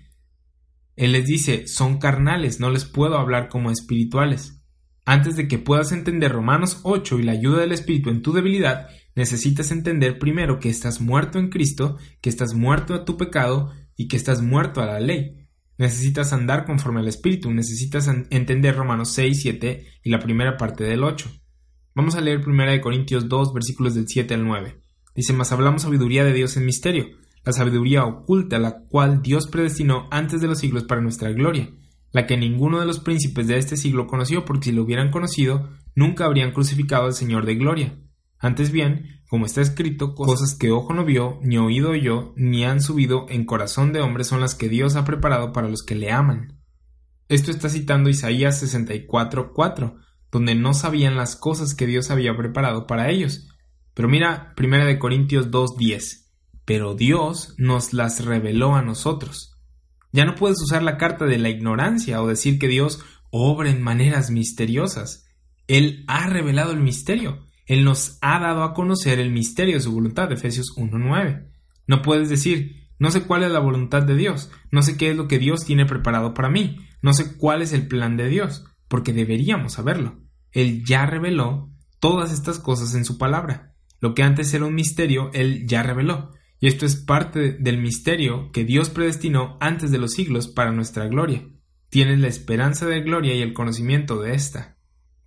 Él 0.96 1.12
les 1.12 1.26
dice, 1.26 1.68
son 1.68 1.98
carnales, 1.98 2.58
no 2.58 2.70
les 2.70 2.86
puedo 2.86 3.18
hablar 3.18 3.50
como 3.50 3.70
espirituales. 3.70 4.62
Antes 5.04 5.36
de 5.36 5.46
que 5.46 5.58
puedas 5.58 5.92
entender 5.92 6.32
Romanos 6.32 6.80
8 6.82 7.18
y 7.18 7.22
la 7.22 7.32
ayuda 7.32 7.60
del 7.60 7.72
Espíritu 7.72 8.08
en 8.08 8.22
tu 8.22 8.32
debilidad, 8.32 8.88
necesitas 9.14 9.72
entender 9.72 10.18
primero 10.18 10.58
que 10.58 10.70
estás 10.70 11.02
muerto 11.02 11.38
en 11.38 11.50
Cristo, 11.50 11.98
que 12.22 12.30
estás 12.30 12.54
muerto 12.54 12.94
a 12.94 13.04
tu 13.04 13.18
pecado 13.18 13.72
y 13.94 14.08
que 14.08 14.16
estás 14.16 14.40
muerto 14.40 14.80
a 14.80 14.86
la 14.86 15.00
ley. 15.00 15.41
Necesitas 15.78 16.32
andar 16.32 16.64
conforme 16.64 17.00
al 17.00 17.08
Espíritu, 17.08 17.50
necesitas 17.50 18.08
entender 18.30 18.76
Romanos 18.76 19.12
6, 19.12 19.40
7 19.40 19.86
y 20.04 20.10
la 20.10 20.18
primera 20.18 20.56
parte 20.56 20.84
del 20.84 21.02
8. 21.02 21.30
Vamos 21.94 22.14
a 22.14 22.20
leer 22.20 22.46
1 22.46 22.80
Corintios 22.80 23.28
2, 23.28 23.52
versículos 23.52 23.94
del 23.94 24.06
7 24.06 24.34
al 24.34 24.44
9. 24.44 24.80
Dice, 25.14 25.32
mas 25.32 25.52
hablamos 25.52 25.82
sabiduría 25.82 26.24
de 26.24 26.32
Dios 26.32 26.56
en 26.56 26.64
misterio, 26.64 27.06
la 27.44 27.52
sabiduría 27.52 28.04
oculta, 28.04 28.58
la 28.58 28.84
cual 28.88 29.22
Dios 29.22 29.46
predestinó 29.46 30.08
antes 30.10 30.40
de 30.40 30.46
los 30.46 30.58
siglos 30.58 30.84
para 30.84 31.00
nuestra 31.00 31.30
gloria, 31.32 31.70
la 32.12 32.26
que 32.26 32.36
ninguno 32.36 32.80
de 32.80 32.86
los 32.86 33.00
príncipes 33.00 33.46
de 33.46 33.58
este 33.58 33.76
siglo 33.76 34.06
conoció, 34.06 34.44
porque 34.44 34.66
si 34.66 34.72
lo 34.72 34.82
hubieran 34.82 35.10
conocido, 35.10 35.68
nunca 35.94 36.24
habrían 36.24 36.52
crucificado 36.52 37.06
al 37.06 37.14
Señor 37.14 37.44
de 37.44 37.56
gloria. 37.56 37.98
Antes 38.42 38.72
bien, 38.72 39.22
como 39.28 39.46
está 39.46 39.60
escrito, 39.60 40.16
cosas 40.16 40.56
que 40.56 40.72
ojo 40.72 40.92
no 40.92 41.04
vio, 41.04 41.38
ni 41.42 41.58
oído 41.58 41.90
oyó, 41.90 42.32
ni 42.36 42.64
han 42.64 42.82
subido 42.82 43.26
en 43.28 43.44
corazón 43.44 43.92
de 43.92 44.00
hombre 44.00 44.24
son 44.24 44.40
las 44.40 44.56
que 44.56 44.68
Dios 44.68 44.96
ha 44.96 45.04
preparado 45.04 45.52
para 45.52 45.68
los 45.68 45.84
que 45.84 45.94
le 45.94 46.10
aman. 46.10 46.60
Esto 47.28 47.52
está 47.52 47.68
citando 47.68 48.10
Isaías 48.10 48.60
64.4, 48.60 49.94
donde 50.32 50.56
no 50.56 50.74
sabían 50.74 51.16
las 51.16 51.36
cosas 51.36 51.76
que 51.76 51.86
Dios 51.86 52.10
había 52.10 52.36
preparado 52.36 52.88
para 52.88 53.10
ellos. 53.10 53.48
Pero 53.94 54.08
mira 54.08 54.54
1 54.58 54.86
de 54.86 54.98
Corintios 54.98 55.52
2.10, 55.52 56.26
pero 56.64 56.94
Dios 56.94 57.54
nos 57.58 57.92
las 57.92 58.24
reveló 58.24 58.74
a 58.74 58.82
nosotros. 58.82 59.56
Ya 60.10 60.24
no 60.24 60.34
puedes 60.34 60.60
usar 60.60 60.82
la 60.82 60.98
carta 60.98 61.26
de 61.26 61.38
la 61.38 61.48
ignorancia 61.48 62.20
o 62.20 62.26
decir 62.26 62.58
que 62.58 62.66
Dios 62.66 63.04
obra 63.30 63.70
en 63.70 63.82
maneras 63.82 64.32
misteriosas. 64.32 65.28
Él 65.68 66.04
ha 66.08 66.26
revelado 66.26 66.72
el 66.72 66.80
misterio. 66.80 67.46
Él 67.72 67.84
nos 67.84 68.18
ha 68.20 68.38
dado 68.38 68.64
a 68.64 68.74
conocer 68.74 69.18
el 69.18 69.30
misterio 69.30 69.76
de 69.76 69.80
su 69.80 69.92
voluntad, 69.92 70.30
Efesios 70.30 70.76
1.9. 70.76 71.48
No 71.86 72.02
puedes 72.02 72.28
decir, 72.28 72.90
no 72.98 73.10
sé 73.10 73.22
cuál 73.22 73.44
es 73.44 73.50
la 73.50 73.60
voluntad 73.60 74.02
de 74.02 74.14
Dios, 74.14 74.50
no 74.70 74.82
sé 74.82 74.98
qué 74.98 75.10
es 75.10 75.16
lo 75.16 75.26
que 75.26 75.38
Dios 75.38 75.64
tiene 75.64 75.86
preparado 75.86 76.34
para 76.34 76.50
mí, 76.50 76.76
no 77.00 77.14
sé 77.14 77.38
cuál 77.38 77.62
es 77.62 77.72
el 77.72 77.88
plan 77.88 78.18
de 78.18 78.28
Dios, 78.28 78.66
porque 78.88 79.14
deberíamos 79.14 79.72
saberlo. 79.72 80.20
Él 80.50 80.84
ya 80.84 81.06
reveló 81.06 81.70
todas 81.98 82.30
estas 82.30 82.58
cosas 82.58 82.94
en 82.94 83.06
su 83.06 83.16
palabra. 83.16 83.72
Lo 84.00 84.12
que 84.12 84.22
antes 84.22 84.52
era 84.52 84.66
un 84.66 84.74
misterio, 84.74 85.30
Él 85.32 85.66
ya 85.66 85.82
reveló. 85.82 86.32
Y 86.60 86.66
esto 86.66 86.84
es 86.84 86.96
parte 86.96 87.52
del 87.52 87.78
misterio 87.78 88.52
que 88.52 88.64
Dios 88.64 88.90
predestinó 88.90 89.56
antes 89.60 89.90
de 89.90 89.96
los 89.96 90.12
siglos 90.12 90.46
para 90.46 90.72
nuestra 90.72 91.06
gloria. 91.06 91.48
Tienes 91.88 92.20
la 92.20 92.28
esperanza 92.28 92.84
de 92.84 93.00
gloria 93.00 93.34
y 93.34 93.40
el 93.40 93.54
conocimiento 93.54 94.20
de 94.20 94.34
esta. 94.34 94.76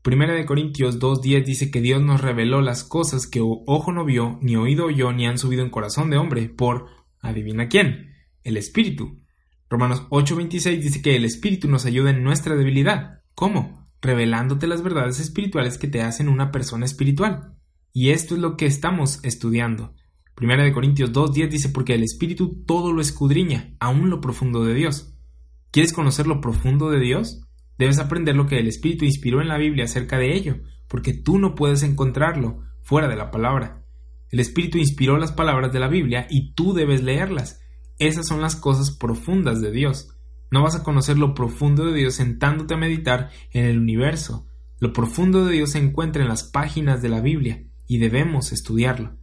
Primera 0.06 0.36
de 0.36 0.46
Corintios 0.46 1.00
2.10 1.00 1.46
dice 1.46 1.72
que 1.72 1.82
Dios 1.82 2.00
nos 2.00 2.22
reveló 2.22 2.62
las 2.62 2.84
cosas 2.84 3.26
que 3.26 3.42
ojo 3.42 3.92
no 3.92 4.06
vio, 4.06 4.38
ni 4.40 4.56
oído 4.56 4.86
oyó, 4.86 5.12
ni 5.12 5.26
han 5.26 5.40
subido 5.40 5.64
en 5.64 5.72
corazón 5.72 6.12
de 6.12 6.18
hombre, 6.18 6.48
por, 6.48 6.90
adivina 7.22 7.70
quién, 7.70 8.14
el 8.44 8.56
Espíritu. 8.56 9.24
Romanos 9.68 10.04
8.26 10.12 10.80
dice 10.80 11.02
que 11.02 11.16
el 11.16 11.26
Espíritu 11.26 11.68
nos 11.68 11.88
ayuda 11.88 12.12
en 12.12 12.24
nuestra 12.24 12.56
debilidad. 12.56 13.24
¿Cómo? 13.34 13.90
Revelándote 14.00 14.68
las 14.68 14.84
verdades 14.84 15.20
espirituales 15.20 15.80
que 15.80 15.88
te 15.88 16.04
hacen 16.04 16.30
una 16.30 16.52
persona 16.52 16.86
espiritual. 16.86 17.56
Y 17.92 18.12
esto 18.12 18.36
es 18.36 18.42
lo 18.42 18.58
que 18.58 18.68
estamos 18.68 19.22
estudiando. 19.24 19.96
Primera 20.36 20.64
de 20.64 20.72
Corintios 20.72 21.14
2.10 21.14 21.50
dice 21.50 21.70
porque 21.70 21.96
el 21.96 22.04
Espíritu 22.04 22.64
todo 22.68 22.94
lo 22.94 23.02
escudriña, 23.02 23.76
aún 23.80 24.12
lo 24.12 24.22
profundo 24.22 24.64
de 24.66 24.76
Dios. 24.76 25.16
¿Quieres 25.72 25.94
conocer 25.94 26.28
lo 26.28 26.42
profundo 26.42 26.92
de 26.92 27.00
Dios? 27.00 27.45
Debes 27.78 28.00
aprender 28.00 28.36
lo 28.36 28.48
que 28.48 28.60
el 28.60 28.68
Espíritu 28.68 29.06
inspiró 29.06 29.42
en 29.42 29.48
la 29.48 29.58
Biblia 29.58 29.86
acerca 29.86 30.18
de 30.18 30.36
ello, 30.36 30.58
porque 30.88 31.14
tú 31.14 31.38
no 31.40 31.56
puedes 31.56 31.84
encontrarlo 31.84 32.64
fuera 32.82 33.08
de 33.08 33.16
la 33.16 33.32
palabra. 33.32 33.84
El 34.30 34.40
Espíritu 34.40 34.78
inspiró 34.78 35.18
las 35.18 35.32
palabras 35.32 35.72
de 35.72 35.80
la 35.80 35.88
Biblia 35.88 36.28
y 36.30 36.54
tú 36.54 36.74
debes 36.74 37.04
leerlas. 37.04 37.62
Esas 37.98 38.28
son 38.28 38.42
las 38.42 38.56
cosas 38.56 38.92
profundas 38.92 39.62
de 39.62 39.72
Dios. 39.72 40.10
No 40.52 40.64
vas 40.64 40.76
a 40.76 40.84
conocer 40.84 41.18
lo 41.18 41.34
profundo 41.34 41.86
de 41.86 41.94
Dios 41.94 42.16
sentándote 42.16 42.74
a 42.74 42.78
meditar 42.78 43.30
en 43.52 43.66
el 43.66 43.80
universo. 43.80 44.48
Lo 44.80 44.94
profundo 44.94 45.46
de 45.46 45.54
Dios 45.54 45.72
se 45.72 45.80
encuentra 45.80 46.22
en 46.22 46.30
las 46.30 46.44
páginas 46.44 47.02
de 47.02 47.10
la 47.10 47.22
Biblia 47.22 47.64
y 47.88 47.98
debemos 47.98 48.52
estudiarlo. 48.52 49.18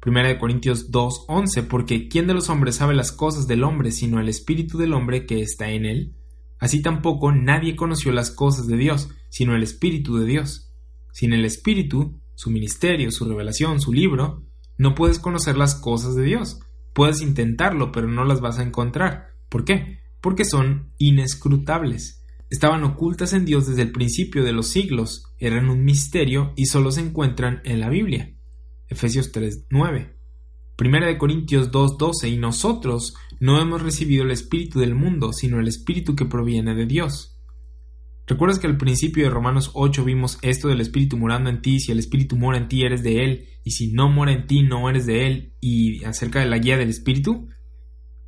Primera 0.00 0.28
de 0.28 0.38
Corintios 0.38 0.90
2:11 0.90 1.68
porque 1.68 2.08
¿quién 2.08 2.26
de 2.26 2.34
los 2.34 2.48
hombres 2.48 2.76
sabe 2.76 2.94
las 2.94 3.12
cosas 3.12 3.46
del 3.46 3.64
hombre 3.64 3.92
sino 3.92 4.18
el 4.18 4.28
espíritu 4.28 4.78
del 4.78 4.94
hombre 4.94 5.26
que 5.26 5.42
está 5.42 5.70
en 5.70 5.84
él? 5.84 6.14
Así 6.60 6.82
tampoco 6.82 7.32
nadie 7.32 7.74
conoció 7.74 8.12
las 8.12 8.30
cosas 8.30 8.66
de 8.68 8.76
Dios, 8.76 9.08
sino 9.30 9.56
el 9.56 9.62
Espíritu 9.62 10.18
de 10.18 10.26
Dios. 10.26 10.72
Sin 11.10 11.32
el 11.32 11.44
Espíritu, 11.44 12.20
su 12.34 12.50
ministerio, 12.50 13.10
su 13.10 13.24
revelación, 13.24 13.80
su 13.80 13.92
libro, 13.92 14.44
no 14.78 14.94
puedes 14.94 15.18
conocer 15.18 15.56
las 15.56 15.74
cosas 15.74 16.14
de 16.14 16.22
Dios. 16.22 16.60
Puedes 16.92 17.22
intentarlo, 17.22 17.90
pero 17.90 18.06
no 18.06 18.24
las 18.24 18.40
vas 18.40 18.58
a 18.58 18.62
encontrar. 18.62 19.28
¿Por 19.48 19.64
qué? 19.64 20.00
Porque 20.20 20.44
son 20.44 20.92
inescrutables. 20.98 22.24
Estaban 22.50 22.82
ocultas 22.84 23.32
en 23.32 23.44
Dios 23.44 23.66
desde 23.66 23.82
el 23.82 23.92
principio 23.92 24.44
de 24.44 24.52
los 24.52 24.66
siglos, 24.68 25.24
eran 25.38 25.70
un 25.70 25.84
misterio 25.84 26.52
y 26.56 26.66
solo 26.66 26.90
se 26.90 27.00
encuentran 27.00 27.60
en 27.64 27.78
la 27.80 27.88
Biblia. 27.88 28.34
Efesios 28.88 29.32
3:9. 29.32 30.16
Primera 30.74 31.06
de 31.06 31.16
Corintios 31.16 31.70
2:12 31.70 32.28
y 32.28 32.36
nosotros 32.36 33.14
no 33.40 33.60
hemos 33.60 33.82
recibido 33.82 34.24
el 34.24 34.30
espíritu 34.30 34.80
del 34.80 34.94
mundo, 34.94 35.32
sino 35.32 35.58
el 35.58 35.66
espíritu 35.66 36.14
que 36.14 36.26
proviene 36.26 36.74
de 36.74 36.86
Dios. 36.86 37.40
¿Recuerdas 38.26 38.58
que 38.58 38.66
al 38.66 38.76
principio 38.76 39.24
de 39.24 39.30
Romanos 39.30 39.70
8 39.74 40.04
vimos 40.04 40.38
esto 40.42 40.68
del 40.68 40.80
espíritu 40.80 41.16
morando 41.16 41.50
en 41.50 41.62
ti, 41.62 41.80
si 41.80 41.90
el 41.90 41.98
espíritu 41.98 42.36
mora 42.36 42.58
en 42.58 42.68
ti 42.68 42.84
eres 42.84 43.02
de 43.02 43.24
él, 43.24 43.48
y 43.64 43.72
si 43.72 43.92
no 43.92 44.08
mora 44.08 44.32
en 44.32 44.46
ti 44.46 44.62
no 44.62 44.88
eres 44.88 45.06
de 45.06 45.26
él, 45.26 45.54
y 45.58 46.04
acerca 46.04 46.38
de 46.40 46.46
la 46.46 46.58
guía 46.58 46.76
del 46.76 46.90
espíritu? 46.90 47.48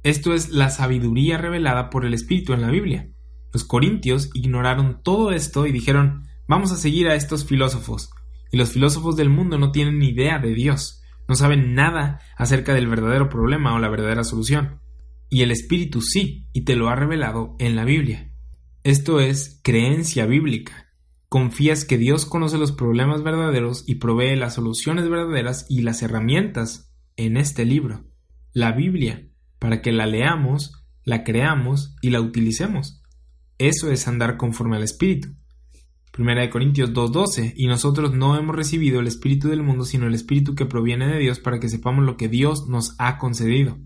Esto 0.03 0.35
es 0.35 0.49
la 0.49 0.71
sabiduría 0.71 1.39
revelada 1.39 1.91
por 1.91 2.05
el 2.05 2.15
espíritu 2.15 2.55
en 2.55 2.63
la 2.63 2.71
Biblia. 2.71 3.11
Los 3.53 3.65
corintios 3.65 4.31
ignoraron 4.35 5.03
todo 5.05 5.31
esto 5.31 5.67
y 5.67 5.73
dijeron, 5.73 6.25
vamos 6.49 6.73
a 6.73 6.77
seguir 6.77 7.07
a 7.09 7.15
estos 7.15 7.45
filósofos, 7.45 8.11
y 8.51 8.57
los 8.57 8.73
filósofos 8.73 9.15
del 9.15 9.29
mundo 9.29 9.59
no 9.59 9.71
tienen 9.71 9.99
ni 9.99 10.09
idea 10.09 10.39
de 10.39 10.55
Dios 10.55 11.03
no 11.29 11.37
saben 11.37 11.75
nada 11.75 12.21
acerca 12.37 12.75
del 12.75 12.89
verdadero 12.89 13.31
problema 13.31 13.75
o 13.75 13.79
la 13.79 13.89
verdadera 13.89 14.23
solución. 14.23 14.82
Y 15.33 15.41
el 15.41 15.51
Espíritu 15.51 16.03
sí, 16.03 16.47
y 16.53 16.67
te 16.67 16.77
lo 16.77 16.91
ha 16.91 16.95
revelado 16.95 17.57
en 17.59 17.75
la 17.75 17.87
Biblia. 17.87 18.31
Esto 18.85 19.19
es 19.19 19.63
creencia 19.65 20.27
bíblica. 20.27 20.93
Confías 21.31 21.87
que 21.87 21.97
Dios 21.97 22.27
conoce 22.27 22.59
los 22.59 22.71
problemas 22.71 23.23
verdaderos 23.23 23.83
y 23.87 23.95
provee 23.95 24.37
las 24.37 24.57
soluciones 24.57 25.09
verdaderas 25.09 25.65
y 25.71 25.81
las 25.81 26.03
herramientas 26.03 26.95
en 27.17 27.39
este 27.39 27.65
libro, 27.65 28.05
la 28.53 28.73
Biblia, 28.73 29.27
para 29.59 29.81
que 29.81 29.91
la 29.91 30.05
leamos, 30.05 30.85
la 31.03 31.25
creamos 31.25 31.97
y 32.03 32.11
la 32.11 32.21
utilicemos. 32.21 33.03
Eso 33.57 33.91
es 33.91 34.07
andar 34.09 34.37
conforme 34.37 34.77
al 34.77 34.83
Espíritu. 34.83 35.29
Primera 36.11 36.43
de 36.43 36.51
Corintios 36.51 36.93
2.12, 36.93 37.55
y 37.57 37.69
nosotros 37.69 38.13
no 38.13 38.37
hemos 38.37 38.55
recibido 38.55 39.01
el 39.01 39.07
Espíritu 39.07 39.49
del 39.49 39.63
mundo, 39.63 39.87
sino 39.87 40.07
el 40.07 40.15
Espíritu 40.15 40.55
que 40.55 40.67
proviene 40.67 41.07
de 41.07 41.21
Dios 41.21 41.41
para 41.41 41.59
que 41.59 41.71
sepamos 41.71 42.05
lo 42.05 42.19
que 42.19 42.29
Dios 42.29 42.69
nos 42.69 42.95
ha 42.99 43.17
concedido. 43.17 43.79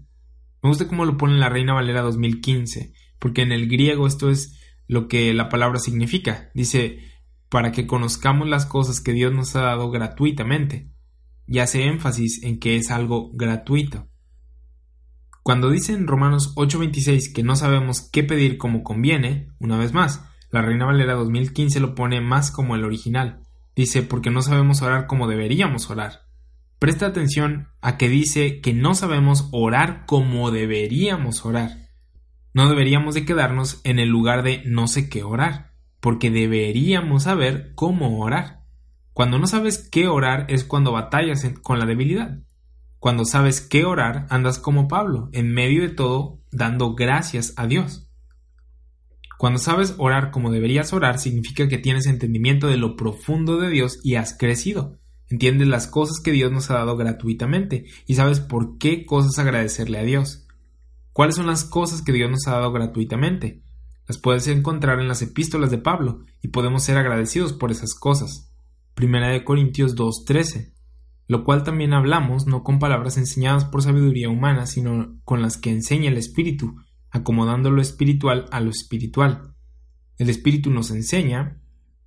Me 0.62 0.68
gusta 0.68 0.88
cómo 0.88 1.04
lo 1.04 1.16
pone 1.16 1.38
la 1.38 1.48
Reina 1.48 1.74
Valera 1.74 2.02
2015, 2.02 2.92
porque 3.18 3.42
en 3.42 3.52
el 3.52 3.68
griego 3.68 4.06
esto 4.06 4.30
es 4.30 4.60
lo 4.88 5.08
que 5.08 5.32
la 5.34 5.48
palabra 5.48 5.78
significa. 5.78 6.50
Dice, 6.54 7.00
para 7.48 7.72
que 7.72 7.86
conozcamos 7.86 8.48
las 8.48 8.66
cosas 8.66 9.00
que 9.00 9.12
Dios 9.12 9.32
nos 9.32 9.54
ha 9.56 9.62
dado 9.62 9.90
gratuitamente. 9.90 10.90
Y 11.46 11.60
hace 11.60 11.84
énfasis 11.84 12.42
en 12.42 12.58
que 12.58 12.76
es 12.76 12.90
algo 12.90 13.30
gratuito. 13.32 14.08
Cuando 15.42 15.70
dice 15.70 15.92
en 15.92 16.08
Romanos 16.08 16.54
8:26 16.56 17.32
que 17.32 17.44
no 17.44 17.54
sabemos 17.54 18.00
qué 18.00 18.24
pedir 18.24 18.58
como 18.58 18.82
conviene, 18.82 19.52
una 19.60 19.78
vez 19.78 19.92
más, 19.92 20.24
la 20.50 20.62
Reina 20.62 20.86
Valera 20.86 21.14
2015 21.14 21.78
lo 21.78 21.94
pone 21.94 22.20
más 22.20 22.50
como 22.50 22.74
el 22.74 22.84
original. 22.84 23.42
Dice 23.76 24.02
porque 24.02 24.30
no 24.30 24.42
sabemos 24.42 24.82
orar 24.82 25.06
como 25.06 25.28
deberíamos 25.28 25.88
orar. 25.88 26.25
Presta 26.78 27.06
atención 27.06 27.68
a 27.80 27.96
que 27.96 28.08
dice 28.08 28.60
que 28.60 28.74
no 28.74 28.94
sabemos 28.94 29.48
orar 29.50 30.04
como 30.04 30.50
deberíamos 30.50 31.46
orar. 31.46 31.88
No 32.52 32.68
deberíamos 32.68 33.14
de 33.14 33.24
quedarnos 33.24 33.80
en 33.84 33.98
el 33.98 34.10
lugar 34.10 34.42
de 34.42 34.62
no 34.66 34.86
sé 34.86 35.08
qué 35.08 35.22
orar, 35.22 35.72
porque 36.00 36.30
deberíamos 36.30 37.22
saber 37.22 37.72
cómo 37.74 38.20
orar. 38.20 38.60
Cuando 39.14 39.38
no 39.38 39.46
sabes 39.46 39.88
qué 39.90 40.08
orar 40.08 40.44
es 40.48 40.64
cuando 40.64 40.92
batallas 40.92 41.46
con 41.62 41.78
la 41.78 41.86
debilidad. 41.86 42.40
Cuando 42.98 43.24
sabes 43.24 43.62
qué 43.62 43.86
orar, 43.86 44.26
andas 44.28 44.58
como 44.58 44.88
Pablo, 44.88 45.30
en 45.32 45.52
medio 45.52 45.80
de 45.80 45.88
todo, 45.88 46.42
dando 46.50 46.94
gracias 46.94 47.54
a 47.56 47.66
Dios. 47.66 48.10
Cuando 49.38 49.58
sabes 49.58 49.94
orar 49.96 50.30
como 50.30 50.50
deberías 50.50 50.92
orar, 50.92 51.18
significa 51.18 51.68
que 51.68 51.78
tienes 51.78 52.06
entendimiento 52.06 52.66
de 52.68 52.76
lo 52.76 52.96
profundo 52.96 53.58
de 53.58 53.70
Dios 53.70 53.98
y 54.02 54.16
has 54.16 54.36
crecido. 54.36 54.98
Entiendes 55.28 55.68
las 55.68 55.86
cosas 55.86 56.20
que 56.22 56.32
Dios 56.32 56.52
nos 56.52 56.70
ha 56.70 56.74
dado 56.74 56.96
gratuitamente 56.96 57.86
y 58.06 58.14
sabes 58.14 58.40
por 58.40 58.78
qué 58.78 59.04
cosas 59.04 59.38
agradecerle 59.38 59.98
a 59.98 60.04
Dios. 60.04 60.46
¿Cuáles 61.12 61.36
son 61.36 61.46
las 61.46 61.64
cosas 61.64 62.02
que 62.02 62.12
Dios 62.12 62.30
nos 62.30 62.46
ha 62.46 62.52
dado 62.52 62.72
gratuitamente? 62.72 63.62
Las 64.06 64.18
puedes 64.18 64.46
encontrar 64.48 65.00
en 65.00 65.08
las 65.08 65.22
epístolas 65.22 65.70
de 65.70 65.78
Pablo 65.78 66.24
y 66.42 66.48
podemos 66.48 66.84
ser 66.84 66.96
agradecidos 66.96 67.52
por 67.52 67.70
esas 67.70 67.94
cosas. 67.94 68.52
Primera 68.94 69.28
de 69.28 69.44
Corintios 69.44 69.96
2.13 69.96 70.76
lo 71.28 71.44
cual 71.44 71.64
también 71.64 71.92
hablamos 71.92 72.46
no 72.46 72.62
con 72.62 72.78
palabras 72.78 73.16
enseñadas 73.16 73.64
por 73.64 73.82
sabiduría 73.82 74.28
humana, 74.28 74.66
sino 74.66 75.18
con 75.24 75.42
las 75.42 75.56
que 75.56 75.70
enseña 75.70 76.10
el 76.10 76.18
Espíritu, 76.18 76.76
acomodando 77.10 77.70
lo 77.70 77.82
espiritual 77.82 78.46
a 78.52 78.60
lo 78.60 78.70
espiritual. 78.70 79.54
El 80.18 80.30
Espíritu 80.30 80.70
nos 80.70 80.90
enseña, 80.90 81.60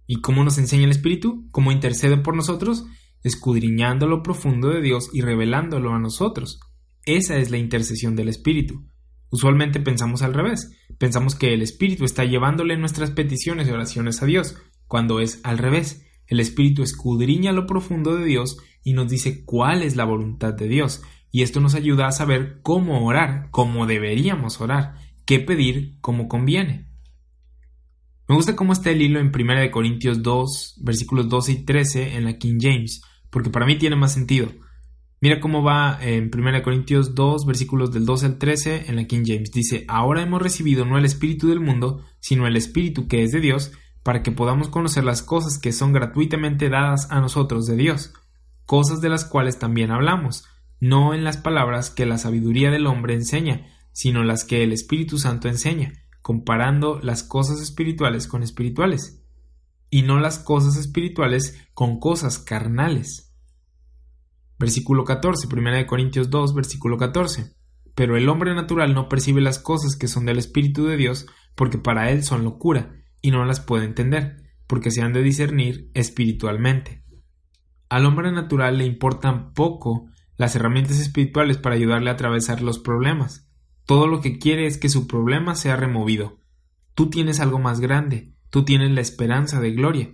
¿y 0.07 0.21
cómo 0.21 0.43
nos 0.43 0.57
enseña 0.57 0.85
el 0.85 0.91
Espíritu? 0.91 1.47
¿Cómo 1.51 1.71
intercede 1.71 2.17
por 2.17 2.35
nosotros? 2.35 2.85
Escudriñando 3.23 4.07
lo 4.07 4.23
profundo 4.23 4.69
de 4.69 4.81
Dios 4.81 5.09
y 5.13 5.21
revelándolo 5.21 5.93
a 5.93 5.99
nosotros. 5.99 6.59
Esa 7.05 7.37
es 7.37 7.51
la 7.51 7.57
intercesión 7.57 8.15
del 8.15 8.29
Espíritu. 8.29 8.85
Usualmente 9.29 9.79
pensamos 9.79 10.21
al 10.21 10.33
revés, 10.33 10.75
pensamos 10.97 11.35
que 11.35 11.53
el 11.53 11.61
Espíritu 11.61 12.03
está 12.03 12.25
llevándole 12.25 12.77
nuestras 12.77 13.11
peticiones 13.11 13.67
y 13.67 13.71
oraciones 13.71 14.23
a 14.23 14.25
Dios, 14.25 14.57
cuando 14.87 15.19
es 15.19 15.39
al 15.43 15.57
revés. 15.57 16.05
El 16.25 16.39
Espíritu 16.39 16.83
escudriña 16.83 17.51
lo 17.51 17.65
profundo 17.65 18.15
de 18.15 18.25
Dios 18.25 18.57
y 18.83 18.93
nos 18.93 19.09
dice 19.09 19.43
cuál 19.45 19.83
es 19.83 19.95
la 19.95 20.05
voluntad 20.05 20.53
de 20.53 20.67
Dios. 20.67 21.01
Y 21.31 21.43
esto 21.43 21.59
nos 21.59 21.75
ayuda 21.75 22.07
a 22.07 22.11
saber 22.11 22.59
cómo 22.61 23.05
orar, 23.05 23.49
cómo 23.51 23.85
deberíamos 23.85 24.61
orar, 24.61 24.95
qué 25.25 25.39
pedir, 25.39 25.97
cómo 26.01 26.27
conviene. 26.27 26.87
Me 28.27 28.35
gusta 28.35 28.55
cómo 28.55 28.73
está 28.73 28.91
el 28.91 29.01
hilo 29.01 29.19
en 29.19 29.31
1 29.33 29.71
Corintios 29.71 30.21
2, 30.21 30.81
versículos 30.83 31.29
12 31.29 31.51
y 31.51 31.65
13 31.65 32.15
en 32.15 32.25
la 32.25 32.37
King 32.37 32.59
James, 32.61 33.01
porque 33.29 33.49
para 33.49 33.65
mí 33.65 33.77
tiene 33.77 33.95
más 33.95 34.13
sentido. 34.13 34.49
Mira 35.21 35.39
cómo 35.39 35.63
va 35.63 35.97
en 36.01 36.31
1 36.33 36.63
Corintios 36.63 37.13
2, 37.13 37.45
versículos 37.45 37.91
del 37.91 38.05
12 38.05 38.25
al 38.25 38.37
13 38.37 38.85
en 38.87 38.95
la 38.95 39.05
King 39.05 39.23
James. 39.25 39.51
Dice, 39.51 39.83
ahora 39.87 40.21
hemos 40.21 40.41
recibido 40.41 40.85
no 40.85 40.97
el 40.97 41.05
Espíritu 41.05 41.49
del 41.49 41.59
mundo, 41.59 42.05
sino 42.19 42.47
el 42.47 42.55
Espíritu 42.55 43.07
que 43.07 43.23
es 43.23 43.31
de 43.31 43.41
Dios, 43.41 43.73
para 44.03 44.23
que 44.23 44.31
podamos 44.31 44.69
conocer 44.69 45.03
las 45.03 45.21
cosas 45.21 45.57
que 45.57 45.73
son 45.73 45.91
gratuitamente 45.91 46.69
dadas 46.69 47.11
a 47.11 47.19
nosotros 47.19 47.65
de 47.65 47.75
Dios 47.75 48.13
cosas 48.69 49.01
de 49.01 49.09
las 49.09 49.25
cuales 49.25 49.57
también 49.57 49.89
hablamos, 49.89 50.45
no 50.79 51.15
en 51.15 51.23
las 51.23 51.37
palabras 51.37 51.89
que 51.89 52.05
la 52.05 52.19
sabiduría 52.19 52.69
del 52.69 52.85
hombre 52.85 53.15
enseña, 53.15 53.65
sino 53.93 54.23
las 54.23 54.43
que 54.43 54.61
el 54.61 54.73
Espíritu 54.73 55.17
Santo 55.17 55.47
enseña, 55.47 55.93
comparando 56.21 56.99
las 57.01 57.23
cosas 57.23 57.61
espirituales 57.61 58.27
con 58.27 58.43
espirituales, 58.43 59.18
y 59.89 60.03
no 60.03 60.19
las 60.19 60.39
cosas 60.39 60.75
espirituales 60.75 61.57
con 61.73 61.99
cosas 61.99 62.39
carnales. 62.39 63.33
Versículo 64.57 65.03
14, 65.05 65.47
1 65.51 65.87
Corintios 65.87 66.29
2, 66.29 66.53
versículo 66.53 66.97
14. 66.97 67.55
Pero 67.95 68.17
el 68.17 68.29
hombre 68.29 68.53
natural 68.53 68.93
no 68.93 69.09
percibe 69.09 69.41
las 69.41 69.59
cosas 69.59 69.95
que 69.95 70.07
son 70.07 70.25
del 70.25 70.37
Espíritu 70.37 70.85
de 70.85 70.97
Dios, 70.97 71.27
porque 71.55 71.77
para 71.77 72.11
él 72.11 72.23
son 72.23 72.43
locura, 72.43 72.93
y 73.21 73.31
no 73.31 73.45
las 73.45 73.59
puede 73.59 73.85
entender, 73.85 74.37
porque 74.67 74.91
se 74.91 75.01
han 75.01 75.13
de 75.13 75.23
discernir 75.23 75.89
espiritualmente. 75.93 77.03
Al 77.89 78.05
hombre 78.05 78.31
natural 78.31 78.77
le 78.77 78.85
importan 78.85 79.53
poco 79.53 80.07
las 80.37 80.55
herramientas 80.55 80.99
espirituales 80.99 81.57
para 81.57 81.75
ayudarle 81.75 82.09
a 82.09 82.13
atravesar 82.13 82.61
los 82.61 82.79
problemas. 82.79 83.49
Todo 83.85 84.07
lo 84.07 84.21
que 84.21 84.37
quiere 84.37 84.67
es 84.67 84.77
que 84.77 84.87
su 84.87 85.07
problema 85.07 85.55
sea 85.55 85.75
removido. 85.75 86.39
Tú 86.93 87.09
tienes 87.09 87.39
algo 87.39 87.59
más 87.59 87.79
grande, 87.79 88.35
tú 88.49 88.65
tienes 88.65 88.91
la 88.91 89.01
esperanza 89.01 89.59
de 89.59 89.71
gloria, 89.71 90.11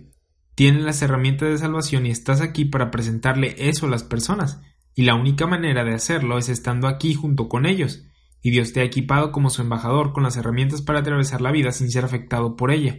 tienes 0.54 0.82
las 0.82 1.02
herramientas 1.02 1.50
de 1.50 1.58
salvación 1.58 2.06
y 2.06 2.10
estás 2.10 2.40
aquí 2.40 2.64
para 2.64 2.90
presentarle 2.90 3.54
eso 3.58 3.86
a 3.86 3.90
las 3.90 4.04
personas, 4.04 4.60
y 4.94 5.02
la 5.02 5.14
única 5.14 5.46
manera 5.46 5.84
de 5.84 5.94
hacerlo 5.94 6.38
es 6.38 6.48
estando 6.48 6.88
aquí 6.88 7.14
junto 7.14 7.48
con 7.48 7.66
ellos, 7.66 8.04
y 8.42 8.50
Dios 8.50 8.72
te 8.72 8.80
ha 8.80 8.84
equipado 8.84 9.32
como 9.32 9.50
su 9.50 9.62
embajador 9.62 10.12
con 10.12 10.22
las 10.22 10.36
herramientas 10.36 10.80
para 10.80 11.00
atravesar 11.00 11.40
la 11.40 11.52
vida 11.52 11.72
sin 11.72 11.90
ser 11.90 12.04
afectado 12.04 12.56
por 12.56 12.70
ella. 12.70 12.98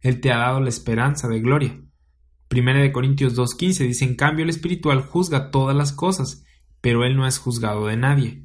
Él 0.00 0.20
te 0.20 0.32
ha 0.32 0.38
dado 0.38 0.60
la 0.60 0.68
esperanza 0.68 1.28
de 1.28 1.40
gloria. 1.40 1.80
Primera 2.48 2.80
de 2.80 2.92
Corintios 2.92 3.36
2.15 3.36 3.86
dice, 3.86 4.04
en 4.04 4.16
cambio 4.16 4.44
el 4.44 4.50
espiritual 4.50 5.02
juzga 5.02 5.50
todas 5.50 5.74
las 5.76 5.92
cosas, 5.92 6.44
pero 6.80 7.04
él 7.04 7.16
no 7.16 7.26
es 7.26 7.38
juzgado 7.38 7.86
de 7.86 7.96
nadie. 7.96 8.44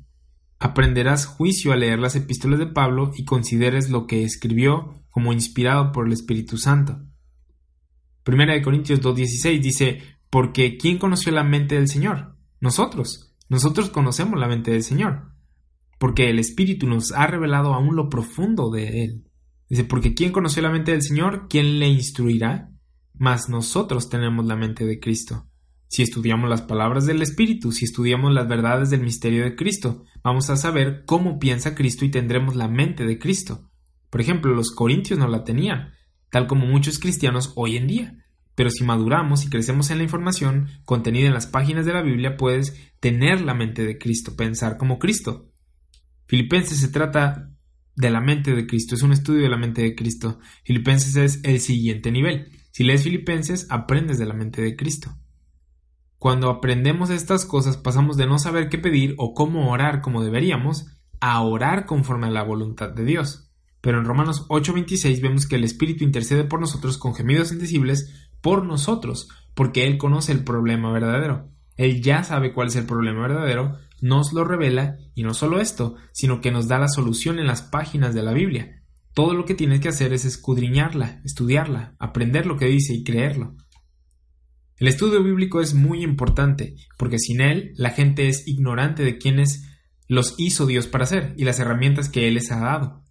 Aprenderás 0.60 1.26
juicio 1.26 1.72
al 1.72 1.82
leer 1.82 2.00
las 2.00 2.16
epístolas 2.16 2.60
de 2.60 2.68
Pablo 2.68 3.12
y 3.16 3.26
consideres 3.26 3.90
lo 3.90 4.08
que 4.08 4.24
escribió 4.24 4.99
como 5.10 5.34
inspirado 5.34 5.92
por 5.92 6.08
el 6.08 6.14
Espíritu 6.14 6.58
Santo. 6.58 7.00
Primera 8.24 8.54
de 8.54 8.62
Corintios 8.62 9.02
2.16 9.02 9.62
dice, 9.62 10.02
porque 10.30 10.78
¿quién 10.78 10.98
conoció 10.98 11.32
la 11.32 11.44
mente 11.44 11.76
del 11.76 11.88
Señor? 11.88 12.36
Nosotros. 12.60 13.36
Nosotros 13.48 13.90
conocemos 13.90 14.40
la 14.40 14.48
mente 14.48 14.72
del 14.72 14.84
Señor. 14.84 15.32
Porque 15.98 16.30
el 16.30 16.40
Espíritu 16.40 16.88
nos 16.88 17.12
ha 17.12 17.28
revelado 17.28 17.74
aún 17.74 17.96
lo 17.96 18.10
profundo 18.10 18.70
de 18.70 19.04
Él. 19.04 19.26
Dice, 19.68 19.84
porque 19.84 20.14
¿quién 20.14 20.32
conoció 20.32 20.62
la 20.62 20.72
mente 20.72 20.92
del 20.92 21.02
Señor? 21.02 21.48
¿Quién 21.50 21.80
le 21.80 21.88
instruirá? 21.88 22.70
mas 23.20 23.50
nosotros 23.50 24.10
tenemos 24.10 24.46
la 24.46 24.56
mente 24.56 24.86
de 24.86 25.00
Cristo. 25.00 25.46
Si 25.88 26.02
estudiamos 26.02 26.50
las 26.50 26.62
palabras 26.62 27.06
del 27.06 27.22
Espíritu, 27.22 27.74
si 27.74 27.84
estudiamos 27.84 28.34
las 28.34 28.48
verdades 28.48 28.90
del 28.90 29.02
misterio 29.02 29.44
de 29.44 29.56
Cristo, 29.56 30.06
vamos 30.24 30.50
a 30.50 30.56
saber 30.56 31.04
cómo 31.06 31.38
piensa 31.38 31.76
Cristo 31.76 32.06
y 32.06 32.12
tendremos 32.12 32.56
la 32.56 32.70
mente 32.70 33.06
de 33.06 33.20
Cristo. 33.20 33.69
Por 34.10 34.22
ejemplo, 34.22 34.54
los 34.54 34.72
corintios 34.72 35.20
no 35.20 35.28
la 35.28 35.44
tenían, 35.44 35.94
tal 36.30 36.48
como 36.48 36.66
muchos 36.66 37.00
cristianos 37.00 37.54
hoy 37.56 37.78
en 37.78 37.88
día. 37.88 38.26
Pero 38.56 38.70
si 38.72 38.84
maduramos 38.84 39.46
y 39.46 39.50
crecemos 39.50 39.90
en 39.90 40.00
la 40.00 40.04
información 40.04 40.68
contenida 40.84 41.28
en 41.28 41.34
las 41.34 41.48
páginas 41.48 41.86
de 41.86 41.94
la 41.94 42.02
Biblia, 42.02 42.36
puedes 42.36 42.76
tener 43.00 43.42
la 43.42 43.54
mente 43.54 43.86
de 43.86 43.98
Cristo, 43.98 44.36
pensar 44.36 44.78
como 44.78 45.00
Cristo. 45.00 45.50
Filipenses 46.28 46.80
se 46.80 46.90
trata 46.90 47.52
de 47.96 48.10
la 48.10 48.22
mente 48.22 48.54
de 48.54 48.68
Cristo, 48.68 48.96
es 48.96 49.02
un 49.02 49.12
estudio 49.12 49.44
de 49.44 49.50
la 49.50 49.58
mente 49.58 49.82
de 49.82 49.96
Cristo. 49.96 50.40
Filipenses 50.64 51.16
es 51.16 51.40
el 51.44 51.60
siguiente 51.60 52.12
nivel. 52.12 52.52
Si 52.72 52.84
lees 52.84 53.04
Filipenses, 53.04 53.68
aprendes 53.70 54.20
de 54.20 54.26
la 54.26 54.34
mente 54.34 54.62
de 54.62 54.76
Cristo. 54.76 55.18
Cuando 56.18 56.50
aprendemos 56.50 57.10
estas 57.10 57.46
cosas 57.46 57.78
pasamos 57.78 58.18
de 58.18 58.28
no 58.28 58.40
saber 58.40 58.68
qué 58.68 58.78
pedir 58.78 59.16
o 59.18 59.34
cómo 59.34 59.72
orar 59.72 60.02
como 60.02 60.24
deberíamos 60.24 60.86
a 61.22 61.42
orar 61.42 61.86
conforme 61.86 62.28
a 62.28 62.32
la 62.32 62.44
voluntad 62.44 62.90
de 62.90 63.06
Dios. 63.06 63.49
Pero 63.82 64.00
en 64.00 64.06
Romanos 64.06 64.46
8:26 64.50 65.22
vemos 65.22 65.48
que 65.48 65.56
el 65.56 65.64
Espíritu 65.64 66.04
intercede 66.04 66.44
por 66.44 66.60
nosotros 66.60 66.98
con 66.98 67.16
gemidos 67.16 67.52
indecibles 67.52 68.30
por 68.42 68.66
nosotros, 68.66 69.30
porque 69.54 69.86
Él 69.86 69.98
conoce 69.98 70.32
el 70.32 70.44
problema 70.44 70.92
verdadero. 70.92 71.50
Él 71.78 72.02
ya 72.02 72.24
sabe 72.24 72.54
cuál 72.54 72.68
es 72.68 72.76
el 72.76 72.86
problema 72.86 73.22
verdadero, 73.22 73.78
nos 74.02 74.34
lo 74.34 74.44
revela 74.44 74.98
y 75.16 75.24
no 75.24 75.34
solo 75.34 75.60
esto, 75.60 75.96
sino 76.12 76.42
que 76.42 76.52
nos 76.52 76.68
da 76.68 76.80
la 76.80 76.88
solución 76.88 77.40
en 77.40 77.48
las 77.48 77.62
páginas 77.62 78.14
de 78.14 78.24
la 78.24 78.34
Biblia. 78.34 78.84
Todo 79.14 79.34
lo 79.34 79.46
que 79.46 79.56
tienes 79.56 79.80
que 79.80 79.90
hacer 79.90 80.14
es 80.14 80.26
escudriñarla, 80.26 81.22
estudiarla, 81.26 81.96
aprender 82.00 82.46
lo 82.46 82.58
que 82.58 82.66
dice 82.66 82.94
y 82.94 83.04
creerlo. 83.04 83.56
El 84.78 84.88
estudio 84.88 85.22
bíblico 85.22 85.60
es 85.60 85.74
muy 85.74 86.04
importante, 86.04 86.76
porque 86.98 87.20
sin 87.20 87.42
él 87.42 87.74
la 87.76 87.90
gente 87.90 88.30
es 88.30 88.48
ignorante 88.48 89.04
de 89.04 89.18
quiénes 89.18 89.66
los 90.08 90.36
hizo 90.38 90.66
Dios 90.66 90.88
para 90.88 91.04
hacer 91.04 91.34
y 91.38 91.44
las 91.44 91.60
herramientas 91.60 92.10
que 92.10 92.28
Él 92.28 92.36
les 92.36 92.52
ha 92.52 92.60
dado. 92.60 93.04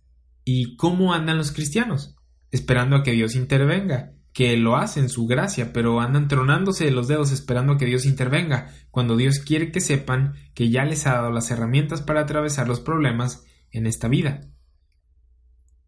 ¿Y 0.51 0.77
cómo 0.77 1.13
andan 1.13 1.37
los 1.37 1.53
cristianos? 1.53 2.17
esperando 2.51 2.97
a 2.97 3.03
que 3.03 3.13
Dios 3.13 3.35
intervenga, 3.35 4.15
que 4.33 4.57
lo 4.57 4.77
hace 4.77 5.01
en 5.01 5.11
su 5.11 5.27
gracia, 5.27 5.75
pero 5.75 6.01
andan 6.01 6.27
tronándose 6.27 6.87
de 6.87 6.91
los 6.91 7.07
dedos 7.07 7.33
esperando 7.33 7.75
a 7.75 7.77
que 7.77 7.85
Dios 7.85 8.07
intervenga, 8.07 8.71
cuando 8.91 9.19
Dios 9.19 9.41
quiere 9.41 9.71
que 9.71 9.83
sepan 9.83 10.33
que 10.55 10.71
ya 10.71 10.87
les 10.87 11.07
ha 11.07 11.17
dado 11.17 11.31
las 11.31 11.51
herramientas 11.51 12.01
para 12.01 12.23
atravesar 12.23 12.67
los 12.67 12.81
problemas 12.81 13.45
en 13.73 13.87
esta 13.87 14.09
vida. 14.09 14.41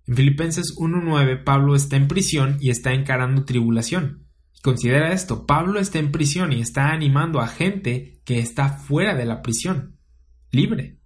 En 0.07 0.17
Filipenses 0.17 0.75
1.9 0.77 1.43
Pablo 1.43 1.75
está 1.75 1.97
en 1.97 2.07
prisión 2.07 2.59
y 2.61 2.69
está 2.69 2.93
encarando 2.93 3.47
tribulación. 3.47 4.27
Considera 4.63 5.15
esto, 5.15 5.47
Pablo 5.47 5.81
está 5.81 5.99
en 5.99 6.13
prisión 6.13 6.53
y 6.53 6.61
está 6.61 6.91
animando 6.91 7.41
a 7.41 7.49
gente 7.49 8.21
que 8.27 8.41
está 8.41 8.69
fuera 8.69 9.15
de 9.15 9.25
la 9.25 9.41
prisión, 9.41 9.97
libre. 10.51 11.00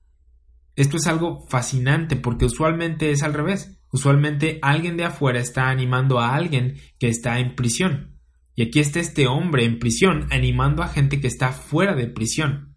Esto 0.77 0.97
es 0.97 1.07
algo 1.07 1.47
fascinante 1.49 2.17
porque 2.17 2.47
usualmente 2.47 3.11
es 3.11 3.23
al 3.23 3.35
revés. 3.35 3.79
Usualmente 3.91 4.59
alguien 4.63 4.97
de 4.97 5.05
afuera 5.05 5.39
está 5.39 5.69
animando 5.69 6.19
a 6.19 6.35
alguien 6.35 6.77
que 6.99 7.09
está 7.09 7.39
en 7.39 7.55
prisión. 7.55 8.19
Y 8.57 8.63
aquí 8.63 8.81
está 8.81 9.01
este 9.01 9.27
hombre 9.27 9.65
en 9.65 9.79
prisión 9.79 10.27
animando 10.31 10.83
a 10.83 10.89
gente 10.89 11.21
que 11.21 11.27
está 11.27 11.53
fuera 11.53 11.95
de 11.95 12.07
prisión. 12.07 12.77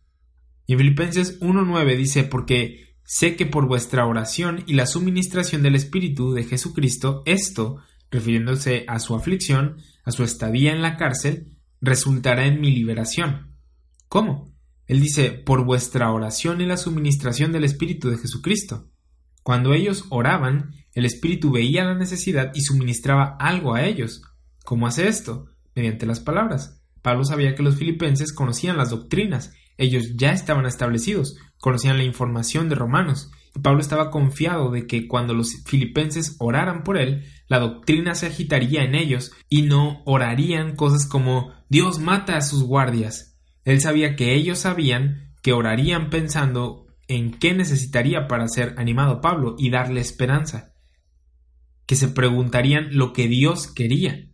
Y 0.65 0.73
en 0.73 0.79
Filipenses 0.79 1.39
1.9 1.39 1.95
dice, 1.95 2.23
porque 2.23 2.95
sé 3.03 3.35
que 3.35 3.45
por 3.45 3.67
vuestra 3.67 4.05
oración 4.05 4.63
y 4.67 4.73
la 4.73 4.85
suministración 4.85 5.63
del 5.63 5.75
Espíritu 5.75 6.33
de 6.33 6.43
Jesucristo, 6.43 7.23
esto, 7.25 7.77
refiriéndose 8.11 8.85
a 8.87 8.99
su 8.99 9.15
aflicción, 9.15 9.77
a 10.03 10.11
su 10.11 10.23
estadía 10.23 10.71
en 10.71 10.81
la 10.81 10.97
cárcel, 10.97 11.57
resultará 11.79 12.45
en 12.45 12.59
mi 12.59 12.71
liberación. 12.71 13.55
¿Cómo? 14.07 14.56
Él 14.87 15.01
dice, 15.01 15.31
por 15.31 15.65
vuestra 15.65 16.11
oración 16.11 16.61
y 16.61 16.65
la 16.65 16.77
suministración 16.77 17.51
del 17.51 17.65
Espíritu 17.65 18.09
de 18.09 18.17
Jesucristo. 18.17 18.89
Cuando 19.43 19.73
ellos 19.73 20.05
oraban, 20.09 20.71
el 20.93 21.05
Espíritu 21.05 21.51
veía 21.51 21.83
la 21.83 21.95
necesidad 21.95 22.51
y 22.55 22.61
suministraba 22.61 23.35
algo 23.39 23.75
a 23.75 23.85
ellos. 23.85 24.21
¿Cómo 24.63 24.87
hace 24.87 25.07
esto? 25.07 25.45
Mediante 25.75 26.05
las 26.05 26.19
palabras. 26.19 26.81
Pablo 27.01 27.23
sabía 27.23 27.55
que 27.55 27.63
los 27.63 27.75
filipenses 27.75 28.33
conocían 28.33 28.77
las 28.77 28.89
doctrinas, 28.89 29.53
ellos 29.77 30.15
ya 30.15 30.31
estaban 30.31 30.65
establecidos, 30.65 31.37
conocían 31.59 31.97
la 31.97 32.03
información 32.03 32.67
de 32.67 32.75
Romanos, 32.75 33.31
y 33.55 33.59
Pablo 33.59 33.79
estaba 33.79 34.09
confiado 34.09 34.71
de 34.71 34.87
que 34.87 35.07
cuando 35.07 35.33
los 35.33 35.63
filipenses 35.65 36.35
oraran 36.39 36.83
por 36.83 36.97
él, 36.97 37.25
la 37.47 37.59
doctrina 37.59 38.15
se 38.15 38.27
agitaría 38.27 38.83
en 38.83 38.95
ellos 38.95 39.31
y 39.49 39.63
no 39.63 40.01
orarían 40.05 40.75
cosas 40.75 41.05
como 41.07 41.51
Dios 41.69 41.99
mata 41.99 42.37
a 42.37 42.41
sus 42.41 42.63
guardias, 42.63 43.26
él 43.67 43.81
sabía 43.81 44.15
que 44.15 44.33
ellos 44.33 44.59
sabían 44.59 45.33
que 45.43 45.51
orarían 45.51 46.09
pensando 46.09 46.87
en 47.09 47.31
qué 47.31 47.53
necesitaría 47.53 48.29
para 48.29 48.47
ser 48.47 48.73
animado 48.77 49.19
Pablo 49.19 49.55
y 49.59 49.69
darle 49.71 49.99
esperanza, 49.99 50.73
que 51.85 51.97
se 51.97 52.07
preguntarían 52.07 52.95
lo 52.97 53.11
que 53.11 53.27
Dios 53.27 53.67
quería. 53.67 54.25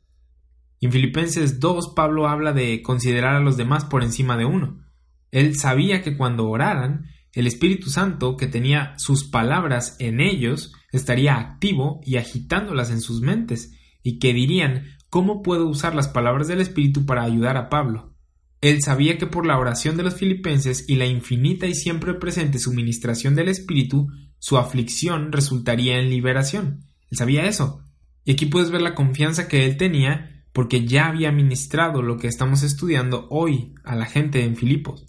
En 0.81 0.91
Filipenses 0.91 1.59
2 1.59 1.93
Pablo 1.95 2.27
habla 2.27 2.53
de 2.53 2.83
considerar 2.83 3.35
a 3.35 3.39
los 3.39 3.57
demás 3.57 3.85
por 3.85 4.03
encima 4.03 4.37
de 4.37 4.45
uno. 4.45 4.85
Él 5.31 5.55
sabía 5.55 6.03
que 6.03 6.15
cuando 6.15 6.47
oraran, 6.47 7.07
el 7.31 7.47
Espíritu 7.47 7.89
Santo, 7.89 8.37
que 8.37 8.45
tenía 8.45 8.93
sus 8.99 9.23
palabras 9.23 9.95
en 9.97 10.21
ellos, 10.21 10.73
estaría 10.91 11.39
activo 11.39 12.01
y 12.03 12.17
agitándolas 12.17 12.91
en 12.91 13.01
sus 13.01 13.21
mentes, 13.21 13.71
y 14.03 14.19
que 14.19 14.31
dirían 14.31 14.89
¿cómo 15.09 15.41
puedo 15.41 15.67
usar 15.67 15.95
las 15.95 16.07
palabras 16.07 16.47
del 16.47 16.61
Espíritu 16.61 17.07
para 17.07 17.23
ayudar 17.23 17.57
a 17.57 17.69
Pablo? 17.69 18.12
Él 18.63 18.81
sabía 18.81 19.17
que 19.17 19.27
por 19.27 19.45
la 19.45 19.59
oración 19.59 19.97
de 19.97 20.03
los 20.03 20.15
filipenses 20.15 20.85
y 20.87 20.95
la 20.95 21.05
infinita 21.05 21.67
y 21.67 21.75
siempre 21.75 22.13
presente 22.13 22.59
suministración 22.59 23.35
del 23.35 23.49
Espíritu, 23.49 24.07
su 24.39 24.57
aflicción 24.57 25.33
resultaría 25.33 25.99
en 25.99 26.09
liberación. 26.09 26.85
Él 27.11 27.17
sabía 27.17 27.45
eso. 27.45 27.81
Y 28.23 28.31
aquí 28.31 28.45
puedes 28.45 28.71
ver 28.71 28.81
la 28.81 28.95
confianza 28.95 29.49
que 29.49 29.65
él 29.65 29.75
tenía 29.75 30.45
porque 30.53 30.85
ya 30.85 31.07
había 31.07 31.33
ministrado 31.33 32.01
lo 32.01 32.15
que 32.15 32.27
estamos 32.27 32.63
estudiando 32.63 33.27
hoy 33.29 33.73
a 33.83 33.97
la 33.97 34.05
gente 34.05 34.45
en 34.45 34.55
Filipos. 34.55 35.07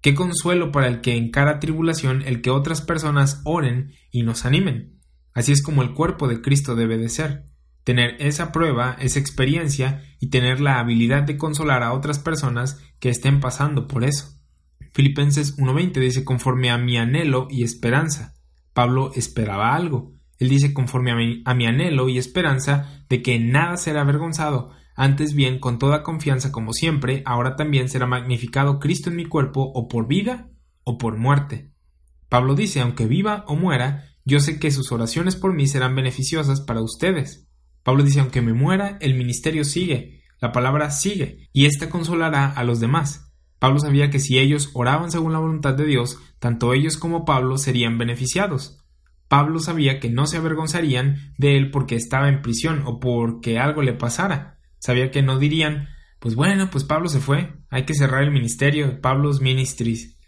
Qué 0.00 0.14
consuelo 0.14 0.72
para 0.72 0.88
el 0.88 1.02
que 1.02 1.14
encara 1.14 1.60
tribulación 1.60 2.22
el 2.22 2.40
que 2.40 2.48
otras 2.48 2.80
personas 2.80 3.42
oren 3.44 3.92
y 4.10 4.22
nos 4.22 4.46
animen. 4.46 4.98
Así 5.34 5.52
es 5.52 5.62
como 5.62 5.82
el 5.82 5.92
cuerpo 5.92 6.26
de 6.26 6.40
Cristo 6.40 6.74
debe 6.74 6.96
de 6.96 7.10
ser 7.10 7.47
tener 7.88 8.16
esa 8.18 8.52
prueba, 8.52 8.98
esa 9.00 9.18
experiencia 9.18 10.02
y 10.20 10.28
tener 10.28 10.60
la 10.60 10.78
habilidad 10.78 11.22
de 11.22 11.38
consolar 11.38 11.82
a 11.82 11.94
otras 11.94 12.18
personas 12.18 12.84
que 13.00 13.08
estén 13.08 13.40
pasando 13.40 13.88
por 13.88 14.04
eso. 14.04 14.38
Filipenses 14.92 15.56
1.20 15.56 15.92
dice 15.98 16.22
conforme 16.22 16.70
a 16.70 16.76
mi 16.76 16.98
anhelo 16.98 17.48
y 17.48 17.62
esperanza. 17.62 18.34
Pablo 18.74 19.12
esperaba 19.14 19.74
algo. 19.74 20.12
Él 20.36 20.50
dice 20.50 20.74
conforme 20.74 21.12
a 21.46 21.54
mi, 21.54 21.66
anhelo 21.66 22.10
y 22.10 22.18
esperanza 22.18 23.06
de 23.08 23.22
que 23.22 23.38
nada 23.38 23.78
será 23.78 24.02
avergonzado, 24.02 24.70
antes 24.94 25.32
bien 25.32 25.58
con 25.58 25.78
toda 25.78 26.02
confianza 26.02 26.52
como 26.52 26.74
siempre, 26.74 27.22
ahora 27.24 27.56
también 27.56 27.88
será 27.88 28.06
magnificado 28.06 28.80
Cristo 28.80 29.08
en 29.08 29.16
mi 29.16 29.24
cuerpo 29.24 29.62
o 29.62 29.88
por 29.88 30.06
vida 30.06 30.50
o 30.84 30.98
por 30.98 31.16
muerte. 31.16 31.72
Pablo 32.28 32.54
dice, 32.54 32.82
aunque 32.82 33.06
viva 33.06 33.44
o 33.46 33.56
muera, 33.56 34.04
yo 34.26 34.40
sé 34.40 34.60
que 34.60 34.70
sus 34.70 34.92
oraciones 34.92 35.36
por 35.36 35.54
mí 35.54 35.66
serán 35.66 35.96
beneficiosas 35.96 36.60
para 36.60 36.82
ustedes. 36.82 37.47
Pablo 37.82 38.02
dice, 38.02 38.20
aunque 38.20 38.42
me 38.42 38.52
muera, 38.52 38.98
el 39.00 39.14
ministerio 39.14 39.64
sigue, 39.64 40.22
la 40.40 40.52
palabra 40.52 40.90
sigue, 40.90 41.48
y 41.52 41.66
ésta 41.66 41.90
consolará 41.90 42.50
a 42.50 42.64
los 42.64 42.80
demás. 42.80 43.32
Pablo 43.58 43.80
sabía 43.80 44.10
que 44.10 44.20
si 44.20 44.38
ellos 44.38 44.70
oraban 44.74 45.10
según 45.10 45.32
la 45.32 45.40
voluntad 45.40 45.74
de 45.74 45.84
Dios, 45.84 46.18
tanto 46.38 46.74
ellos 46.74 46.96
como 46.96 47.24
Pablo 47.24 47.58
serían 47.58 47.98
beneficiados. 47.98 48.84
Pablo 49.28 49.58
sabía 49.58 50.00
que 50.00 50.08
no 50.08 50.26
se 50.26 50.38
avergonzarían 50.38 51.34
de 51.36 51.56
él 51.56 51.70
porque 51.70 51.96
estaba 51.96 52.28
en 52.28 52.40
prisión 52.40 52.82
o 52.86 52.98
porque 52.98 53.58
algo 53.58 53.82
le 53.82 53.92
pasara. 53.92 54.58
Sabía 54.78 55.10
que 55.10 55.22
no 55.22 55.38
dirían, 55.38 55.88
pues 56.18 56.34
bueno, 56.34 56.70
pues 56.70 56.84
Pablo 56.84 57.08
se 57.08 57.20
fue, 57.20 57.52
hay 57.68 57.84
que 57.84 57.94
cerrar 57.94 58.22
el 58.22 58.30
ministerio 58.30 59.00
Pablo's 59.00 59.40
Ministries. 59.40 60.18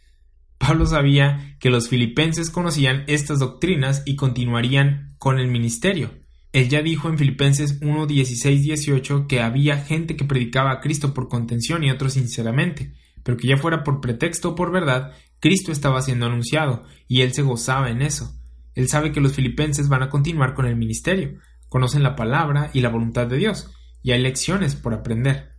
Pablo 0.59 0.84
sabía 0.84 1.57
que 1.59 1.70
los 1.70 1.88
filipenses 1.88 2.51
conocían 2.51 3.05
estas 3.07 3.38
doctrinas 3.38 4.03
y 4.05 4.16
continuarían 4.16 5.14
con 5.18 5.38
el 5.38 5.48
ministerio. 5.48 6.11
Él 6.53 6.68
ya 6.68 6.82
dijo 6.82 7.09
en 7.09 7.16
Filipenses 7.16 7.78
1, 7.80 8.07
16, 8.07 8.62
18 8.62 9.26
que 9.28 9.40
había 9.40 9.78
gente 9.78 10.16
que 10.16 10.24
predicaba 10.24 10.72
a 10.72 10.80
Cristo 10.80 11.14
por 11.14 11.28
contención 11.28 11.84
y 11.84 11.90
otros 11.90 12.14
sinceramente, 12.14 12.92
pero 13.22 13.36
que 13.36 13.46
ya 13.46 13.57
fuera 13.57 13.84
por 13.84 14.01
pretexto 14.01 14.51
o 14.51 14.55
por 14.57 14.72
verdad, 14.72 15.12
Cristo 15.38 15.70
estaba 15.70 16.03
siendo 16.03 16.26
anunciado, 16.26 16.84
y 17.07 17.22
él 17.22 17.32
se 17.32 17.42
gozaba 17.42 17.90
en 17.90 18.03
eso. 18.03 18.34
Él 18.74 18.88
sabe 18.88 19.12
que 19.12 19.20
los 19.20 19.32
filipenses 19.32 19.88
van 19.88 20.03
a 20.03 20.11
continuar 20.11 20.55
con 20.55 20.66
el 20.66 20.76
ministerio, 20.76 21.38
conocen 21.68 22.03
la 22.03 22.16
palabra 22.16 22.70
y 22.74 22.80
la 22.80 22.88
voluntad 22.88 23.26
de 23.28 23.36
Dios, 23.36 23.70
y 24.03 24.11
hay 24.11 24.20
lecciones 24.20 24.74
por 24.74 24.92
aprender. 24.92 25.53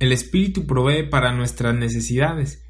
El 0.00 0.10
Espíritu 0.12 0.66
provee 0.66 1.08
para 1.08 1.32
nuestras 1.32 1.74
necesidades, 1.76 2.64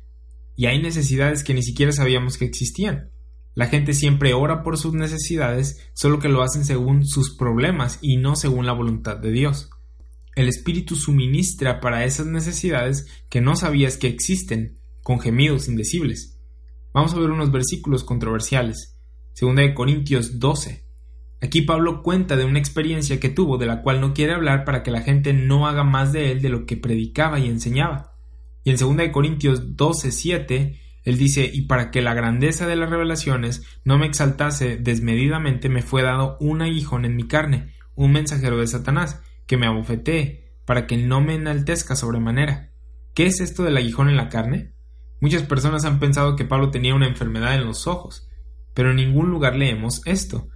y 0.57 0.67
hay 0.67 0.83
necesidades 0.83 1.43
que 1.43 1.55
ni 1.55 1.63
siquiera 1.63 1.93
sabíamos 1.93 2.37
que 2.37 2.45
existían. 2.45 3.11
La 3.55 3.67
gente 3.67 3.95
siempre 3.95 4.35
ora 4.35 4.63
por 4.63 4.79
sus 4.79 4.95
necesidades, 4.95 5.91
solo 5.95 6.19
que 6.19 6.29
lo 6.29 6.43
hacen 6.43 6.65
según 6.65 7.07
sus 7.07 7.37
problemas 7.37 7.99
y 8.03 8.17
no 8.17 8.35
según 8.35 8.67
la 8.67 8.73
voluntad 8.73 9.17
de 9.17 9.31
Dios. 9.31 9.71
El 10.35 10.49
Espíritu 10.49 10.97
suministra 10.97 11.81
para 11.81 12.05
esas 12.05 12.27
necesidades 12.27 13.07
que 13.31 13.41
no 13.41 13.55
sabías 13.55 13.97
que 13.97 14.09
existen, 14.09 14.81
con 15.03 15.21
gemidos 15.21 15.69
indecibles. 15.69 16.41
Vamos 16.93 17.15
a 17.15 17.19
ver 17.19 17.31
unos 17.31 17.53
versículos 17.53 18.03
controversiales. 18.03 18.99
Segunda 19.33 19.63
de 19.63 19.75
Corintios 19.75 20.41
12. 20.41 20.85
Aquí 21.41 21.63
Pablo 21.63 22.03
cuenta 22.03 22.37
de 22.37 22.45
una 22.45 22.59
experiencia 22.59 23.21
que 23.21 23.29
tuvo 23.29 23.59
de 23.59 23.67
la 23.67 23.83
cual 23.83 24.01
no 24.01 24.15
quiere 24.15 24.33
hablar 24.33 24.65
para 24.65 24.83
que 24.83 24.91
la 24.91 25.03
gente 25.03 25.33
no 25.33 25.69
haga 25.69 25.85
más 25.85 26.13
de 26.13 26.33
él 26.33 26.41
de 26.41 26.49
lo 26.49 26.67
que 26.67 26.77
predicaba 26.77 27.39
y 27.39 27.49
enseñaba. 27.49 28.17
Y 28.65 28.71
en 28.71 28.79
segunda 28.79 29.03
de 29.03 29.13
Corintios 29.13 29.77
12, 29.77 30.11
7 30.11 30.81
él 31.05 31.19
dice, 31.19 31.49
y 31.53 31.63
para 31.63 31.91
que 31.91 32.03
la 32.03 32.15
grandeza 32.15 32.67
de 32.67 32.77
las 32.77 32.89
revelaciones 32.89 33.63
no 33.85 33.99
me 33.99 34.07
exaltase 34.07 34.77
desmedidamente, 34.77 35.69
me 35.69 35.83
fue 35.83 36.03
dado 36.03 36.39
un 36.41 36.63
aguijón 36.63 37.05
en 37.05 37.15
mi 37.15 37.29
carne, 37.29 37.75
un 37.95 38.13
mensajero 38.13 38.57
de 38.59 38.67
Satanás, 38.67 39.21
que 39.47 39.59
me 39.59 39.67
abofetee, 39.67 40.55
para 40.65 40.87
que 40.87 40.97
no 40.97 41.21
me 41.21 41.35
enaltezca 41.35 41.95
sobremanera. 41.95 42.73
¿Qué 43.15 43.27
es 43.27 43.41
esto 43.41 43.63
del 43.63 43.77
aguijón 43.77 44.09
en 44.09 44.17
la 44.17 44.31
carne? 44.31 44.73
Muchas 45.21 45.43
personas 45.43 45.85
han 45.85 46.01
pensado 46.01 46.37
que 46.37 46.47
Pablo 46.47 46.71
tenía 46.71 46.95
una 46.95 47.07
enfermedad 47.07 47.55
en 47.55 47.67
los 47.67 47.87
ojos, 47.87 48.29
pero 48.73 48.91
en 48.91 48.97
ningún 48.97 49.31
lugar 49.31 49.57
leemos 49.57 50.01
esto. 50.07 50.49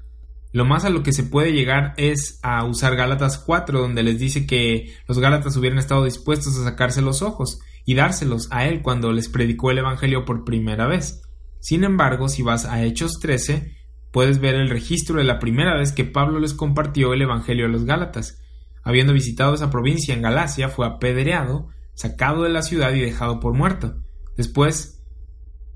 Lo 0.51 0.65
más 0.65 0.87
a 0.87 0.91
lo 0.91 1.03
que 1.03 1.13
se 1.13 1.25
puede 1.25 1.53
llegar 1.53 1.93
es 1.99 2.41
a 2.43 2.65
usar 2.65 2.97
Gálatas 2.97 3.39
4, 3.39 3.81
donde 3.81 4.03
les 4.03 4.19
dice 4.19 4.47
que 4.47 4.95
los 5.07 5.19
Gálatas 5.19 5.57
hubieran 5.57 5.79
estado 5.79 6.05
dispuestos 6.05 6.59
a 6.59 6.65
sacarse 6.65 7.03
los 7.03 7.21
ojos, 7.21 7.61
y 7.89 7.95
dárselos 7.95 8.49
a 8.51 8.67
él 8.67 8.83
cuando 8.83 9.13
les 9.13 9.31
predicó 9.31 9.71
el 9.71 9.79
Evangelio 9.79 10.27
por 10.27 10.45
primera 10.45 10.87
vez. 10.87 11.23
Sin 11.59 11.85
embargo, 11.85 12.29
si 12.29 12.43
vas 12.43 12.67
a 12.67 12.85
Hechos 12.85 13.19
13, 13.19 13.73
puedes 14.13 14.41
ver 14.41 14.57
el 14.57 14.69
registro 14.69 15.17
de 15.17 15.25
la 15.25 15.39
primera 15.39 15.75
vez 15.75 15.93
que 15.93 16.05
Pablo 16.05 16.39
les 16.39 16.53
compartió 16.53 17.15
el 17.15 17.23
Evangelio 17.23 17.65
a 17.65 17.71
los 17.71 17.87
Gálatas. 17.87 18.43
Habiendo 18.85 19.15
visitado 19.15 19.55
esa 19.55 19.71
provincia 19.71 20.13
en 20.13 20.21
Galacia, 20.21 20.69
fue 20.69 20.87
apedreado, 20.87 21.69
sacado 21.95 22.43
de 22.43 22.51
la 22.51 22.61
ciudad 22.61 22.93
y 22.93 23.01
dejado 23.01 23.41
por 23.41 23.55
muerto. 23.55 23.97
Después 24.37 25.03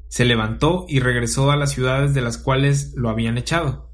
se 0.08 0.26
levantó 0.26 0.84
y 0.88 1.00
regresó 1.00 1.50
a 1.50 1.56
las 1.56 1.72
ciudades 1.72 2.12
de 2.12 2.20
las 2.20 2.36
cuales 2.36 2.92
lo 2.94 3.08
habían 3.08 3.38
echado. 3.38 3.90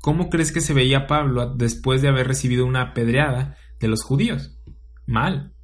¿cómo 0.00 0.30
crees 0.30 0.52
que 0.52 0.60
se 0.60 0.74
veía 0.74 1.08
Pablo 1.08 1.54
después 1.56 2.02
de 2.02 2.08
haber 2.08 2.28
recibido 2.28 2.64
una 2.66 2.82
apedreada 2.82 3.56
de 3.80 3.88
los 3.88 4.04
judíos? 4.04 4.58
Mal. 5.06 5.54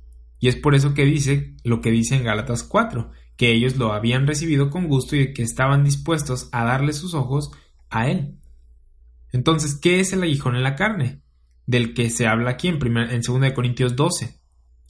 Y 0.44 0.48
es 0.48 0.56
por 0.56 0.74
eso 0.74 0.92
que 0.92 1.06
dice 1.06 1.54
lo 1.64 1.80
que 1.80 1.90
dice 1.90 2.16
en 2.16 2.24
Gálatas 2.24 2.64
4, 2.64 3.10
que 3.38 3.50
ellos 3.52 3.78
lo 3.78 3.94
habían 3.94 4.26
recibido 4.26 4.68
con 4.68 4.88
gusto 4.88 5.16
y 5.16 5.32
que 5.32 5.42
estaban 5.42 5.84
dispuestos 5.84 6.50
a 6.52 6.66
darle 6.66 6.92
sus 6.92 7.14
ojos 7.14 7.50
a 7.88 8.10
él. 8.10 8.36
Entonces, 9.32 9.74
¿qué 9.74 10.00
es 10.00 10.12
el 10.12 10.22
aguijón 10.22 10.54
en 10.54 10.62
la 10.62 10.76
carne? 10.76 11.22
Del 11.64 11.94
que 11.94 12.10
se 12.10 12.26
habla 12.26 12.50
aquí 12.50 12.68
en, 12.68 12.78
en 12.84 13.22
2 13.22 13.52
Corintios 13.54 13.96
12. 13.96 14.38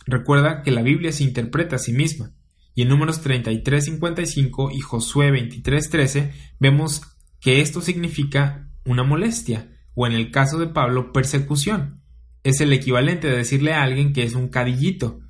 Recuerda 0.07 0.63
que 0.63 0.73
la 0.73 0.83
Biblia 0.83 1.13
se 1.13 1.23
interpreta 1.23 1.77
a 1.77 1.79
sí 1.79 1.93
misma. 1.93 2.33
Y 2.75 2.83
en 2.83 2.89
números 2.89 3.25
33.55 3.25 4.75
y 4.75 4.81
Josué 4.81 5.31
23.13 5.31 6.33
vemos 6.59 7.03
que 7.39 7.61
esto 7.61 7.81
significa 7.81 8.73
una 8.85 9.05
molestia, 9.05 9.71
o 9.95 10.09
en 10.09 10.15
el 10.15 10.33
caso 10.33 10.59
de 10.59 10.67
Pablo, 10.67 11.13
persecución. 11.13 12.03
Es 12.43 12.61
el 12.61 12.73
equivalente 12.73 13.29
de 13.29 13.37
decirle 13.37 13.73
a 13.73 13.85
alguien 13.85 14.13
que 14.13 14.25
es 14.25 14.35
un 14.35 14.49
cadillito. 14.49 15.21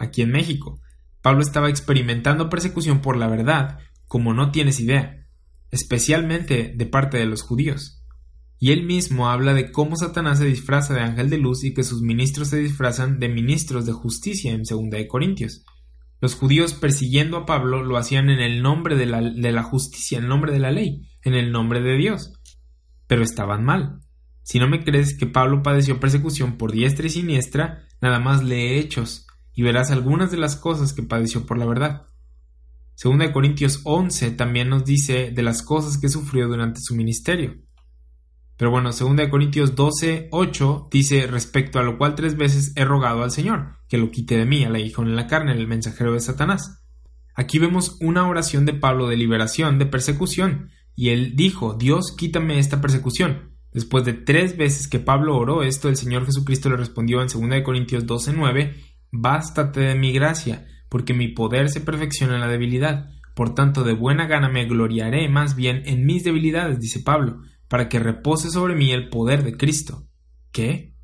Aquí 0.00 0.22
en 0.22 0.30
México, 0.30 0.80
Pablo 1.20 1.42
estaba 1.42 1.68
experimentando 1.68 2.48
persecución 2.48 3.02
por 3.02 3.18
la 3.18 3.28
verdad, 3.28 3.78
como 4.06 4.32
no 4.32 4.50
tienes 4.50 4.80
idea, 4.80 5.26
especialmente 5.70 6.72
de 6.74 6.86
parte 6.86 7.18
de 7.18 7.26
los 7.26 7.42
judíos. 7.42 8.02
Y 8.58 8.72
él 8.72 8.84
mismo 8.84 9.28
habla 9.28 9.52
de 9.52 9.70
cómo 9.70 9.96
Satanás 9.96 10.38
se 10.38 10.46
disfraza 10.46 10.94
de 10.94 11.00
ángel 11.00 11.28
de 11.28 11.36
luz 11.36 11.64
y 11.64 11.74
que 11.74 11.84
sus 11.84 12.00
ministros 12.00 12.48
se 12.48 12.58
disfrazan 12.58 13.18
de 13.18 13.28
ministros 13.28 13.84
de 13.84 13.92
justicia 13.92 14.52
en 14.52 14.62
2 14.62 14.88
de 14.90 15.06
Corintios. 15.06 15.66
Los 16.22 16.34
judíos 16.34 16.72
persiguiendo 16.72 17.36
a 17.36 17.46
Pablo 17.46 17.82
lo 17.82 17.98
hacían 17.98 18.30
en 18.30 18.40
el 18.40 18.62
nombre 18.62 18.96
de 18.96 19.04
la, 19.04 19.20
de 19.20 19.52
la 19.52 19.62
justicia, 19.62 20.16
en 20.16 20.24
el 20.24 20.30
nombre 20.30 20.52
de 20.52 20.60
la 20.60 20.72
ley, 20.72 21.10
en 21.24 21.34
el 21.34 21.52
nombre 21.52 21.82
de 21.82 21.96
Dios. 21.98 22.32
Pero 23.06 23.22
estaban 23.22 23.64
mal. 23.64 24.00
Si 24.42 24.58
no 24.58 24.66
me 24.66 24.82
crees 24.82 25.16
que 25.16 25.26
Pablo 25.26 25.62
padeció 25.62 26.00
persecución 26.00 26.56
por 26.56 26.72
diestra 26.72 27.06
y 27.06 27.10
siniestra, 27.10 27.86
nada 28.00 28.18
más 28.18 28.42
lee 28.42 28.78
hechos, 28.78 29.26
y 29.54 29.62
verás 29.62 29.90
algunas 29.90 30.30
de 30.30 30.38
las 30.38 30.56
cosas 30.56 30.92
que 30.92 31.02
padeció 31.02 31.46
por 31.46 31.58
la 31.58 31.66
verdad. 31.66 32.06
Segunda 32.94 33.26
de 33.26 33.32
Corintios 33.32 33.80
11 33.84 34.32
también 34.32 34.68
nos 34.68 34.84
dice 34.84 35.30
de 35.30 35.42
las 35.42 35.62
cosas 35.62 35.98
que 35.98 36.08
sufrió 36.08 36.48
durante 36.48 36.80
su 36.80 36.94
ministerio. 36.94 37.56
Pero 38.56 38.70
bueno, 38.70 38.90
2 38.90 39.28
Corintios 39.30 39.74
12, 39.74 40.28
8 40.30 40.88
dice 40.92 41.26
respecto 41.26 41.78
a 41.78 41.82
lo 41.82 41.96
cual 41.96 42.14
tres 42.14 42.36
veces 42.36 42.74
he 42.76 42.84
rogado 42.84 43.22
al 43.22 43.30
Señor, 43.30 43.78
que 43.88 43.96
lo 43.96 44.10
quite 44.10 44.36
de 44.36 44.44
mí, 44.44 44.64
a 44.64 44.68
la 44.68 44.80
hija 44.80 45.00
en 45.00 45.16
la 45.16 45.26
carne, 45.26 45.52
el 45.52 45.66
mensajero 45.66 46.12
de 46.12 46.20
Satanás. 46.20 46.84
Aquí 47.34 47.58
vemos 47.58 47.96
una 48.02 48.28
oración 48.28 48.66
de 48.66 48.74
Pablo 48.74 49.08
de 49.08 49.16
liberación, 49.16 49.78
de 49.78 49.86
persecución, 49.86 50.68
y 50.94 51.08
él 51.08 51.36
dijo, 51.36 51.72
Dios, 51.72 52.14
quítame 52.14 52.58
esta 52.58 52.82
persecución. 52.82 53.54
Después 53.72 54.04
de 54.04 54.12
tres 54.12 54.58
veces 54.58 54.88
que 54.88 54.98
Pablo 54.98 55.38
oró 55.38 55.62
esto, 55.62 55.88
el 55.88 55.96
Señor 55.96 56.26
Jesucristo 56.26 56.68
le 56.68 56.76
respondió 56.76 57.22
en 57.22 57.28
2 57.28 57.62
Corintios 57.64 58.04
12, 58.04 58.34
9, 58.34 58.74
Bástate 59.12 59.80
de 59.80 59.94
mi 59.94 60.12
gracia, 60.12 60.66
porque 60.88 61.14
mi 61.14 61.28
poder 61.28 61.70
se 61.70 61.80
perfecciona 61.80 62.34
en 62.34 62.40
la 62.40 62.48
debilidad. 62.48 63.10
Por 63.34 63.54
tanto, 63.54 63.84
de 63.84 63.94
buena 63.94 64.26
gana 64.26 64.48
me 64.48 64.66
gloriaré 64.66 65.28
más 65.28 65.56
bien 65.56 65.82
en 65.86 66.04
mis 66.04 66.24
debilidades, 66.24 66.80
dice 66.80 67.00
Pablo, 67.00 67.40
para 67.68 67.88
que 67.88 67.98
repose 67.98 68.50
sobre 68.50 68.74
mí 68.74 68.90
el 68.92 69.08
poder 69.08 69.44
de 69.44 69.56
Cristo. 69.56 70.06
¿Qué? 70.52 70.94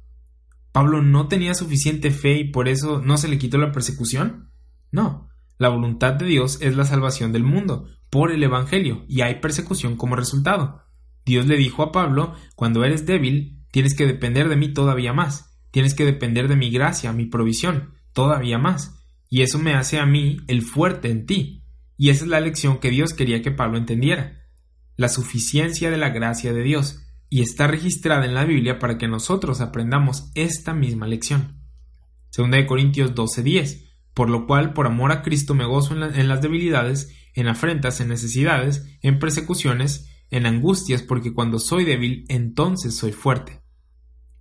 ¿Pablo 0.72 1.00
no 1.02 1.28
tenía 1.28 1.54
suficiente 1.54 2.10
fe 2.10 2.38
y 2.38 2.50
por 2.50 2.68
eso 2.68 3.00
no 3.00 3.16
se 3.16 3.28
le 3.28 3.38
quitó 3.38 3.56
la 3.56 3.72
persecución? 3.72 4.50
No, 4.90 5.28
la 5.58 5.70
voluntad 5.70 6.14
de 6.14 6.26
Dios 6.26 6.58
es 6.60 6.76
la 6.76 6.84
salvación 6.84 7.32
del 7.32 7.44
mundo, 7.44 7.88
por 8.10 8.30
el 8.30 8.42
Evangelio, 8.42 9.04
y 9.08 9.22
hay 9.22 9.40
persecución 9.40 9.96
como 9.96 10.16
resultado. 10.16 10.82
Dios 11.24 11.46
le 11.46 11.56
dijo 11.56 11.82
a 11.82 11.92
Pablo, 11.92 12.34
cuando 12.54 12.84
eres 12.84 13.06
débil, 13.06 13.64
tienes 13.70 13.94
que 13.94 14.06
depender 14.06 14.48
de 14.48 14.56
mí 14.56 14.72
todavía 14.72 15.12
más, 15.12 15.58
tienes 15.70 15.94
que 15.94 16.04
depender 16.04 16.46
de 16.48 16.56
mi 16.56 16.70
gracia, 16.70 17.12
mi 17.12 17.24
provisión, 17.26 17.94
todavía 18.16 18.56
más, 18.56 19.04
y 19.28 19.42
eso 19.42 19.58
me 19.58 19.74
hace 19.74 20.00
a 20.00 20.06
mí 20.06 20.38
el 20.48 20.62
fuerte 20.62 21.10
en 21.10 21.26
ti, 21.26 21.62
y 21.98 22.08
esa 22.08 22.24
es 22.24 22.30
la 22.30 22.40
lección 22.40 22.78
que 22.78 22.88
Dios 22.88 23.12
quería 23.12 23.42
que 23.42 23.50
Pablo 23.50 23.76
entendiera. 23.76 24.42
La 24.96 25.10
suficiencia 25.10 25.90
de 25.90 25.98
la 25.98 26.08
gracia 26.08 26.54
de 26.54 26.62
Dios, 26.62 27.02
y 27.28 27.42
está 27.42 27.66
registrada 27.66 28.24
en 28.24 28.32
la 28.32 28.46
Biblia 28.46 28.78
para 28.78 28.96
que 28.96 29.06
nosotros 29.06 29.60
aprendamos 29.60 30.30
esta 30.34 30.72
misma 30.72 31.06
lección. 31.06 31.60
Segunda 32.30 32.56
de 32.56 32.66
Corintios 32.66 33.14
12:10, 33.14 33.84
por 34.14 34.30
lo 34.30 34.46
cual 34.46 34.72
por 34.72 34.86
amor 34.86 35.12
a 35.12 35.20
Cristo 35.20 35.54
me 35.54 35.66
gozo 35.66 35.94
en, 35.94 36.02
en 36.18 36.28
las 36.28 36.40
debilidades, 36.40 37.14
en 37.34 37.48
afrentas, 37.48 38.00
en 38.00 38.08
necesidades, 38.08 38.98
en 39.02 39.18
persecuciones, 39.18 40.08
en 40.30 40.46
angustias, 40.46 41.02
porque 41.02 41.34
cuando 41.34 41.58
soy 41.58 41.84
débil, 41.84 42.24
entonces 42.28 42.96
soy 42.96 43.12
fuerte. 43.12 43.60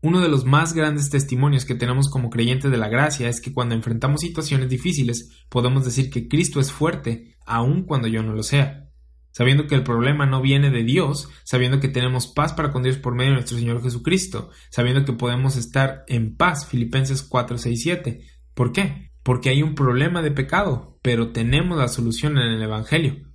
Uno 0.06 0.22
de 0.22 0.30
los 0.30 0.45
más 0.45 0.74
grandes 0.74 1.10
testimonios 1.10 1.66
que 1.66 1.74
tenemos 1.74 2.12
como 2.12 2.30
creyentes 2.30 2.70
de 2.70 2.78
la 2.78 2.89
gracia 2.89 3.28
es 3.28 3.41
que 3.41 3.51
cuando 3.51 3.74
enfrentamos 3.74 4.22
situaciones 4.22 4.70
difíciles 4.70 5.32
podemos 5.49 5.84
decir 5.84 6.12
que 6.12 6.28
Cristo 6.28 6.60
es 6.60 6.72
fuerte, 6.72 7.36
aun 7.43 7.86
cuando 7.86 8.08
yo 8.08 8.22
no 8.22 8.34
lo 8.34 8.43
sea 8.43 8.84
sabiendo 9.32 9.66
que 9.66 9.74
el 9.74 9.82
problema 9.82 10.28
no 10.28 10.41
viene 10.43 10.70
de 10.70 10.84
Dios, 10.84 11.28
sabiendo 11.43 11.80
que 11.80 11.89
tenemos 11.89 12.28
paz 12.28 12.53
para 12.53 12.72
con 12.72 12.84
Dios 12.84 12.97
por 12.97 13.16
medio 13.16 13.32
de 13.32 13.38
nuestro 13.38 13.58
Señor 13.58 13.82
Jesucristo, 13.82 14.51
sabiendo 14.70 15.06
que 15.06 15.14
podemos 15.14 15.58
estar 15.58 16.06
en 16.08 16.38
paz, 16.38 16.68
Filipenses 16.68 17.24
4, 17.24 17.58
6, 17.58 17.82
7. 17.82 18.22
¿Por 18.53 18.72
qué? 18.72 19.12
Porque 19.24 19.49
hay 19.49 19.64
un 19.64 19.74
problema 19.74 20.22
de 20.22 20.32
pecado, 20.32 20.99
pero 21.01 21.32
tenemos 21.32 21.80
la 21.80 21.88
solución 21.88 22.38
en 22.38 22.53
el 22.53 22.62
Evangelio. 22.62 23.28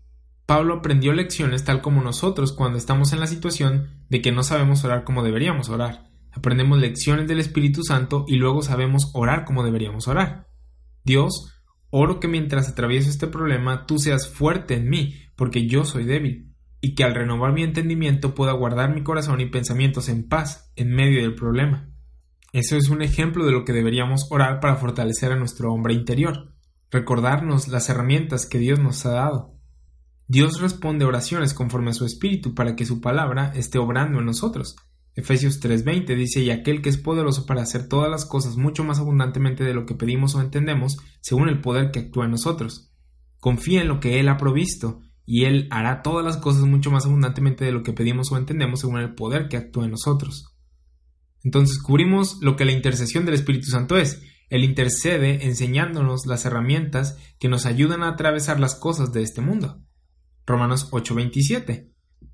Pablo 0.47 0.75
aprendió 0.75 1.13
lecciones 1.13 1.65
tal 1.65 1.83
como 1.83 2.01
nosotros 2.01 2.53
cuando 2.53 2.79
estamos 2.79 3.13
en 3.13 3.19
la 3.19 3.27
situación 3.27 4.05
de 4.09 4.23
que 4.23 4.31
no 4.31 4.45
sabemos 4.45 4.85
orar 4.85 5.03
como 5.03 5.25
deberíamos 5.25 5.69
orar. 5.69 6.10
Aprendemos 6.33 6.79
lecciones 6.79 7.27
del 7.27 7.41
Espíritu 7.41 7.83
Santo 7.83 8.25
y 8.29 8.37
luego 8.37 8.63
sabemos 8.63 9.11
orar 9.15 9.45
como 9.45 9.65
deberíamos 9.65 10.09
orar. 10.09 10.49
Dios, 11.05 11.53
oro 11.91 12.21
que 12.21 12.29
mientras 12.29 12.69
atravieso 12.69 13.11
este 13.11 13.27
problema 13.27 13.87
tú 13.87 13.99
seas 13.99 14.29
fuerte 14.29 14.75
en 14.75 14.89
mí, 14.89 15.15
porque 15.37 15.67
yo 15.67 15.85
soy 15.85 16.05
débil, 16.05 16.55
y 16.81 16.95
que 16.95 17.05
al 17.05 17.15
renovar 17.15 17.53
mi 17.53 17.63
entendimiento 17.63 18.35
pueda 18.35 18.53
guardar 18.53 18.95
mi 18.95 19.03
corazón 19.03 19.41
y 19.41 19.47
pensamientos 19.47 20.09
en 20.09 20.29
paz 20.29 20.73
en 20.77 20.91
medio 20.95 21.23
del 21.23 21.35
problema. 21.35 21.89
Eso 22.53 22.77
es 22.77 22.89
un 22.89 23.03
ejemplo 23.03 23.45
de 23.45 23.53
lo 23.53 23.65
que 23.65 23.73
deberíamos 23.73 24.27
orar 24.31 24.61
para 24.61 24.77
fortalecer 24.77 25.33
a 25.33 25.37
nuestro 25.37 25.73
hombre 25.73 25.95
interior, 25.95 26.53
recordarnos 26.91 27.69
las 27.69 27.89
herramientas 27.89 28.47
que 28.47 28.59
Dios 28.59 28.79
nos 28.81 29.07
ha 29.07 29.13
dado. 29.13 29.55
Dios 30.27 30.61
responde 30.61 31.05
oraciones 31.05 31.55
conforme 31.55 31.91
a 31.91 31.95
su 31.95 32.05
espíritu 32.05 32.55
para 32.55 32.77
que 32.77 32.87
su 32.87 33.01
palabra 33.01 33.53
esté 33.55 33.79
obrando 33.79 34.21
en 34.21 34.27
nosotros. 34.27 34.77
Efesios 35.15 35.61
3:20 35.61 36.15
dice, 36.15 36.41
y 36.41 36.51
aquel 36.51 36.83
que 36.83 36.89
es 36.89 36.97
poderoso 36.97 37.47
para 37.47 37.63
hacer 37.63 37.89
todas 37.89 38.11
las 38.11 38.25
cosas 38.25 38.57
mucho 38.57 38.85
más 38.85 38.99
abundantemente 38.99 39.65
de 39.65 39.75
lo 39.75 39.87
que 39.87 39.95
pedimos 39.95 40.35
o 40.35 40.41
entendemos, 40.41 40.99
según 41.21 41.49
el 41.49 41.61
poder 41.61 41.91
que 41.91 42.01
actúa 42.01 42.25
en 42.25 42.31
nosotros. 42.31 42.93
Confía 43.39 43.83
en 43.83 43.89
lo 43.89 44.01
que 44.01 44.21
Él 44.21 44.29
ha 44.29 44.37
provisto, 44.37 45.01
y 45.27 45.45
Él 45.45 45.69
hará 45.71 46.03
todas 46.03 46.25
las 46.25 46.37
cosas 46.39 46.63
mucho 46.63 46.91
más 46.91 47.07
abundantemente 47.07 47.65
de 47.65 47.73
lo 47.73 47.83
que 47.83 47.93
pedimos 47.93 48.33
o 48.33 48.37
entendemos 48.37 48.81
según 48.81 48.99
el 48.99 49.15
poder 49.15 49.49
que 49.49 49.57
actúa 49.57 49.85
en 49.85 49.93
nosotros. 49.93 50.57
Entonces 51.43 51.79
cubrimos 51.79 52.39
lo 52.41 52.57
que 52.57 52.65
la 52.65 52.73
intercesión 52.73 53.25
del 53.25 53.35
Espíritu 53.35 53.67
Santo 53.67 53.97
es. 53.97 54.23
Él 54.49 54.65
intercede 54.65 55.47
enseñándonos 55.47 56.27
las 56.27 56.45
herramientas 56.45 57.17
que 57.39 57.49
nos 57.49 57.65
ayudan 57.67 58.03
a 58.03 58.09
atravesar 58.09 58.59
las 58.59 58.75
cosas 58.75 59.13
de 59.13 59.23
este 59.23 59.41
mundo. 59.41 59.81
Romanos 60.47 60.89
8:27. 60.91 61.90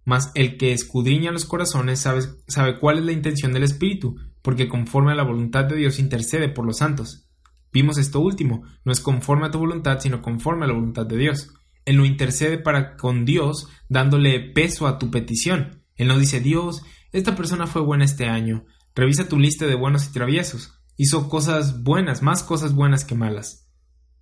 Mas 0.06 0.30
el 0.36 0.56
que 0.56 0.72
escudriña 0.72 1.32
los 1.32 1.44
corazones 1.44 1.98
sabe, 1.98 2.22
sabe 2.46 2.78
cuál 2.78 2.98
es 2.98 3.04
la 3.04 3.12
intención 3.12 3.52
del 3.52 3.64
Espíritu, 3.64 4.16
porque 4.40 4.68
conforme 4.68 5.10
a 5.10 5.16
la 5.16 5.24
voluntad 5.24 5.64
de 5.64 5.74
Dios 5.74 5.98
intercede 5.98 6.48
por 6.48 6.64
los 6.64 6.78
santos. 6.78 7.28
Vimos 7.72 7.98
esto 7.98 8.20
último, 8.20 8.62
no 8.84 8.92
es 8.92 9.00
conforme 9.00 9.48
a 9.48 9.50
tu 9.50 9.58
voluntad, 9.58 9.98
sino 9.98 10.22
conforme 10.22 10.64
a 10.64 10.68
la 10.68 10.74
voluntad 10.74 11.06
de 11.06 11.16
Dios. 11.16 11.52
Él 11.84 11.96
no 11.96 12.06
intercede 12.06 12.56
para 12.56 12.96
con 12.96 13.24
Dios 13.24 13.68
dándole 13.88 14.52
peso 14.52 14.86
a 14.86 14.98
tu 14.98 15.10
petición. 15.10 15.82
Él 15.96 16.06
no 16.06 16.18
dice, 16.18 16.40
Dios, 16.40 16.82
esta 17.10 17.34
persona 17.34 17.66
fue 17.66 17.82
buena 17.82 18.04
este 18.04 18.26
año. 18.26 18.64
Revisa 18.94 19.28
tu 19.28 19.38
lista 19.38 19.66
de 19.66 19.74
buenos 19.74 20.06
y 20.06 20.12
traviesos. 20.12 20.80
Hizo 20.96 21.28
cosas 21.28 21.82
buenas, 21.82 22.22
más 22.22 22.44
cosas 22.44 22.74
buenas 22.74 23.04
que 23.04 23.16
malas. 23.16 23.68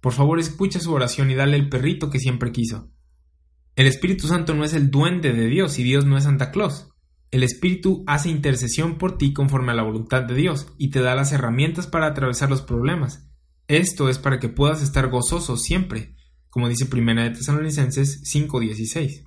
Por 0.01 0.15
favor, 0.15 0.41
escucha 0.41 0.81
su 0.81 0.93
oración 0.95 1.31
y 1.31 1.35
dale 1.35 1.57
el 1.57 1.69
perrito 1.69 2.09
que 2.09 2.19
siempre 2.19 2.53
quiso. 2.53 2.91
El 3.77 3.89
Espíritu 3.89 4.29
Santo 4.29 4.55
no 4.55 4.65
es 4.65 4.73
el 4.73 4.91
duende 4.91 5.33
de 5.33 5.49
Dios 5.49 5.81
y 5.81 5.83
Dios 5.83 6.05
no 6.05 6.17
es 6.17 6.25
Santa 6.25 6.53
Claus. 6.53 6.91
El 7.33 7.43
Espíritu 7.43 8.05
hace 8.07 8.29
intercesión 8.29 8.99
por 8.99 9.19
ti 9.19 9.33
conforme 9.33 9.73
a 9.73 9.75
la 9.75 9.83
voluntad 9.83 10.23
de 10.23 10.35
Dios 10.35 10.69
y 10.79 10.91
te 10.91 11.01
da 11.01 11.17
las 11.17 11.33
herramientas 11.33 11.89
para 11.89 12.07
atravesar 12.07 12.49
los 12.49 12.63
problemas. 12.63 13.29
Esto 13.67 14.09
es 14.09 14.19
para 14.19 14.39
que 14.39 14.49
puedas 14.49 14.81
estar 14.81 15.09
gozoso 15.09 15.57
siempre, 15.57 16.15
como 16.51 16.69
dice 16.69 16.87
Primera 16.87 17.25
de 17.25 17.31
Tesalonicenses 17.31 18.23
5:16. 18.23 19.25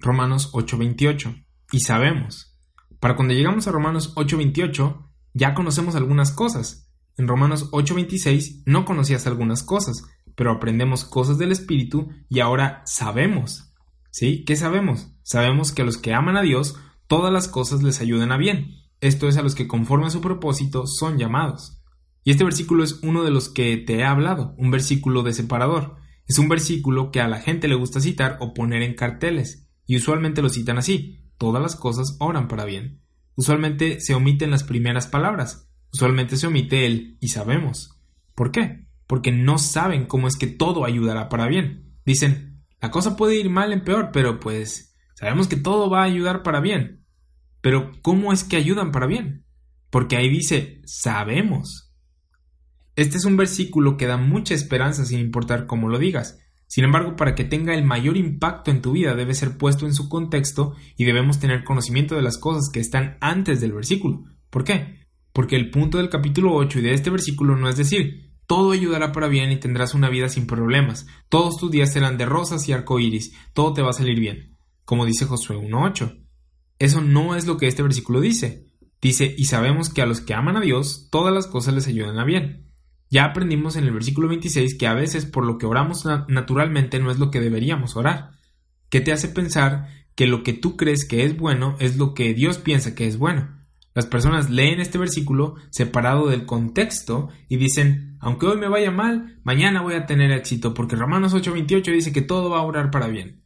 Romanos 0.00 0.50
8:28. 0.52 1.34
Y 1.72 1.80
sabemos. 1.80 2.58
Para 2.98 3.16
cuando 3.16 3.32
llegamos 3.32 3.66
a 3.66 3.72
Romanos 3.72 4.12
8:28, 4.16 5.10
ya 5.32 5.54
conocemos 5.54 5.94
algunas 5.94 6.32
cosas. 6.32 6.90
En 7.16 7.26
Romanos 7.26 7.70
8:26 7.72 8.62
no 8.66 8.84
conocías 8.84 9.26
algunas 9.26 9.62
cosas, 9.62 10.04
pero 10.34 10.52
aprendemos 10.52 11.04
cosas 11.04 11.38
del 11.38 11.52
Espíritu 11.52 12.08
y 12.28 12.40
ahora 12.40 12.82
sabemos. 12.84 13.74
¿Sí? 14.10 14.44
¿Qué 14.44 14.56
sabemos? 14.56 15.12
Sabemos 15.22 15.72
que 15.72 15.82
a 15.82 15.84
los 15.84 15.96
que 15.96 16.14
aman 16.14 16.36
a 16.36 16.42
Dios, 16.42 16.76
todas 17.06 17.32
las 17.32 17.48
cosas 17.48 17.82
les 17.82 18.00
ayudan 18.00 18.32
a 18.32 18.36
bien. 18.36 18.76
Esto 19.00 19.28
es 19.28 19.36
a 19.36 19.42
los 19.42 19.54
que 19.54 19.68
conforme 19.68 20.06
a 20.06 20.10
su 20.10 20.20
propósito 20.20 20.86
son 20.86 21.18
llamados. 21.18 21.80
Y 22.22 22.32
este 22.32 22.44
versículo 22.44 22.84
es 22.84 23.00
uno 23.02 23.24
de 23.24 23.30
los 23.30 23.48
que 23.48 23.76
te 23.78 23.96
he 23.96 24.04
hablado, 24.04 24.54
un 24.58 24.70
versículo 24.70 25.22
de 25.22 25.32
separador. 25.32 25.96
Es 26.26 26.38
un 26.38 26.48
versículo 26.48 27.10
que 27.10 27.20
a 27.20 27.28
la 27.28 27.40
gente 27.40 27.66
le 27.66 27.74
gusta 27.74 28.00
citar 28.00 28.36
o 28.40 28.52
poner 28.52 28.82
en 28.82 28.94
carteles, 28.94 29.68
y 29.86 29.96
usualmente 29.96 30.42
lo 30.42 30.48
citan 30.48 30.78
así, 30.78 31.24
todas 31.38 31.62
las 31.62 31.76
cosas 31.76 32.16
oran 32.20 32.46
para 32.46 32.64
bien. 32.64 33.00
Usualmente 33.34 34.00
se 34.00 34.14
omiten 34.14 34.50
las 34.50 34.62
primeras 34.62 35.06
palabras, 35.06 35.70
usualmente 35.92 36.36
se 36.36 36.46
omite 36.46 36.86
el 36.86 37.16
y 37.20 37.28
sabemos. 37.28 37.98
¿Por 38.34 38.52
qué? 38.52 38.86
Porque 39.10 39.32
no 39.32 39.58
saben 39.58 40.06
cómo 40.06 40.28
es 40.28 40.36
que 40.36 40.46
todo 40.46 40.84
ayudará 40.84 41.28
para 41.28 41.48
bien. 41.48 41.96
Dicen, 42.06 42.62
la 42.80 42.92
cosa 42.92 43.16
puede 43.16 43.40
ir 43.40 43.50
mal 43.50 43.72
en 43.72 43.82
peor, 43.82 44.10
pero 44.12 44.38
pues 44.38 44.94
sabemos 45.16 45.48
que 45.48 45.56
todo 45.56 45.90
va 45.90 46.02
a 46.02 46.04
ayudar 46.04 46.44
para 46.44 46.60
bien. 46.60 47.04
Pero 47.60 47.90
¿cómo 48.02 48.32
es 48.32 48.44
que 48.44 48.54
ayudan 48.54 48.92
para 48.92 49.08
bien? 49.08 49.44
Porque 49.90 50.16
ahí 50.16 50.28
dice, 50.28 50.80
sabemos. 50.84 51.92
Este 52.94 53.16
es 53.16 53.24
un 53.24 53.36
versículo 53.36 53.96
que 53.96 54.06
da 54.06 54.16
mucha 54.16 54.54
esperanza 54.54 55.04
sin 55.04 55.18
importar 55.18 55.66
cómo 55.66 55.88
lo 55.88 55.98
digas. 55.98 56.38
Sin 56.68 56.84
embargo, 56.84 57.16
para 57.16 57.34
que 57.34 57.42
tenga 57.42 57.74
el 57.74 57.82
mayor 57.82 58.16
impacto 58.16 58.70
en 58.70 58.80
tu 58.80 58.92
vida 58.92 59.16
debe 59.16 59.34
ser 59.34 59.58
puesto 59.58 59.86
en 59.86 59.94
su 59.94 60.08
contexto 60.08 60.76
y 60.96 61.04
debemos 61.04 61.40
tener 61.40 61.64
conocimiento 61.64 62.14
de 62.14 62.22
las 62.22 62.38
cosas 62.38 62.70
que 62.72 62.78
están 62.78 63.16
antes 63.20 63.60
del 63.60 63.72
versículo. 63.72 64.22
¿Por 64.50 64.62
qué? 64.62 65.00
Porque 65.32 65.56
el 65.56 65.72
punto 65.72 65.98
del 65.98 66.10
capítulo 66.10 66.54
8 66.54 66.78
y 66.78 66.82
de 66.82 66.94
este 66.94 67.10
versículo 67.10 67.56
no 67.56 67.68
es 67.68 67.76
decir, 67.76 68.29
todo 68.50 68.72
ayudará 68.72 69.12
para 69.12 69.28
bien 69.28 69.52
y 69.52 69.60
tendrás 69.60 69.94
una 69.94 70.08
vida 70.08 70.28
sin 70.28 70.48
problemas, 70.48 71.06
todos 71.28 71.56
tus 71.56 71.70
días 71.70 71.92
serán 71.92 72.18
de 72.18 72.26
rosas 72.26 72.68
y 72.68 72.72
arcoíris, 72.72 73.32
todo 73.52 73.74
te 73.74 73.80
va 73.80 73.90
a 73.90 73.92
salir 73.92 74.18
bien, 74.18 74.56
como 74.84 75.06
dice 75.06 75.24
Josué 75.24 75.56
1.8. 75.56 76.26
Eso 76.80 77.00
no 77.00 77.36
es 77.36 77.46
lo 77.46 77.56
que 77.58 77.68
este 77.68 77.84
versículo 77.84 78.20
dice. 78.20 78.66
Dice, 79.00 79.32
y 79.38 79.44
sabemos 79.44 79.88
que 79.88 80.02
a 80.02 80.06
los 80.06 80.20
que 80.20 80.34
aman 80.34 80.56
a 80.56 80.60
Dios, 80.60 81.06
todas 81.12 81.32
las 81.32 81.46
cosas 81.46 81.74
les 81.74 81.86
ayudan 81.86 82.18
a 82.18 82.24
bien. 82.24 82.72
Ya 83.08 83.24
aprendimos 83.24 83.76
en 83.76 83.84
el 83.84 83.92
versículo 83.92 84.26
26 84.26 84.76
que 84.76 84.88
a 84.88 84.94
veces 84.94 85.26
por 85.26 85.46
lo 85.46 85.56
que 85.56 85.66
oramos 85.66 86.04
naturalmente 86.26 86.98
no 86.98 87.12
es 87.12 87.20
lo 87.20 87.30
que 87.30 87.38
deberíamos 87.38 87.94
orar. 87.94 88.32
¿Qué 88.88 89.00
te 89.00 89.12
hace 89.12 89.28
pensar 89.28 89.86
que 90.16 90.26
lo 90.26 90.42
que 90.42 90.54
tú 90.54 90.76
crees 90.76 91.04
que 91.04 91.24
es 91.24 91.36
bueno 91.36 91.76
es 91.78 91.98
lo 91.98 92.14
que 92.14 92.34
Dios 92.34 92.58
piensa 92.58 92.96
que 92.96 93.06
es 93.06 93.16
bueno? 93.16 93.59
Las 94.00 94.06
personas 94.06 94.48
leen 94.48 94.80
este 94.80 94.96
versículo 94.96 95.56
separado 95.68 96.28
del 96.28 96.46
contexto 96.46 97.28
y 97.50 97.58
dicen, 97.58 98.16
aunque 98.18 98.46
hoy 98.46 98.56
me 98.56 98.66
vaya 98.66 98.90
mal, 98.90 99.38
mañana 99.44 99.82
voy 99.82 99.92
a 99.92 100.06
tener 100.06 100.30
éxito, 100.30 100.72
porque 100.72 100.96
Romanos 100.96 101.34
8:28 101.34 101.92
dice 101.92 102.10
que 102.10 102.22
todo 102.22 102.48
va 102.48 102.60
a 102.60 102.62
orar 102.62 102.90
para 102.90 103.08
bien. 103.08 103.44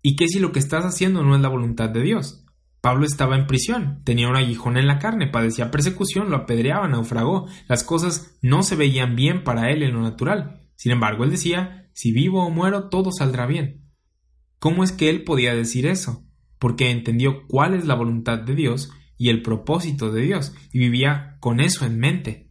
¿Y 0.00 0.16
qué 0.16 0.26
si 0.26 0.40
lo 0.40 0.52
que 0.52 0.58
estás 0.58 0.86
haciendo 0.86 1.22
no 1.22 1.36
es 1.36 1.42
la 1.42 1.50
voluntad 1.50 1.90
de 1.90 2.00
Dios? 2.00 2.46
Pablo 2.80 3.04
estaba 3.04 3.36
en 3.36 3.46
prisión, 3.46 4.00
tenía 4.04 4.26
un 4.26 4.36
aguijón 4.36 4.78
en 4.78 4.86
la 4.86 4.98
carne, 4.98 5.26
padecía 5.26 5.70
persecución, 5.70 6.30
lo 6.30 6.36
apedreaban, 6.36 6.92
naufragó, 6.92 7.46
las 7.68 7.84
cosas 7.84 8.38
no 8.40 8.62
se 8.62 8.76
veían 8.76 9.16
bien 9.16 9.44
para 9.44 9.70
él 9.70 9.82
en 9.82 9.92
lo 9.92 10.00
natural. 10.00 10.62
Sin 10.76 10.92
embargo, 10.92 11.24
él 11.24 11.30
decía, 11.30 11.90
si 11.92 12.10
vivo 12.10 12.42
o 12.42 12.48
muero, 12.48 12.88
todo 12.88 13.12
saldrá 13.12 13.44
bien. 13.44 13.84
¿Cómo 14.58 14.82
es 14.82 14.92
que 14.92 15.10
él 15.10 15.24
podía 15.24 15.54
decir 15.54 15.84
eso? 15.84 16.24
Porque 16.58 16.90
entendió 16.90 17.46
cuál 17.48 17.74
es 17.74 17.84
la 17.84 17.94
voluntad 17.94 18.38
de 18.38 18.54
Dios 18.54 18.90
y 19.16 19.28
el 19.28 19.42
propósito 19.42 20.10
de 20.10 20.22
Dios, 20.22 20.54
y 20.72 20.78
vivía 20.78 21.36
con 21.40 21.60
eso 21.60 21.86
en 21.86 21.98
mente. 21.98 22.44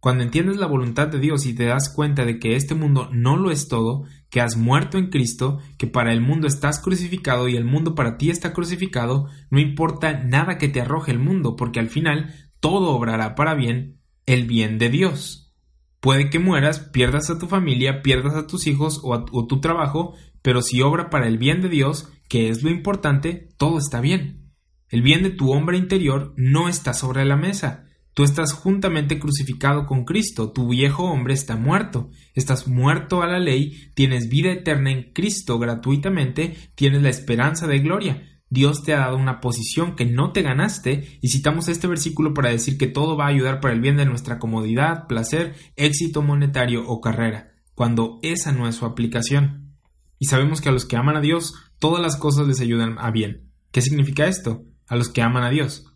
Cuando 0.00 0.22
entiendes 0.22 0.58
la 0.58 0.66
voluntad 0.66 1.08
de 1.08 1.18
Dios 1.18 1.44
y 1.44 1.54
te 1.54 1.64
das 1.64 1.92
cuenta 1.92 2.24
de 2.24 2.38
que 2.38 2.54
este 2.54 2.74
mundo 2.74 3.08
no 3.12 3.36
lo 3.36 3.50
es 3.50 3.66
todo, 3.66 4.04
que 4.30 4.40
has 4.40 4.56
muerto 4.56 4.96
en 4.96 5.10
Cristo, 5.10 5.58
que 5.76 5.88
para 5.88 6.12
el 6.12 6.20
mundo 6.20 6.46
estás 6.46 6.80
crucificado 6.80 7.48
y 7.48 7.56
el 7.56 7.64
mundo 7.64 7.94
para 7.94 8.16
ti 8.16 8.30
está 8.30 8.52
crucificado, 8.52 9.26
no 9.50 9.58
importa 9.58 10.12
nada 10.22 10.56
que 10.56 10.68
te 10.68 10.80
arroje 10.80 11.10
el 11.10 11.18
mundo, 11.18 11.56
porque 11.56 11.80
al 11.80 11.88
final 11.88 12.32
todo 12.60 12.90
obrará 12.90 13.34
para 13.34 13.54
bien, 13.54 14.00
el 14.26 14.46
bien 14.46 14.78
de 14.78 14.88
Dios. 14.88 15.52
Puede 16.00 16.30
que 16.30 16.38
mueras, 16.38 16.78
pierdas 16.78 17.28
a 17.30 17.38
tu 17.38 17.48
familia, 17.48 18.02
pierdas 18.02 18.34
a 18.34 18.46
tus 18.46 18.68
hijos 18.68 19.00
o, 19.02 19.14
a, 19.14 19.24
tu 19.24 19.60
trabajo, 19.60 20.14
pero 20.42 20.62
si 20.62 20.80
obra 20.80 21.10
para 21.10 21.26
el 21.26 21.38
bien 21.38 21.60
de 21.60 21.68
Dios, 21.68 22.08
que 22.28 22.50
es 22.50 22.62
lo 22.62 22.70
importante, 22.70 23.48
todo 23.56 23.78
está 23.78 24.00
bien. 24.00 24.47
El 24.90 25.02
bien 25.02 25.22
de 25.22 25.30
tu 25.30 25.52
hombre 25.52 25.76
interior 25.78 26.34
no 26.36 26.68
está 26.68 26.94
sobre 26.94 27.24
la 27.24 27.36
mesa, 27.36 27.88
Tú 28.18 28.24
estás 28.24 28.52
juntamente 28.52 29.20
crucificado 29.20 29.86
con 29.86 30.04
Cristo, 30.04 30.50
tu 30.50 30.66
viejo 30.66 31.04
hombre 31.04 31.34
está 31.34 31.54
muerto, 31.54 32.10
estás 32.34 32.66
muerto 32.66 33.22
a 33.22 33.28
la 33.28 33.38
ley, 33.38 33.92
tienes 33.94 34.28
vida 34.28 34.50
eterna 34.50 34.90
en 34.90 35.12
Cristo 35.12 35.56
gratuitamente, 35.60 36.56
tienes 36.74 37.00
la 37.02 37.10
esperanza 37.10 37.68
de 37.68 37.78
gloria. 37.78 38.40
Dios 38.50 38.82
te 38.82 38.92
ha 38.92 38.98
dado 38.98 39.16
una 39.16 39.38
posición 39.38 39.94
que 39.94 40.04
no 40.04 40.32
te 40.32 40.42
ganaste 40.42 41.20
y 41.22 41.28
citamos 41.28 41.68
este 41.68 41.86
versículo 41.86 42.34
para 42.34 42.50
decir 42.50 42.76
que 42.76 42.88
todo 42.88 43.16
va 43.16 43.26
a 43.26 43.28
ayudar 43.28 43.60
para 43.60 43.72
el 43.72 43.80
bien 43.80 43.96
de 43.96 44.04
nuestra 44.04 44.40
comodidad, 44.40 45.06
placer, 45.06 45.54
éxito 45.76 46.20
monetario 46.20 46.88
o 46.88 47.00
carrera, 47.00 47.52
cuando 47.76 48.18
esa 48.22 48.50
no 48.50 48.66
es 48.66 48.74
su 48.74 48.84
aplicación. 48.84 49.76
Y 50.18 50.26
sabemos 50.26 50.60
que 50.60 50.70
a 50.70 50.72
los 50.72 50.86
que 50.86 50.96
aman 50.96 51.16
a 51.16 51.20
Dios, 51.20 51.54
todas 51.78 52.02
las 52.02 52.16
cosas 52.16 52.48
les 52.48 52.58
ayudan 52.58 52.96
a 52.98 53.12
bien. 53.12 53.52
¿Qué 53.70 53.80
significa 53.80 54.26
esto? 54.26 54.64
A 54.88 54.96
los 54.96 55.08
que 55.08 55.22
aman 55.22 55.44
a 55.44 55.50
Dios. 55.50 55.86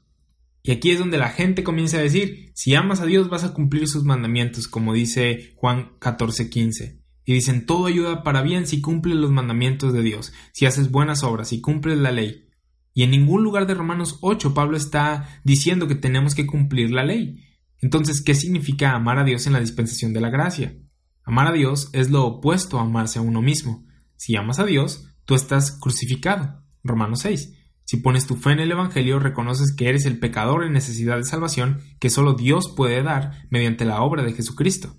Y 0.63 0.71
aquí 0.71 0.91
es 0.91 0.99
donde 0.99 1.19
la 1.19 1.31
gente 1.31 1.65
comienza 1.65 1.97
a 1.97 2.03
decir, 2.03 2.53
si 2.55 2.75
amas 2.75 3.01
a 3.01 3.07
Dios 3.07 3.29
vas 3.29 3.43
a 3.43 3.53
cumplir 3.53 3.89
sus 3.89 4.05
mandamientos, 4.05 4.69
como 4.69 4.93
dice 4.93 5.55
Juan 5.57 5.99
14:15. 5.99 7.01
Y 7.25 7.35
dicen, 7.35 7.67
todo 7.67 7.87
ayuda 7.87 8.23
para 8.23 8.43
bien 8.43 8.67
si 8.67 8.81
cumples 8.81 9.17
los 9.17 9.31
mandamientos 9.31 9.93
de 9.93 10.03
Dios, 10.03 10.33
si 10.53 10.67
haces 10.67 10.91
buenas 10.91 11.23
obras, 11.23 11.49
si 11.49 11.61
cumples 11.61 11.99
la 11.99 12.13
ley. 12.13 12.49
Y 12.95 13.05
en 13.05 13.11
ningún 13.11 13.43
lugar 13.43 13.67
de 13.67 13.75
Romanos 13.75 14.19
8 14.21 14.55
Pablo 14.55 14.77
está 14.77 15.41
diciendo 15.45 15.89
que 15.89 15.95
tenemos 15.95 16.35
que 16.35 16.47
cumplir 16.47 16.91
la 16.91 17.05
ley. 17.05 17.45
Entonces, 17.79 18.23
¿qué 18.23 18.35
significa 18.35 18.93
amar 18.93 19.19
a 19.19 19.25
Dios 19.25 19.47
en 19.47 19.53
la 19.53 19.61
dispensación 19.61 20.13
de 20.13 20.21
la 20.21 20.31
gracia? 20.31 20.77
Amar 21.25 21.49
a 21.49 21.53
Dios 21.53 21.91
es 21.93 22.11
lo 22.11 22.25
opuesto 22.25 22.79
a 22.79 22.83
amarse 22.83 23.19
a 23.19 23.23
uno 23.23 23.43
mismo. 23.43 23.85
Si 24.17 24.37
amas 24.37 24.59
a 24.59 24.65
Dios, 24.65 25.09
tú 25.25 25.35
estás 25.35 25.73
crucificado. 25.73 26.63
Romanos 26.85 27.21
6. 27.21 27.62
Si 27.85 27.99
pones 27.99 28.27
tu 28.27 28.37
fe 28.37 28.53
en 28.53 28.61
el 28.61 28.71
Evangelio, 28.71 29.19
reconoces 29.19 29.75
que 29.75 29.89
eres 29.89 30.07
el 30.07 30.19
pecador 30.19 30.65
en 30.65 30.73
necesidad 30.73 31.17
de 31.17 31.25
salvación 31.25 31.81
que 31.99 32.11
solo 32.11 32.35
Dios 32.35 32.73
puede 32.77 33.03
dar 33.03 33.47
mediante 33.51 33.85
la 33.85 34.01
obra 34.03 34.23
de 34.23 34.33
Jesucristo. 34.33 34.97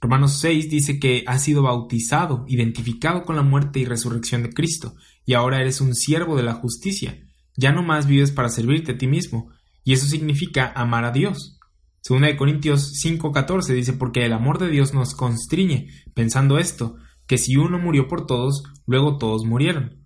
Romanos 0.00 0.38
6 0.40 0.70
dice 0.70 0.98
que 0.98 1.24
has 1.26 1.44
sido 1.44 1.62
bautizado, 1.62 2.44
identificado 2.48 3.24
con 3.24 3.36
la 3.36 3.42
muerte 3.42 3.80
y 3.80 3.84
resurrección 3.84 4.42
de 4.42 4.50
Cristo, 4.50 4.94
y 5.26 5.34
ahora 5.34 5.60
eres 5.60 5.80
un 5.80 5.94
siervo 5.94 6.36
de 6.36 6.42
la 6.42 6.54
justicia. 6.54 7.18
Ya 7.56 7.72
no 7.72 7.82
más 7.82 8.06
vives 8.06 8.30
para 8.30 8.48
servirte 8.48 8.92
a 8.92 8.98
ti 8.98 9.06
mismo, 9.06 9.50
y 9.84 9.92
eso 9.92 10.06
significa 10.06 10.72
amar 10.74 11.04
a 11.04 11.12
Dios. 11.12 11.58
Segunda 12.00 12.28
de 12.28 12.36
Corintios 12.36 12.94
5:14 12.94 13.74
dice 13.74 13.92
porque 13.92 14.24
el 14.24 14.32
amor 14.32 14.58
de 14.58 14.70
Dios 14.70 14.94
nos 14.94 15.14
constriñe, 15.14 15.88
pensando 16.14 16.58
esto, 16.58 16.96
que 17.26 17.36
si 17.36 17.56
uno 17.56 17.78
murió 17.78 18.08
por 18.08 18.26
todos, 18.26 18.62
luego 18.86 19.18
todos 19.18 19.44
murieron. 19.44 19.99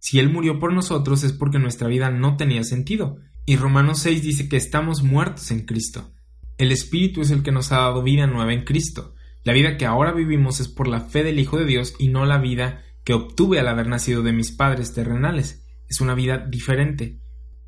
Si 0.00 0.18
Él 0.18 0.30
murió 0.30 0.58
por 0.58 0.72
nosotros 0.72 1.22
es 1.22 1.32
porque 1.32 1.58
nuestra 1.58 1.86
vida 1.86 2.10
no 2.10 2.36
tenía 2.36 2.64
sentido. 2.64 3.18
Y 3.46 3.56
Romanos 3.56 4.00
6 4.00 4.22
dice 4.22 4.48
que 4.48 4.56
estamos 4.56 5.02
muertos 5.02 5.50
en 5.50 5.66
Cristo. 5.66 6.12
El 6.58 6.72
Espíritu 6.72 7.20
es 7.20 7.30
el 7.30 7.42
que 7.42 7.52
nos 7.52 7.70
ha 7.70 7.76
dado 7.76 8.02
vida 8.02 8.26
nueva 8.26 8.52
en 8.52 8.64
Cristo. 8.64 9.14
La 9.44 9.52
vida 9.52 9.76
que 9.76 9.86
ahora 9.86 10.12
vivimos 10.12 10.58
es 10.60 10.68
por 10.68 10.88
la 10.88 11.00
fe 11.00 11.22
del 11.22 11.38
Hijo 11.38 11.58
de 11.58 11.66
Dios 11.66 11.94
y 11.98 12.08
no 12.08 12.24
la 12.24 12.38
vida 12.38 12.82
que 13.04 13.12
obtuve 13.12 13.60
al 13.60 13.68
haber 13.68 13.86
nacido 13.88 14.22
de 14.22 14.32
mis 14.32 14.52
padres 14.52 14.92
terrenales. 14.94 15.66
Es 15.88 16.00
una 16.00 16.14
vida 16.14 16.38
diferente. 16.38 17.20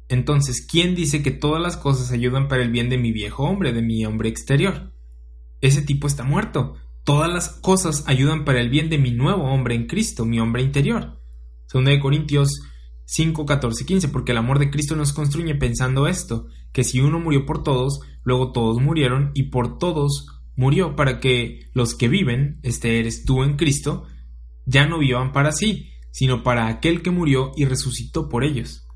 Entonces, 0.08 0.66
¿quién 0.66 0.94
dice 0.94 1.22
que 1.22 1.30
todas 1.30 1.62
las 1.62 1.76
cosas 1.76 2.12
ayudan 2.12 2.48
para 2.48 2.62
el 2.62 2.70
bien 2.70 2.88
de 2.88 2.98
mi 2.98 3.12
viejo 3.12 3.44
hombre, 3.44 3.72
de 3.72 3.82
mi 3.82 4.04
hombre 4.04 4.28
exterior? 4.28 4.92
Ese 5.60 5.82
tipo 5.82 6.06
está 6.06 6.24
muerto. 6.24 6.76
Todas 7.04 7.32
las 7.32 7.48
cosas 7.48 8.04
ayudan 8.06 8.44
para 8.44 8.60
el 8.60 8.68
bien 8.68 8.90
de 8.90 8.98
mi 8.98 9.10
nuevo 9.10 9.44
hombre 9.44 9.74
en 9.74 9.86
Cristo, 9.86 10.24
mi 10.24 10.38
hombre 10.38 10.62
interior. 10.62 11.21
Segunda 11.72 11.92
de 11.92 12.00
Corintios 12.00 12.60
5, 13.06 13.46
14, 13.46 13.86
15, 13.86 14.08
porque 14.08 14.32
el 14.32 14.38
amor 14.38 14.58
de 14.58 14.70
Cristo 14.70 14.94
nos 14.94 15.14
construye 15.14 15.54
pensando 15.54 16.06
esto, 16.06 16.48
que 16.70 16.84
si 16.84 17.00
uno 17.00 17.18
murió 17.18 17.46
por 17.46 17.62
todos, 17.62 18.00
luego 18.24 18.52
todos 18.52 18.78
murieron 18.82 19.30
y 19.32 19.44
por 19.44 19.78
todos 19.78 20.26
murió 20.54 20.96
para 20.96 21.18
que 21.18 21.70
los 21.72 21.94
que 21.94 22.08
viven, 22.08 22.60
este 22.62 23.00
eres 23.00 23.24
tú 23.24 23.42
en 23.42 23.56
Cristo, 23.56 24.06
ya 24.66 24.86
no 24.86 24.98
vivan 24.98 25.32
para 25.32 25.50
sí, 25.50 25.94
sino 26.10 26.42
para 26.42 26.66
aquel 26.66 27.00
que 27.00 27.10
murió 27.10 27.52
y 27.56 27.64
resucitó 27.64 28.28
por 28.28 28.44
ellos. 28.44 28.86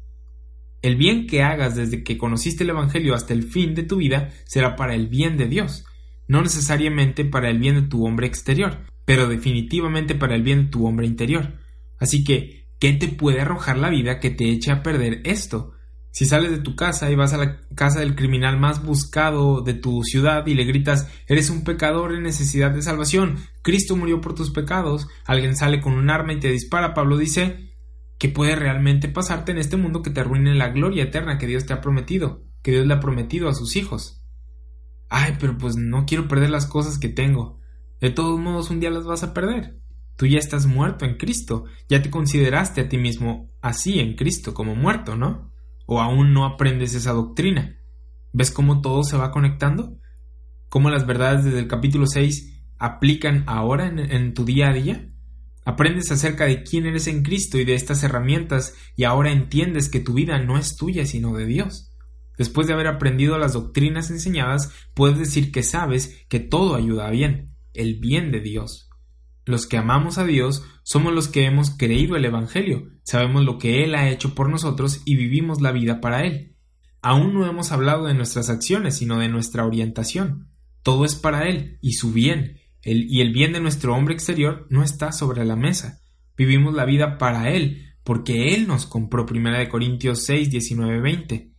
El 0.82 0.96
bien 0.96 1.26
que 1.26 1.42
hagas 1.42 1.76
desde 1.76 2.04
que 2.04 2.18
conociste 2.18 2.64
el 2.64 2.70
Evangelio 2.70 3.14
hasta 3.14 3.32
el 3.32 3.42
fin 3.42 3.74
de 3.74 3.84
tu 3.84 3.96
vida 3.96 4.34
será 4.44 4.76
para 4.76 4.94
el 4.94 5.08
bien 5.08 5.38
de 5.38 5.48
Dios, 5.48 5.86
no 6.28 6.42
necesariamente 6.42 7.24
para 7.24 7.48
el 7.48 7.58
bien 7.58 7.76
de 7.76 7.88
tu 7.88 8.04
hombre 8.04 8.26
exterior, 8.26 8.84
pero 9.06 9.28
definitivamente 9.28 10.14
para 10.14 10.34
el 10.34 10.42
bien 10.42 10.64
de 10.66 10.70
tu 10.70 10.86
hombre 10.86 11.06
interior. 11.06 11.54
Así 11.98 12.22
que 12.22 12.65
¿Qué 12.78 12.92
te 12.92 13.08
puede 13.08 13.40
arrojar 13.40 13.78
la 13.78 13.90
vida 13.90 14.20
que 14.20 14.30
te 14.30 14.50
eche 14.50 14.70
a 14.70 14.82
perder 14.82 15.22
esto? 15.24 15.72
Si 16.10 16.24
sales 16.24 16.50
de 16.50 16.58
tu 16.58 16.76
casa 16.76 17.10
y 17.10 17.14
vas 17.14 17.32
a 17.32 17.38
la 17.38 17.60
casa 17.74 18.00
del 18.00 18.14
criminal 18.14 18.58
más 18.58 18.82
buscado 18.82 19.60
de 19.60 19.74
tu 19.74 20.02
ciudad 20.02 20.46
y 20.46 20.54
le 20.54 20.64
gritas 20.64 21.08
eres 21.26 21.50
un 21.50 21.62
pecador 21.62 22.14
en 22.14 22.22
necesidad 22.22 22.70
de 22.70 22.82
salvación, 22.82 23.36
Cristo 23.62 23.96
murió 23.96 24.20
por 24.20 24.34
tus 24.34 24.50
pecados, 24.50 25.08
alguien 25.26 25.56
sale 25.56 25.80
con 25.80 25.92
un 25.92 26.08
arma 26.08 26.32
y 26.32 26.40
te 26.40 26.50
dispara, 26.50 26.94
Pablo 26.94 27.18
dice 27.18 27.74
¿Qué 28.18 28.30
puede 28.30 28.56
realmente 28.56 29.08
pasarte 29.08 29.52
en 29.52 29.58
este 29.58 29.76
mundo 29.76 30.02
que 30.02 30.10
te 30.10 30.20
arruine 30.20 30.54
la 30.54 30.70
gloria 30.70 31.04
eterna 31.04 31.36
que 31.36 31.46
Dios 31.46 31.66
te 31.66 31.74
ha 31.74 31.82
prometido, 31.82 32.44
que 32.62 32.70
Dios 32.70 32.86
le 32.86 32.94
ha 32.94 33.00
prometido 33.00 33.48
a 33.48 33.54
sus 33.54 33.76
hijos? 33.76 34.22
Ay, 35.10 35.36
pero 35.38 35.58
pues 35.58 35.76
no 35.76 36.06
quiero 36.06 36.26
perder 36.26 36.50
las 36.50 36.66
cosas 36.66 36.98
que 36.98 37.08
tengo. 37.08 37.60
De 38.00 38.10
todos 38.10 38.40
modos, 38.40 38.70
un 38.70 38.80
día 38.80 38.90
las 38.90 39.04
vas 39.04 39.22
a 39.22 39.34
perder. 39.34 39.78
Tú 40.16 40.26
ya 40.26 40.38
estás 40.38 40.66
muerto 40.66 41.04
en 41.04 41.16
Cristo, 41.16 41.64
ya 41.88 42.02
te 42.02 42.10
consideraste 42.10 42.80
a 42.80 42.88
ti 42.88 42.98
mismo 42.98 43.50
así 43.60 43.98
en 44.00 44.16
Cristo, 44.16 44.54
como 44.54 44.74
muerto, 44.74 45.16
¿no? 45.16 45.52
¿O 45.86 46.00
aún 46.00 46.32
no 46.32 46.44
aprendes 46.44 46.94
esa 46.94 47.12
doctrina? 47.12 47.76
¿Ves 48.32 48.50
cómo 48.50 48.80
todo 48.80 49.04
se 49.04 49.16
va 49.16 49.30
conectando? 49.30 49.98
¿Cómo 50.68 50.90
las 50.90 51.06
verdades 51.06 51.44
desde 51.44 51.60
el 51.60 51.68
capítulo 51.68 52.06
6 52.06 52.64
aplican 52.78 53.44
ahora 53.46 53.86
en, 53.86 53.98
en 53.98 54.34
tu 54.34 54.44
día 54.44 54.70
a 54.70 54.72
día? 54.72 55.10
Aprendes 55.64 56.10
acerca 56.10 56.46
de 56.46 56.62
quién 56.62 56.86
eres 56.86 57.08
en 57.08 57.22
Cristo 57.22 57.58
y 57.58 57.64
de 57.64 57.74
estas 57.74 58.02
herramientas 58.02 58.74
y 58.94 59.04
ahora 59.04 59.32
entiendes 59.32 59.88
que 59.88 60.00
tu 60.00 60.14
vida 60.14 60.38
no 60.38 60.58
es 60.58 60.76
tuya 60.76 61.04
sino 61.06 61.34
de 61.36 61.44
Dios. 61.44 61.92
Después 62.38 62.66
de 62.66 62.74
haber 62.74 62.86
aprendido 62.86 63.38
las 63.38 63.54
doctrinas 63.54 64.10
enseñadas, 64.10 64.72
puedes 64.94 65.18
decir 65.18 65.50
que 65.52 65.62
sabes 65.62 66.24
que 66.28 66.40
todo 66.40 66.76
ayuda 66.76 67.08
a 67.08 67.10
bien, 67.10 67.56
el 67.72 67.98
bien 67.98 68.30
de 68.30 68.40
Dios. 68.40 68.85
Los 69.46 69.66
que 69.66 69.76
amamos 69.76 70.18
a 70.18 70.24
Dios 70.24 70.64
somos 70.82 71.14
los 71.14 71.28
que 71.28 71.44
hemos 71.44 71.70
creído 71.70 72.16
el 72.16 72.24
Evangelio, 72.24 72.90
sabemos 73.04 73.44
lo 73.44 73.58
que 73.58 73.84
Él 73.84 73.94
ha 73.94 74.10
hecho 74.10 74.34
por 74.34 74.50
nosotros 74.50 75.02
y 75.04 75.14
vivimos 75.14 75.62
la 75.62 75.70
vida 75.70 76.00
para 76.00 76.26
Él. 76.26 76.56
Aún 77.00 77.32
no 77.32 77.46
hemos 77.46 77.70
hablado 77.70 78.06
de 78.06 78.14
nuestras 78.14 78.50
acciones, 78.50 78.96
sino 78.96 79.20
de 79.20 79.28
nuestra 79.28 79.64
orientación. 79.64 80.48
Todo 80.82 81.04
es 81.04 81.14
para 81.14 81.48
Él 81.48 81.78
y 81.80 81.92
su 81.92 82.12
bien, 82.12 82.58
y 82.82 83.20
el 83.20 83.32
bien 83.32 83.52
de 83.52 83.60
nuestro 83.60 83.94
hombre 83.94 84.14
exterior 84.14 84.66
no 84.68 84.82
está 84.82 85.12
sobre 85.12 85.44
la 85.44 85.54
mesa. 85.54 86.00
Vivimos 86.36 86.74
la 86.74 86.84
vida 86.84 87.16
para 87.16 87.50
Él, 87.50 87.94
porque 88.02 88.54
Él 88.54 88.66
nos 88.66 88.86
compró. 88.86 89.26
Primera 89.26 89.60
de 89.60 89.68
Corintios 89.68 90.24
6, 90.24 90.50
19, 90.50 91.00
20. 91.00 91.52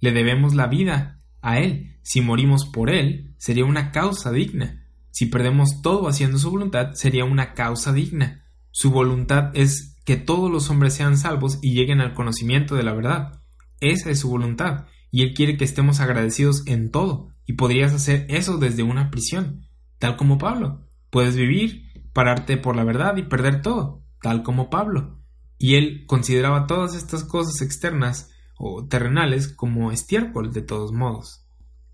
Le 0.00 0.12
debemos 0.12 0.54
la 0.54 0.66
vida 0.66 1.20
a 1.42 1.58
Él. 1.58 1.98
Si 2.02 2.22
morimos 2.22 2.64
por 2.64 2.88
Él, 2.88 3.34
sería 3.36 3.66
una 3.66 3.92
causa 3.92 4.32
digna. 4.32 4.83
Si 5.14 5.26
perdemos 5.26 5.80
todo 5.80 6.08
haciendo 6.08 6.38
su 6.38 6.50
voluntad, 6.50 6.94
sería 6.94 7.24
una 7.24 7.54
causa 7.54 7.92
digna. 7.92 8.42
Su 8.72 8.90
voluntad 8.90 9.52
es 9.54 9.96
que 10.04 10.16
todos 10.16 10.50
los 10.50 10.70
hombres 10.70 10.94
sean 10.94 11.16
salvos 11.16 11.60
y 11.62 11.72
lleguen 11.72 12.00
al 12.00 12.14
conocimiento 12.14 12.74
de 12.74 12.82
la 12.82 12.94
verdad. 12.94 13.40
Esa 13.78 14.10
es 14.10 14.18
su 14.18 14.28
voluntad, 14.28 14.86
y 15.12 15.22
Él 15.22 15.32
quiere 15.32 15.56
que 15.56 15.62
estemos 15.62 16.00
agradecidos 16.00 16.66
en 16.66 16.90
todo, 16.90 17.28
y 17.46 17.52
podrías 17.52 17.92
hacer 17.92 18.26
eso 18.28 18.58
desde 18.58 18.82
una 18.82 19.12
prisión, 19.12 19.68
tal 20.00 20.16
como 20.16 20.36
Pablo. 20.36 20.88
Puedes 21.10 21.36
vivir, 21.36 21.92
pararte 22.12 22.56
por 22.56 22.74
la 22.74 22.82
verdad 22.82 23.16
y 23.16 23.22
perder 23.22 23.62
todo, 23.62 24.02
tal 24.20 24.42
como 24.42 24.68
Pablo. 24.68 25.20
Y 25.58 25.76
él 25.76 26.06
consideraba 26.08 26.66
todas 26.66 26.96
estas 26.96 27.22
cosas 27.22 27.62
externas 27.62 28.32
o 28.58 28.88
terrenales 28.88 29.46
como 29.46 29.92
estiércol 29.92 30.52
de 30.52 30.62
todos 30.62 30.90
modos. 30.90 31.43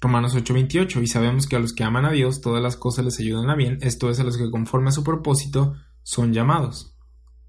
Romanos 0.00 0.34
8:28, 0.34 1.02
y 1.02 1.06
sabemos 1.06 1.46
que 1.46 1.56
a 1.56 1.58
los 1.58 1.74
que 1.74 1.84
aman 1.84 2.06
a 2.06 2.10
Dios 2.10 2.40
todas 2.40 2.62
las 2.62 2.76
cosas 2.76 3.04
les 3.04 3.20
ayudan 3.20 3.50
a 3.50 3.54
bien, 3.54 3.78
esto 3.82 4.08
es 4.08 4.18
a 4.18 4.24
los 4.24 4.38
que 4.38 4.50
conforme 4.50 4.88
a 4.88 4.92
su 4.92 5.04
propósito 5.04 5.74
son 6.02 6.32
llamados. 6.32 6.96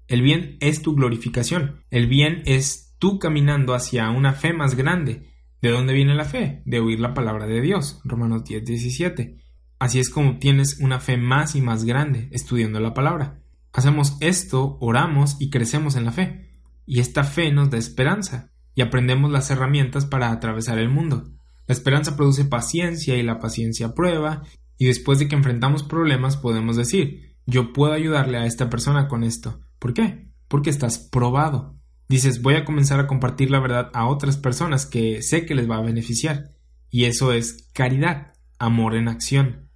El 0.06 0.20
bien 0.20 0.58
es 0.60 0.82
tu 0.82 0.94
glorificación, 0.94 1.82
el 1.90 2.06
bien 2.06 2.42
es 2.44 2.94
tú 2.98 3.18
caminando 3.18 3.74
hacia 3.74 4.10
una 4.10 4.34
fe 4.34 4.52
más 4.52 4.74
grande. 4.74 5.30
¿De 5.62 5.70
dónde 5.70 5.94
viene 5.94 6.14
la 6.14 6.24
fe? 6.24 6.62
De 6.66 6.80
oír 6.80 7.00
la 7.00 7.14
palabra 7.14 7.46
de 7.46 7.60
Dios. 7.60 8.00
Romanos 8.04 8.44
10:17. 8.44 9.38
Así 9.78 9.98
es 9.98 10.10
como 10.10 10.38
tienes 10.38 10.78
una 10.80 11.00
fe 11.00 11.16
más 11.16 11.56
y 11.56 11.62
más 11.62 11.84
grande, 11.84 12.28
estudiando 12.32 12.80
la 12.80 12.94
palabra. 12.94 13.40
Hacemos 13.72 14.18
esto, 14.20 14.76
oramos 14.80 15.36
y 15.40 15.50
crecemos 15.50 15.96
en 15.96 16.04
la 16.04 16.12
fe. 16.12 16.50
Y 16.84 17.00
esta 17.00 17.24
fe 17.24 17.50
nos 17.50 17.70
da 17.70 17.78
esperanza, 17.78 18.52
y 18.74 18.82
aprendemos 18.82 19.30
las 19.30 19.50
herramientas 19.50 20.04
para 20.04 20.30
atravesar 20.30 20.78
el 20.78 20.88
mundo. 20.88 21.24
La 21.66 21.74
esperanza 21.74 22.16
produce 22.16 22.44
paciencia 22.44 23.16
y 23.16 23.22
la 23.22 23.38
paciencia 23.38 23.94
prueba, 23.94 24.42
y 24.76 24.86
después 24.86 25.18
de 25.18 25.28
que 25.28 25.36
enfrentamos 25.36 25.82
problemas 25.82 26.36
podemos 26.36 26.76
decir, 26.76 27.36
yo 27.46 27.72
puedo 27.72 27.92
ayudarle 27.92 28.38
a 28.38 28.46
esta 28.46 28.68
persona 28.70 29.08
con 29.08 29.24
esto. 29.24 29.60
¿Por 29.78 29.94
qué? 29.94 30.28
Porque 30.48 30.70
estás 30.70 30.98
probado. 30.98 31.76
Dices, 32.08 32.42
voy 32.42 32.54
a 32.54 32.64
comenzar 32.64 33.00
a 33.00 33.06
compartir 33.06 33.50
la 33.50 33.60
verdad 33.60 33.90
a 33.94 34.06
otras 34.06 34.36
personas 34.36 34.86
que 34.86 35.22
sé 35.22 35.46
que 35.46 35.54
les 35.54 35.70
va 35.70 35.78
a 35.78 35.82
beneficiar. 35.82 36.50
Y 36.90 37.04
eso 37.04 37.32
es 37.32 37.68
caridad, 37.72 38.34
amor 38.58 38.94
en 38.94 39.08
acción. 39.08 39.70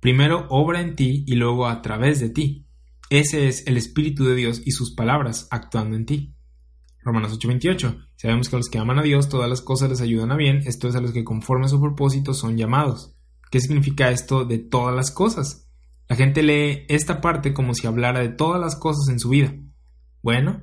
Primero 0.00 0.46
obra 0.50 0.80
en 0.80 0.94
ti 0.94 1.24
y 1.26 1.34
luego 1.34 1.66
a 1.66 1.82
través 1.82 2.20
de 2.20 2.28
ti. 2.28 2.66
Ese 3.10 3.48
es 3.48 3.66
el 3.66 3.76
Espíritu 3.76 4.24
de 4.24 4.34
Dios 4.34 4.62
y 4.64 4.72
sus 4.72 4.94
palabras 4.94 5.48
actuando 5.50 5.96
en 5.96 6.06
ti. 6.06 6.33
Romanos 7.04 7.32
8:28. 7.32 7.98
Sabemos 8.16 8.48
que 8.48 8.56
a 8.56 8.58
los 8.58 8.68
que 8.68 8.78
aman 8.78 8.98
a 8.98 9.02
Dios 9.02 9.28
todas 9.28 9.48
las 9.48 9.60
cosas 9.60 9.90
les 9.90 10.00
ayudan 10.00 10.32
a 10.32 10.36
bien, 10.36 10.62
esto 10.66 10.88
es 10.88 10.96
a 10.96 11.00
los 11.00 11.12
que 11.12 11.24
conforme 11.24 11.66
a 11.66 11.68
su 11.68 11.80
propósito 11.80 12.32
son 12.32 12.56
llamados. 12.56 13.14
¿Qué 13.50 13.60
significa 13.60 14.10
esto 14.10 14.44
de 14.44 14.58
todas 14.58 14.96
las 14.96 15.10
cosas? 15.10 15.70
La 16.08 16.16
gente 16.16 16.42
lee 16.42 16.84
esta 16.88 17.20
parte 17.20 17.54
como 17.54 17.74
si 17.74 17.86
hablara 17.86 18.20
de 18.20 18.30
todas 18.30 18.60
las 18.60 18.76
cosas 18.76 19.08
en 19.08 19.20
su 19.20 19.28
vida. 19.28 19.54
Bueno, 20.22 20.62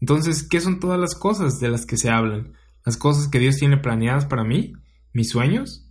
entonces, 0.00 0.46
¿qué 0.48 0.60
son 0.60 0.80
todas 0.80 0.98
las 0.98 1.14
cosas 1.14 1.60
de 1.60 1.68
las 1.68 1.86
que 1.86 1.96
se 1.96 2.10
hablan? 2.10 2.54
¿Las 2.84 2.96
cosas 2.96 3.28
que 3.28 3.38
Dios 3.38 3.56
tiene 3.56 3.76
planeadas 3.76 4.26
para 4.26 4.44
mí? 4.44 4.72
¿Mis 5.12 5.30
sueños? 5.30 5.88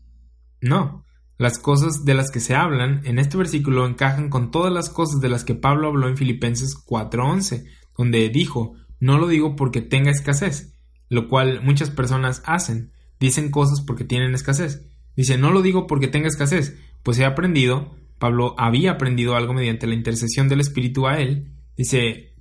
No. 0.60 1.06
Las 1.38 1.58
cosas 1.58 2.04
de 2.04 2.14
las 2.14 2.30
que 2.30 2.40
se 2.40 2.56
hablan 2.56 3.02
en 3.06 3.18
este 3.18 3.38
versículo 3.38 3.88
encajan 3.88 4.30
con 4.30 4.52
todas 4.52 4.74
las 4.74 4.90
cosas 4.90 5.22
de 5.22 5.30
las 5.30 5.44
que 5.44 5.56
Pablo 5.56 5.88
habló 5.88 6.08
en 6.08 6.18
Filipenses 6.18 6.76
4:11, 6.76 7.66
donde 7.98 8.30
dijo, 8.30 8.74
no 9.02 9.18
lo 9.18 9.28
digo 9.28 9.58
porque 9.58 9.82
tenga 9.82 10.12
escasez, 10.12 10.78
lo 11.10 11.28
cual 11.28 11.62
muchas 11.64 11.90
personas 11.90 12.44
hacen. 12.46 12.94
Dicen 13.20 13.52
cosas 13.52 13.82
porque 13.82 14.06
tienen 14.06 14.34
escasez. 14.34 14.88
Dice, 15.16 15.38
no 15.38 15.52
lo 15.52 15.62
digo 15.62 15.88
porque 15.88 16.08
tenga 16.08 16.28
escasez, 16.28 16.80
pues 17.04 17.20
he 17.20 17.26
aprendido, 17.26 17.98
Pablo 18.20 18.56
había 18.58 18.92
aprendido 18.92 19.36
algo 19.36 19.54
mediante 19.54 19.88
la 19.88 19.96
intercesión 19.96 20.48
del 20.48 20.62
Espíritu 20.62 21.08
a 21.08 21.20
él. 21.20 21.52
Dice 21.76 22.36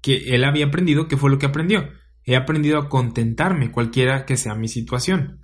que 0.00 0.34
él 0.34 0.44
había 0.44 0.66
aprendido, 0.66 1.08
¿qué 1.08 1.16
fue 1.16 1.30
lo 1.30 1.38
que 1.38 1.46
aprendió? 1.46 1.90
He 2.22 2.36
aprendido 2.36 2.78
a 2.78 2.88
contentarme 2.88 3.72
cualquiera 3.72 4.24
que 4.24 4.36
sea 4.36 4.54
mi 4.54 4.68
situación. 4.68 5.40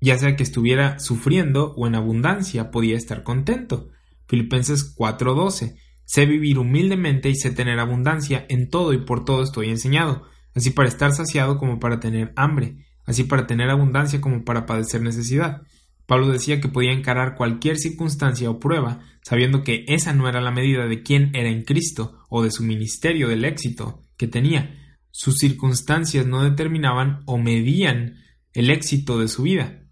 Ya 0.00 0.18
sea 0.18 0.34
que 0.34 0.42
estuviera 0.42 0.98
sufriendo 0.98 1.74
o 1.76 1.86
en 1.86 1.94
abundancia, 1.94 2.72
podía 2.72 2.96
estar 2.96 3.22
contento. 3.22 3.90
Filipenses 4.26 4.94
4:12 4.96 5.76
Sé 6.08 6.24
vivir 6.24 6.58
humildemente 6.58 7.28
y 7.28 7.34
sé 7.34 7.50
tener 7.50 7.78
abundancia, 7.78 8.46
en 8.48 8.70
todo 8.70 8.94
y 8.94 9.04
por 9.04 9.26
todo 9.26 9.42
estoy 9.42 9.68
enseñado, 9.68 10.22
así 10.54 10.70
para 10.70 10.88
estar 10.88 11.12
saciado 11.12 11.58
como 11.58 11.78
para 11.78 12.00
tener 12.00 12.32
hambre, 12.34 12.86
así 13.04 13.24
para 13.24 13.46
tener 13.46 13.68
abundancia 13.68 14.18
como 14.18 14.42
para 14.42 14.64
padecer 14.64 15.02
necesidad. 15.02 15.60
Pablo 16.06 16.28
decía 16.28 16.62
que 16.62 16.68
podía 16.68 16.92
encarar 16.92 17.34
cualquier 17.34 17.76
circunstancia 17.76 18.48
o 18.48 18.58
prueba, 18.58 19.00
sabiendo 19.20 19.62
que 19.62 19.84
esa 19.86 20.14
no 20.14 20.30
era 20.30 20.40
la 20.40 20.50
medida 20.50 20.86
de 20.86 21.02
quién 21.02 21.30
era 21.34 21.50
en 21.50 21.62
Cristo 21.62 22.20
o 22.30 22.42
de 22.42 22.52
su 22.52 22.62
ministerio 22.62 23.28
del 23.28 23.44
éxito 23.44 24.00
que 24.16 24.28
tenía. 24.28 24.96
Sus 25.10 25.34
circunstancias 25.36 26.24
no 26.24 26.42
determinaban 26.42 27.20
o 27.26 27.36
medían 27.36 28.14
el 28.54 28.70
éxito 28.70 29.18
de 29.18 29.28
su 29.28 29.42
vida. 29.42 29.82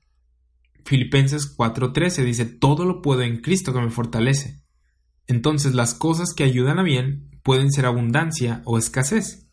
Filipenses 0.86 1.54
4:13 1.54 2.24
dice, 2.24 2.46
todo 2.46 2.86
lo 2.86 3.02
puedo 3.02 3.20
en 3.20 3.42
Cristo 3.42 3.74
que 3.74 3.82
me 3.82 3.90
fortalece. 3.90 4.62
Entonces 5.26 5.74
las 5.74 5.94
cosas 5.94 6.34
que 6.34 6.44
ayudan 6.44 6.78
a 6.78 6.82
bien 6.82 7.40
pueden 7.42 7.70
ser 7.72 7.86
abundancia 7.86 8.62
o 8.64 8.78
escasez. 8.78 9.48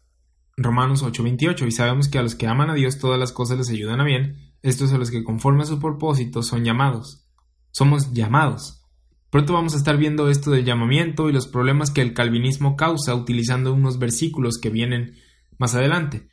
Romanos 0.55 1.03
8:28 1.03 1.67
y 1.67 1.71
sabemos 1.71 2.07
que 2.07 2.19
a 2.19 2.23
los 2.23 2.35
que 2.35 2.47
aman 2.47 2.69
a 2.69 2.75
Dios 2.75 2.99
todas 2.99 3.19
las 3.19 3.31
cosas 3.31 3.57
les 3.57 3.69
ayudan 3.69 4.01
a 4.01 4.03
bien, 4.03 4.53
estos 4.61 4.93
a 4.93 4.97
los 4.97 5.11
que 5.11 5.23
conforme 5.23 5.63
a 5.63 5.67
su 5.67 5.79
propósito 5.79 6.43
son 6.43 6.63
llamados. 6.63 7.27
Somos 7.71 8.13
llamados. 8.13 8.83
Pronto 9.29 9.53
vamos 9.53 9.73
a 9.73 9.77
estar 9.77 9.97
viendo 9.97 10.29
esto 10.29 10.51
del 10.51 10.63
llamamiento 10.63 11.27
y 11.27 11.33
los 11.33 11.47
problemas 11.47 11.89
que 11.89 12.01
el 12.01 12.13
calvinismo 12.13 12.75
causa 12.75 13.15
utilizando 13.15 13.73
unos 13.73 13.97
versículos 13.97 14.59
que 14.59 14.69
vienen 14.69 15.15
más 15.57 15.73
adelante. 15.73 16.29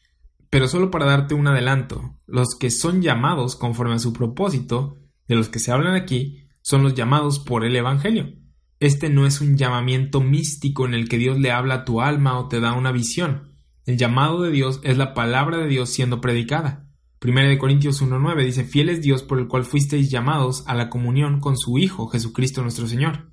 Pero 0.51 0.69
solo 0.69 0.91
para 0.91 1.07
darte 1.07 1.35
un 1.35 1.47
adelanto, 1.47 2.19
los 2.27 2.57
que 2.59 2.71
son 2.71 3.01
llamados 3.01 3.57
conforme 3.57 3.95
a 3.95 3.99
su 4.01 4.13
propósito, 4.13 4.99
de 5.29 5.37
los 5.37 5.49
que 5.49 5.61
se 5.61 5.73
hablan 5.73 5.95
aquí, 5.95 6.49
son 6.61 6.83
los 6.83 6.95
llamados 6.95 7.39
por 7.39 7.65
el 7.65 7.75
Evangelio. 7.75 8.40
Este 8.81 9.11
no 9.11 9.27
es 9.27 9.43
un 9.43 9.59
llamamiento 9.59 10.23
místico 10.23 10.87
en 10.87 10.95
el 10.95 11.07
que 11.07 11.19
Dios 11.19 11.39
le 11.39 11.53
habla 11.53 11.75
a 11.75 11.85
tu 11.85 12.01
alma 12.01 12.39
o 12.39 12.49
te 12.49 12.61
da 12.61 12.73
una 12.73 12.93
visión. 12.93 13.53
El 13.85 13.99
llamado 13.99 14.41
de 14.41 14.51
Dios 14.51 14.81
es 14.83 14.97
la 14.97 15.13
palabra 15.13 15.59
de 15.59 15.69
Dios 15.69 15.91
siendo 15.91 16.23
predicada. 16.23 16.89
1 17.23 17.59
Corintios 17.59 18.01
1.9 18.01 18.43
dice, 18.43 18.65
Fiel 18.65 18.89
es 18.89 19.03
Dios 19.03 19.23
por 19.23 19.39
el 19.39 19.49
cual 19.49 19.65
fuisteis 19.65 20.11
llamados 20.11 20.65
a 20.67 20.75
la 20.75 20.89
comunión 20.89 21.41
con 21.41 21.59
su 21.59 21.77
Hijo, 21.77 22.09
Jesucristo 22.09 22.63
nuestro 22.63 22.89
Señor. 22.89 23.31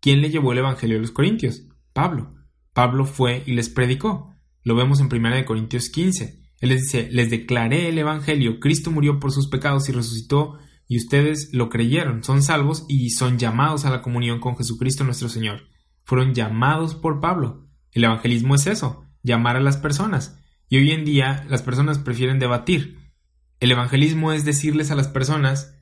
¿Quién 0.00 0.20
le 0.20 0.30
llevó 0.30 0.50
el 0.50 0.58
Evangelio 0.58 0.98
a 0.98 1.00
los 1.00 1.12
Corintios? 1.12 1.68
Pablo. 1.92 2.34
Pablo 2.72 3.04
fue 3.04 3.44
y 3.46 3.52
les 3.52 3.68
predicó. 3.68 4.34
Lo 4.64 4.74
vemos 4.74 4.98
en 4.98 5.06
1 5.06 5.44
Corintios 5.44 5.90
15. 5.90 6.42
Él 6.60 6.68
les 6.70 6.82
dice, 6.82 7.08
les 7.12 7.30
declaré 7.30 7.88
el 7.88 7.98
Evangelio, 7.98 8.58
Cristo 8.58 8.90
murió 8.90 9.20
por 9.20 9.30
sus 9.30 9.46
pecados 9.46 9.88
y 9.88 9.92
resucitó 9.92 10.58
y 10.88 10.96
ustedes 10.96 11.50
lo 11.52 11.68
creyeron, 11.68 12.24
son 12.24 12.42
salvos 12.42 12.84
y 12.88 13.10
son 13.10 13.38
llamados 13.38 13.84
a 13.84 13.90
la 13.90 14.02
comunión 14.02 14.40
con 14.40 14.56
Jesucristo 14.56 15.04
nuestro 15.04 15.28
Señor. 15.28 15.68
Fueron 16.04 16.34
llamados 16.34 16.94
por 16.94 17.20
Pablo. 17.20 17.68
El 17.92 18.04
evangelismo 18.04 18.54
es 18.54 18.66
eso, 18.66 19.04
llamar 19.22 19.56
a 19.56 19.60
las 19.60 19.76
personas. 19.76 20.40
Y 20.68 20.78
hoy 20.78 20.90
en 20.90 21.04
día 21.04 21.46
las 21.48 21.62
personas 21.62 21.98
prefieren 21.98 22.38
debatir. 22.38 22.98
El 23.60 23.70
evangelismo 23.70 24.32
es 24.32 24.44
decirles 24.44 24.90
a 24.90 24.94
las 24.94 25.08
personas 25.08 25.78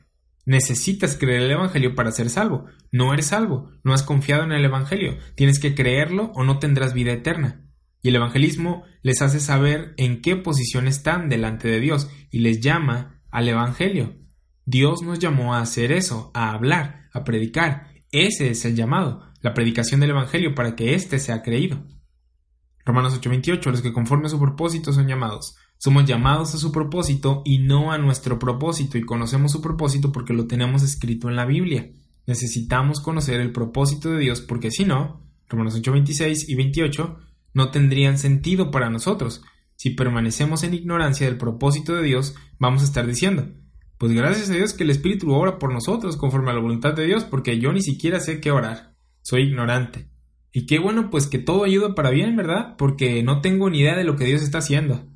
Necesitas 0.47 1.17
creer 1.17 1.43
el 1.43 1.51
Evangelio 1.51 1.97
para 1.97 2.13
ser 2.13 2.31
salvo. 2.31 2.67
No 2.93 3.13
eres 3.13 3.27
salvo, 3.27 3.73
no 3.83 3.93
has 3.93 4.05
confiado 4.05 4.45
en 4.45 4.53
el 4.53 4.65
Evangelio. 4.65 5.19
Tienes 5.35 5.59
que 5.59 5.75
creerlo 5.75 6.31
o 6.37 6.45
no 6.45 6.61
tendrás 6.61 6.95
vida 6.95 7.13
eterna. 7.13 7.65
Y 8.01 8.11
el 8.11 8.17
evangelismo 8.17 8.85
les 9.03 9.21
hace 9.21 9.41
saber 9.41 9.93
en 9.97 10.23
qué 10.23 10.37
posición 10.37 10.87
están 10.87 11.29
delante 11.29 11.67
de 11.67 11.81
Dios 11.81 12.09
y 12.31 12.39
les 12.39 12.61
llama 12.61 13.21
al 13.33 13.49
Evangelio. 13.49 14.15
Dios 14.69 15.03
nos 15.03 15.21
llamó 15.21 15.55
a 15.55 15.61
hacer 15.61 15.93
eso, 15.93 16.33
a 16.35 16.53
hablar, 16.53 17.09
a 17.13 17.23
predicar. 17.23 17.93
Ese 18.11 18.51
es 18.51 18.65
el 18.65 18.75
llamado, 18.75 19.23
la 19.41 19.55
predicación 19.55 20.01
del 20.01 20.11
Evangelio 20.11 20.57
para 20.57 20.75
que 20.75 20.95
éste 20.95 21.21
sea 21.21 21.43
creído. 21.43 21.87
Romanos 22.85 23.15
8:28, 23.15 23.71
los 23.71 23.81
que 23.81 23.93
conforme 23.93 24.27
a 24.27 24.31
su 24.31 24.41
propósito 24.41 24.93
son 24.93 25.07
llamados. 25.07 25.55
Somos 25.79 26.05
llamados 26.05 26.53
a 26.55 26.59
su 26.59 26.73
propósito 26.73 27.43
y 27.45 27.59
no 27.59 27.93
a 27.93 27.99
nuestro 27.99 28.41
propósito 28.41 28.99
y 28.99 29.03
conocemos 29.03 29.53
su 29.53 29.63
propósito 29.63 30.11
porque 30.11 30.33
lo 30.33 30.49
tenemos 30.49 30.83
escrito 30.83 31.29
en 31.29 31.37
la 31.37 31.47
Biblia. 31.47 31.93
Necesitamos 32.27 33.01
conocer 33.01 33.39
el 33.39 33.53
propósito 33.53 34.11
de 34.11 34.19
Dios 34.19 34.41
porque 34.41 34.73
si 34.73 34.85
no, 34.85 35.23
Romanos 35.49 35.81
8:26 35.81 36.49
y 36.49 36.57
28, 36.57 37.19
no 37.55 37.71
tendrían 37.71 38.19
sentido 38.19 38.73
para 38.73 38.91
nosotros. 38.91 39.43
Si 39.77 39.91
permanecemos 39.91 40.65
en 40.65 40.75
ignorancia 40.75 41.27
del 41.29 41.39
propósito 41.39 41.95
de 41.95 42.03
Dios, 42.03 42.35
vamos 42.59 42.83
a 42.83 42.87
estar 42.87 43.07
diciendo, 43.07 43.49
pues 43.99 44.13
gracias 44.13 44.51
a 44.51 44.55
Dios 44.55 44.75
que 44.75 44.85
el 44.85 44.91
Espíritu 44.91 45.31
obra 45.33 45.59
por 45.59 45.73
nosotros 45.73 46.17
conforme 46.17 46.51
a 46.51 46.55
la 46.55 46.61
voluntad 46.61 46.95
de 46.95 47.07
Dios, 47.07 47.25
porque 47.25 47.59
yo 47.59 47.73
ni 47.73 47.81
siquiera 47.81 48.21
sé 48.21 48.41
qué 48.41 48.51
orar. 48.51 48.95
Soy 49.23 49.43
ignorante. 49.43 50.11
Y 50.53 50.67
qué 50.67 50.79
bueno, 50.79 51.11
pues 51.11 51.27
que 51.27 51.39
todo 51.39 51.65
ayuda 51.65 51.95
para 51.95 52.11
bien, 52.11 52.37
¿verdad? 52.37 52.77
Porque 52.79 53.23
no 53.23 53.41
tengo 53.41 53.69
ni 53.69 53.81
idea 53.81 53.97
de 53.97 54.05
lo 54.05 54.17
que 54.17 54.25
Dios 54.25 54.43
está 54.43 54.59
haciendo. 54.59 55.07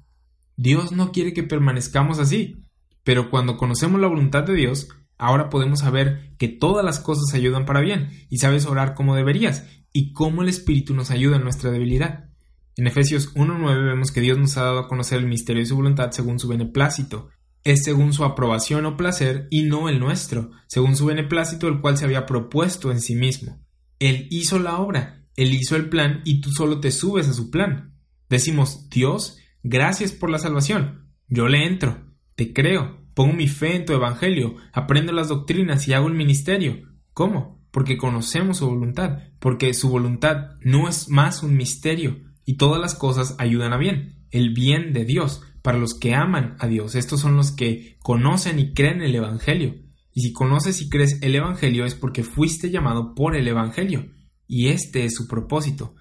Dios 0.57 0.93
no 0.93 1.13
quiere 1.13 1.33
que 1.33 1.43
permanezcamos 1.43 2.19
así, 2.19 2.65
pero 3.05 3.31
cuando 3.31 3.57
conocemos 3.57 4.01
la 4.01 4.09
voluntad 4.09 4.45
de 4.45 4.55
Dios, 4.55 4.89
ahora 5.17 5.49
podemos 5.49 5.81
saber 5.81 6.35
que 6.39 6.49
todas 6.49 6.85
las 6.85 7.01
cosas 7.01 7.35
ayudan 7.35 7.65
para 7.65 7.81
bien 7.81 8.11
y 8.29 8.39
sabes 8.39 8.67
orar 8.67 8.95
como 8.95 9.17
deberías 9.17 9.67
y 9.93 10.13
cómo 10.13 10.43
el 10.43 10.49
Espíritu 10.49 10.95
nos 10.95 11.11
ayuda 11.11 11.37
en 11.37 11.45
nuestra 11.45 11.71
debilidad. 11.71 12.29
En 12.77 12.87
Efesios 12.87 13.35
1.9 13.35 13.85
vemos 13.85 14.13
que 14.13 14.21
Dios 14.21 14.39
nos 14.39 14.57
ha 14.57 14.65
dado 14.65 14.79
a 14.81 14.89
conocer 14.89 15.19
el 15.19 15.27
misterio 15.27 15.63
de 15.63 15.67
su 15.67 15.77
voluntad 15.77 16.11
según 16.13 16.39
su 16.39 16.49
beneplácito. 16.49 17.29
Es 17.65 17.85
según 17.85 18.13
su 18.13 18.25
aprobación 18.25 18.87
o 18.87 18.97
placer 18.97 19.47
y 19.51 19.65
no 19.65 19.89
el 19.89 20.01
nuestro, 20.01 20.51
según 20.67 20.97
su 20.97 21.07
beneplácito 21.07 21.69
el 21.69 21.81
cual 21.81 21.99
se 21.99 22.05
había 22.05 22.27
propuesto 22.27 22.91
en 22.91 23.01
sí 23.01 23.15
mismo. 23.15 23.61
Él 23.99 24.29
hizo 24.31 24.59
la 24.59 24.79
obra, 24.79 25.27
Él 25.37 25.53
hizo 25.53 25.77
el 25.77 25.89
plan 25.89 26.23
y 26.25 26.41
tú 26.41 26.51
solo 26.51 26.81
te 26.81 26.91
subes 26.91 27.29
a 27.29 27.35
su 27.35 27.51
plan. 27.51 27.95
Decimos, 28.29 28.89
Dios, 28.89 29.39
gracias 29.63 30.13
por 30.13 30.31
la 30.31 30.39
salvación. 30.39 31.13
Yo 31.29 31.49
le 31.49 31.67
entro, 31.67 32.15
te 32.35 32.53
creo, 32.53 33.01
pongo 33.15 33.35
mi 33.35 33.49
fe 33.49 33.77
en 33.77 33.85
tu 33.85 33.93
evangelio, 33.93 34.57
aprendo 34.73 35.13
las 35.13 35.29
doctrinas 35.29 35.87
y 35.87 35.93
hago 35.93 36.09
el 36.09 36.15
ministerio. 36.15 36.89
¿Cómo? 37.13 37.63
Porque 37.71 37.99
conocemos 37.99 38.59
su 38.59 38.67
voluntad, 38.67 39.19
porque 39.39 39.75
su 39.75 39.91
voluntad 39.91 40.57
no 40.63 40.89
es 40.89 41.09
más 41.09 41.43
un 41.43 41.57
misterio, 41.57 42.23
y 42.45 42.57
todas 42.57 42.81
las 42.81 42.95
cosas 42.95 43.37
ayudan 43.39 43.73
a 43.73 43.77
bien, 43.77 44.25
el 44.31 44.55
bien 44.55 44.93
de 44.93 45.05
Dios, 45.05 45.43
para 45.63 45.79
los 45.79 45.95
que 45.95 46.15
aman 46.15 46.57
a 46.59 46.67
Dios. 46.67 46.95
Estos 46.95 47.21
son 47.21 47.37
los 47.37 47.53
que 47.53 47.97
conocen 48.03 48.59
y 48.59 48.73
creen 48.73 49.03
el 49.03 49.15
Evangelio. 49.15 49.77
Y 50.13 50.23
si 50.23 50.33
conoces 50.33 50.81
y 50.83 50.89
crees 50.89 51.19
el 51.23 51.35
Evangelio 51.35 51.85
es 51.85 51.95
porque 51.95 52.25
fuiste 52.25 52.71
llamado 52.71 53.15
por 53.15 53.37
el 53.37 53.47
Evangelio. 53.47 54.11
Y 54.47 54.69
este 54.69 55.05
es 55.05 55.15
su 55.15 55.29
propósito. 55.29 55.95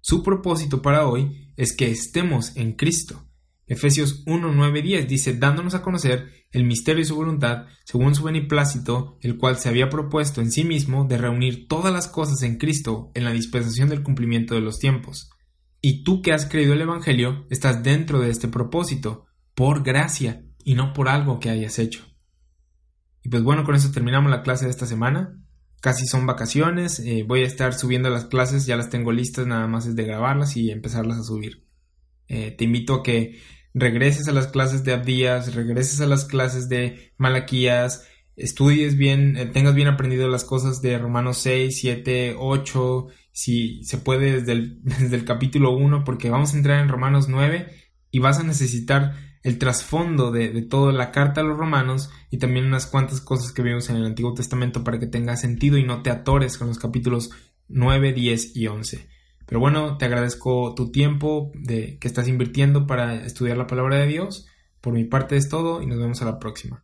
Su 0.00 0.22
propósito 0.22 0.82
para 0.82 1.06
hoy 1.06 1.52
es 1.56 1.74
que 1.74 1.90
estemos 1.90 2.56
en 2.56 2.72
Cristo. 2.72 3.24
Efesios 3.66 4.22
1, 4.26 4.52
9, 4.52 4.82
10 4.82 5.08
dice, 5.08 5.32
dándonos 5.38 5.74
a 5.74 5.80
conocer 5.80 6.28
el 6.50 6.64
misterio 6.64 7.00
de 7.00 7.06
su 7.06 7.16
voluntad, 7.16 7.64
según 7.86 8.14
su 8.14 8.22
beneplácito, 8.24 9.16
el 9.22 9.38
cual 9.38 9.56
se 9.56 9.70
había 9.70 9.88
propuesto 9.88 10.42
en 10.42 10.52
sí 10.52 10.64
mismo 10.64 11.06
de 11.06 11.16
reunir 11.16 11.66
todas 11.66 11.90
las 11.90 12.06
cosas 12.06 12.42
en 12.42 12.58
Cristo 12.58 13.10
en 13.14 13.24
la 13.24 13.32
dispensación 13.32 13.88
del 13.88 14.02
cumplimiento 14.02 14.54
de 14.54 14.60
los 14.60 14.78
tiempos 14.78 15.30
y 15.86 16.02
tú 16.02 16.22
que 16.22 16.32
has 16.32 16.46
creído 16.46 16.72
el 16.72 16.80
Evangelio 16.80 17.44
estás 17.50 17.82
dentro 17.82 18.18
de 18.18 18.30
este 18.30 18.48
propósito, 18.48 19.26
por 19.54 19.82
gracia 19.82 20.42
y 20.64 20.76
no 20.76 20.94
por 20.94 21.10
algo 21.10 21.40
que 21.40 21.50
hayas 21.50 21.78
hecho. 21.78 22.06
Y 23.22 23.28
pues 23.28 23.42
bueno, 23.42 23.64
con 23.64 23.74
eso 23.74 23.90
terminamos 23.92 24.30
la 24.30 24.42
clase 24.42 24.64
de 24.64 24.70
esta 24.70 24.86
semana. 24.86 25.38
Casi 25.82 26.06
son 26.06 26.24
vacaciones, 26.24 27.00
eh, 27.00 27.22
voy 27.28 27.42
a 27.42 27.46
estar 27.46 27.74
subiendo 27.74 28.08
las 28.08 28.24
clases, 28.24 28.64
ya 28.64 28.78
las 28.78 28.88
tengo 28.88 29.12
listas, 29.12 29.46
nada 29.46 29.66
más 29.66 29.84
es 29.84 29.94
de 29.94 30.04
grabarlas 30.04 30.56
y 30.56 30.70
empezarlas 30.70 31.18
a 31.18 31.22
subir. 31.22 31.66
Eh, 32.28 32.52
te 32.52 32.64
invito 32.64 32.94
a 32.94 33.02
que 33.02 33.42
regreses 33.74 34.26
a 34.28 34.32
las 34.32 34.46
clases 34.46 34.84
de 34.84 34.94
Abdías, 34.94 35.54
regreses 35.54 36.00
a 36.00 36.06
las 36.06 36.24
clases 36.24 36.70
de 36.70 37.12
Malaquías, 37.18 38.08
estudies 38.36 38.96
bien, 38.96 39.36
eh, 39.36 39.46
tengas 39.46 39.74
bien 39.74 39.88
aprendido 39.88 40.28
las 40.28 40.44
cosas 40.44 40.82
de 40.82 40.98
Romanos 40.98 41.38
6, 41.38 41.78
7, 41.78 42.36
8, 42.38 43.06
si 43.32 43.84
se 43.84 43.98
puede 43.98 44.40
desde 44.40 44.52
el, 44.52 44.80
desde 44.82 45.16
el 45.16 45.24
capítulo 45.24 45.72
1, 45.72 46.04
porque 46.04 46.30
vamos 46.30 46.54
a 46.54 46.56
entrar 46.56 46.80
en 46.80 46.88
Romanos 46.88 47.28
9 47.28 47.68
y 48.10 48.18
vas 48.18 48.38
a 48.38 48.44
necesitar 48.44 49.14
el 49.42 49.58
trasfondo 49.58 50.30
de, 50.30 50.50
de, 50.50 50.62
toda 50.62 50.92
la 50.92 51.10
carta 51.10 51.42
a 51.42 51.44
los 51.44 51.58
romanos 51.58 52.10
y 52.30 52.38
también 52.38 52.64
unas 52.64 52.86
cuantas 52.86 53.20
cosas 53.20 53.52
que 53.52 53.62
vimos 53.62 53.90
en 53.90 53.96
el 53.96 54.06
Antiguo 54.06 54.32
Testamento 54.32 54.82
para 54.82 54.98
que 54.98 55.06
tenga 55.06 55.36
sentido 55.36 55.76
y 55.76 55.84
no 55.84 56.00
te 56.02 56.10
atores 56.10 56.56
con 56.56 56.68
los 56.68 56.78
capítulos 56.78 57.30
9, 57.68 58.12
10 58.12 58.56
y 58.56 58.66
11. 58.66 59.08
Pero 59.46 59.60
bueno, 59.60 59.98
te 59.98 60.06
agradezco 60.06 60.74
tu 60.74 60.90
tiempo 60.90 61.52
de, 61.54 61.98
que 61.98 62.08
estás 62.08 62.28
invirtiendo 62.28 62.86
para 62.86 63.24
estudiar 63.26 63.56
la 63.56 63.66
palabra 63.66 63.96
de 63.96 64.06
Dios. 64.06 64.46
Por 64.80 64.94
mi 64.94 65.04
parte 65.04 65.36
es 65.36 65.48
todo 65.48 65.82
y 65.82 65.86
nos 65.86 65.98
vemos 65.98 66.22
a 66.22 66.26
la 66.26 66.38
próxima. 66.38 66.83